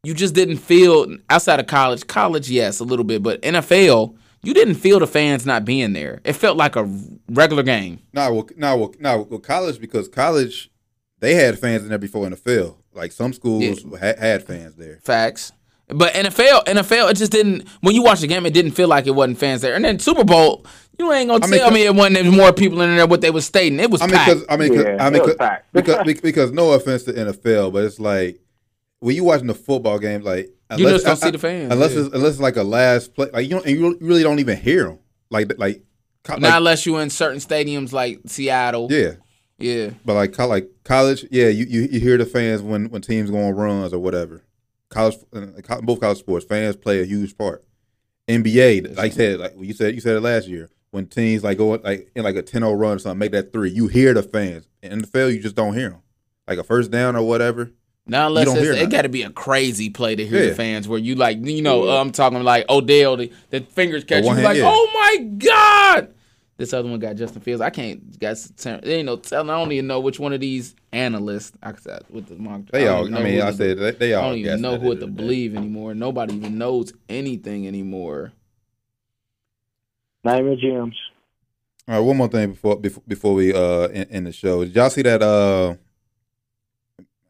you 0.03 0.13
just 0.13 0.33
didn't 0.33 0.57
feel 0.57 1.15
outside 1.29 1.59
of 1.59 1.67
college. 1.67 2.07
College, 2.07 2.49
yes, 2.49 2.79
a 2.79 2.83
little 2.83 3.05
bit, 3.05 3.21
but 3.21 3.41
NFL, 3.43 4.15
you 4.43 4.53
didn't 4.53 4.75
feel 4.75 4.99
the 4.99 5.05
fans 5.07 5.45
not 5.45 5.63
being 5.65 5.93
there. 5.93 6.21
It 6.23 6.33
felt 6.33 6.57
like 6.57 6.75
a 6.75 6.89
regular 7.29 7.63
game. 7.63 7.99
No, 8.13 8.33
well, 8.33 8.49
no, 8.55 8.77
well, 8.77 8.93
no, 8.99 9.27
well, 9.29 9.39
college 9.39 9.79
because 9.79 10.07
college 10.07 10.71
they 11.19 11.35
had 11.35 11.59
fans 11.59 11.83
in 11.83 11.89
there 11.89 11.99
before 11.99 12.25
NFL. 12.27 12.77
Like 12.93 13.11
some 13.11 13.31
schools 13.31 13.83
ha- 13.83 14.13
had 14.19 14.43
fans 14.43 14.75
there. 14.75 14.99
Facts. 15.03 15.51
But 15.87 16.13
NFL, 16.13 16.65
NFL, 16.65 17.11
it 17.11 17.17
just 17.17 17.31
didn't. 17.31 17.67
When 17.81 17.93
you 17.93 18.01
watch 18.01 18.21
the 18.21 18.27
game, 18.27 18.45
it 18.45 18.53
didn't 18.53 18.71
feel 18.71 18.87
like 18.87 19.07
it 19.07 19.11
wasn't 19.11 19.37
fans 19.37 19.61
there. 19.61 19.75
And 19.75 19.83
then 19.85 19.99
Super 19.99 20.23
Bowl, 20.23 20.65
you 20.97 21.11
ain't 21.13 21.29
gonna 21.29 21.45
I 21.45 21.47
mean, 21.47 21.59
tell 21.59 21.69
me 21.71 21.83
it 21.85 21.93
wasn't 21.93 22.15
there 22.15 22.23
was 22.23 22.35
more 22.35 22.51
people 22.53 22.81
in 22.81 22.95
there. 22.95 23.05
What 23.05 23.21
they 23.21 23.29
was 23.29 23.45
stating, 23.45 23.79
it 23.79 23.91
was 23.91 24.01
I 24.01 24.07
mean, 24.07 24.15
packed. 24.15 24.29
because 24.31 24.45
I 24.49 24.57
mean, 24.57 24.73
'cause- 24.75 24.85
Yeah, 24.85 25.05
I 25.05 25.09
mean, 25.11 25.21
was 25.21 25.27
'cause- 25.31 25.37
packed. 25.37 25.73
because 25.73 25.97
because 26.05 26.21
because 26.21 26.51
no 26.51 26.71
offense 26.71 27.03
to 27.03 27.13
NFL, 27.13 27.71
but 27.71 27.83
it's 27.83 27.99
like 27.99 28.39
when 29.01 29.15
you 29.15 29.23
watching 29.25 29.47
the 29.47 29.53
football 29.53 29.99
game, 29.99 30.21
like 30.21 30.49
You 30.77 30.87
just 30.87 31.05
don't 31.05 31.17
see 31.17 31.31
the 31.31 31.37
fans, 31.37 31.73
unless 31.73 31.93
yeah. 31.93 32.01
it's 32.01 32.15
unless 32.15 32.31
it's 32.31 32.39
like 32.39 32.55
a 32.55 32.63
last 32.63 33.13
play, 33.13 33.29
like 33.33 33.43
you 33.43 33.49
don't 33.49 33.65
and 33.65 33.77
you 33.77 33.97
really 33.99 34.23
don't 34.23 34.39
even 34.39 34.57
hear 34.57 34.85
them, 34.85 34.99
like 35.29 35.51
like, 35.57 35.83
Not 36.29 36.41
like 36.41 36.53
unless 36.53 36.85
you 36.85 36.97
in 36.97 37.09
certain 37.09 37.39
stadiums 37.39 37.91
like 37.91 38.19
Seattle. 38.27 38.87
yeah. 38.89 39.13
yeah. 39.57 39.89
But 40.05 40.13
like 40.13 40.37
like 40.37 40.69
college, 40.83 41.25
yeah, 41.29 41.49
you, 41.49 41.65
you, 41.65 41.81
you 41.91 41.99
hear 41.99 42.17
the 42.17 42.25
fans 42.25 42.61
when 42.61 42.89
when 42.89 43.01
teams 43.01 43.29
go 43.29 43.37
on 43.37 43.55
runs 43.55 43.91
or 43.93 43.99
whatever. 43.99 44.43
College, 44.89 45.17
uh, 45.33 45.81
both 45.81 46.01
college 46.01 46.19
sports, 46.19 46.45
fans 46.45 46.75
play 46.75 47.01
a 47.01 47.05
huge 47.05 47.37
part. 47.37 47.63
NBA, 48.27 48.97
like 48.97 49.11
I 49.11 49.15
said, 49.15 49.39
like 49.39 49.53
you 49.57 49.73
said, 49.73 49.95
you 49.95 50.01
said 50.01 50.15
it 50.15 50.21
last 50.21 50.47
year 50.47 50.69
when 50.91 51.07
teams 51.07 51.43
like 51.43 51.57
go 51.57 51.69
like 51.69 52.11
in 52.15 52.23
like 52.23 52.35
a 52.35 52.43
10-0 52.43 52.77
run 52.77 52.97
or 52.97 52.99
something, 52.99 53.17
make 53.17 53.31
that 53.31 53.51
three, 53.51 53.71
you 53.71 53.87
hear 53.87 54.13
the 54.13 54.21
fans. 54.21 54.67
In 54.83 54.99
the 54.99 55.07
NFL, 55.07 55.33
you 55.33 55.41
just 55.41 55.55
don't 55.55 55.73
hear 55.73 55.89
them. 55.89 56.01
Like 56.47 56.59
a 56.59 56.63
first 56.63 56.91
down 56.91 57.15
or 57.15 57.23
whatever. 57.23 57.71
Not 58.07 58.27
unless 58.27 58.45
don't 58.45 58.57
hear 58.57 58.73
it 58.73 58.89
got 58.89 59.03
to 59.03 59.09
be 59.09 59.21
a 59.23 59.29
crazy 59.29 59.89
play 59.89 60.15
to 60.15 60.25
hear 60.25 60.41
Yeah. 60.43 60.49
the 60.49 60.55
fans 60.55 60.87
where 60.87 60.99
you 60.99 61.15
like, 61.15 61.37
you 61.45 61.61
know, 61.61 61.87
uh, 61.87 62.01
I'm 62.01 62.11
talking 62.11 62.43
like 62.43 62.69
Odell, 62.69 63.15
the, 63.17 63.31
the 63.51 63.61
fingers 63.61 64.03
catch 64.03 64.23
you 64.23 64.27
one 64.29 64.41
like, 64.43 64.57
yeah. 64.57 64.63
oh 64.65 64.89
my 64.93 65.23
god. 65.37 66.13
This 66.57 66.73
other 66.73 66.87
one 66.89 66.99
got 66.99 67.15
Justin 67.15 67.41
Fields. 67.41 67.59
I 67.61 67.71
can't. 67.71 68.19
Guys, 68.19 68.49
there 68.49 68.79
ain't 68.85 69.07
no 69.07 69.15
telling. 69.15 69.49
I 69.49 69.57
don't 69.57 69.71
even 69.71 69.87
know 69.87 69.99
which 69.99 70.19
one 70.19 70.31
of 70.31 70.39
these 70.39 70.75
analysts. 70.91 71.53
I 71.63 71.73
said 71.75 72.03
with 72.09 72.27
the 72.27 72.35
mock. 72.35 72.61
They 72.71 72.83
don't 72.83 72.95
all. 72.97 73.01
even 73.07 73.15
I 73.17 73.23
mean, 73.23 73.41
I 73.41 73.49
to- 73.51 73.57
said 73.57 73.77
they, 73.79 73.91
they 73.91 74.13
I 74.13 74.21
don't 74.21 74.37
even 74.37 74.61
know 74.61 74.75
at 74.75 74.81
who 74.81 74.87
to 74.87 74.91
of 74.93 74.99
the 74.99 75.07
believe 75.07 75.55
anymore. 75.55 75.95
Nobody 75.95 76.35
even 76.35 76.59
knows 76.59 76.93
anything 77.09 77.67
anymore. 77.67 78.33
Not 80.23 80.39
even 80.39 80.55
gyms. 80.57 80.93
All 81.87 81.95
right, 81.95 81.99
one 81.99 82.17
more 82.17 82.27
thing 82.27 82.51
before 82.51 82.79
before, 82.79 83.03
before 83.07 83.33
we 83.33 83.53
uh 83.53 83.87
end, 83.87 84.07
end 84.11 84.27
the 84.27 84.31
show. 84.31 84.63
Did 84.63 84.75
y'all 84.75 84.89
see 84.91 85.01
that? 85.01 85.23
Uh, 85.23 85.75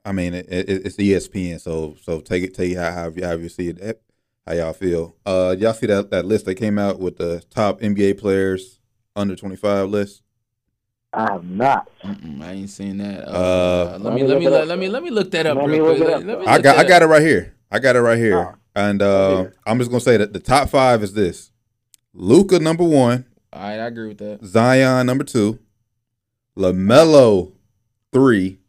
I 0.04 0.12
mean, 0.14 0.34
it, 0.34 0.47
it, 0.49 0.68
it's 0.86 0.97
ESPN, 0.97 1.60
so 1.62 1.95
so 2.02 2.20
take 2.22 2.43
it 2.43 2.54
take 2.56 2.72
it 2.72 2.78
how 2.78 2.91
how 2.91 3.10
you, 3.10 3.24
how 3.26 3.34
you 3.34 3.49
see 3.49 3.68
it, 3.70 4.02
how 4.47 4.54
y'all 4.54 4.74
feel. 4.74 5.16
Uh, 5.26 5.56
y'all 5.60 5.74
see 5.74 5.86
that 5.88 6.10
that 6.12 6.26
list 6.26 6.45
that 6.45 6.56
came 6.56 6.80
out 6.80 6.99
with 6.99 7.18
the 7.18 7.43
top 7.52 7.82
NBA 7.82 8.18
players 8.20 8.80
under 9.16 9.36
twenty 9.36 9.56
five 9.56 9.89
list. 9.89 10.24
I 11.14 11.32
have 11.34 11.43
not. 11.43 11.89
Mm-mm, 12.04 12.41
I 12.41 12.54
ain't 12.54 12.70
seen 12.70 12.97
that. 12.99 13.28
Uh, 13.28 13.32
Uh, 13.95 13.97
let 13.99 14.14
me 14.14 14.24
let 14.24 14.39
me 14.39 14.47
let, 14.49 14.68
let 14.68 14.80
me 14.80 14.88
let 14.89 15.04
me 15.04 15.10
look 15.12 15.30
that 15.32 15.45
up 15.45 15.58
Let 15.58 15.68
me 15.68 15.74
real 15.80 15.86
look 15.88 15.97
quick. 15.97 16.10
it 16.10 16.14
up. 16.16 16.24
let 16.24 16.39
me 16.39 16.45
I 16.47 16.60
got 16.62 16.78
I 16.78 16.84
got 16.88 17.02
it 17.02 17.08
right 17.08 17.22
here. 17.22 17.54
I 17.70 17.80
got 17.80 17.95
it 17.95 18.02
right 18.02 18.18
here. 18.18 18.38
Oh. 18.39 18.56
And 18.74 19.02
uh, 19.02 19.28
Okay. 19.41 19.56
I'm 19.68 19.78
just 19.78 19.91
gonna 19.91 19.99
say 20.02 20.18
that 20.18 20.32
the 20.34 20.39
top 20.39 20.70
five 20.70 21.04
is 21.04 21.14
this: 21.14 21.52
Luka 22.14 22.58
number 22.60 22.86
one, 22.86 23.26
All 23.54 23.62
right, 23.62 23.74
I 23.80 23.86
agree 23.88 24.08
with 24.08 24.18
that. 24.20 24.39
Zion 24.45 25.06
number 25.06 25.26
two, 25.26 25.60
Lamelo 26.58 27.52
three, 28.14 28.60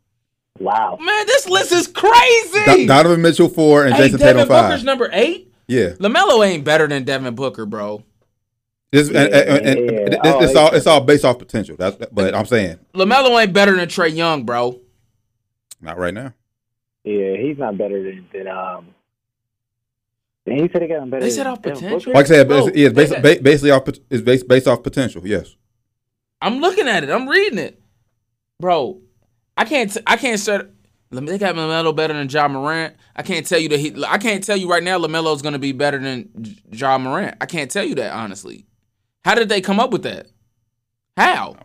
Wow. 0.59 0.99
Man, 1.01 1.27
this 1.27 1.49
list 1.49 1.73
is 1.73 1.87
crazy. 1.89 2.65
Do- 2.65 2.87
Donovan 2.87 3.23
Mitchell 3.23 3.49
four, 3.49 3.85
and 3.85 3.95
hey, 3.95 4.09
Jayson 4.09 4.19
Devin 4.19 4.35
Tatum 4.37 4.49
five. 4.49 4.69
Booker's 4.71 4.85
number 4.85 5.09
eight. 5.13 5.53
yeah, 5.67 5.91
Lamelo 5.99 6.47
ain't 6.47 6.65
better 6.65 6.87
than 6.87 7.05
Devin 7.05 7.35
Booker, 7.35 7.65
bro. 7.67 8.03
this 8.91 9.09
and, 9.09 9.17
and, 9.17 9.33
and- 9.35 9.67
and 9.67 9.67
Yeah, 9.67 9.91
this- 9.91 10.19
yeah. 10.25 10.43
it's 10.43 10.55
Oh, 10.57 10.61
all 10.61 10.75
it's 10.75 10.87
all 10.87 11.01
based 11.01 11.25
off 11.25 11.39
potential. 11.39 11.77
That's 11.79 11.97
but 12.13 12.35
I'm 12.35 12.47
saying 12.47 12.79
Lamelo 12.95 13.41
ain't 13.43 13.53
better 13.53 13.75
than 13.75 13.89
Trae 13.89 14.15
Young, 14.15 14.45
bro. 14.45 14.79
not 15.81 15.99
right 15.99 16.15
now. 16.15 16.35
Yeah, 17.05 17.37
he's 17.37 17.59
not 17.59 17.77
better 17.79 18.01
than, 18.03 18.27
than 18.33 18.47
um. 18.49 18.89
He 20.45 20.59
said 20.73 20.83
they 20.83 20.89
got 20.89 21.03
him 21.03 21.11
better. 21.11 21.23
They 21.25 21.31
said 21.31 21.47
off 21.47 21.63
potential? 21.63 22.13
Like 22.13 22.27
I 22.27 22.29
said, 22.29 22.49
Bro, 22.49 22.67
it's, 22.69 22.77
yeah, 22.77 22.87
it's 22.89 22.95
based, 22.97 23.13
got- 23.13 23.23
basically 23.23 23.71
off 23.71 23.85
pot- 23.85 23.99
it's 24.11 24.23
based 24.23 24.47
based 24.49 24.69
off 24.69 24.83
potential. 24.83 25.23
Yes. 25.27 25.57
I'm 26.41 26.59
looking 26.59 26.89
at 26.89 27.05
it. 27.05 27.11
I'm 27.11 27.29
reading 27.29 27.59
it, 27.59 27.81
bro. 28.61 29.01
I 29.57 29.65
can't. 29.65 29.93
T- 29.93 30.01
I 30.07 30.17
can't 30.17 30.39
start. 30.41 30.71
Let 31.11 31.23
me 31.23 31.31
they 31.31 31.39
got 31.39 31.55
Lamelo 31.55 31.95
better 31.95 32.15
than 32.15 32.29
Ja 32.29 32.49
Morant. 32.49 32.95
I 33.15 33.23
can't 33.23 33.47
tell 33.47 33.59
you 33.59 33.69
that 33.71 33.79
he. 33.81 33.95
I 34.07 34.19
can't 34.19 34.43
tell 34.43 34.57
you 34.57 34.71
right 34.71 34.83
now 34.83 34.99
Lamelo 34.99 35.25
Lamelo's 35.25 35.43
going 35.43 35.53
to 35.53 35.59
be 35.59 35.73
better 35.73 35.99
than 35.99 36.31
Ja 36.73 36.97
Morant. 36.99 37.37
I 37.41 37.47
can't 37.47 37.71
tell 37.71 37.85
you 37.85 37.95
that 37.97 38.13
honestly. 38.15 38.65
How 39.25 39.35
did 39.35 39.49
they 39.49 39.61
come 39.61 39.79
up 39.79 39.91
with 39.91 40.03
that? 40.05 40.27
How? 41.17 41.57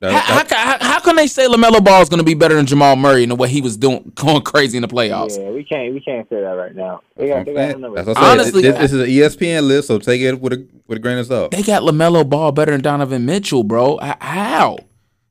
That- 0.00 0.12
How, 0.14 0.44
how, 0.48 0.78
how, 0.78 0.78
how 0.94 1.00
can 1.00 1.14
they 1.16 1.26
say 1.26 1.46
Lamelo 1.46 1.84
Ball 1.84 2.00
is 2.00 2.08
going 2.08 2.20
to 2.20 2.24
be 2.24 2.32
better 2.32 2.54
than 2.54 2.64
Jamal 2.64 2.96
Murray 2.96 3.22
in 3.22 3.28
the 3.28 3.34
way 3.36 3.48
he 3.48 3.60
was 3.60 3.76
doing, 3.76 4.12
going 4.14 4.40
crazy 4.40 4.78
in 4.78 4.82
the 4.82 4.88
playoffs? 4.88 5.36
Yeah, 5.38 5.50
we 5.50 5.62
can't 5.62 5.92
we 5.92 6.00
can't 6.00 6.26
say 6.30 6.36
that 6.40 6.46
right 6.52 6.74
now. 6.74 7.02
They 7.16 7.26
got 7.28 7.44
they 7.44 7.50
I'm 7.50 7.54
got 7.54 7.60
saying. 7.60 7.70
him 7.72 7.80
number. 7.82 7.96
That's 7.96 8.08
what 8.08 8.16
I'm. 8.18 8.38
Honestly, 8.38 8.62
this, 8.62 8.78
this 8.78 8.92
is 8.92 9.00
an 9.00 9.08
ESPN 9.08 9.62
list, 9.66 9.88
so 9.88 9.98
take 9.98 10.22
it 10.22 10.40
with 10.40 10.52
a 10.54 10.66
with 10.86 10.96
a 10.96 11.00
grain 11.02 11.18
of 11.18 11.26
salt. 11.26 11.50
They 11.50 11.62
got 11.62 11.82
Lamelo 11.82 12.26
Ball 12.26 12.50
better 12.52 12.72
than 12.72 12.80
Donovan 12.80 13.26
Mitchell, 13.26 13.62
bro. 13.64 13.98
How? 13.98 14.78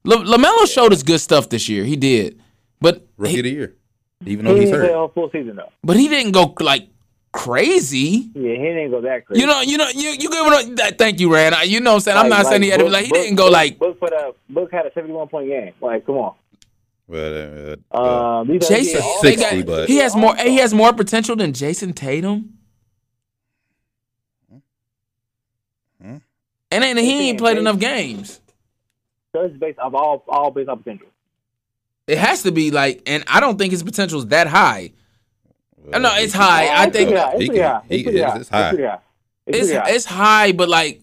La- 0.10 0.24
Lamelo 0.38 0.66
showed 0.72 0.91
us 0.93 1.03
good 1.03 1.20
stuff 1.20 1.49
this 1.49 1.68
year. 1.70 1.84
He 1.84 1.95
did, 1.95 2.39
but 2.82 3.05
Rookie 3.18 3.34
he, 3.34 3.39
of 3.39 3.43
the 3.43 3.49
year, 3.51 3.76
even 4.26 4.45
He 4.45 4.51
though 4.51 4.60
he's 4.60 4.70
didn't 4.70 4.82
play 4.86 4.93
hurt. 4.93 5.03
a 5.05 5.14
full 5.14 5.30
season 5.32 5.55
though. 5.57 5.72
but 5.84 5.97
he 5.97 6.07
didn't 6.07 6.32
go 6.32 6.53
like 6.60 6.88
crazy. 7.32 8.30
Yeah, 8.34 8.51
he 8.53 8.57
didn't 8.57 8.91
go 8.91 9.01
that 9.01 9.26
crazy. 9.26 9.41
You 9.41 9.47
know, 9.47 9.62
you 9.62 9.78
know, 9.78 9.88
you 9.93 10.10
you 10.12 10.30
give 10.30 10.45
it. 10.47 10.72
A, 10.72 10.76
that, 10.76 10.97
thank 10.97 11.20
you, 11.20 11.32
Rand. 11.34 11.53
I- 11.55 11.64
You 11.64 11.80
know, 11.80 11.91
what 11.91 11.95
I'm 11.95 12.01
saying 12.01 12.18
I'm 12.18 12.30
Like- 12.30 12.43
not 12.43 12.45
saying 12.49 12.62
he 12.64 12.70
like 12.72 12.72
had 12.72 12.78
to 12.80 12.84
be 12.86 12.89
Book- 12.89 12.93
like 12.93 13.05
he 13.05 13.12
Book- 13.12 13.22
didn't 13.22 13.36
go 13.38 13.47
like 13.49 13.80
Book 13.80 13.99
put 13.99 14.14
a 14.14 14.34
Book 14.49 14.70
had 14.72 14.86
a 14.88 14.93
71 14.93 15.28
point 15.28 15.47
game. 15.47 15.74
Like, 15.82 16.05
come 16.05 16.16
on. 16.18 16.34
Well, 17.07 17.76
uh, 17.91 17.97
uh, 17.97 18.39
Um, 18.41 18.47
these 18.47 18.68
Jayson. 18.68 19.01
60, 19.22 19.36
got- 19.64 19.66
but- 19.66 19.89
he 19.89 19.97
has 19.97 20.16
more. 20.16 20.36
He 20.36 20.57
has 20.57 20.74
more 20.74 20.93
potential 20.93 21.36
than 21.36 21.53
Jayson 21.53 21.93
Tatum. 21.93 22.53
Hmm. 26.01 26.18
And 26.72 26.84
then 26.84 26.97
he 26.97 27.30
ain't 27.30 27.38
played 27.39 27.57
enough 27.57 27.80
games. 27.80 28.39
So 29.36 29.41
it's 29.41 29.57
based 29.57 29.80
off 29.80 29.93
all 29.93 30.23
all 30.27 30.51
based 30.51 30.69
off 30.69 30.80
potential. 30.80 31.07
It 32.07 32.17
has 32.17 32.43
to 32.43 32.51
be 32.51 32.71
like, 32.71 33.03
and 33.05 33.23
I 33.27 33.39
don't 33.39 33.57
think 33.57 33.71
his 33.71 33.84
potential 33.84 34.19
is 34.19 34.27
that 34.27 34.47
high. 34.47 34.91
well, 35.77 35.99
no, 36.01 36.09
it's 36.15 36.34
he- 36.34 36.39
high. 36.39 36.69
I 36.84 36.89
think 36.89 37.09
pretty 37.09 37.15
high. 37.15 37.34
It's 37.36 37.49
can- 37.53 37.61
high. 37.63 37.82
he- 37.88 37.95
It's 37.97 38.07
it's- 38.09 38.23
high. 38.32 38.39
it's 38.39 38.49
high. 38.49 38.69
It's 38.71 38.80
high. 38.80 38.99
It's 39.45 39.57
It's 39.57 39.71
high. 39.77 39.89
it's 39.91 40.05
high, 40.05 40.51
but 40.53 40.69
like 40.69 41.01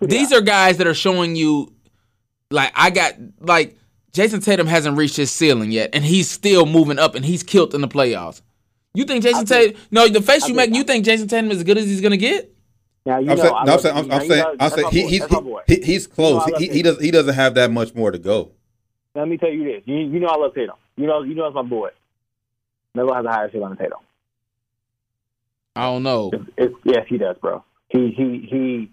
these 0.00 0.30
high. 0.30 0.38
are 0.38 0.40
guys 0.42 0.76
that 0.78 0.86
are 0.86 0.94
showing 0.94 1.34
you, 1.36 1.72
like 2.50 2.72
I 2.76 2.90
got 2.90 3.14
like 3.40 3.76
Jayson 4.12 4.40
Tatum 4.40 4.66
hasn't 4.66 4.96
reached 4.96 5.16
his 5.16 5.30
ceiling 5.30 5.70
yet, 5.72 5.90
and 5.92 6.04
he's 6.04 6.30
still 6.30 6.66
moving 6.66 6.98
up, 6.98 7.14
and 7.14 7.24
he's 7.24 7.42
killed 7.42 7.74
in 7.74 7.80
the 7.80 7.88
playoffs. 7.88 8.42
You 8.94 9.04
think 9.04 9.22
Jayson 9.24 9.46
think- 9.46 9.74
Tatum? 9.74 9.80
No, 9.90 10.08
the 10.08 10.20
face 10.22 10.44
I 10.44 10.48
you 10.48 10.54
think- 10.54 10.70
make, 10.70 10.78
you 10.78 10.84
think 10.84 11.04
Jayson 11.04 11.28
Tatum 11.28 11.50
is 11.50 11.58
as 11.58 11.64
good 11.64 11.78
as 11.78 11.86
he's 11.86 12.00
gonna 12.00 12.16
get? 12.16 12.52
Now, 13.06 13.18
you 13.18 13.30
I'm 13.30 13.36
know, 13.36 13.42
saying, 13.42 13.54
I 13.54 13.64
no, 13.64 13.72
I'm 13.72 13.78
saying, 13.80 13.96
I'm, 13.96 14.04
you 14.04 14.12
I'm 14.12 14.28
saying, 14.28 14.42
know, 14.42 14.56
I'm 14.60 14.70
saying, 14.70 14.90
he, 14.90 15.08
he's 15.08 15.24
he, 15.24 15.56
he, 15.66 15.80
he's 15.82 16.06
close. 16.06 16.46
You 16.46 16.52
know, 16.52 16.58
he, 16.58 16.66
he, 16.66 16.72
he 16.72 16.82
Tatum. 16.82 16.94
does 16.94 17.04
he 17.04 17.10
doesn't 17.10 17.34
have 17.34 17.54
that 17.54 17.70
much 17.70 17.94
more 17.94 18.10
to 18.10 18.18
go. 18.18 18.52
Let 19.14 19.26
me 19.26 19.38
tell 19.38 19.50
you 19.50 19.64
this. 19.64 19.82
You, 19.86 19.96
you 19.96 20.20
know 20.20 20.28
I 20.28 20.36
love 20.36 20.54
Tatum. 20.54 20.76
You 20.96 21.06
know 21.06 21.22
you 21.22 21.34
know 21.34 21.46
it's 21.46 21.54
my 21.54 21.62
boy. 21.62 21.90
Melo 22.94 23.14
has 23.14 23.24
a 23.24 23.30
higher 23.30 23.50
ceiling 23.50 23.70
than 23.70 23.78
Tatum. 23.78 24.00
I 25.76 25.84
don't 25.84 26.02
know. 26.02 26.30
It's, 26.32 26.44
it's, 26.58 26.74
yes, 26.84 27.06
he 27.08 27.16
does, 27.16 27.36
bro. 27.40 27.64
He 27.88 28.10
he 28.16 28.46
he. 28.50 28.90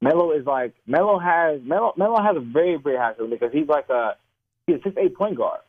Melo 0.00 0.32
is 0.32 0.44
like 0.44 0.74
Melo 0.86 1.18
has 1.18 1.60
Melo 1.62 1.94
Melo 1.96 2.20
has 2.22 2.36
a 2.36 2.40
very 2.40 2.76
very 2.76 2.96
high 2.96 3.14
ceiling 3.16 3.30
because 3.30 3.52
he's 3.52 3.68
like 3.68 3.88
a 3.88 4.16
he's 4.66 4.76
a 4.76 4.82
six 4.82 4.96
eight 4.98 5.16
point 5.16 5.36
guard. 5.36 5.60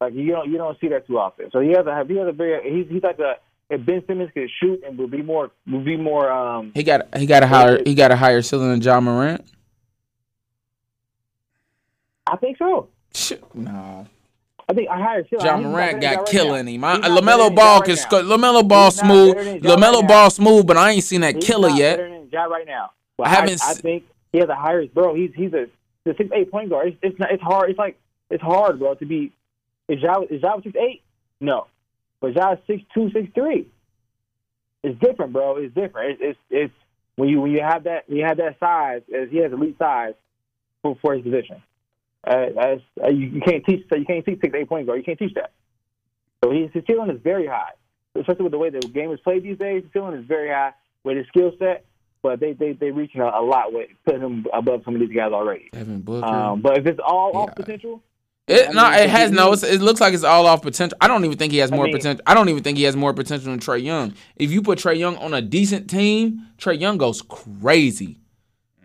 Like 0.00 0.14
you 0.14 0.30
don't 0.32 0.50
you 0.50 0.56
don't 0.56 0.78
see 0.80 0.88
that 0.88 1.06
too 1.06 1.18
often. 1.18 1.50
So 1.50 1.60
he 1.60 1.70
has 1.70 1.86
a 1.86 2.04
he 2.08 2.16
has 2.16 2.28
a 2.28 2.32
very 2.32 2.72
he's 2.72 2.90
he's 2.90 3.02
like 3.02 3.18
a 3.18 3.34
if 3.70 3.86
Ben 3.86 4.02
Simmons 4.06 4.30
could 4.34 4.50
shoot 4.60 4.82
and 4.86 4.98
would 4.98 5.10
be 5.10 5.22
more 5.22 5.50
would 5.66 5.84
be 5.84 5.96
more 5.96 6.30
um 6.30 6.72
He 6.74 6.82
got 6.82 7.16
he 7.16 7.26
got 7.26 7.42
a 7.42 7.46
higher 7.46 7.80
he 7.84 7.94
got 7.94 8.10
a 8.10 8.16
higher 8.16 8.42
ceiling 8.42 8.70
than 8.70 8.82
Ja 8.82 9.00
Morant. 9.00 9.44
I 12.26 12.36
think 12.36 12.58
so. 12.58 12.88
Nah, 13.54 14.04
I 14.68 14.72
think 14.74 14.88
I 14.88 14.98
higher 14.98 15.26
ceiling. 15.28 15.46
Ja 15.46 15.56
Morant 15.56 16.00
got 16.00 16.16
right 16.16 16.26
killing 16.26 16.66
now. 16.66 16.70
him. 16.72 16.84
I, 16.84 17.08
Lamelo 17.08 17.54
Ball 17.54 17.80
can 17.80 17.90
right 17.90 17.98
sc- 17.98 18.10
Lamelo 18.10 18.66
Ball 18.66 18.90
smooth. 18.90 19.34
better 19.34 19.44
than 19.44 19.62
Ja 19.62 19.76
Lamelo 19.76 20.00
right 20.00 20.08
Ball 20.08 20.30
smooth, 20.30 20.66
but 20.66 20.76
I 20.76 20.90
ain't 20.90 21.04
seen 21.04 21.22
that 21.22 21.36
He's 21.36 21.44
killer 21.44 21.70
yet. 21.70 21.98
Right 21.98 22.66
now. 22.66 22.90
I 23.22 23.28
haven't 23.28 23.60
I, 23.62 23.74
think 23.74 24.04
he 24.32 24.38
has 24.38 24.48
a 24.48 24.54
higher 24.54 24.86
bro. 24.86 25.14
He's 25.14 25.30
he's 25.34 25.52
a 25.52 25.66
the 26.04 26.14
six 26.16 26.30
eight 26.32 26.50
point 26.50 26.70
guard. 26.70 26.88
It's, 26.88 26.96
it's 27.02 27.18
not. 27.18 27.30
It's 27.32 27.42
hard. 27.42 27.70
It's 27.70 27.78
like 27.78 27.98
it's 28.30 28.42
hard, 28.42 28.78
bro, 28.78 28.94
to 28.94 29.04
be. 29.06 29.32
Is 29.88 30.00
Ja 30.00 30.20
is 30.30 30.42
Ja 30.42 30.60
six 30.62 30.74
eight? 30.76 31.02
No, 31.40 31.66
but 32.20 32.34
Ja 32.34 32.56
six 32.66 32.82
two 32.94 33.10
six 33.12 33.28
three. 33.34 33.68
It's 34.82 34.98
different, 35.00 35.32
bro. 35.32 35.56
It's 35.56 35.74
different. 35.74 36.20
It's 36.20 36.20
it's, 36.22 36.38
it's 36.50 36.74
when 37.16 37.28
you 37.28 37.40
when 37.40 37.50
you 37.50 37.62
have 37.62 37.84
that 37.84 38.08
when 38.08 38.18
you 38.18 38.24
have 38.24 38.38
that 38.38 38.58
size 38.58 39.02
as 39.14 39.28
he 39.30 39.38
has 39.38 39.52
elite 39.52 39.76
size 39.78 40.14
for, 40.82 40.96
for 41.02 41.14
his 41.14 41.22
position. 41.22 41.62
Uh, 42.26 42.46
as 42.60 42.80
uh, 43.02 43.08
you, 43.08 43.26
you 43.28 43.40
can't 43.40 43.64
teach 43.64 43.86
so 43.88 43.96
you 43.96 44.04
can't 44.04 44.24
teach 44.24 44.40
six 44.40 44.54
eight 44.54 44.68
point 44.68 44.86
guard. 44.86 44.98
You 44.98 45.04
can't 45.04 45.18
teach 45.18 45.34
that. 45.34 45.52
So 46.42 46.50
his, 46.50 46.70
his 46.72 46.84
ceiling 46.86 47.10
is 47.10 47.20
very 47.22 47.46
high, 47.46 47.72
especially 48.14 48.44
with 48.44 48.52
the 48.52 48.58
way 48.58 48.70
the 48.70 48.80
game 48.80 49.12
is 49.12 49.20
played 49.20 49.42
these 49.42 49.58
days. 49.58 49.82
His 49.84 49.92
ceiling 49.92 50.18
is 50.18 50.26
very 50.26 50.48
high 50.48 50.72
with 51.04 51.16
his 51.16 51.26
skill 51.28 51.52
set, 51.58 51.84
but 52.22 52.40
they 52.40 52.52
they 52.52 52.72
they 52.72 52.90
reaching 52.90 53.20
a, 53.20 53.26
a 53.26 53.42
lot 53.42 53.72
with 53.72 53.88
putting 54.04 54.20
him 54.20 54.46
above 54.52 54.82
some 54.84 54.94
of 54.94 55.00
these 55.00 55.14
guys 55.14 55.32
already. 55.32 55.70
Devin 55.72 56.00
Booker. 56.00 56.26
Um, 56.26 56.60
but 56.60 56.78
if 56.78 56.86
it's 56.86 57.00
all 57.02 57.36
off 57.36 57.54
potential, 57.54 58.02
It 58.50 58.68
I 58.70 58.72
no, 58.72 58.90
mean, 58.90 58.98
it 59.00 59.10
has 59.10 59.30
no. 59.30 59.52
It's, 59.52 59.62
it 59.62 59.80
looks 59.80 60.00
like 60.00 60.12
it's 60.14 60.24
all 60.24 60.46
off 60.46 60.62
potential. 60.62 60.96
I 61.00 61.08
don't 61.08 61.24
even 61.24 61.38
think 61.38 61.52
he 61.52 61.58
has 61.58 61.70
I 61.72 61.76
more 61.76 61.84
mean- 61.86 61.94
potential. 61.96 62.22
I 62.26 62.34
don't 62.34 62.48
even 62.48 62.62
think 62.62 62.78
he 62.78 62.84
has 62.84 62.96
more 62.96 63.14
potential 63.14 63.50
than 63.50 63.60
Trae 63.60 63.82
Young. 63.82 64.14
If 64.36 64.50
you 64.50 64.60
put 64.62 64.78
Trae 64.78 64.98
Young 64.98 65.16
on 65.18 65.34
a 65.34 65.40
decent 65.42 65.88
team, 65.88 66.46
Trae 66.58 66.78
Young 66.78 66.98
goes 66.98 67.22
crazy. 67.22 68.18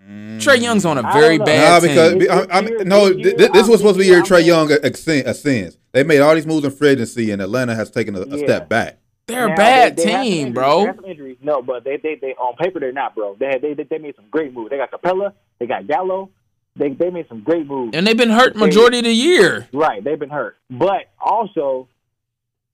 Mm. 0.07 0.37
Trae 0.39 0.61
Young's 0.61 0.85
on 0.85 0.99
a 0.99 1.01
very 1.01 1.39
bad 1.39 1.81
Nah, 1.83 1.87
because 1.87 2.13
This- 2.19 2.29
I, 2.29 2.57
I, 2.57 2.61
this 2.61 2.85
no, 2.85 3.09
this 3.11 3.33
th- 3.33 3.51
this 3.51 3.67
was 3.67 3.79
supposed 3.79 3.97
to 3.97 4.03
be 4.03 4.05
I'm- 4.13 4.17
your 4.17 4.23
Trae 4.23 4.45
Young 4.45 4.71
ascends. 4.71 5.77
They 5.93 6.03
made 6.03 6.19
all 6.19 6.35
these 6.35 6.45
moves 6.45 6.65
in 6.65 6.71
free 6.71 6.89
agency, 6.89 7.31
and 7.31 7.41
Atlanta 7.41 7.73
has 7.73 7.89
taken 7.89 8.15
a, 8.15 8.21
a 8.21 8.27
Yeah. 8.37 8.45
step 8.45 8.69
back. 8.69 8.99
They're 9.27 9.51
a 9.51 9.55
bad 9.55 9.95
they- 9.97 10.03
they 10.05 10.11
team, 10.11 10.21
injuries. 10.23 10.45
They 10.45 10.51
bro. 10.51 10.85
have 10.85 10.95
some 10.97 11.05
injuries. 11.05 11.37
No, 11.41 11.61
but 11.63 11.83
they, 11.83 11.97
they, 11.97 12.15
they 12.21 12.33
on 12.35 12.55
paper 12.57 12.79
they're 12.79 12.91
not, 12.91 13.15
bro. 13.15 13.35
They, 13.39 13.57
they, 13.59 13.73
they, 13.73 13.83
they 13.83 13.97
made 13.97 14.15
some 14.15 14.25
great 14.29 14.53
moves. 14.53 14.69
They 14.69 14.77
got 14.77 14.91
Capela. 14.91 15.33
They 15.57 15.65
got 15.65 15.87
Gallo. 15.87 16.29
They, 16.77 16.89
they 16.89 17.09
made 17.09 17.27
some 17.29 17.41
great 17.41 17.67
moves. 17.67 17.95
And 17.95 18.05
they've 18.05 18.17
been 18.17 18.29
hurt 18.29 18.55
majority 18.55 18.99
of 18.99 19.05
the 19.05 19.13
year. 19.13 19.67
Right, 19.71 20.03
they've 20.03 20.19
been 20.19 20.29
hurt. 20.29 20.57
But 20.69 21.09
also, 21.19 21.87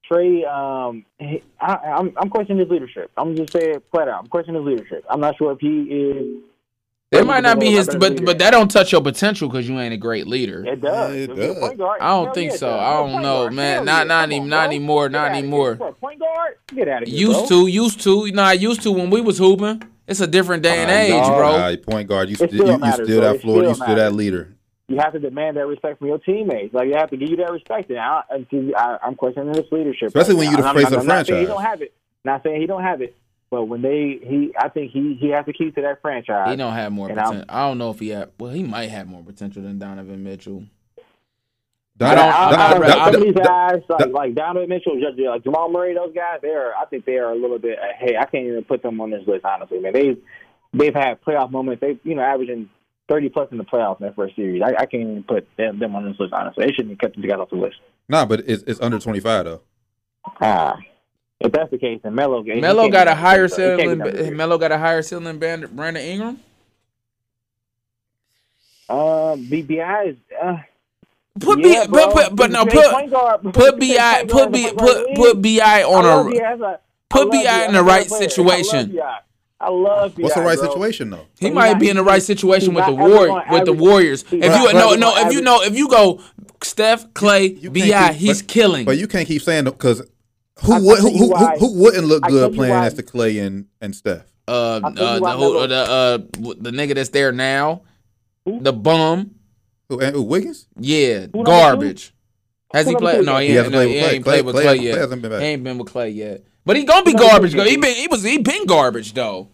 Trae, 0.10 0.46
um, 0.48 1.06
he, 1.20 1.44
I, 1.60 1.74
I'm, 1.76 2.14
I'm 2.18 2.30
questioning 2.30 2.60
his 2.60 2.70
leadership. 2.70 3.12
I'm 3.16 3.36
just 3.36 3.54
saying 3.54 3.82
flat 3.92 4.08
out. 4.08 4.24
I'm 4.24 4.28
questioning 4.28 4.66
his 4.66 4.74
leadership. 4.74 5.06
I'm 5.10 5.20
not 5.20 5.38
sure 5.38 5.52
if 5.52 5.60
he 5.60 5.84
is. 5.84 6.44
It 7.12 7.26
might 7.26 7.42
not 7.44 7.60
be 7.60 7.72
his, 7.72 7.88
but 7.88 8.02
leader. 8.14 8.24
but 8.26 8.40
that 8.40 8.52
don't 8.52 8.72
touch 8.72 8.94
your 8.94 9.02
potential 9.02 9.50
because 9.50 9.68
you 9.68 9.78
ain't 9.78 9.94
a 9.94 9.98
great 9.98 10.28
leader. 10.28 10.66
It 10.66 10.80
does. 10.80 11.14
It 11.14 11.30
If 11.32 11.38
you're 11.38 11.46
a 11.46 11.54
does. 11.54 11.60
point 11.60 11.78
guard, 11.78 12.02
I 12.02 12.08
don't 12.08 12.34
think 12.34 12.54
so. 12.54 12.74
I 12.74 12.94
don't 12.94 13.22
know, 13.22 13.44
guard. 13.44 13.54
man. 13.54 13.76
Hell 13.76 13.86
Not 13.86 13.98
yeah. 13.98 14.04
not 14.06 14.22
Come 14.24 14.32
any 14.32 14.40
not 14.40 14.66
anymore. 14.68 15.10
Get 15.10 15.12
Not 15.18 15.32
anymore. 15.34 15.76
Point 15.76 16.20
guard, 16.20 16.58
get 16.74 16.88
out 16.88 17.04
of 17.04 17.10
here. 17.10 17.18
Used 17.20 17.50
bro. 17.50 17.64
to, 17.66 17.68
used 17.68 18.00
to. 18.02 18.32
Nah, 18.32 18.52
used 18.52 18.82
to 18.84 18.92
when 18.94 19.10
we 19.10 19.20
was 19.20 19.38
hooping. 19.38 19.84
It's 20.08 20.22
a 20.22 20.28
different 20.28 20.64
day 20.64 20.78
and 20.84 20.90
Uh, 20.90 20.94
age, 20.94 21.12
dog. 21.24 21.38
bro. 21.86 21.94
Point 21.94 22.08
guard, 22.08 22.30
you 22.30 22.34
It 22.34 22.38
still, 22.38 22.48
still 22.50 22.66
you, 22.68 22.72
you 22.74 22.78
matters, 22.80 23.08
still 23.08 23.20
bro. 23.20 23.28
that 23.30 23.36
It 23.36 23.42
floor, 23.42 23.58
you 23.64 23.74
still 23.74 23.86
still 23.86 23.96
that 23.96 24.14
leader. 24.14 24.56
You 24.88 24.98
have 24.98 25.12
to 25.14 25.20
demand 25.20 25.58
that 25.58 25.68
respect 25.68 26.00
from 26.00 26.08
your 26.08 26.18
teammates. 26.20 26.74
Like 26.74 26.88
you 26.88 26.96
have 26.96 27.10
to 27.10 27.18
give 27.18 27.30
you 27.30 27.36
that 27.38 27.52
respect. 27.52 27.90
And 27.90 28.00
I, 28.00 28.22
and 28.30 28.46
see, 28.50 28.74
I, 28.76 28.98
I'm 29.04 29.16
questioning 29.16 29.52
this 29.52 29.66
leadership, 29.72 30.08
Especially 30.08 30.36
when 30.36 30.50
you're 30.52 30.62
the 30.62 30.74
face 30.74 30.86
of 30.92 31.02
the 31.02 31.04
not 31.04 31.28
saying 31.28 31.42
He 31.42 31.46
don't 31.48 31.62
have 31.62 31.82
it. 31.82 31.94
Not 32.24 32.44
saying 32.44 32.62
he 32.62 32.68
don't 32.68 32.84
have 32.84 33.02
it, 33.02 33.16
but 33.52 33.66
when 33.66 33.82
they, 33.84 34.20
he, 34.24 34.52
I 34.58 34.70
think 34.70 34.92
he, 34.92 35.16
he 35.20 35.30
has 35.30 35.46
to 35.46 35.54
keep 35.54 35.76
to 35.76 35.82
that 35.82 36.02
franchise. 36.02 36.50
He 36.50 36.56
don't 36.56 36.74
have 36.74 36.92
more 36.92 37.10
And 37.10 37.20
I'm- 37.20 37.28
potential. 37.30 37.46
I 37.56 37.68
don't 37.68 37.78
know 37.78 37.92
if 37.92 38.00
he 38.00 38.10
have. 38.10 38.32
Well, 38.40 38.52
he 38.52 38.64
might 38.64 38.90
have 38.90 39.08
more 39.08 39.22
potential 39.22 39.62
than 39.62 39.78
Donovan 39.78 40.24
Mitchell. 40.24 40.64
Don- 41.98 42.10
I 42.10 42.16
don't- 42.16 42.26
I, 42.26 42.32
I- 42.32 42.40
I, 42.40 42.54
I- 42.54 43.04
I, 43.04 43.06
I- 43.08 43.12
some 43.12 43.22
of 43.22 43.28
these 43.28 43.34
guys, 43.46 43.82
like, 43.90 44.00
Don- 44.00 44.12
like 44.14 44.36
Donovan 44.36 44.70
Mitchell, 44.70 45.00
just, 45.00 45.20
like 45.20 45.44
Jamal 45.44 45.70
Murray, 45.70 45.94
those 45.94 46.14
guys, 46.16 46.40
they're, 46.42 46.76
I 46.76 46.86
think 46.86 47.06
they 47.06 47.18
are 47.18 47.32
a 47.32 47.36
little 47.36 47.60
bit. 47.60 47.78
Hey, 48.00 48.16
I 48.18 48.26
can't 48.26 48.48
even 48.48 48.64
put 48.64 48.82
them 48.82 49.00
on 49.02 49.12
this 49.12 49.28
list, 49.28 49.46
honestly, 49.46 49.80
man. 49.80 49.94
They, 49.94 50.16
they've 50.74 50.96
had 50.96 51.22
playoff 51.22 51.52
moments. 51.52 51.82
They, 51.82 52.00
you 52.04 52.16
know, 52.16 52.22
averaging 52.24 52.70
thirty 53.10 53.28
plus 53.28 53.50
in 53.52 53.58
the 53.58 53.66
playoffs 53.66 54.00
in 54.00 54.06
that 54.08 54.16
first 54.16 54.36
series. 54.38 54.62
I, 54.64 54.70
I 54.70 54.86
can't 54.86 55.04
even 55.04 55.24
put 55.24 55.46
them, 55.58 55.78
them 55.80 55.96
on 55.96 56.06
this 56.10 56.18
list. 56.18 56.34
Honestly, 56.34 56.66
they 56.66 56.72
shouldn't 56.72 56.92
have 56.92 57.00
kept 57.00 57.18
these 57.22 57.30
guys 57.30 57.40
off 57.40 57.50
the 57.50 57.58
list. 57.58 57.76
Nah, 58.08 58.26
but 58.26 58.40
it's 58.48 58.64
it's 58.64 58.80
under 58.80 58.98
twenty 58.98 59.20
five 59.20 59.44
though. 59.46 59.62
Ah, 60.40 60.78
if 61.46 61.52
that's 61.52 61.72
the 61.72 61.78
case, 61.78 62.00
then 62.04 62.16
Melo 62.16 62.44
he 62.44 62.60
Melo 62.62 62.90
got 62.90 63.08
a 63.08 63.16
higher 63.16 63.48
number 63.48 63.56
three, 63.56 63.56
so 63.66 63.72
he 63.78 63.78
can't 63.78 63.78
be 63.78 63.84
ceiling. 64.10 64.18
number. 64.18 64.36
Melo 64.36 64.58
got 64.58 64.72
a 64.72 64.78
higher 64.78 65.02
ceiling 65.02 65.24
than 65.26 65.40
Brandon, 65.40 65.70
Brandon 65.76 66.04
Ingram. 66.04 66.40
Um, 68.90 69.46
BBI 69.48 70.10
is. 70.10 70.16
Uh, 70.42 70.58
Put 71.40 71.60
yeah, 71.60 71.84
B, 71.86 71.92
bro. 71.92 72.08
but, 72.08 72.14
but, 72.14 72.36
but 72.36 72.52
no, 72.52 72.66
put 72.66 73.10
guard. 73.10 73.42
put 73.54 73.80
Bi 73.80 74.26
put 74.28 74.52
B 74.52 74.68
in 74.68 74.76
the 74.76 74.82
point 74.84 75.16
put 75.16 75.16
put. 75.16 75.42
Bi 75.42 75.84
on 75.84 76.06
a 76.28 76.30
BI. 76.30 76.38
That's 76.40 76.62
a- 76.62 76.80
put 77.10 77.28
I 77.28 77.32
BI 77.32 77.44
BI. 77.44 77.66
in 77.68 77.74
the 77.74 77.84
right 77.84 78.10
situation. 78.10 78.78
I 78.80 78.84
love 78.90 78.94
BI. 78.94 79.22
I 79.62 79.70
love 79.70 80.18
What's 80.18 80.36
the 80.36 80.42
right 80.42 80.58
bro. 80.60 80.68
situation 80.68 81.10
though? 81.12 81.26
He 81.40 81.46
He's 81.48 81.56
might 81.56 81.72
not- 81.74 81.80
be 81.80 81.90
in 81.90 81.96
the 81.96 82.04
right 82.04 82.22
situation 82.22 82.74
with 82.74 82.86
the 82.86 82.92
not 82.92 83.10
war 83.10 83.44
with 83.52 83.66
the 83.66 83.72
Warriors. 83.74 84.24
he's 84.24 84.44
If 84.44 84.52
not 84.52 84.62
you 84.62 84.68
ever 84.70 84.78
no 84.78 84.86
gonna 84.90 84.98
no 85.00 85.28
if 85.28 85.34
you 85.34 85.42
know 85.42 85.62
if 85.62 85.76
you 85.78 85.88
go 85.88 86.20
Steph 86.64 87.14
Clay 87.14 87.46
You 87.46 87.72
can't 87.72 87.92
Bi 87.92 88.14
he's 88.14 88.42
but- 88.42 88.50
killing. 88.50 88.86
But 88.86 88.98
you 88.98 89.08
can't 89.08 89.26
keep 89.28 89.42
saying 89.42 89.64
because 89.66 90.02
who 90.64 90.74
I- 90.74 90.78
I 90.78 90.80
would 90.80 90.98
tell 90.98 91.06
who, 91.10 91.12
you 91.12 91.18
who, 91.18 91.26
who, 91.26 91.32
why. 91.32 91.58
who 91.58 91.74
wouldn't 91.80 92.06
look 92.06 92.24
good 92.24 92.54
playing 92.54 92.74
why. 92.74 92.82
next 92.82 92.96
to 92.96 93.04
Clay 93.04 93.40
and 93.40 93.66
and 93.82 93.96
Steph? 93.96 94.26
uh, 94.48 94.52
uh 94.84 94.90
the 94.90 95.38
who, 95.38 95.68
the 95.68 95.76
uh 95.76 96.18
the 96.60 96.72
nigga 96.72 96.96
that's 96.96 97.10
there 97.10 97.32
now, 97.32 97.82
Who? 98.46 98.60
the 98.60 98.74
bum, 98.74 99.36
Who, 99.90 100.00
and, 100.00 100.16
who 100.16 100.22
Wiggins? 100.24 100.68
yeah, 100.78 101.28
Who 101.34 101.44
garbage. 101.44 102.14
Has 102.74 102.86
Who 102.86 102.92
he 102.92 102.96
played? 102.98 103.26
No, 103.26 103.38
he, 103.38 103.48
He 103.48 103.52
ain't, 103.52 103.58
hasn't 103.58 103.74
no, 103.74 103.80
played 103.80 103.90
he 103.90 103.96
with 103.96 104.04
Clay. 104.04 104.16
ain't 104.16 104.24
played 104.26 104.46
with 104.46 104.56
Clay- 104.56 104.64
Clay 104.64 104.76
Clay 104.78 104.86
yet. 104.86 104.98
hasn't 104.98 105.22
been 105.22 105.32
back. 105.32 105.42
He 105.42 105.48
ain't 105.48 105.64
been 105.64 105.78
with 105.78 105.88
Clay 105.90 106.10
yet. 106.12 106.44
But 106.66 106.78
he 106.78 106.84
gonna 106.86 107.04
be 107.04 107.14
garbage. 107.14 107.52
two? 107.54 107.62
He 107.64 107.76
been 107.78 107.96
he 107.96 108.08
was 108.08 108.24
he 108.24 108.38
been 108.38 108.66
garbage 108.66 109.14
though. 109.14 109.50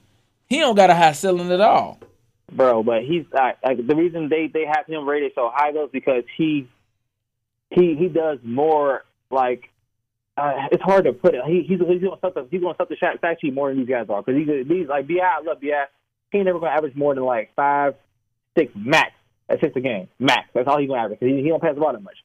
He 0.47 0.59
don't 0.59 0.75
got 0.75 0.89
a 0.89 0.95
high 0.95 1.13
ceiling 1.13 1.51
at 1.51 1.59
all. 1.61 1.99
bro. 2.51 2.83
But 2.83 3.03
he's 3.03 3.25
like, 3.33 3.57
like 3.65 3.85
the 3.87 3.95
reason 3.95 4.29
they 4.29 4.47
they 4.47 4.65
have 4.65 4.85
him 4.87 5.07
rated 5.07 5.31
so 5.35 5.49
high 5.53 5.71
though 5.71 5.85
is 5.85 5.91
because 5.91 6.23
he 6.37 6.67
he 7.71 7.95
he 7.95 8.07
does 8.07 8.39
more 8.43 9.03
like 9.31 9.69
uh, 10.37 10.67
it's 10.71 10.83
hard 10.83 11.05
to 11.05 11.13
put 11.13 11.33
it. 11.33 11.41
He 11.45 11.63
he's 11.67 11.79
he's 11.79 11.79
doing 11.79 11.99
the 12.21 12.47
he's 12.51 12.61
doing 12.61 12.73
the 12.77 12.95
shot 12.95 13.17
actually 13.23 13.51
more 13.51 13.69
than 13.69 13.79
these 13.79 13.89
guys 13.89 14.05
are 14.09 14.21
because 14.21 14.39
he's 14.39 14.67
these 14.67 14.87
like 14.87 15.07
Bi 15.07 15.15
I 15.15 15.41
love 15.43 15.59
Bi. 15.59 15.85
He 16.31 16.37
ain't 16.37 16.45
never 16.45 16.59
gonna 16.59 16.71
average 16.71 16.95
more 16.95 17.15
than 17.15 17.23
like 17.23 17.51
five 17.55 17.95
six 18.57 18.71
max. 18.75 19.11
That's 19.49 19.61
six 19.61 19.75
a 19.75 19.79
game 19.79 20.07
max. 20.19 20.49
That's 20.53 20.67
all 20.67 20.79
he's 20.79 20.89
gonna 20.89 21.01
average. 21.01 21.19
He, 21.19 21.41
he 21.41 21.49
don't 21.49 21.61
pass 21.61 21.73
the 21.73 21.81
ball 21.81 21.93
that 21.93 22.03
much. 22.03 22.17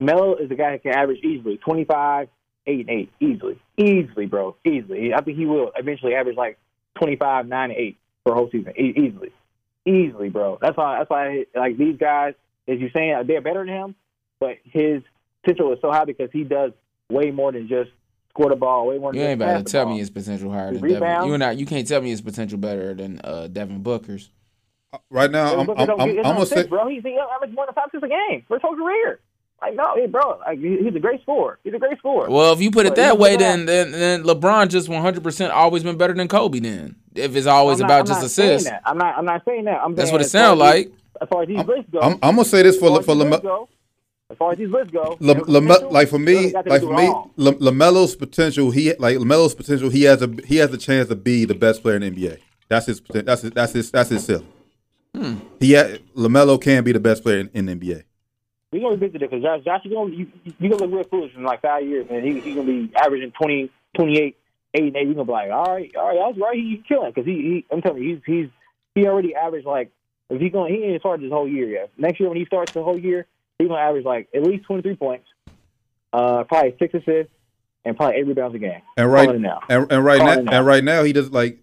Melo 0.00 0.36
is 0.36 0.50
a 0.50 0.54
guy 0.54 0.72
that 0.72 0.82
can 0.82 0.92
average 0.92 1.18
easily 1.22 1.58
twenty 1.58 1.84
five. 1.84 2.28
Eight 2.64 2.86
and 2.86 2.90
eight, 2.90 3.12
easily, 3.18 3.58
easily, 3.76 4.26
bro, 4.26 4.54
easily. 4.64 5.12
I 5.12 5.20
think 5.22 5.36
he 5.36 5.46
will 5.46 5.72
eventually 5.76 6.14
average 6.14 6.36
like 6.36 6.58
twenty 6.96 7.16
five, 7.16 7.48
nine 7.48 7.70
and 7.70 7.78
eight 7.78 7.98
for 8.22 8.34
a 8.34 8.36
whole 8.36 8.48
season, 8.52 8.72
e- 8.78 8.94
easily, 8.96 9.32
easily, 9.84 10.28
bro. 10.28 10.58
That's 10.62 10.76
why. 10.76 10.98
That's 10.98 11.10
why. 11.10 11.44
Like 11.56 11.76
these 11.76 11.96
guys, 11.98 12.34
as 12.68 12.78
you're 12.78 12.92
saying, 12.94 13.24
they're 13.26 13.40
better 13.40 13.66
than 13.66 13.74
him, 13.74 13.94
but 14.38 14.58
his 14.62 15.02
potential 15.42 15.72
is 15.72 15.80
so 15.82 15.90
high 15.90 16.04
because 16.04 16.30
he 16.32 16.44
does 16.44 16.70
way 17.12 17.30
more 17.30 17.52
than 17.52 17.68
just 17.68 17.90
score 18.30 18.48
the 18.48 18.56
ball. 18.56 18.86
Way 18.88 18.98
more. 18.98 19.12
Than 19.12 19.20
You 19.20 19.26
ain't 19.28 19.40
about 19.42 19.58
to 19.66 19.70
tell 19.70 19.84
ball. 19.84 19.94
me 19.94 20.00
his 20.00 20.10
potential 20.10 20.50
higher 20.50 20.72
His 20.72 20.80
than 20.80 20.88
Devin. 20.90 21.02
rebound. 21.02 21.30
You 21.30 21.38
not 21.38 21.56
you 21.58 21.66
can't 21.66 21.86
tell 21.86 22.00
me 22.00 22.10
his 22.10 22.20
potential 22.20 22.58
better 22.58 22.94
than 22.94 23.20
uh, 23.22 23.48
Devin 23.48 23.82
Booker's. 23.82 24.30
Right 25.08 25.30
now, 25.30 25.58
I'm 25.58 25.66
Look, 25.66 25.78
I'm, 25.78 25.90
I'm, 25.90 26.00
I'm 26.00 26.22
gonna 26.22 26.46
say 26.46 26.66
bro. 26.66 26.86
He's 26.88 27.02
he 27.02 27.16
averaged 27.18 27.54
more 27.54 27.64
than 27.66 27.74
five 27.74 27.84
assists 27.88 28.04
a 28.04 28.08
game 28.08 28.44
for 28.46 28.56
his 28.56 28.62
whole 28.62 28.76
career. 28.76 29.20
Like 29.62 29.74
no, 29.76 29.94
hey, 29.94 30.06
bro, 30.06 30.40
like 30.44 30.58
he's 30.58 30.94
a 30.94 30.98
great 30.98 31.22
scorer. 31.22 31.58
He's 31.64 31.72
a 31.72 31.78
great 31.78 31.96
scorer. 31.98 32.28
Well, 32.28 32.52
if 32.52 32.60
you 32.60 32.70
put 32.70 32.84
it 32.84 32.90
But 32.90 32.96
that 32.96 33.18
way, 33.18 33.36
then, 33.36 33.64
then 33.64 33.92
then 33.92 34.24
LeBron 34.24 34.68
just 34.68 34.88
100 34.88 35.22
percent 35.22 35.52
always 35.52 35.82
been 35.84 35.96
better 35.96 36.12
than 36.14 36.26
Kobe. 36.28 36.58
Then 36.58 36.96
if 37.14 37.36
it's 37.36 37.46
always 37.46 37.78
not- 37.78 37.86
about 37.86 38.00
I'm 38.00 38.06
just 38.06 38.22
assists. 38.24 38.68
I'm 38.84 38.98
not. 38.98 39.16
I'm 39.16 39.24
not 39.24 39.42
saying 39.46 39.64
that. 39.66 39.80
I'm 39.82 39.94
that's 39.94 40.10
what 40.12 40.20
it 40.20 40.24
as 40.24 40.30
sounds 40.32 40.58
like. 40.58 40.92
As 41.20 41.28
far 41.28 41.42
as 41.42 41.48
these 41.48 41.58
lists 41.64 41.90
go, 41.92 42.00
I'm, 42.00 42.12
I'm 42.14 42.34
gonna 42.34 42.44
say 42.44 42.62
this 42.62 42.76
for 42.76 42.90
as 42.98 42.98
for 42.98 43.02
far 43.04 43.14
as 43.14 43.18
these 43.18 43.22
Lame- 43.24 43.30
lists 43.30 43.44
go, 43.44 43.68
as 44.32 44.36
far 44.38 44.52
as 44.52 44.58
these 44.58 44.68
lists 44.70 44.90
go, 44.92 45.16
La- 45.20 45.34
their 45.34 45.44
Lame- 45.44 45.66
potential, 45.68 45.90
like 45.92 46.08
for 46.08 46.18
me, 46.18 46.52
like 46.52 46.82
for 46.82 46.94
me. 46.96 47.06
La- 47.36 47.52
Lamelo's 47.52 48.16
potential. 48.16 48.70
He 48.70 48.92
like 48.94 49.18
Lamelo's 49.18 49.54
potential. 49.54 49.88
He 49.90 50.02
has 50.04 50.22
a 50.22 50.28
he 50.46 50.56
has 50.56 50.72
a 50.72 50.78
chance 50.78 51.08
to 51.08 51.16
be 51.16 51.44
the 51.44 51.54
best 51.54 51.82
player 51.82 51.96
in 51.96 52.02
the 52.02 52.10
NBA. 52.10 52.38
That's 52.68 52.86
his. 52.86 53.00
poten- 53.00 53.24
That's 53.26 53.42
his. 53.42 53.50
That's 53.52 53.72
his. 53.72 53.90
That's 53.90 54.08
his 54.10 54.24
ceiling. 54.24 54.48
Hmm. 55.14 55.34
He 55.60 55.74
ha- 55.74 55.98
Lamelo 56.16 56.60
can 56.60 56.82
be 56.84 56.92
the 56.92 57.00
best 57.00 57.22
player 57.22 57.38
in, 57.40 57.50
in 57.54 57.66
the 57.66 57.74
NBA. 57.76 58.02
We're 58.72 58.80
gonna 58.80 58.94
revisit 58.94 59.16
it 59.22 59.30
because 59.30 59.42
Josh, 59.42 59.62
Josh, 59.64 59.80
you 59.84 59.90
gonna 59.92 60.14
you, 60.14 60.26
you 60.58 60.70
gonna 60.70 60.82
look 60.86 60.90
real 60.92 61.04
foolish 61.04 61.34
in 61.36 61.42
like 61.42 61.60
five 61.60 61.86
years, 61.86 62.06
and 62.10 62.24
he 62.24 62.40
he 62.40 62.54
gonna 62.54 62.66
be 62.66 62.90
averaging 62.96 63.30
20, 63.32 63.70
28, 63.94 64.36
8 64.74 64.82
and 64.82 64.96
eight. 64.96 65.06
You 65.08 65.12
gonna 65.14 65.26
be 65.26 65.32
like, 65.32 65.50
all 65.50 65.66
right, 65.74 65.94
all 65.94 66.08
right, 66.08 66.16
I 66.18 66.26
was 66.28 66.36
right. 66.40 66.54
He, 66.56 66.70
he 66.70 66.82
killing 66.88 67.10
because 67.10 67.26
he, 67.26 67.32
he 67.34 67.66
I'm 67.70 67.82
telling 67.82 68.02
you, 68.02 68.14
he's 68.14 68.22
he's 68.24 68.48
he 68.94 69.06
already 69.06 69.34
averaged 69.34 69.66
like 69.66 69.90
if 70.30 70.40
he 70.40 70.48
going 70.48 70.72
he 70.72 70.82
ain't 70.84 71.00
started 71.02 71.26
this 71.26 71.32
whole 71.32 71.46
year 71.46 71.66
yet. 71.68 71.90
Next 71.98 72.18
year 72.18 72.30
when 72.30 72.38
he 72.38 72.46
starts 72.46 72.72
the 72.72 72.82
whole 72.82 72.98
year, 72.98 73.26
he's 73.62 73.68
gonna 73.68 73.80
average 73.80 74.04
like 74.04 74.28
at 74.34 74.42
least 74.42 74.64
twenty 74.64 74.82
three 74.82 74.96
points, 74.96 75.26
uh, 76.12 76.44
probably 76.44 76.74
six 76.78 76.94
assists, 76.94 77.32
and 77.84 77.96
probably 77.96 78.16
eight 78.18 78.26
rebounds 78.26 78.54
a 78.54 78.58
game. 78.58 78.82
And 78.96 79.10
right 79.10 79.38
now. 79.38 79.60
and, 79.68 79.90
and 79.90 80.04
right 80.04 80.18
now, 80.18 80.34
now. 80.42 80.58
and 80.58 80.66
right 80.66 80.84
now, 80.84 81.02
he 81.02 81.12
does 81.12 81.30
like 81.30 81.58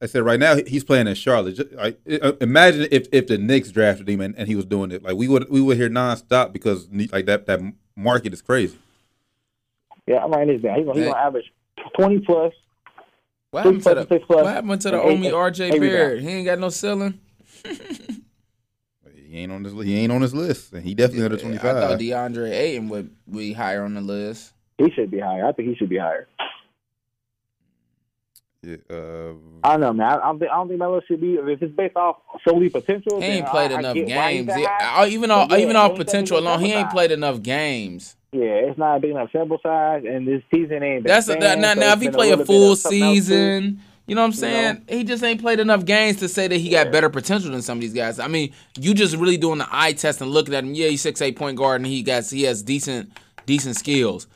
I 0.00 0.06
said. 0.06 0.22
Right 0.24 0.40
now, 0.40 0.56
he's 0.56 0.84
playing 0.84 1.06
in 1.06 1.14
Charlotte. 1.14 1.54
Just, 1.56 1.72
like, 1.72 2.00
uh, 2.22 2.32
imagine 2.40 2.88
if 2.90 3.06
if 3.12 3.26
the 3.28 3.38
Knicks 3.38 3.70
drafted 3.70 4.08
him 4.08 4.20
and, 4.20 4.34
and 4.36 4.48
he 4.48 4.56
was 4.56 4.64
doing 4.64 4.90
it. 4.90 5.02
Like 5.02 5.16
we 5.16 5.28
would 5.28 5.48
we 5.50 5.60
would 5.60 5.76
hear 5.76 5.88
nonstop 5.88 6.52
because 6.52 6.88
like 7.12 7.26
that 7.26 7.46
that 7.46 7.60
market 7.96 8.32
is 8.32 8.42
crazy. 8.42 8.78
Yeah, 10.06 10.24
I'm 10.24 10.32
writing 10.32 10.54
this 10.54 10.62
down. 10.62 10.78
He's 10.78 10.86
gonna, 10.86 10.98
he's 10.98 11.08
gonna 11.08 11.20
average 11.24 11.52
twenty 11.96 12.18
plus. 12.18 12.52
What 13.52 13.64
Six 13.64 13.84
happened 13.84 13.84
to 13.84 14.06
plus, 14.06 14.20
the 14.20 14.26
plus, 14.26 14.44
What 14.44 14.54
happened 14.54 14.80
to 14.80 14.90
the 14.90 15.00
and 15.02 15.24
eight- 15.26 15.32
Omi 15.32 15.50
RJ 15.50 15.60
eight 15.74 15.80
Barrett? 15.80 15.82
rebounds. 15.82 16.22
He 16.24 16.28
ain't 16.30 16.46
got 16.46 16.58
no 16.58 16.68
ceiling. 16.70 17.20
He 19.32 19.38
ain't 19.38 19.50
on 19.50 19.62
this. 19.62 19.72
He 19.72 19.98
ain't 19.98 20.12
on 20.12 20.20
this 20.20 20.34
list, 20.34 20.74
and 20.74 20.84
he 20.84 20.94
definitely 20.94 21.24
under 21.24 21.38
twenty 21.38 21.56
I 21.56 21.60
thought. 21.62 21.98
DeAndre 21.98 22.52
Ayton 22.52 22.90
would 22.90 23.10
be 23.32 23.54
higher 23.54 23.82
on 23.82 23.94
the 23.94 24.02
list. 24.02 24.52
He 24.76 24.90
should 24.90 25.10
be 25.10 25.20
higher. 25.20 25.46
I 25.46 25.52
think 25.52 25.70
he 25.70 25.74
should 25.74 25.88
be 25.88 25.96
higher. 25.96 26.28
Yeah, 28.62 28.76
uh, 28.90 29.32
I 29.64 29.72
don't 29.72 29.80
know, 29.80 29.92
man. 29.94 30.06
I 30.06 30.16
don't 30.18 30.38
think 30.38 30.50
I 30.50 30.54
don't 30.56 30.68
think 30.68 30.80
Melo 30.80 31.00
should 31.08 31.22
be. 31.22 31.36
If 31.36 31.62
it's 31.62 31.74
based 31.74 31.96
off 31.96 32.16
solely 32.46 32.68
potential, 32.68 33.22
He 33.22 33.26
ain't 33.26 33.46
played 33.46 33.72
I, 33.72 33.76
I 33.76 33.78
enough 33.78 33.94
get 33.94 34.08
why 34.08 34.32
he's 34.34 34.46
games. 34.46 34.60
Yeah, 34.60 34.94
uh, 34.98 35.06
even 35.06 35.30
off 35.30 35.50
yeah, 35.50 35.56
even 35.56 35.76
off 35.76 35.96
potential 35.96 36.38
alone, 36.38 36.60
he 36.60 36.74
ain't 36.74 36.90
played 36.90 37.10
enough 37.10 37.42
games. 37.42 38.16
Yeah, 38.32 38.42
it's 38.42 38.76
not 38.78 38.98
a 38.98 39.00
big 39.00 39.12
enough 39.12 39.30
sample 39.32 39.60
size, 39.62 40.04
and 40.06 40.28
this 40.28 40.42
season 40.54 40.82
ain't. 40.82 41.04
Been 41.04 41.10
That's 41.10 41.28
a, 41.30 41.36
that, 41.36 41.58
now. 41.58 41.72
so 41.72 41.80
Now, 41.80 41.92
if 41.94 42.00
he 42.00 42.08
been 42.08 42.14
play 42.14 42.30
a 42.32 42.44
full 42.44 42.64
of 42.64 42.70
else 42.70 42.82
season, 42.82 43.80
you 44.06 44.14
know 44.14 44.22
what 44.22 44.26
I'm 44.28 44.32
You 44.34 44.40
know? 44.40 44.62
saying? 44.62 44.84
He 44.88 45.04
just 45.04 45.22
ain't 45.22 45.40
played 45.40 45.60
enough 45.60 45.84
games 45.84 46.18
to 46.18 46.28
say 46.28 46.48
that 46.48 46.56
he 46.56 46.70
got 46.70 46.90
better 46.92 47.08
potential 47.08 47.50
than 47.52 47.62
some 47.62 47.78
of 47.78 47.82
these 47.82 47.92
guys. 47.94 48.18
I 48.18 48.28
mean, 48.28 48.52
you 48.78 48.94
just 48.94 49.16
really 49.16 49.36
doing 49.36 49.58
the 49.58 49.68
eye 49.70 49.92
test 49.92 50.20
and 50.20 50.30
looking 50.30 50.54
at 50.54 50.64
him. 50.64 50.74
Yeah, 50.74 50.88
he's 50.88 51.02
six 51.02 51.20
eight 51.22 51.36
point 51.36 51.56
guard 51.56 51.80
and 51.80 51.86
he 51.86 52.02
got 52.02 52.24
he 52.26 52.42
has 52.42 52.62
decent 52.62 53.12
decent 53.46 53.76
skills. 53.76 54.26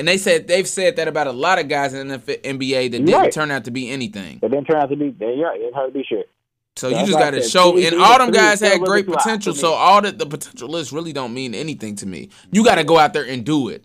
And 0.00 0.06
they 0.06 0.16
said 0.18 0.46
they've 0.48 0.68
said 0.68 0.96
that 0.96 1.08
about 1.08 1.26
a 1.26 1.32
lot 1.32 1.58
of 1.58 1.68
guys 1.68 1.92
in 1.94 2.08
the 2.08 2.18
NBA 2.18 2.90
that 2.92 2.98
didn't 3.04 3.08
Right. 3.12 3.32
turn 3.32 3.50
out 3.50 3.64
to 3.64 3.70
be 3.70 3.90
anything. 3.90 4.38
But 4.40 4.50
then 4.52 4.64
turn 4.64 4.76
out 4.76 4.90
to 4.90 4.96
be. 4.96 5.14
Yeah, 5.20 5.30
you're 5.32 5.48
right. 5.48 5.60
It's 5.60 5.74
hard 5.74 5.92
to 5.92 5.98
be 5.98 6.04
shit. 6.04 6.28
So 6.76 6.88
Yeah, 6.88 7.00
you 7.00 7.06
just 7.06 7.18
got 7.18 7.30
to 7.30 7.38
why 7.38 7.38
I 7.38 7.40
said 7.42 7.50
show, 7.50 7.72
three- 7.72 7.86
and 7.88 8.00
all 8.00 8.18
them 8.18 8.30
guys 8.30 8.60
had 8.60 8.80
great 8.80 9.06
too 9.06 9.12
high 9.12 9.18
for 9.18 9.22
potential. 9.24 9.54
So 9.54 9.72
all 9.72 10.00
the 10.00 10.12
the 10.12 10.26
potential 10.26 10.68
list 10.68 10.92
really 10.92 11.12
don't 11.12 11.34
mean 11.34 11.52
anything 11.54 11.96
to 11.96 12.06
me. 12.06 12.28
You 12.52 12.62
got 12.64 12.76
to 12.76 12.84
go 12.84 12.96
out 12.98 13.12
there 13.12 13.24
and 13.24 13.44
do 13.44 13.68
it. 13.68 13.84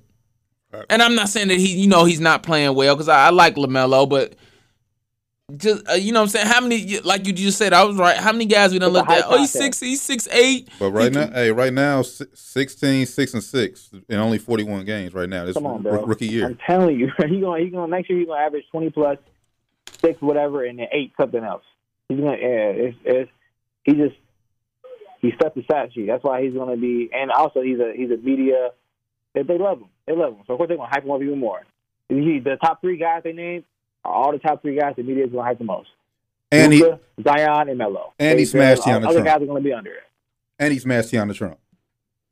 And 0.90 1.02
I'm 1.04 1.16
not 1.16 1.30
saying 1.30 1.48
that 1.50 1.58
he, 1.58 1.76
you 1.82 1.88
know, 1.88 2.06
he's 2.06 2.20
not 2.20 2.42
playing 2.44 2.74
well 2.76 2.96
because 2.96 3.10
I, 3.10 3.28
I 3.28 3.30
like 3.30 3.56
Lamelo, 3.56 4.08
but 4.10 4.34
just 5.58 5.88
uh, 5.90 5.94
you 5.94 6.14
know, 6.14 6.22
what 6.22 6.24
I'm 6.24 6.30
saying 6.30 6.48
how 6.48 6.62
many, 6.62 7.00
like 7.02 7.28
you 7.28 7.34
just 7.34 7.58
said, 7.58 7.74
I 7.74 7.84
was 7.84 7.98
right. 7.98 8.16
How 8.16 8.32
many 8.32 8.46
guys 8.46 8.72
we 8.72 8.80
done 8.80 8.90
It's 8.90 8.96
a 8.96 9.00
looked 9.00 9.12
at? 9.12 9.26
Oh, 9.28 9.38
he's 9.38 9.52
six, 9.52 9.80
he's 9.80 10.02
six 10.02 10.28
eight. 10.32 10.70
but 10.80 10.92
right 10.92 11.12
now, 11.12 11.30
hey, 11.32 11.52
right 11.52 11.74
now, 11.74 12.02
si- 12.02 12.26
16, 12.34 13.06
6 13.06 13.34
and 13.34 13.44
six 13.44 13.90
in 14.08 14.20
only 14.20 14.38
forty 14.38 14.64
one 14.64 14.86
games. 14.86 15.14
Right 15.14 15.28
now, 15.28 15.44
this 15.46 15.56
Come 15.56 15.66
on, 15.66 15.86
r- 15.86 15.98
bro. 15.98 16.06
rookie 16.06 16.28
year. 16.28 16.46
I'm 16.46 16.58
telling 16.66 16.98
you, 16.98 17.12
he 17.28 17.42
gonna 17.42 17.62
he 17.62 17.70
gonna 17.70 17.88
next 17.88 18.10
year 18.10 18.20
he's 18.20 18.28
gonna 18.28 18.40
average 18.42 18.64
twenty 18.72 18.90
plus, 18.90 19.18
six 20.00 20.22
whatever, 20.22 20.64
and 20.64 20.80
then 20.80 20.88
eight 20.94 21.12
something 21.20 21.44
else. 21.44 21.64
He's 22.08 22.20
gonna 22.20 22.38
yeah, 22.38 22.70
it's 22.72 22.98
it's 23.04 23.32
he 23.84 23.94
just 23.94 24.16
he 25.22 25.32
stuck 25.36 25.56
the 25.56 25.64
stat 25.64 25.90
sheet. 25.94 26.08
That's 26.08 26.24
why 26.24 26.42
he's 26.42 26.54
gonna 26.54 26.78
be, 26.78 27.10
and 27.14 27.32
also 27.32 27.62
he's 27.62 27.80
a 27.80 27.92
he's 27.94 28.12
a 28.12 28.18
media. 28.18 28.70
They, 29.36 29.44
they 29.44 29.58
love 29.58 29.80
him. 29.80 29.90
They 30.08 30.16
love 30.16 30.34
him. 30.34 30.44
So 30.48 30.54
of 30.54 30.58
course 30.58 30.70
they're 30.70 30.78
gonna 30.78 30.90
hype 30.90 31.04
him 31.04 31.12
up 31.12 31.22
even 31.22 31.40
more. 31.40 31.64
He, 32.08 32.40
the 32.40 32.58
top 32.64 32.80
three 32.82 32.98
guys 32.98 33.24
they 33.24 33.34
named 33.34 33.64
are 33.64 33.73
all 34.06 34.32
the 34.32 34.40
top 34.40 34.62
three 34.62 34.78
guys 34.78 34.94
the 34.98 35.04
media's 35.04 35.30
gonna 35.32 35.44
hype 35.44 35.58
the 35.60 35.64
most. 35.64 35.90
And 36.52 36.72
he 36.74 36.80
Zion, 37.24 37.70
and 37.70 37.78
Melo. 37.78 38.14
and 38.20 38.38
he 38.38 38.46
smashed 38.46 38.82
all- 38.88 38.94
Teanna 39.00 39.08
Other 39.08 39.24
guys 39.24 39.42
are 39.42 39.46
gonna 39.46 39.62
be 39.62 39.74
under 39.74 39.92
it. 39.92 40.04
and 40.60 40.72
he 40.74 40.80
smashed 40.80 41.12
Teanna 41.12 41.34
Trump. 41.36 41.58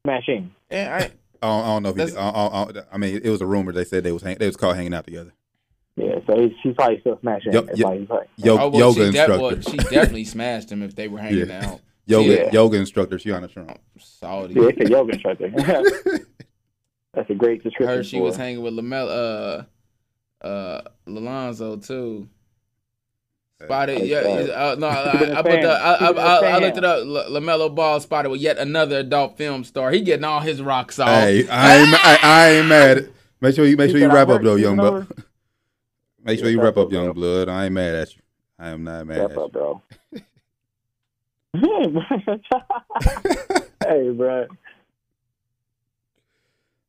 Smashing. 0.06 0.52
Yeah, 0.70 0.96
I, 0.96 1.46
I 1.46 1.48
don't, 1.50 1.64
I 1.64 1.68
don't 1.68 1.84
know 1.84 1.90
if 1.90 1.96
he. 1.96 2.00
That's- 2.06 2.18
I, 2.18 2.30
I, 2.30 2.64
I, 2.64 2.84
I 2.94 2.98
mean, 2.98 3.20
it 3.24 3.30
was 3.30 3.42
a 3.42 3.46
rumor. 3.46 3.72
They 3.72 3.84
said 3.86 4.04
they 4.04 4.12
was 4.12 4.22
hang, 4.22 4.38
they 4.38 4.46
was 4.48 4.58
caught 4.58 4.76
hanging 4.76 4.94
out 4.94 5.06
together. 5.06 5.34
Yeah, 5.98 6.20
so 6.26 6.40
he's, 6.40 6.52
she's 6.64 6.74
probably 6.76 7.00
still 7.02 7.20
smashing. 7.20 7.52
Yo- 7.54 7.68
yo- 7.76 7.88
why 7.90 8.08
like, 8.10 8.30
Yo, 8.38 8.58
oh, 8.58 8.70
well, 8.70 8.80
yoga 8.80 8.94
she, 8.94 9.00
def- 9.00 9.08
instructor. 9.16 9.42
well, 9.42 9.62
she 9.62 9.78
definitely 9.78 10.24
smashed 10.26 10.72
him 10.72 10.84
if 10.84 10.96
they 10.96 11.08
were 11.08 11.20
hanging 11.20 11.48
Yeah. 11.50 11.72
out. 11.72 11.82
yoga 12.06 12.30
yeah. 12.46 12.50
yoga 12.52 12.78
instructor 12.78 13.18
Teanna 13.18 13.52
Trump. 13.52 13.78
Saudi. 14.00 14.54
yeah, 14.54 14.68
it's 14.70 14.90
a 14.90 14.90
yoga 14.90 15.14
instructor. 15.14 15.50
That's 17.14 17.30
a 17.30 17.36
great 17.36 17.62
description. 17.64 17.88
Heard 17.88 18.06
she 18.06 18.18
for 18.18 18.24
was 18.24 18.38
her. 18.38 18.44
hanging 18.44 18.62
with 18.64 18.74
Lamelo, 18.74 19.60
uh, 19.60 19.64
uh, 20.42 20.82
Alonzo 21.08 21.78
too. 21.78 22.28
Spotted, 23.64 24.08
yeah. 24.08 24.20
Uh, 24.20 24.76
no, 24.80 24.88
I, 24.92 25.12
Keep 25.12 25.22
it 25.22 25.30
in 25.30 25.38
I, 25.38 25.42
put 25.44 25.62
the. 25.62 25.72
I, 25.72 25.98
Keep 26.00 26.02
it 26.02 26.10
in 26.10 26.16
the 26.16 26.22
I, 26.22 26.38
I, 26.38 26.56
I 26.56 26.60
looked 26.60 26.78
it 26.78 26.84
up. 26.84 26.98
L- 27.00 27.32
Lamelo 27.32 27.74
Ball 27.74 28.00
spotted 28.00 28.30
with 28.30 28.42
yet 28.42 28.58
another 28.58 29.00
adult 29.00 29.38
film 29.38 29.64
star. 29.64 29.92
He 29.92 30.02
getting 30.02 30.24
all 30.24 30.40
his 30.40 30.62
rocks 30.62 31.00
off. 31.00 31.10
Hey, 31.10 31.48
I 31.48 31.78
ain't, 31.78 32.06
I, 32.06 32.20
I 32.24 32.50
ain't 32.52 32.68
mad. 32.68 33.10
Make 33.40 33.56
sure 33.56 33.66
you 33.66 33.78
make 33.78 33.88
He 33.88 33.92
sure 33.94 34.02
you 34.02 34.10
wrap 34.10 34.30
up 34.30 34.42
though, 34.42 34.56
young 34.56 34.76
you 34.76 34.82
blood. 34.82 35.08
Make 36.24 36.40
sure 36.40 36.50
you 36.50 36.58
wrap 36.58 36.76
wrap 36.76 36.78
up, 36.78 36.88
up, 36.88 36.94
young 36.94 37.14
blood. 37.14 37.50
I 37.50 37.66
ain't 37.66 37.74
mad 37.74 37.96
at 37.96 38.16
you. 38.16 38.22
I 38.60 38.70
am 38.70 38.84
not 38.84 39.08
mad 39.08 39.18
Step 39.18 39.32
at 39.32 39.38
you. 39.38 39.50
bro. 39.50 39.82
hey, 43.84 44.10
bro. 44.12 44.48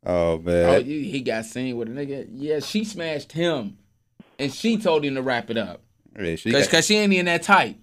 Oh 0.04 0.32
Oh, 0.32 0.38
man. 0.38 0.68
Oh, 0.68 0.78
you, 0.78 1.00
he 1.00 1.20
got 1.20 1.44
seen 1.44 1.76
with 1.76 1.88
a 1.88 1.90
nigga. 1.92 2.26
Yeah, 2.32 2.60
she 2.60 2.84
smashed 2.84 3.32
him, 3.32 3.78
and 4.38 4.52
she 4.52 4.76
told 4.76 5.04
him 5.04 5.14
to 5.14 5.22
wrap 5.22 5.48
it 5.50 5.56
up 5.56 5.82
Hey, 6.16 6.36
she, 6.36 6.50
because 6.50 6.68
cause 6.68 6.86
she 6.86 6.96
ain't 6.96 7.12
in 7.12 7.26
that 7.26 7.42
tight. 7.42 7.78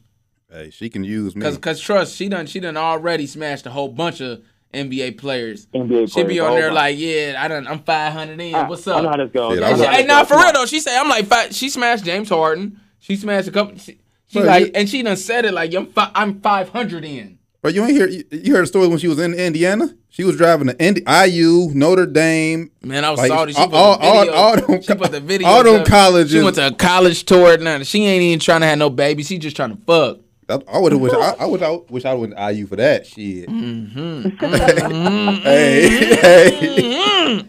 hey, 0.51 0.69
she 0.69 0.89
can 0.89 1.03
use 1.03 1.35
me. 1.35 1.41
Cause, 1.41 1.57
cause 1.57 1.79
trust, 1.79 2.15
she 2.15 2.27
done 2.29 2.45
she 2.45 2.59
done 2.59 2.75
already 2.77 3.25
smashed 3.25 3.65
a 3.65 3.69
whole 3.71 3.87
bunch 3.87 4.19
of 4.21 4.41
NBA 4.73 5.17
players. 5.17 5.65
NBA 5.67 6.13
She 6.13 6.23
be 6.23 6.39
on 6.39 6.51
oh 6.51 6.55
there 6.55 6.67
my- 6.69 6.75
like, 6.75 6.97
yeah, 6.99 7.35
I 7.39 7.47
done, 7.47 7.65
I'm 7.67 7.79
500 7.79 8.39
in. 8.39 8.53
I- 8.53 8.67
What's 8.69 8.87
I 8.87 9.01
know 9.01 9.07
how 9.09 9.13
up? 9.15 9.17
this 9.17 9.31
goes. 9.31 9.53
Shit, 9.55 9.63
I 9.63 9.67
I 9.67 9.71
know 9.71 9.77
was- 9.77 9.85
how 9.87 9.91
Hey, 9.93 9.97
this 10.03 10.07
nah, 10.07 10.19
goes. 10.19 10.27
for 10.27 10.35
real 10.37 10.53
though. 10.53 10.65
She 10.67 10.79
say, 10.79 10.95
I'm 10.97 11.09
like, 11.09 11.25
fi- 11.25 11.49
she 11.49 11.69
smashed 11.69 12.05
James 12.05 12.29
Harden. 12.29 12.79
She 12.99 13.15
smashed 13.15 13.47
a 13.47 13.51
couple. 13.51 13.77
She, 13.79 13.97
she 14.27 14.41
like, 14.43 14.65
you- 14.67 14.71
and 14.75 14.87
she 14.87 15.01
done 15.01 15.15
said 15.17 15.45
it 15.45 15.53
like, 15.53 15.73
I'm 15.73 15.87
fi- 15.87 16.11
I'm 16.13 16.39
500 16.41 17.03
in. 17.05 17.38
But 17.61 17.73
you 17.73 17.84
ain't 17.84 17.91
hear 17.91 18.07
you, 18.07 18.23
you 18.31 18.56
heard 18.56 18.64
a 18.64 18.68
story 18.68 18.88
when 18.88 18.99
she 18.99 19.07
was 19.10 19.19
in 19.19 19.34
Indiana. 19.34 19.94
She 20.10 20.23
was 20.23 20.38
driving 20.38 20.68
to 20.68 20.76
Indi- 20.81 21.03
IU, 21.07 21.69
Notre 21.73 22.06
Dame. 22.06 22.72
Man, 22.81 23.03
I 23.06 23.11
was 23.11 23.19
Like, 23.19 23.30
salty. 23.30 23.52
She 23.53 23.60
all- 23.60 23.68
put 23.69 23.76
all- 23.76 23.98
the 23.98 24.22
video. 24.26 24.34
all 24.34 24.56
them 24.56 24.81
she 24.81 24.95
put 24.95 25.11
the 25.11 25.19
video. 25.19 25.48
all 25.48 25.64
them 25.64 25.86
colleges- 25.86 26.31
She 26.31 26.41
went 26.41 26.56
to 26.56 26.68
a 26.68 26.72
college 26.73 27.23
tour. 27.26 27.57
Now 27.57 27.84
she 27.84 28.06
ain't 28.06 28.22
even 28.23 28.40
trying 28.40 28.61
to 28.61 28.68
have 28.68 28.77
no 28.77 28.90
baby. 28.90 29.23
She 29.23 29.38
just 29.38 29.56
trying 29.56 29.76
to 29.76 29.81
fuck. 29.86 30.19
I, 30.49 30.60
I 30.73 30.80
would 30.80 30.94
have 30.94 31.02
wish 31.02 31.14
I, 31.14 31.36
I 31.40 31.45
would 31.45 31.61
I 31.61 31.77
wish 31.90 32.06
I 32.06 32.14
went 32.15 32.36
to 32.36 32.52
IU 32.53 32.65
for 32.65 32.76
that 32.77 33.06
shit. 33.06 33.48
Mm-hmm. 33.49 34.30
hey, 35.44 36.15
hey. 36.15 37.44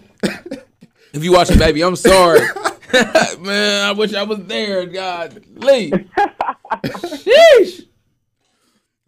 If 1.12 1.24
you 1.24 1.32
watching, 1.32 1.58
baby, 1.58 1.82
I'm 1.82 1.96
sorry. 1.96 2.40
Man, 3.40 3.84
I 3.86 3.92
wish 3.92 4.12
I 4.14 4.22
was 4.24 4.40
there. 4.44 4.84
God, 4.86 5.42
leave. 5.56 5.92
Sheesh. 6.84 7.86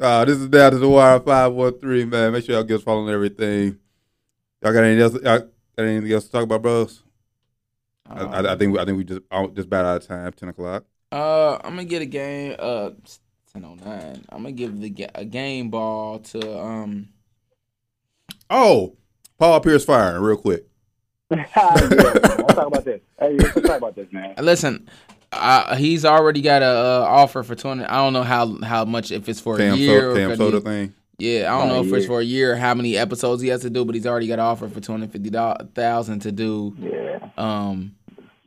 Uh, 0.02 0.24
this 0.24 0.36
is 0.36 0.48
down 0.48 0.72
to 0.72 0.78
the 0.78 0.88
wire 0.88 1.20
five 1.20 1.52
one 1.52 1.78
three 1.78 2.04
man. 2.04 2.32
Make 2.32 2.44
sure 2.44 2.56
y'all 2.56 2.64
get 2.64 2.78
us 2.78 2.82
following 2.82 3.14
everything. 3.14 3.78
Y'all 4.60 4.72
got 4.72 4.82
anything 4.82 5.00
else? 5.00 5.12
Y'all 5.14 5.38
got 5.38 5.48
anything 5.78 6.10
else 6.12 6.24
to 6.24 6.32
talk 6.32 6.42
about, 6.42 6.60
bros? 6.60 7.04
I, 8.10 8.24
I, 8.24 8.52
I 8.52 8.56
think 8.56 8.72
we, 8.74 8.80
I 8.80 8.84
think 8.84 8.98
we 8.98 9.04
just 9.04 9.20
out- 9.30 9.54
just 9.54 9.66
about 9.66 9.84
out 9.84 10.02
of 10.02 10.08
time. 10.08 10.32
Ten 10.32 10.48
o'clock. 10.48 10.86
Uh, 11.12 11.54
I'm 11.62 11.76
gonna 11.76 11.84
get 11.84 12.02
a 12.02 12.06
game. 12.06 12.56
Uh, 12.58 12.90
ten 13.52 13.64
oh 13.64 13.76
nine. 13.76 14.24
I'm 14.30 14.42
gonna 14.42 14.50
give 14.50 14.80
the 14.80 15.08
a 15.14 15.24
game 15.24 15.70
ball 15.70 16.18
to 16.18 16.60
um. 16.60 17.10
Oh, 18.50 18.96
Paul 19.38 19.60
Pierce 19.60 19.84
firing 19.84 20.20
real 20.20 20.36
quick. 20.36 20.66
Yeah, 21.30 21.46
Let's 21.54 22.54
talk 22.54 22.66
about 22.66 22.84
this. 22.84 23.00
Hey, 23.20 23.36
let's 23.36 23.54
talk 23.54 23.78
about 23.78 23.94
this, 23.94 24.08
man. 24.10 24.34
Listen, 24.38 24.88
uh, 25.32 25.76
he's 25.76 26.04
already 26.04 26.40
got 26.42 26.62
a 26.62 26.66
uh, 26.66 27.04
offer 27.08 27.42
for 27.42 27.54
twenty. 27.54 27.84
I 27.84 27.96
don't 27.96 28.12
know 28.12 28.22
how 28.22 28.58
how 28.62 28.84
much 28.84 29.10
if 29.10 29.28
it's 29.28 29.40
for 29.40 29.58
a 29.60 29.74
year 29.76 30.00
so, 30.00 30.10
or 30.10 30.36
CamSoda 30.36 30.62
thing. 30.62 30.94
Yeah, 31.18 31.54
I 31.54 31.58
don't 31.58 31.68
About 31.70 31.74
know 31.74 31.82
a 31.82 31.86
if 31.86 31.92
it's 31.94 32.06
for 32.06 32.20
a 32.20 32.24
year, 32.24 32.56
how 32.56 32.74
many 32.74 32.96
episodes 32.96 33.42
he 33.42 33.48
has 33.48 33.60
to 33.62 33.70
do, 33.70 33.84
but 33.84 33.94
he's 33.94 34.06
already 34.06 34.26
got 34.26 34.34
an 34.34 34.40
offer 34.40 34.68
for 34.68 34.80
two 34.80 34.92
hundred 34.92 35.12
fifty 35.12 35.30
thousand 35.30 36.20
to 36.20 36.32
do 36.32 36.74
Yeah. 36.78 37.28
um 37.38 37.94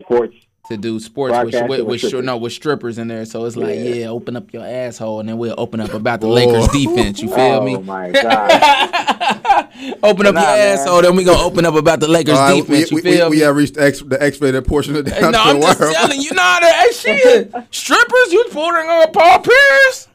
Sports. 0.01 0.35
To 0.69 0.77
do 0.77 0.99
sports 0.99 1.35
with 1.45 1.53
with, 1.53 1.69
with 1.69 1.81
with, 1.87 2.01
stri- 2.01 2.07
strippers. 2.07 2.25
no 2.25 2.37
with 2.37 2.53
strippers 2.53 2.97
in 2.97 3.07
there. 3.07 3.25
So 3.25 3.45
it's 3.45 3.55
like, 3.55 3.75
Yeah. 3.75 3.83
yeah, 3.83 4.07
open 4.07 4.35
up 4.35 4.51
your 4.53 4.65
asshole, 4.65 5.19
and 5.19 5.29
then 5.29 5.37
we'll 5.37 5.55
open 5.57 5.79
up 5.79 5.93
about 5.93 6.21
the 6.21 6.27
Whoa. 6.27 6.33
Lakers 6.33 6.67
defense. 6.69 7.21
You 7.21 7.27
feel 7.29 7.37
oh, 7.39 7.65
me? 7.65 7.77
my 7.77 8.11
God. 8.11 8.49
open 10.03 10.25
up 10.27 10.33
Nah, 10.35 10.41
your 10.41 10.49
man. 10.57 10.77
asshole, 10.79 11.01
then 11.03 11.15
we 11.15 11.23
gonna 11.23 11.41
open 11.43 11.65
up 11.65 11.75
about 11.75 11.99
the 11.99 12.07
Lakers 12.07 12.35
All 12.37 12.49
right, 12.51 12.65
defense. 12.65 12.91
we, 12.91 12.97
you 12.97 13.03
we, 13.03 13.11
feel 13.17 13.29
we, 13.29 13.35
me? 13.35 13.39
we 13.41 13.43
have 13.43 13.55
reached 13.55 13.75
the 13.75 13.83
X, 13.83 13.99
the 14.01 14.21
X-rated 14.21 14.65
portion 14.65 14.95
of 14.95 15.05
the 15.05 15.11
down 15.11 15.31
no, 15.31 15.37
to 15.37 15.37
I'm 15.49 15.59
the 15.59 15.65
just 15.67 15.79
wire. 15.79 15.91
telling 15.93 16.21
you, 16.21 16.31
nah, 16.31 16.59
that 16.59 16.85
hey, 16.87 16.93
shit, 16.93 17.53
strippers, 17.71 18.33
you 18.33 18.45
bordering 18.51 18.89
on 18.89 19.11
Paul 19.11 19.39
Pierce. 19.39 20.07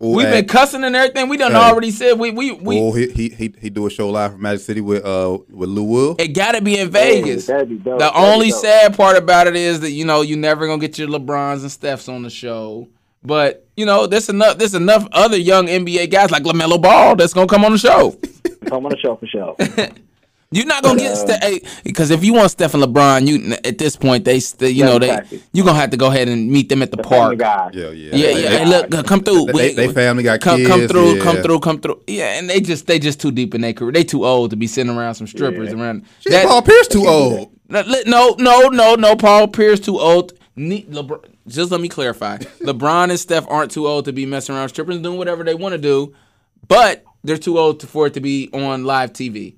Ooh, 0.00 0.10
We've 0.14 0.28
hey, 0.28 0.40
been 0.42 0.48
cussing 0.48 0.84
and 0.84 0.94
everything. 0.94 1.28
We 1.28 1.36
done 1.36 1.50
Hey. 1.52 1.58
already 1.58 1.90
said 1.90 2.18
we 2.20 2.30
we 2.30 2.52
we. 2.52 2.78
oh, 2.78 2.92
he, 2.92 3.08
he 3.10 3.28
he 3.30 3.52
he 3.60 3.68
do 3.68 3.86
a 3.86 3.90
show 3.90 4.08
live 4.10 4.32
from 4.32 4.42
Magic 4.42 4.60
City 4.60 4.80
with 4.80 5.04
uh 5.04 5.38
with 5.50 5.68
Lou 5.68 5.82
Will. 5.82 6.16
It 6.20 6.28
gotta 6.28 6.60
be 6.62 6.78
in 6.78 6.92
Hey, 6.92 7.20
Vegas. 7.22 7.46
that'd 7.46 7.68
be 7.68 7.74
dope. 7.76 7.98
The 7.98 8.04
That'd 8.04 8.14
be 8.14 8.20
only 8.20 8.50
dope. 8.50 8.60
sad 8.60 8.96
part 8.96 9.16
about 9.16 9.48
it 9.48 9.56
is 9.56 9.80
that 9.80 9.90
you 9.90 10.04
know 10.04 10.20
you 10.22 10.36
never 10.36 10.66
gonna 10.68 10.80
get 10.80 10.98
your 10.98 11.08
LeBrons 11.08 11.62
and 11.62 11.70
Stephs 11.70 12.08
on 12.08 12.22
the 12.22 12.30
show. 12.30 12.86
But 13.24 13.66
you 13.76 13.84
know 13.86 14.06
there's 14.06 14.28
enough 14.28 14.58
there's 14.58 14.74
enough 14.76 15.04
other 15.10 15.36
young 15.36 15.66
NBA 15.66 16.10
guys 16.12 16.30
like 16.30 16.44
Lamelo 16.44 16.80
Ball 16.80 17.16
that's 17.16 17.34
gonna 17.34 17.48
come 17.48 17.64
on 17.64 17.72
the 17.72 17.78
show. 17.78 18.16
Come 18.66 18.86
on 18.86 18.90
the 18.92 18.98
show 18.98 19.16
for 19.16 19.26
sure. 19.26 19.56
You're 20.50 20.64
not 20.64 20.82
gonna 20.82 20.98
get 20.98 21.12
Uh, 21.12 21.16
Steph 21.16 21.84
because 21.84 22.10
if 22.10 22.24
you 22.24 22.32
want 22.32 22.50
Steph 22.50 22.72
and 22.72 22.82
LeBron, 22.82 23.26
you 23.26 23.54
at 23.64 23.76
this 23.76 23.96
point 23.96 24.24
they 24.24 24.40
st- 24.40 24.74
you 24.74 24.82
know 24.82 24.98
they 24.98 25.10
exactly. 25.10 25.42
you 25.52 25.62
gonna 25.62 25.78
have 25.78 25.90
to 25.90 25.98
go 25.98 26.06
ahead 26.06 26.26
and 26.26 26.50
meet 26.50 26.70
them 26.70 26.80
at 26.82 26.90
the, 26.90 26.96
The 26.96 27.02
park. 27.02 27.36
guy. 27.38 27.68
Yeah, 27.74 27.90
yeah, 27.90 27.90
Yeah, 27.90 28.10
They- 28.10 28.42
yeah. 28.44 28.48
they- 28.50 28.58
Hey, 28.58 28.64
look, 28.90 29.06
come 29.06 29.20
through. 29.22 29.44
They, 29.46 29.52
We- 29.52 29.72
they 29.74 29.88
family 29.92 30.22
got 30.22 30.40
come, 30.40 30.56
kids. 30.56 30.68
come 30.70 30.88
through, 30.88 31.16
yeah. 31.16 31.22
come 31.22 31.36
through, 31.42 31.60
come 31.60 31.80
through. 31.80 32.00
Yeah, 32.06 32.38
and 32.38 32.48
they 32.48 32.60
just 32.62 32.86
they 32.86 32.98
just 32.98 33.20
too 33.20 33.30
deep 33.30 33.54
in 33.54 33.60
their 33.60 33.74
career. 33.74 33.92
They 33.92 34.04
too 34.04 34.24
old 34.24 34.48
to 34.50 34.56
be 34.56 34.66
sitting 34.66 34.90
around 34.90 35.16
some 35.16 35.26
strippers 35.26 35.70
Yeah. 35.70 35.80
around. 35.82 36.04
Shit, 36.20 36.32
That- 36.32 36.46
Paul 36.46 36.62
Pierce 36.62 36.88
too 36.88 37.06
old. 37.06 37.50
no, 37.68 37.82
no, 38.06 38.34
no, 38.38 38.68
no, 38.68 38.94
no. 38.94 39.16
Paul 39.16 39.48
Pierce 39.48 39.80
too 39.80 40.00
old. 40.00 40.32
Ne- 40.56 40.86
LeBron, 40.90 41.20
just 41.46 41.70
let 41.70 41.80
me 41.82 41.88
clarify. 41.90 42.38
LeBron 42.62 43.10
and 43.10 43.20
Steph 43.20 43.44
aren't 43.48 43.70
too 43.70 43.86
old 43.86 44.06
to 44.06 44.14
be 44.14 44.24
messing 44.24 44.54
around 44.54 44.70
strippers 44.70 44.98
doing 44.98 45.18
whatever 45.18 45.44
they 45.44 45.54
want 45.54 45.72
to 45.72 45.78
do, 45.78 46.14
but 46.68 47.04
they're 47.22 47.36
too 47.36 47.58
old 47.58 47.80
to, 47.80 47.86
for 47.86 48.06
it 48.06 48.14
to 48.14 48.20
be 48.20 48.48
on 48.54 48.84
live 48.84 49.12
TV. 49.12 49.56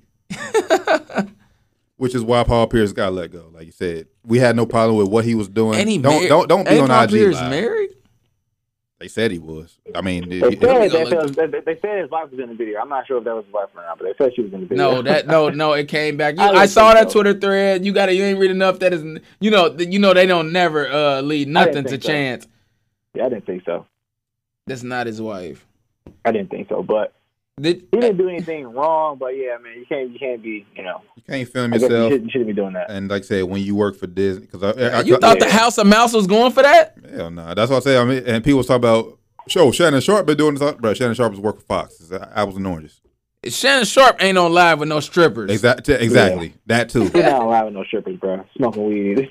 Which 1.97 2.15
is 2.15 2.23
why 2.23 2.43
Paul 2.43 2.65
Pierce 2.67 2.93
got 2.93 3.13
let 3.13 3.31
go. 3.31 3.49
Like 3.53 3.67
you 3.67 3.71
said, 3.71 4.07
we 4.25 4.39
had 4.39 4.55
no 4.55 4.65
problem 4.65 4.97
with 4.97 5.09
what 5.09 5.23
he 5.23 5.35
was 5.35 5.47
doing. 5.47 5.79
And 5.79 5.87
he 5.87 5.97
don't 5.99 6.19
mar- 6.21 6.27
don't 6.29 6.49
don't 6.49 6.63
be 6.65 6.71
Ain't 6.71 6.81
on 6.83 6.87
Paul 6.89 7.03
IG 7.03 7.09
Pierce 7.11 7.35
live. 7.35 7.49
married? 7.51 7.89
They 8.99 9.07
said 9.07 9.31
he 9.31 9.39
was. 9.39 9.79
I 9.95 10.01
mean, 10.01 10.29
They 10.29 10.37
it- 10.37 10.41
said, 10.41 10.59
gonna 10.61 10.79
they, 10.89 11.33
said, 11.33 11.51
they, 11.51 11.59
they 11.61 11.79
said 11.79 12.01
his 12.01 12.11
wife 12.11 12.29
was 12.31 12.39
in 12.39 12.49
the 12.49 12.55
video. 12.55 12.79
I'm 12.79 12.89
not 12.89 13.05
sure 13.07 13.17
if 13.17 13.23
that 13.23 13.35
was 13.35 13.45
his 13.45 13.53
wife 13.53 13.69
or 13.75 13.81
not, 13.81 13.97
but 13.97 14.05
they 14.05 14.13
said 14.23 14.33
she 14.35 14.41
was 14.43 14.53
in 14.53 14.61
the 14.61 14.65
video. 14.67 14.91
No, 14.95 15.01
that 15.03 15.25
no, 15.27 15.49
no. 15.49 15.73
It 15.73 15.87
came 15.87 16.17
back. 16.17 16.35
You, 16.37 16.43
I 16.43 16.61
I, 16.61 16.65
saw 16.67 16.93
that 16.93 17.11
so. 17.11 17.21
Twitter 17.21 17.39
thread. 17.39 17.83
You 17.85 17.93
got 17.93 18.07
to 18.07 18.13
You 18.13 18.23
ain't 18.23 18.39
read 18.39 18.51
enough. 18.51 18.79
That 18.79 18.93
is, 18.93 19.03
you 19.39 19.49
know, 19.51 19.75
you 19.77 19.97
know 19.99 20.13
they 20.13 20.25
don't 20.27 20.51
never 20.51 20.87
uh 20.87 21.21
lead 21.21 21.47
nothing 21.47 21.83
to 21.85 21.89
so. 21.91 21.97
chance. 21.97 22.47
Yeah, 23.15 23.25
I 23.25 23.29
didn't 23.29 23.45
think 23.47 23.63
so. 23.65 23.85
That's 24.67 24.83
not 24.83 25.07
his 25.07 25.19
wife. 25.21 25.65
I 26.25 26.31
didn't 26.31 26.49
think 26.51 26.69
so, 26.69 26.83
but 26.83 27.13
Did, 27.59 27.87
he 27.91 27.99
didn't 27.99 28.17
do 28.17 28.29
anything 28.29 28.65
wrong. 28.67 29.17
But 29.17 29.37
yeah, 29.37 29.57
man, 29.57 29.77
you 29.77 29.85
can't, 29.87 30.11
you 30.11 30.19
can't 30.19 30.41
be, 30.41 30.65
you 30.75 30.83
know, 30.83 31.01
you 31.15 31.23
can't 31.27 31.47
film 31.47 31.73
I 31.73 31.77
guess 31.77 31.81
you 31.81 31.87
yourself. 31.87 32.11
shouldn't, 32.11 32.25
you 32.25 32.31
shouldn't 32.31 32.47
be 32.47 32.53
doing 32.53 32.73
that. 32.73 32.89
And 32.89 33.09
like 33.09 33.23
I 33.23 33.25
said, 33.25 33.43
when 33.43 33.61
you 33.61 33.75
work 33.75 33.97
for 33.97 34.07
Disney, 34.07 34.47
because 34.47 34.63
I, 34.63 34.69
I, 34.69 35.01
you 35.01 35.17
I, 35.17 35.19
thought 35.19 35.39
the. 35.39 35.49
House 35.49 35.77
of 35.77 35.85
Mouse 35.85 36.13
was 36.13 36.27
going 36.27 36.51
for 36.51 36.63
that? 36.63 36.95
hell 37.13 37.29
no, 37.29 37.53
that's 37.53 37.69
what 37.69 37.77
I 37.77 37.79
say. 37.81 37.97
I 37.97 38.05
mean, 38.05 38.23
and 38.25 38.43
people 38.43 38.63
talk 38.63 38.77
about, 38.77 39.19
show 39.47 39.71
Shannon 39.71 40.01
Sharpe 40.01 40.25
been 40.25 40.37
doing 40.37 40.55
this, 40.55 40.73
bro. 40.75 40.93
Shannon 40.93 41.13
Sharpe 41.13 41.31
was 41.31 41.41
working 41.41 41.61
for 41.61 41.67
Fox. 41.67 41.99
It's 41.99 42.11
uh, 42.11 42.31
apples 42.33 42.57
and 42.57 42.65
oranges. 42.65 43.01
Shannon 43.47 43.85
Sharpe 43.85 44.23
ain't 44.23 44.37
on 44.37 44.53
live 44.53 44.79
with 44.79 44.89
no 44.89 44.99
strippers. 44.99 45.49
Exactly, 45.49 45.95
exactly. 45.95 46.53
That 46.67 46.89
too. 46.89 47.03
He's 47.03 47.13
not 47.13 47.41
on 47.41 47.47
live 47.47 47.65
with 47.65 47.73
no 47.73 47.83
strippers, 47.83 48.17
bro. 48.17 48.45
Smoking 48.55 48.85
weed. 48.85 49.29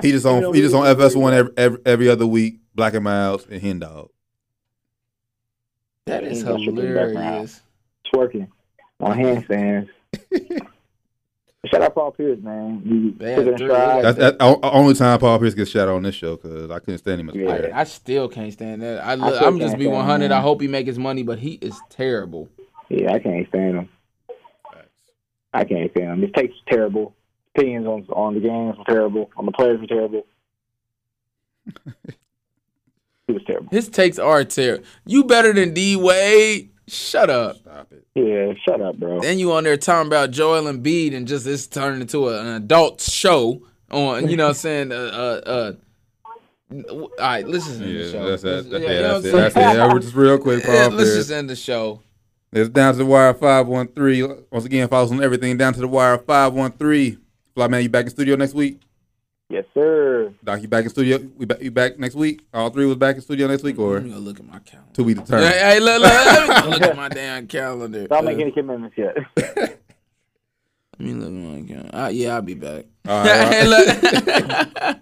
He 0.00 0.10
just 0.10 0.24
on 0.24 0.54
he 0.54 0.62
just 0.62 0.74
on 0.74 0.84
FS1 0.84 1.32
every, 1.32 1.52
every 1.56 1.78
every 1.84 2.08
other 2.08 2.26
week. 2.26 2.60
Black 2.74 2.94
and 2.94 3.04
Miles 3.04 3.46
and 3.46 3.60
Hen 3.60 3.80
Dog. 3.80 4.08
That 6.06 6.24
is 6.24 6.38
Ain't 6.38 6.48
no 6.48 6.58
strippers 6.58 6.68
in 6.68 6.74
the 6.74 6.94
background. 6.94 7.16
hilarious. 7.16 7.60
twerking 8.12 8.48
on 9.00 9.18
handstands. 9.18 9.88
Shout 11.66 11.80
out 11.82 11.94
Paul 11.94 12.10
Pierce, 12.10 12.40
man. 12.42 12.82
You 12.84 13.12
They 13.12 13.36
took 13.36 13.46
it 13.46 13.46
had 13.46 13.46
in 13.52 13.58
three- 13.58 13.68
stride. 13.68 14.04
That's 14.04 14.18
that's 14.18 14.36
the 14.38 14.58
only 14.64 14.94
time 14.94 15.18
Paul 15.20 15.38
Pierce 15.38 15.54
gets 15.54 15.70
shot 15.70 15.88
on 15.88 16.02
this 16.02 16.14
show 16.16 16.34
because 16.36 16.70
I 16.72 16.80
couldn't 16.80 16.98
stand 16.98 17.20
him 17.20 17.28
as 17.28 17.36
a 17.36 17.38
Yeah. 17.38 17.44
player. 17.46 17.70
I 17.72 17.84
still 17.84 18.28
can't 18.28 18.52
stand 18.52 18.82
that. 18.82 19.04
I, 19.04 19.14
still 19.14 19.44
I'm 19.46 19.58
just 19.60 19.70
can't 19.72 19.78
be 19.78 19.86
100. 19.86 20.24
him. 20.26 20.32
I 20.32 20.40
hope 20.40 20.60
he 20.60 20.66
make 20.68 20.86
his 20.88 20.98
money, 20.98 21.22
but 21.22 21.38
he 21.38 21.52
is 21.62 21.80
terrible. 21.88 22.48
Yeah, 22.88 23.12
I 23.12 23.20
can't 23.20 23.46
stand 23.48 23.76
him. 23.76 23.88
I 25.54 25.64
can't 25.64 25.90
stand 25.92 26.10
him. 26.10 26.22
His 26.22 26.32
takes 26.32 26.54
terrible. 26.68 27.14
Opinions 27.54 27.86
on 27.86 28.06
on 28.12 28.34
the 28.34 28.40
games 28.40 28.76
were 28.76 28.84
terrible. 28.84 29.30
On 29.36 29.46
the 29.46 29.52
players 29.52 29.80
were 29.80 29.86
terrible. 29.86 30.26
he 33.32 33.38
was 33.38 33.44
terrible. 33.46 33.68
His 33.70 33.88
takes 33.88 34.18
are 34.18 34.44
terrible. 34.44 34.84
You 35.06 35.24
better 35.24 35.52
than 35.52 35.72
D 35.74 35.96
Wade. 35.96 36.70
Shut 36.88 37.30
up. 37.30 37.56
Stop 37.56 37.92
it. 37.92 38.04
Yeah, 38.14 38.52
shut 38.68 38.80
up, 38.80 38.96
bro. 38.98 39.20
Then 39.20 39.38
you 39.38 39.52
on 39.52 39.64
there 39.64 39.76
talking 39.76 40.06
about 40.08 40.30
Joel 40.32 40.66
and 40.66 40.84
Embiid 40.84 41.14
and 41.14 41.26
just 41.26 41.44
this 41.44 41.66
turned 41.66 42.02
into 42.02 42.28
a, 42.28 42.40
an 42.40 42.48
adult 42.48 43.00
show 43.00 43.62
on. 43.90 44.28
You 44.28 44.36
know 44.36 44.44
what 44.44 44.48
I'm 44.50 44.54
saying? 44.54 44.92
Uh, 44.92 44.96
uh, 44.96 45.40
uh, 45.48 45.72
all 46.92 47.10
right, 47.18 47.46
let's 47.46 47.66
just 47.66 47.80
end 47.80 47.90
the 47.90 47.92
Yeah, 48.04 48.10
show. 48.12 48.28
that's 48.30 48.44
Let's- 48.44 48.66
it. 48.66 48.70
That, 48.70 48.80
yeah, 48.82 48.88
yeah, 48.88 48.94
you 48.96 49.02
know 49.02 49.20
that's 49.20 49.26
it. 49.26 49.32
what 49.32 49.38
I'm 49.38 49.52
That's 49.52 49.56
it. 49.56 49.78
Yeah, 49.94 49.98
just 50.00 50.14
real 50.14 50.38
quick, 50.38 50.64
Yeah, 50.64 50.70
Paul 50.88 50.96
let's 50.96 51.10
Pierce. 51.10 51.16
just 51.16 51.30
end 51.30 51.50
the 51.50 51.56
show. 51.56 52.02
It's 52.52 52.68
down 52.68 52.92
to 52.92 52.98
the 52.98 53.06
wire 53.06 53.32
five 53.32 53.66
one 53.66 53.88
three. 53.88 54.22
Once 54.22 54.64
again, 54.66 54.86
follow 54.88 55.04
us 55.06 55.10
on 55.12 55.22
everything. 55.22 55.56
Down 55.56 55.72
to 55.72 55.80
the 55.80 55.88
wire 55.88 56.18
five 56.18 56.52
one 56.52 56.72
three. 56.72 57.16
Fly 57.54 57.68
man, 57.68 57.82
you 57.82 57.88
back 57.88 58.04
in 58.04 58.10
studio 58.10 58.36
next 58.36 58.52
week? 58.54 58.80
Yes, 59.52 59.64
sir. 59.74 60.32
Doc, 60.42 60.62
you 60.62 60.68
back 60.68 60.84
in 60.84 60.90
studio? 60.90 61.18
We 61.36 61.44
back, 61.44 61.60
you 61.60 61.70
back 61.70 61.98
next 61.98 62.14
week? 62.14 62.40
All 62.54 62.70
three 62.70 62.86
was 62.86 62.96
back 62.96 63.16
in 63.16 63.20
studio 63.20 63.46
next 63.48 63.62
week, 63.62 63.78
or 63.78 63.94
Let 63.96 64.04
me 64.04 64.10
go 64.10 64.16
look 64.18 64.40
at 64.40 64.46
my 64.46 64.58
calendar. 64.60 64.92
to 64.94 65.04
be 65.04 65.12
determined? 65.12 65.52
Hey, 65.52 65.58
hey, 65.74 65.80
look, 65.80 66.00
look, 66.00 66.10
let 66.10 66.48
me 66.48 66.62
go 66.62 66.68
look 66.70 66.82
at 66.82 66.96
my 67.04 67.08
damn 67.10 67.46
calendar. 67.46 68.06
Don't 68.08 68.18
Uh, 68.18 68.22
make 68.22 68.38
any 68.38 68.50
commitments 68.50 68.96
yet. 68.96 69.14
Let 70.98 71.06
me 71.08 71.12
look 71.14 71.28
at 71.28 71.32
my 71.34 71.68
calendar. 71.68 71.96
Uh, 71.96 72.08
yeah, 72.08 72.34
I'll 72.34 72.40
be 72.42 72.54
back. 72.54 72.86
All 73.06 73.24
right. 73.26 73.52
Hey, 73.52 73.66
look. 73.66 74.98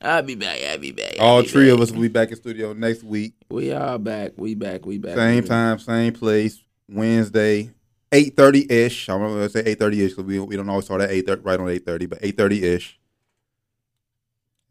I'll 0.00 0.22
be 0.22 0.34
back. 0.34 0.58
I'll 0.68 0.78
be 0.78 0.90
back. 0.92 1.14
I'll 1.20 1.26
All 1.26 1.42
be 1.42 1.48
three 1.48 1.66
back. 1.66 1.74
of 1.74 1.80
us 1.82 1.92
will 1.92 2.00
be 2.02 2.08
back 2.08 2.30
in 2.30 2.36
studio 2.36 2.72
next 2.72 3.04
week. 3.04 3.34
We 3.50 3.72
all 3.72 3.98
back. 3.98 4.32
We 4.36 4.54
back. 4.56 4.84
We 4.84 4.98
back. 4.98 5.14
Same 5.14 5.34
we 5.36 5.40
back. 5.42 5.48
time, 5.48 5.78
same 5.78 6.12
place. 6.12 6.58
Wednesday, 6.88 7.70
eight 8.12 8.36
thirty 8.36 8.66
ish. 8.70 9.08
I'm 9.08 9.20
gonna 9.20 9.48
say 9.48 9.62
eight 9.66 9.78
thirty 9.78 10.02
ish 10.04 10.12
because 10.12 10.24
we 10.24 10.38
we 10.40 10.56
don't 10.56 10.68
always 10.68 10.86
start 10.86 11.02
at 11.02 11.10
eight 11.10 11.26
thirty, 11.26 11.42
right 11.42 11.60
on 11.60 11.68
eight 11.68 11.84
thirty, 11.86 12.06
but 12.06 12.18
eight 12.22 12.36
thirty 12.36 12.64
ish. 12.64 12.98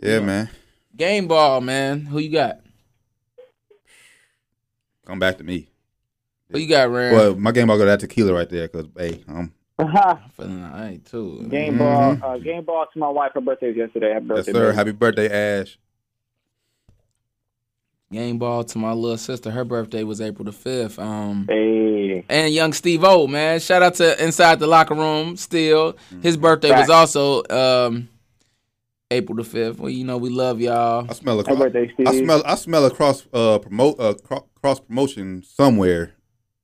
Yeah, 0.02 0.14
Yeah. 0.16 0.20
man. 0.26 0.50
Game 0.96 1.28
ball, 1.28 1.62
man. 1.62 2.02
Who 2.06 2.20
you 2.20 2.30
got? 2.32 2.60
Come 5.06 5.20
back 5.20 5.38
to 5.38 5.44
me. 5.44 5.68
Who 6.52 6.60
you 6.60 6.68
got, 6.70 6.90
Rare? 6.90 7.14
Well, 7.14 7.36
my 7.36 7.52
game 7.52 7.68
ball 7.68 7.78
got 7.78 7.86
that 7.86 8.00
tequila 8.00 8.34
right 8.34 8.50
there 8.50 8.68
because 8.68 8.88
hey, 8.98 9.24
um, 9.28 9.52
I'm 9.78 10.18
feeling 10.38 10.64
alright 10.64 11.04
too. 11.06 11.48
game 11.50 11.78
ball. 11.78 12.18
Uh, 12.24 12.38
game 12.38 12.64
ball 12.64 12.86
to 12.92 13.00
my 13.00 13.10
wife. 13.10 13.32
Her 13.34 13.42
birthday 13.42 13.68
was 13.68 13.78
yesterday. 13.78 14.14
Happy 14.14 14.26
birthday, 14.26 14.38
yes 14.38 14.46
birthday, 14.46 14.52
sir. 14.54 14.66
baby. 14.68 14.76
Happy 14.76 14.92
birthday, 14.92 15.60
Ash. 15.62 15.78
Game 18.12 18.38
ball 18.38 18.64
to 18.64 18.78
my 18.78 18.94
little 18.94 19.18
sister. 19.18 19.52
Her 19.52 19.66
birthday 19.66 20.04
was 20.04 20.22
April 20.22 20.46
the 20.46 20.52
fifth. 20.54 20.98
Um, 21.00 21.46
Hey. 21.50 22.24
and 22.30 22.54
young 22.54 22.72
Steve 22.72 23.04
O, 23.04 23.28
man. 23.28 23.60
Shout 23.60 23.82
out 23.82 23.96
to 23.96 24.24
Inside 24.24 24.60
the 24.60 24.68
Locker 24.68 24.96
Room. 24.96 25.36
Still, 25.36 25.98
his 26.22 26.38
birthday 26.38 26.72
was 26.72 26.90
also 26.90 27.44
um 27.50 28.08
April 29.12 29.36
the 29.38 29.44
fifth. 29.44 29.80
Well, 29.80 29.90
you 29.90 30.04
know 30.04 30.18
we 30.18 30.30
love 30.30 30.60
y'all. 30.60 31.06
I 31.10 31.14
smell 31.14 31.40
a 31.40 31.46
Happy 31.48 31.58
birthday, 31.60 31.92
Steve. 31.94 32.08
I 32.08 32.18
smell 32.20 32.42
I 32.46 32.56
smell 32.56 32.86
a 32.86 32.92
cross 32.92 33.28
uh 33.34 33.60
promote 33.60 34.00
uh 34.00 34.16
cro- 34.16 34.48
cross 34.60 34.80
promotion 34.80 35.44
somewhere. 35.44 36.14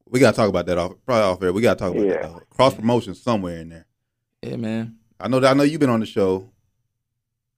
We 0.10 0.20
gotta 0.20 0.36
talk 0.36 0.50
about 0.50 0.66
that 0.66 0.78
off 0.78 0.94
probably 1.06 1.24
off 1.24 1.44
air. 1.44 1.54
We 1.54 1.62
gotta 1.62 1.80
talk 1.80 1.92
about 1.94 2.06
Yeah. 2.06 2.14
that. 2.14 2.24
Though. 2.24 2.42
Cross 2.50 2.76
promotion 2.76 3.14
somewhere 3.14 3.60
in 3.60 3.70
there. 3.70 3.86
Yeah, 4.42 4.56
man. 4.56 4.96
I 5.20 5.28
know 5.28 5.40
that 5.40 5.52
I 5.52 5.54
know 5.54 5.64
you've 5.64 5.80
been 5.80 5.90
on 5.92 6.00
the 6.00 6.06
show. 6.08 6.50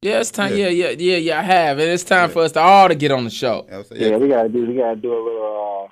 Yeah, 0.01 0.19
it's 0.19 0.31
time. 0.31 0.51
Yeah, 0.51 0.67
Yeah. 0.67 0.89
yeah, 0.89 0.95
yeah, 0.99 1.17
yeah. 1.17 1.39
I 1.39 1.43
have, 1.43 1.79
and 1.79 1.87
it's 1.89 2.03
time 2.03 2.27
Yeah. 2.29 2.33
for 2.33 2.41
us 2.43 2.51
to 2.51 2.59
all 2.59 2.89
to 2.89 2.95
get 2.95 3.11
on 3.11 3.23
the 3.23 3.29
show. 3.29 3.65
I 3.71 3.77
was 3.77 3.87
saying, 3.87 4.01
Yeah, 4.01 4.07
yeah. 4.09 4.17
we 4.17 4.27
gotta 4.27 4.49
do. 4.49 4.65
We 4.65 4.75
gotta 4.75 4.97
do 4.97 5.13
a 5.13 5.15
little. 5.15 5.87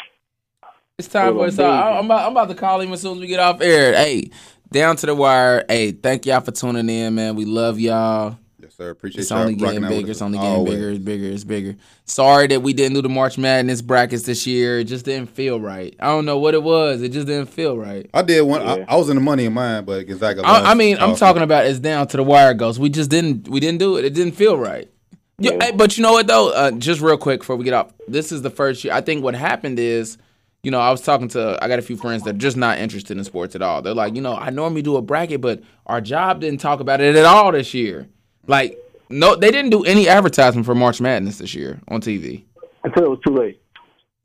Uh, 0.63 0.67
It's 0.99 1.07
time 1.07 1.33
for 1.33 1.45
us. 1.45 1.57
Little 1.57 1.71
all. 1.71 1.99
I'm 1.99 2.05
about, 2.05 2.25
I'm 2.25 2.31
about 2.33 2.49
to 2.49 2.55
call 2.55 2.81
him 2.81 2.91
as 2.91 3.01
soon 3.01 3.13
as 3.13 3.19
we 3.21 3.27
get 3.27 3.39
off 3.39 3.61
air. 3.61 3.93
Hey, 3.95 4.29
down 4.69 4.97
to 4.97 5.05
the 5.05 5.15
wire. 5.15 5.63
Hey, 5.69 5.93
thank 5.93 6.25
y'all 6.25 6.41
for 6.41 6.51
tuning 6.51 6.89
in, 6.89 7.15
man. 7.15 7.35
We 7.37 7.45
love 7.45 7.79
y'all. 7.79 8.37
Yes, 8.71 8.77
sir. 8.77 8.89
Appreciate 8.91 9.21
It's 9.21 9.31
only 9.33 9.55
getting 9.55 9.81
bigger. 9.81 10.11
It's 10.11 10.21
only 10.21 10.37
getting 10.37 10.53
always. 10.53 10.73
bigger. 10.75 10.89
It's 10.91 11.03
bigger. 11.03 11.25
It's 11.25 11.43
bigger. 11.43 11.75
Sorry 12.05 12.47
that 12.47 12.61
we 12.61 12.71
didn't 12.71 12.93
do 12.93 13.01
the 13.01 13.09
March 13.09 13.37
Madness 13.37 13.81
brackets 13.81 14.23
this 14.23 14.47
year. 14.47 14.79
It 14.79 14.85
just 14.85 15.03
didn't 15.03 15.29
feel 15.29 15.59
right. 15.59 15.93
I 15.99 16.07
don't 16.07 16.25
know 16.25 16.37
what 16.37 16.53
it 16.53 16.63
was. 16.63 17.01
It 17.01 17.09
just 17.09 17.27
didn't 17.27 17.47
feel 17.49 17.77
right. 17.77 18.09
I 18.13 18.21
did 18.21 18.41
one. 18.43 18.61
Yeah. 18.61 18.85
I, 18.87 18.93
I 18.93 18.95
was 18.95 19.09
in 19.09 19.15
the 19.15 19.21
money 19.21 19.43
in 19.45 19.51
mine, 19.53 19.83
but 19.83 20.03
Gonzaga. 20.07 20.41
I, 20.45 20.51
lost. 20.51 20.65
I 20.67 20.73
mean, 20.75 20.97
I'm 20.99 21.15
talking 21.17 21.41
about 21.41 21.65
as 21.65 21.79
down 21.81 22.07
to 22.07 22.17
the 22.17 22.23
wire 22.23 22.53
goes. 22.53 22.79
We 22.79 22.89
just 22.89 23.09
didn't. 23.09 23.49
We 23.49 23.59
didn't 23.59 23.79
do 23.79 23.97
it. 23.97 24.05
It 24.05 24.13
didn't 24.13 24.35
feel 24.35 24.57
right. 24.57 24.89
Yeah, 25.37 25.51
Yeah. 25.59 25.71
but 25.71 25.97
you 25.97 26.03
know 26.03 26.13
what 26.13 26.27
though? 26.27 26.53
Uh, 26.53 26.71
just 26.71 27.01
real 27.01 27.17
quick 27.17 27.41
before 27.41 27.57
we 27.57 27.65
get 27.65 27.73
off, 27.73 27.91
this 28.07 28.31
is 28.31 28.41
the 28.41 28.49
first 28.51 28.83
year. 28.85 28.93
I 28.93 29.01
think 29.01 29.21
what 29.23 29.35
happened 29.35 29.79
is, 29.79 30.17
you 30.63 30.71
know, 30.71 30.79
I 30.79 30.91
was 30.91 31.01
talking 31.01 31.27
to. 31.29 31.57
I 31.61 31.67
got 31.67 31.79
a 31.79 31.81
few 31.81 31.97
friends 31.97 32.23
that 32.23 32.35
are 32.35 32.39
just 32.39 32.55
not 32.55 32.77
interested 32.77 33.17
in 33.17 33.23
sports 33.25 33.53
at 33.53 33.61
all. 33.61 33.81
They're 33.81 33.93
like, 33.93 34.15
you 34.15 34.21
know, 34.21 34.35
I 34.35 34.49
normally 34.49 34.81
do 34.81 34.95
a 34.95 35.01
bracket, 35.01 35.41
but 35.41 35.61
our 35.87 35.99
job 35.99 36.39
didn't 36.39 36.61
talk 36.61 36.79
about 36.79 37.01
it 37.01 37.17
at 37.17 37.25
all 37.25 37.51
this 37.51 37.73
year. 37.73 38.07
Like, 38.47 38.77
no, 39.09 39.35
they 39.35 39.51
didn't 39.51 39.71
do 39.71 39.83
any 39.83 40.07
advertisement 40.07 40.65
for 40.65 40.75
March 40.75 41.01
Madness 41.01 41.37
this 41.37 41.53
year 41.53 41.79
on 41.87 42.01
TV. 42.01 42.43
until 42.83 43.05
it 43.05 43.09
was 43.09 43.19
too 43.25 43.33
late. 43.35 43.61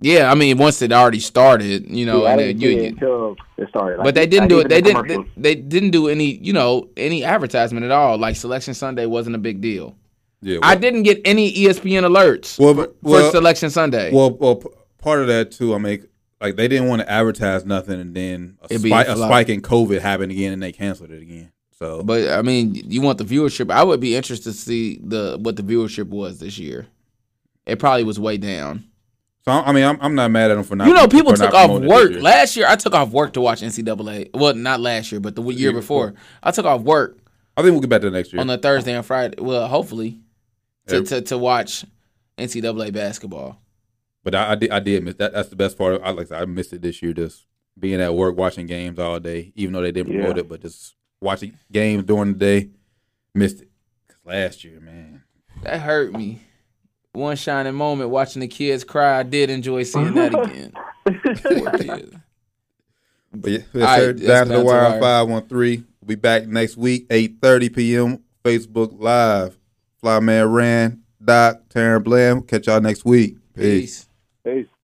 Yeah, 0.00 0.30
I 0.30 0.34
mean, 0.34 0.58
once 0.58 0.82
it 0.82 0.92
already 0.92 1.20
started, 1.20 1.90
you 1.90 2.04
know, 2.04 2.24
Yeah, 2.24 2.30
and 2.32 2.38
didn't 2.40 2.60
then 2.60 2.70
you, 2.70 2.78
it 2.82 2.92
until 2.92 3.36
it 3.56 3.68
started. 3.70 3.96
Like, 3.98 4.04
but 4.04 4.14
they 4.14 4.26
didn't 4.26 4.48
do 4.48 4.58
it. 4.60 4.68
They 4.68 4.82
the 4.82 4.92
didn't. 4.92 5.08
They, 5.36 5.54
they 5.54 5.54
didn't 5.54 5.90
do 5.90 6.08
any. 6.08 6.34
You 6.36 6.52
know, 6.52 6.90
any 6.98 7.24
advertisement 7.24 7.84
at 7.84 7.90
all. 7.90 8.18
Like 8.18 8.36
Selection 8.36 8.74
Sunday 8.74 9.06
wasn't 9.06 9.36
a 9.36 9.38
big 9.38 9.62
deal. 9.62 9.96
Yeah. 10.42 10.58
I 10.62 10.74
didn't 10.74 11.04
get 11.04 11.22
any 11.24 11.50
ESPN 11.50 12.02
alerts 12.02 12.58
Well, 12.58 12.74
for, 12.74 12.82
but- 12.88 12.96
well- 13.00 13.30
for 13.30 13.36
Selection 13.38 13.70
Sunday. 13.70 14.12
Well, 14.12 14.32
well, 14.36 14.56
p- 14.56 14.68
part 14.98 15.20
of 15.22 15.28
that 15.28 15.50
too. 15.50 15.74
I 15.74 15.78
mean, 15.78 16.06
like 16.42 16.56
they 16.56 16.68
didn't 16.68 16.88
want 16.88 17.00
to 17.00 17.10
advertise 17.10 17.64
nothing, 17.64 17.98
and 17.98 18.14
then 18.14 18.58
a, 18.60 18.66
It'd 18.66 18.84
a 18.84 18.88
spike, 18.88 19.08
a 19.08 19.16
spike 19.16 19.48
in 19.48 19.62
COVID 19.62 20.02
happened 20.02 20.30
again, 20.30 20.52
and 20.52 20.62
they 20.62 20.72
canceled 20.72 21.10
it 21.10 21.22
again. 21.22 21.52
So, 21.78 22.02
but 22.02 22.30
I 22.30 22.42
mean, 22.42 22.74
you 22.74 23.02
want 23.02 23.18
the 23.18 23.24
viewership. 23.24 23.70
I 23.70 23.84
would 23.84 24.00
be 24.00 24.16
interested 24.16 24.50
to 24.52 24.56
see 24.56 24.98
the 25.02 25.38
what 25.40 25.56
the 25.56 25.62
viewership 25.62 26.08
was 26.08 26.38
this 26.40 26.58
year. 26.58 26.86
It 27.66 27.78
probably 27.78 28.04
was 28.04 28.18
way 28.18 28.38
down. 28.38 28.84
so 29.44 29.52
I 29.52 29.72
mean, 29.72 29.84
I'm, 29.84 29.98
I'm 30.00 30.14
not 30.14 30.30
mad 30.30 30.50
at 30.50 30.54
them 30.54 30.64
for 30.64 30.74
not. 30.76 30.88
You 30.88 30.94
know, 30.94 31.06
people 31.08 31.34
took 31.34 31.52
off 31.52 31.70
work 31.82 32.10
year. 32.10 32.20
last 32.20 32.56
year. 32.56 32.66
I 32.68 32.76
took 32.76 32.94
off 32.94 33.10
work 33.10 33.34
to 33.34 33.40
watch 33.40 33.60
NCAA. 33.60 34.30
Well, 34.34 34.54
not 34.54 34.80
last 34.80 35.12
year, 35.12 35.20
but 35.20 35.36
the 35.36 35.42
year 35.42 35.52
year 35.58 35.72
before. 35.72 36.12
before. 36.12 36.22
I 36.42 36.50
took 36.50 36.64
off 36.64 36.80
work 36.82 37.18
I 37.56 37.62
think 37.62 37.72
we'll 37.72 37.80
get 37.80 37.90
back 37.90 38.02
to 38.02 38.10
the 38.10 38.16
next 38.16 38.32
year. 38.32 38.40
on 38.40 38.50
a 38.50 38.58
Thursday 38.58 38.92
and 38.94 39.04
Friday. 39.04 39.40
Well, 39.40 39.66
hopefully, 39.66 40.20
to, 40.88 40.96
Yeah. 40.96 41.04
to, 41.04 41.20
to 41.22 41.38
watch 41.38 41.84
NCAA 42.36 42.92
basketball. 42.92 43.60
But 44.22 44.34
I, 44.34 44.52
I 44.52 44.54
did, 44.56 44.70
I 44.70 44.80
did 44.80 45.04
miss 45.04 45.14
that. 45.14 45.32
That's 45.32 45.48
the 45.48 45.56
best 45.56 45.78
part. 45.78 46.00
I 46.04 46.10
like, 46.10 46.30
I 46.32 46.44
missed 46.44 46.72
it 46.74 46.82
this 46.82 47.00
year. 47.02 47.14
Just 47.14 47.46
being 47.78 48.00
at 48.00 48.14
work, 48.14 48.36
watching 48.36 48.66
games 48.66 48.98
all 48.98 49.20
day, 49.20 49.52
even 49.54 49.72
though 49.72 49.80
they 49.80 49.92
didn't 49.92 50.12
promote 50.12 50.38
it, 50.38 50.48
but 50.48 50.60
just 50.60 50.94
watching 51.26 51.52
games 51.70 52.04
during 52.04 52.32
the 52.32 52.38
day, 52.38 52.70
missed 53.34 53.60
it. 53.62 53.68
'Cause 54.08 54.16
last 54.24 54.64
year, 54.64 54.80
man, 54.80 55.22
That 55.62 55.80
hurt 55.80 56.12
me. 56.12 56.40
One 57.12 57.36
shining 57.36 57.74
moment 57.74 58.10
watching 58.10 58.40
the 58.40 58.48
kids 58.48 58.84
cry. 58.84 59.18
I 59.18 59.22
did 59.22 59.50
enjoy 59.50 59.82
seeing 59.84 60.14
that 60.14 60.34
again. 60.44 60.72
Poor 61.42 61.70
kids. 61.72 62.16
But 63.38 63.50
yeah, 63.50 63.58
yes, 63.58 63.66
All 63.74 63.80
right, 63.82 63.98
sir. 64.00 64.12
Down 64.12 64.16
to 64.16 64.22
the 64.22 64.26
Down 64.28 64.46
to 64.46 64.52
the 64.54 64.64
wire 64.64 64.90
Wire. 64.92 65.00
five 65.00 65.28
one 65.28 65.46
three. 65.46 65.76
We'll 66.00 66.06
be 66.08 66.14
back 66.14 66.46
next 66.46 66.78
week, 66.78 67.06
eight 67.10 67.36
thirty 67.42 67.68
p.m. 67.68 68.22
Facebook 68.42 68.98
Live. 68.98 69.58
Flyman 70.02 70.50
Rand, 70.54 71.00
Doc, 71.22 71.62
Taryn 71.68 72.02
Blam. 72.02 72.40
Catch 72.42 72.66
y'all 72.66 72.80
next 72.80 73.04
week. 73.04 73.36
Peace. 73.54 74.06
Peace. 74.44 74.56
Peace. 74.62 74.66